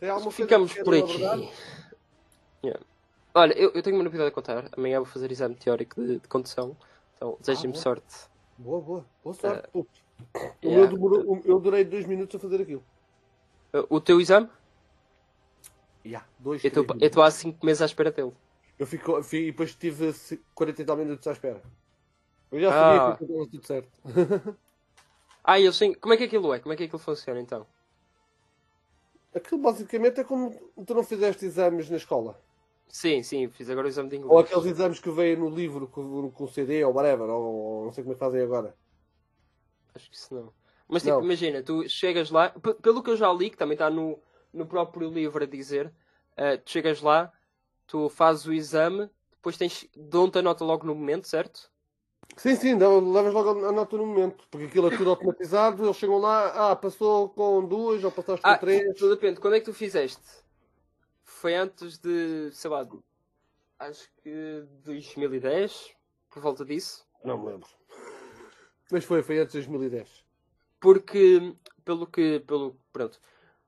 Tem 0.00 0.10
alguma 0.10 0.32
Ficamos 0.32 0.74
por 0.74 0.94
aqui. 0.94 1.22
Yeah. 2.64 2.80
Olha, 3.38 3.52
eu, 3.56 3.70
eu 3.72 3.82
tenho 3.84 3.94
uma 3.94 4.02
novidade 4.02 4.30
a 4.30 4.32
contar. 4.32 4.68
Amanhã 4.76 4.98
vou 4.98 5.06
fazer 5.06 5.30
exame 5.30 5.54
teórico 5.54 6.04
de, 6.04 6.18
de 6.18 6.26
condução. 6.26 6.76
Então, 7.16 7.36
desejem-me 7.38 7.76
ah, 7.76 7.80
sorte. 7.80 8.28
Boa, 8.58 8.80
boa. 8.80 9.06
Boa 9.22 9.34
sorte. 9.34 9.68
Uh, 9.72 9.86
yeah. 10.60 10.82
eu, 10.82 10.88
demorou, 10.88 11.40
eu 11.44 11.60
durei 11.60 11.84
dois 11.84 12.04
minutos 12.04 12.34
a 12.34 12.38
fazer 12.40 12.62
aquilo. 12.62 12.82
Uh, 13.72 13.86
o 13.88 14.00
teu 14.00 14.20
exame? 14.20 14.48
Yeah, 16.04 16.26
dois, 16.36 16.64
eu 16.64 16.84
estou 17.00 17.22
há 17.22 17.30
5 17.30 17.64
meses 17.64 17.80
à 17.80 17.84
espera 17.84 18.10
dele. 18.10 18.32
Eu 18.76 18.86
fico, 18.88 19.22
fico, 19.22 19.42
e 19.42 19.50
depois 19.52 19.72
tive 19.72 20.12
40 20.54 20.82
e 20.82 20.84
tal 20.84 20.96
minutos 20.96 21.26
à 21.28 21.32
espera. 21.32 21.62
Eu 22.50 22.60
já 22.60 22.70
sabia 22.72 23.02
ah. 23.02 23.16
que 23.16 23.24
estava 23.24 23.46
tudo 23.46 23.66
certo. 23.66 24.00
ah, 25.44 25.60
eu 25.60 25.72
sei. 25.72 25.94
Como 25.94 26.12
é 26.12 26.16
que 26.16 26.24
aquilo 26.24 26.52
é? 26.52 26.58
Como 26.58 26.72
é 26.72 26.76
que 26.76 26.82
aquilo 26.82 26.98
funciona 26.98 27.40
então? 27.40 27.64
Aquilo 29.32 29.60
basicamente 29.60 30.18
é 30.18 30.24
como 30.24 30.50
tu 30.84 30.92
não 30.92 31.04
fizeste 31.04 31.44
exames 31.44 31.88
na 31.88 31.98
escola. 31.98 32.36
Sim, 32.88 33.22
sim, 33.22 33.48
fiz 33.48 33.68
agora 33.68 33.86
o 33.86 33.90
exame 33.90 34.08
de 34.08 34.16
inglês. 34.16 34.32
Ou 34.32 34.38
aqueles 34.38 34.64
exames 34.64 34.98
que 34.98 35.10
veio 35.10 35.38
no 35.38 35.50
livro 35.50 35.86
com, 35.86 36.30
com 36.30 36.48
CD 36.48 36.84
ou 36.84 36.94
whatever, 36.94 37.28
ou, 37.28 37.42
ou, 37.42 37.84
não 37.84 37.92
sei 37.92 38.02
como 38.02 38.12
é 38.12 38.14
que 38.14 38.20
fazem 38.20 38.40
agora. 38.40 38.74
Acho 39.94 40.10
que 40.10 40.16
isso 40.16 40.34
não. 40.34 40.52
Mas 40.88 41.02
tipo, 41.02 41.16
não. 41.16 41.22
imagina, 41.22 41.62
tu 41.62 41.86
chegas 41.88 42.30
lá, 42.30 42.48
pelo 42.82 43.02
que 43.02 43.10
eu 43.10 43.16
já 43.16 43.30
li, 43.30 43.50
que 43.50 43.58
também 43.58 43.74
está 43.74 43.90
no, 43.90 44.18
no 44.52 44.66
próprio 44.66 45.10
livro 45.10 45.44
a 45.44 45.46
dizer, 45.46 45.92
uh, 46.32 46.56
tu 46.64 46.70
chegas 46.70 47.02
lá, 47.02 47.30
tu 47.86 48.08
fazes 48.08 48.46
o 48.46 48.52
exame, 48.54 49.10
depois 49.32 49.58
tens, 49.58 49.86
dão-te 49.94 50.38
a 50.38 50.42
nota 50.42 50.64
logo 50.64 50.86
no 50.86 50.94
momento, 50.94 51.28
certo? 51.28 51.70
Sim, 52.36 52.54
sim, 52.54 52.74
levas 52.74 53.34
logo 53.34 53.66
a 53.66 53.72
nota 53.72 53.96
no 53.96 54.06
momento, 54.06 54.46
porque 54.50 54.66
aquilo 54.66 54.88
é 54.92 54.96
tudo 54.96 55.10
automatizado, 55.10 55.84
eles 55.84 55.96
chegam 55.96 56.18
lá, 56.18 56.70
ah, 56.70 56.76
passou 56.76 57.28
com 57.30 57.66
duas 57.66 58.02
ou 58.02 58.10
passaste 58.10 58.42
ah, 58.44 58.54
com 58.54 58.60
três. 58.60 58.96
Tudo 58.96 59.14
depende, 59.14 59.40
quando 59.40 59.54
é 59.54 59.60
que 59.60 59.66
tu 59.66 59.74
fizeste? 59.74 60.22
Foi 61.40 61.54
antes 61.54 61.98
de, 61.98 62.50
sei 62.50 62.68
lá, 62.68 62.84
acho 63.78 64.10
que 64.24 64.64
2010, 64.82 65.94
por 66.28 66.42
volta 66.42 66.64
disso? 66.64 67.06
Não 67.24 67.38
me 67.38 67.52
lembro. 67.52 67.68
Mas 68.90 69.04
foi, 69.04 69.22
foi 69.22 69.38
antes 69.38 69.52
de 69.52 69.58
2010. 69.58 70.24
Porque, 70.80 71.54
pelo 71.84 72.08
que, 72.08 72.40
pelo, 72.40 72.76
pronto, 72.92 73.20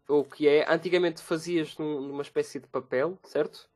o 0.09 0.25
que 0.25 0.49
é, 0.49 0.69
antigamente 0.69 1.23
fazias 1.23 1.79
num, 1.79 2.01
numa 2.01 2.23
espécie 2.23 2.59
de 2.59 2.67
papel, 2.67 3.17
certo? 3.23 3.71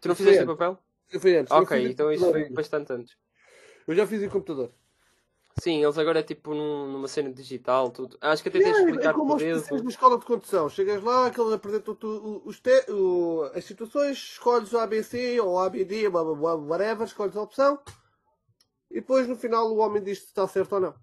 Tu 0.00 0.08
não 0.08 0.14
fizeste 0.14 0.44
em 0.44 0.46
papel? 0.46 0.78
Foi 1.20 1.36
antes. 1.36 1.52
Ok, 1.52 1.90
então 1.90 2.10
isso 2.10 2.30
foi 2.30 2.48
bastante 2.48 2.90
antes. 2.90 3.18
Eu 3.86 3.94
já 3.94 4.06
fiz 4.06 4.22
em 4.22 4.30
computador. 4.30 4.72
Sim, 5.58 5.82
eles 5.82 5.96
agora 5.96 6.20
é 6.20 6.22
tipo 6.22 6.54
num, 6.54 6.92
numa 6.92 7.08
cena 7.08 7.32
digital, 7.32 7.90
tudo. 7.90 8.18
Acho 8.20 8.42
que 8.42 8.50
até 8.50 8.58
tens 8.58 8.76
de 8.76 8.82
explicar 8.82 9.10
é 9.10 9.12
como 9.14 9.36
por 9.36 9.42
os 9.42 9.82
na 9.82 9.90
escola 9.90 10.18
de 10.18 10.26
condução. 10.26 10.68
Chegas 10.68 11.02
lá, 11.02 11.26
aquele 11.26 11.54
apresenta-te 11.54 12.06
os 12.06 12.60
te, 12.60 12.90
o, 12.90 13.50
as 13.54 13.64
situações, 13.64 14.18
escolhes 14.18 14.72
o 14.74 14.78
ABC 14.78 15.40
ou 15.40 15.54
o 15.54 15.58
ABD, 15.58 16.08
whatever, 16.08 17.06
escolhes 17.06 17.36
a 17.36 17.42
opção. 17.42 17.78
E 18.90 18.96
depois 18.96 19.26
no 19.26 19.34
final 19.34 19.72
o 19.72 19.78
homem 19.78 20.02
diz 20.02 20.18
se 20.18 20.26
está 20.26 20.46
certo 20.46 20.74
ou 20.74 20.80
não. 20.80 20.94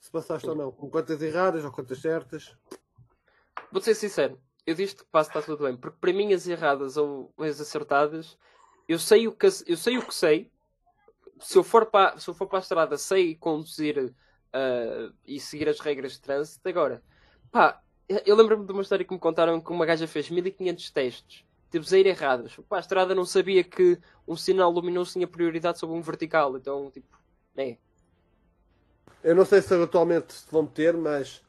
Se 0.00 0.10
passaste 0.10 0.46
Sim. 0.46 0.50
ou 0.50 0.56
não. 0.56 0.72
Com 0.72 0.88
quantas 0.88 1.20
erradas 1.20 1.64
ou 1.64 1.70
quantas 1.70 2.00
certas. 2.00 2.56
Vou 3.70 3.82
ser 3.82 3.94
sincero. 3.94 4.40
Eu 4.66 4.74
disse 4.74 4.96
que 4.96 5.04
passo 5.04 5.28
está 5.30 5.42
tudo 5.42 5.64
bem. 5.64 5.76
Porque 5.76 5.98
para 6.00 6.12
mim 6.12 6.32
as 6.32 6.46
erradas 6.46 6.96
ou 6.96 7.34
as 7.38 7.60
acertadas, 7.60 8.38
eu 8.88 8.98
sei 8.98 9.28
o 9.28 9.32
que, 9.32 9.46
eu 9.46 9.76
sei, 9.76 9.98
o 9.98 10.06
que 10.06 10.14
sei 10.14 10.50
se 11.40 11.56
eu 11.56 11.62
for 11.62 11.86
para, 11.86 12.18
se 12.18 12.28
eu 12.28 12.34
for 12.34 12.46
para 12.46 12.58
a 12.58 12.60
estrada, 12.60 12.96
sei 12.96 13.34
conduzir 13.34 13.98
uh, 13.98 15.14
e 15.26 15.40
seguir 15.40 15.68
as 15.68 15.80
regras 15.80 16.12
de 16.12 16.20
trânsito. 16.20 16.68
Agora, 16.68 17.02
pá, 17.50 17.80
eu 18.24 18.34
lembro-me 18.34 18.66
de 18.66 18.72
uma 18.72 18.82
história 18.82 19.04
que 19.04 19.12
me 19.12 19.20
contaram 19.20 19.60
que 19.60 19.70
uma 19.70 19.86
gaja 19.86 20.06
fez 20.06 20.30
1500 20.30 20.90
testes, 20.90 21.44
teve 21.70 21.86
zero 21.86 22.08
errados. 22.08 22.56
Pá, 22.68 22.78
a 22.78 22.80
estrada 22.80 23.14
não 23.14 23.24
sabia 23.24 23.62
que 23.62 23.98
um 24.26 24.36
sinal 24.36 24.70
luminoso 24.70 25.12
tinha 25.12 25.26
prioridade 25.26 25.78
sobre 25.78 25.96
um 25.96 26.02
vertical, 26.02 26.56
então, 26.56 26.90
tipo, 26.90 27.18
é. 27.56 27.76
Eu 29.22 29.34
não 29.34 29.44
sei 29.44 29.60
se 29.60 29.74
atualmente 29.74 30.34
vão 30.50 30.66
ter, 30.66 30.96
mas 30.96 31.42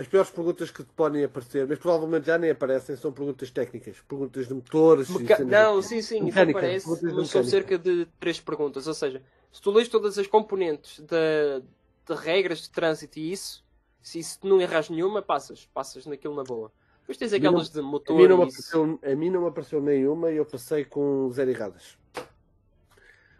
as 0.00 0.08
piores 0.08 0.30
perguntas 0.30 0.70
que 0.70 0.82
te 0.82 0.92
podem 0.94 1.22
aparecer, 1.22 1.66
mas 1.68 1.78
provavelmente 1.78 2.26
já 2.26 2.38
nem 2.38 2.50
aparecem, 2.50 2.96
são 2.96 3.12
perguntas 3.12 3.50
técnicas, 3.50 4.00
perguntas 4.08 4.48
de 4.48 4.54
motores. 4.54 5.10
Meca... 5.10 5.44
Não, 5.44 5.82
sim, 5.82 6.00
sim, 6.00 6.22
mecânica, 6.22 6.58
aparece, 6.58 7.26
são 7.26 7.44
cerca 7.44 7.78
de 7.78 8.06
três 8.18 8.40
perguntas. 8.40 8.86
Ou 8.86 8.94
seja, 8.94 9.22
se 9.52 9.60
tu 9.60 9.70
lês 9.70 9.88
todas 9.88 10.16
as 10.18 10.26
componentes 10.26 11.00
de, 11.00 11.62
de 12.06 12.14
regras 12.18 12.62
de 12.62 12.70
trânsito 12.70 13.18
e 13.18 13.30
isso, 13.30 13.62
se 14.00 14.38
não 14.42 14.58
erras 14.58 14.88
nenhuma, 14.88 15.20
passas, 15.20 15.66
passas 15.66 16.06
naquilo 16.06 16.34
na 16.34 16.44
boa. 16.44 16.72
Depois 17.02 17.18
tens 17.18 17.34
aquelas 17.34 17.68
de 17.68 17.82
motor. 17.82 18.16
A 18.16 18.22
mim, 18.22 18.28
não 18.28 18.36
apareceu, 18.36 18.98
a 19.02 19.14
mim 19.14 19.30
não 19.30 19.42
me 19.42 19.48
apareceu 19.48 19.82
nenhuma 19.82 20.30
e 20.30 20.36
eu 20.36 20.46
passei 20.46 20.84
com 20.84 21.30
zero 21.30 21.50
erradas. 21.50 21.98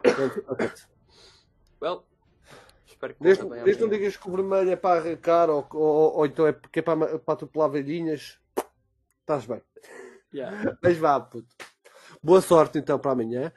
Portanto, 0.03 0.43
well, 1.81 2.03
Espero 3.01 3.15
que 3.15 3.23
desde, 3.23 3.49
desde 3.63 3.81
não 3.81 3.89
digas 3.89 4.15
que 4.15 4.29
o 4.29 4.31
vermelho 4.31 4.69
é 4.69 4.75
para 4.75 4.99
arrancar 4.99 5.49
ou, 5.49 5.67
ou, 5.73 6.17
ou 6.17 6.25
então 6.27 6.45
é 6.45 6.51
porque 6.51 6.79
é 6.79 6.81
para, 6.83 7.17
para 7.17 7.33
atropelar 7.33 7.71
velhinhas, 7.71 8.39
estás 9.21 9.43
bem. 9.47 9.59
Yeah. 10.31 10.77
Mas 10.79 10.97
vá, 10.99 11.19
puto. 11.19 11.47
Boa 12.21 12.41
sorte 12.41 12.77
então 12.77 12.99
para 12.99 13.13
amanhã. 13.13 13.51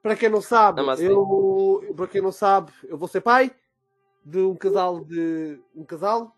Para 0.00 0.16
quem 0.16 0.30
não 0.30 0.40
sabe, 0.40 0.80
não, 0.80 0.94
eu, 0.94 1.94
para 1.94 2.06
quem 2.06 2.22
não 2.22 2.32
sabe, 2.32 2.72
eu 2.84 2.96
vou 2.96 3.06
ser 3.06 3.20
pai 3.20 3.54
de 4.24 4.38
um 4.38 4.56
casal 4.56 5.04
de 5.04 5.60
um 5.74 5.84
casal, 5.84 6.34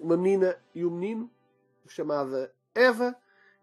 uma 0.00 0.16
menina 0.16 0.58
e 0.74 0.84
um 0.84 0.90
menino, 0.90 1.30
chamada 1.86 2.52
Eva 2.74 3.14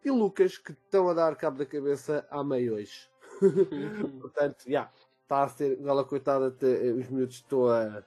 e 0.05 0.09
Lucas, 0.09 0.57
que 0.57 0.71
estão 0.71 1.09
a 1.09 1.13
dar 1.13 1.35
cabo 1.35 1.57
da 1.57 1.65
cabeça 1.65 2.25
à 2.31 2.41
meia 2.45 2.75
hoje. 2.75 3.09
Portanto, 4.21 4.63
já. 4.65 4.71
Yeah 4.71 4.91
está 5.29 5.43
a 5.43 5.47
ser. 5.49 5.79
Ela, 5.85 6.03
coitada, 6.03 6.47
até, 6.47 6.91
os 6.91 7.07
minutos 7.07 7.35
estão 7.35 7.67
a 7.67 8.01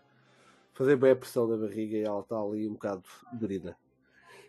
fazer 0.74 0.96
bem 0.96 1.12
a 1.12 1.16
pressão 1.16 1.48
da 1.48 1.56
barriga 1.56 1.96
e 1.96 2.02
ela 2.02 2.20
está 2.20 2.36
ali 2.36 2.66
um 2.66 2.72
bocado 2.72 3.04
dorida. 3.32 3.76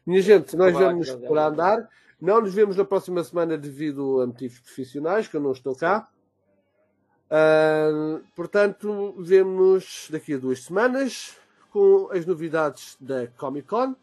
Minha 0.06 0.22
gente, 0.22 0.56
nós 0.56 0.74
vamos 0.74 1.12
por 1.12 1.38
andar. 1.38 1.88
Não 2.20 2.42
nos 2.42 2.54
vemos 2.54 2.76
na 2.76 2.86
próxima 2.86 3.24
semana 3.24 3.58
devido 3.58 4.22
a 4.22 4.28
motivos 4.28 4.60
profissionais, 4.60 5.28
que 5.28 5.36
eu 5.36 5.42
não 5.42 5.52
estou 5.52 5.76
cá. 5.76 6.10
Uh, 7.30 8.24
portanto, 8.36 9.16
vemos 9.20 10.08
daqui 10.12 10.34
a 10.34 10.38
duas 10.38 10.64
semanas 10.64 11.38
com 11.72 12.10
as 12.12 12.26
novidades 12.26 12.98
da 13.00 13.28
Comic 13.38 13.68
Con. 13.68 13.96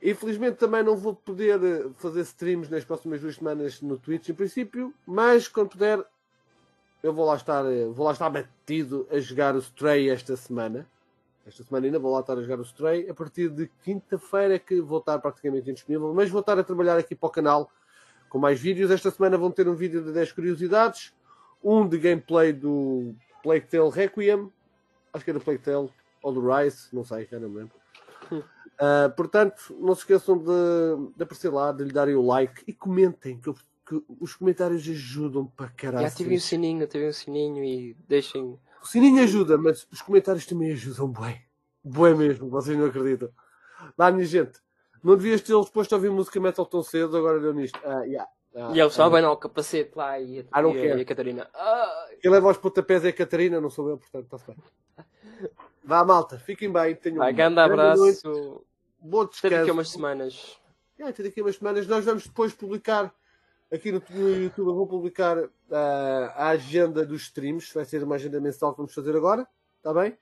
Infelizmente 0.00 0.56
também 0.56 0.82
não 0.82 0.96
vou 0.96 1.14
poder 1.14 1.58
fazer 1.96 2.20
streams 2.20 2.70
nas 2.70 2.84
próximas 2.84 3.20
duas 3.20 3.34
semanas 3.34 3.82
no 3.82 3.98
Twitch, 3.98 4.28
em 4.28 4.34
princípio, 4.34 4.94
mas 5.04 5.48
quando 5.48 5.70
puder 5.70 6.04
eu 7.02 7.12
vou 7.12 7.24
lá 7.26 7.36
estar, 7.36 7.64
eh, 7.66 7.86
vou 7.86 8.06
lá 8.06 8.12
estar 8.12 8.28
batido 8.28 9.06
a 9.10 9.18
jogar 9.18 9.54
o 9.54 9.58
Stray 9.58 10.10
esta 10.10 10.36
semana. 10.36 10.86
Esta 11.46 11.62
semana 11.62 11.86
ainda 11.86 11.98
vou 11.98 12.12
lá 12.12 12.20
estar 12.20 12.36
a 12.36 12.42
jogar 12.42 12.58
o 12.58 12.62
Stray. 12.62 13.08
A 13.08 13.14
partir 13.14 13.48
de 13.48 13.70
quinta-feira 13.82 14.54
é 14.54 14.58
que 14.58 14.80
vou 14.80 14.98
estar 14.98 15.18
praticamente 15.18 15.70
indisponível, 15.70 16.12
mas 16.12 16.28
vou 16.28 16.40
estar 16.40 16.58
a 16.58 16.64
trabalhar 16.64 16.98
aqui 16.98 17.14
para 17.14 17.26
o 17.26 17.30
canal 17.30 17.70
com 18.28 18.38
mais 18.38 18.60
vídeos. 18.60 18.90
Esta 18.90 19.10
semana 19.10 19.38
vão 19.38 19.50
ter 19.50 19.68
um 19.68 19.74
vídeo 19.74 20.02
de 20.02 20.12
10 20.12 20.32
curiosidades, 20.32 21.14
um 21.62 21.88
de 21.88 21.98
gameplay 21.98 22.52
do 22.52 23.14
Plague 23.42 23.66
Tale 23.66 23.90
Requiem, 23.90 24.52
acho 25.12 25.24
que 25.24 25.30
era 25.30 25.40
Plague 25.40 25.62
Tale 25.62 25.88
ou 26.22 26.32
do 26.32 26.40
Rise, 26.40 26.88
não 26.92 27.04
sei, 27.04 27.26
já 27.30 27.38
não 27.38 27.48
me 27.48 27.58
lembro. 27.58 27.74
Uh, 28.30 29.10
portanto, 29.16 29.74
não 29.78 29.94
se 29.94 30.02
esqueçam 30.02 30.36
de, 30.36 31.14
de 31.16 31.22
aparecer 31.22 31.50
lá, 31.50 31.72
de 31.72 31.84
lhe 31.84 31.92
darem 31.92 32.14
o 32.14 32.26
like 32.26 32.62
e 32.66 32.72
comentem, 32.72 33.38
que 33.38 33.48
eu 33.48 33.56
que 33.88 34.04
os 34.20 34.36
comentários 34.36 34.86
ajudam 34.86 35.46
para 35.46 35.70
caralho. 35.70 36.06
Já 36.06 36.14
tive 36.14 36.36
um 36.36 36.40
sininho, 36.40 36.86
tive 36.86 37.08
um 37.08 37.12
sininho 37.12 37.64
e 37.64 37.96
deixem. 38.06 38.58
O 38.82 38.86
sininho 38.86 39.22
ajuda, 39.22 39.56
mas 39.56 39.88
os 39.90 40.02
comentários 40.02 40.44
também 40.44 40.72
ajudam, 40.72 41.08
bué. 41.08 41.42
Bué 41.82 42.14
mesmo, 42.14 42.50
vocês 42.50 42.76
não 42.76 42.86
acreditam. 42.86 43.30
Lá, 43.96 44.10
minha 44.12 44.26
gente, 44.26 44.60
não 45.02 45.16
devias 45.16 45.40
tê-los 45.40 45.70
posto 45.70 45.94
a 45.94 45.96
ouvir 45.96 46.10
música 46.10 46.38
metal 46.38 46.66
tão 46.66 46.82
cedo, 46.82 47.16
agora 47.16 47.40
deu 47.40 47.54
nisto. 47.54 47.80
Ah, 47.82 48.02
yeah. 48.04 48.28
Ah, 48.54 48.72
e 48.74 48.80
eles 48.80 48.92
sabem, 48.92 49.22
não, 49.22 49.32
o 49.32 49.36
capacete 49.36 49.92
lá 49.94 50.18
e 50.20 50.46
a, 50.50 50.62
não 50.62 50.74
e 50.74 50.86
e 50.86 51.00
a 51.00 51.04
Catarina. 51.04 51.48
Ah. 51.54 52.08
Quem 52.20 52.30
leva 52.30 52.48
aos 52.48 52.58
pontapés 52.58 53.04
é 53.04 53.08
a 53.08 53.12
Catarina, 53.12 53.60
não 53.60 53.70
sou 53.70 53.88
eu, 53.88 53.96
portanto 53.96 54.24
está-se 54.24 54.46
bem. 54.46 54.56
Vá, 55.82 56.04
malta, 56.04 56.38
fiquem 56.38 56.70
bem. 56.70 56.94
Tenham 56.94 57.18
Vai, 57.18 57.32
um 57.32 57.36
grande 57.36 57.60
abraço. 57.60 58.02
Noite. 58.02 58.22
Bom 59.00 59.24
descanso. 59.24 59.46
Até 59.46 59.58
daqui 59.60 59.70
a 59.70 59.72
umas 59.72 59.88
semanas. 59.88 60.60
É, 60.98 61.04
até 61.04 61.22
daqui 61.22 61.40
a 61.40 61.44
umas 61.44 61.56
semanas. 61.56 61.86
Nós 61.86 62.04
vamos 62.04 62.24
depois 62.24 62.52
publicar 62.52 63.14
Aqui 63.70 63.92
no, 63.92 64.02
YouTube 64.18 64.68
eu 64.68 64.74
vou 64.74 64.86
publicar 64.86 65.36
uh, 65.38 65.50
a 65.70 66.48
agenda 66.48 67.04
dos 67.04 67.22
streams. 67.22 67.72
Vai 67.74 67.84
ser 67.84 68.02
uma 68.02 68.14
agenda 68.14 68.40
mensal 68.40 68.72
que 68.72 68.78
vamos 68.78 68.94
fazer 68.94 69.14
agora. 69.14 69.46
Está 69.76 69.92
bem? 69.92 70.16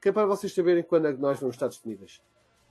Que 0.00 0.10
é 0.10 0.12
para 0.12 0.26
vocês 0.26 0.54
saberem 0.54 0.82
quando 0.82 1.08
é 1.08 1.12
que 1.12 1.20
nós 1.20 1.40
vamos 1.40 1.56
estar 1.56 1.68
disponíveis. 1.68 2.20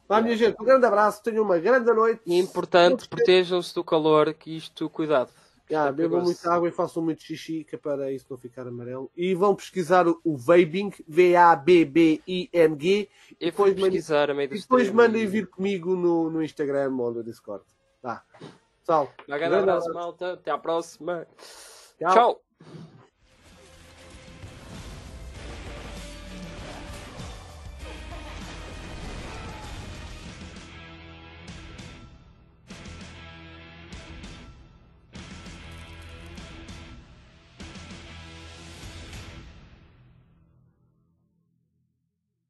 Vá, 0.08 0.22
minha 0.22 0.36
gente, 0.36 0.62
um 0.62 0.66
grande 0.66 0.86
abraço. 0.86 1.24
Tenham 1.24 1.44
uma 1.44 1.58
grande 1.58 1.92
noite. 1.92 2.22
E 2.28 2.38
importante, 2.38 3.10
protejam-se 3.10 3.74
do 3.74 3.84
calor, 3.84 4.32
que 4.34 4.58
isto, 4.58 4.88
cuidado. 4.90 5.32
Ah, 5.74 5.92
bebam 5.92 6.22
muita 6.22 6.54
água 6.54 6.68
e 6.68 6.72
façam 6.72 7.02
muito 7.02 7.24
xixi, 7.24 7.64
que 7.64 7.76
é 7.76 7.80
para 7.80 8.12
isso 8.12 8.26
não 8.30 8.38
ficar 8.38 8.68
amarelo. 8.68 9.10
E 9.16 9.34
vão 9.34 9.56
pesquisar 9.56 10.06
o 10.08 10.38
Vabing, 10.38 10.92
V-A-B-B-I-N-G. 11.08 13.10
E 13.40 13.46
depois, 13.46 13.74
pesquisar 13.74 14.28
mandem, 14.28 14.34
a 14.34 14.36
meio 14.36 14.54
e 14.54 14.60
depois 14.60 14.92
mandem 14.92 15.26
vir 15.26 15.48
comigo 15.48 15.96
no, 15.96 16.30
no 16.30 16.44
Instagram 16.44 16.94
ou 16.98 17.14
no 17.14 17.24
Discord. 17.24 17.64
Tá. 18.02 18.22
Tchau. 18.92 19.10
Um 19.30 19.38
grande 19.38 19.56
abraço, 19.56 19.94
malta. 19.94 20.34
Até 20.34 20.52
à 20.52 20.58
próxima. 20.58 21.26
Tchau. 21.98 22.14
Tchau. 22.14 22.42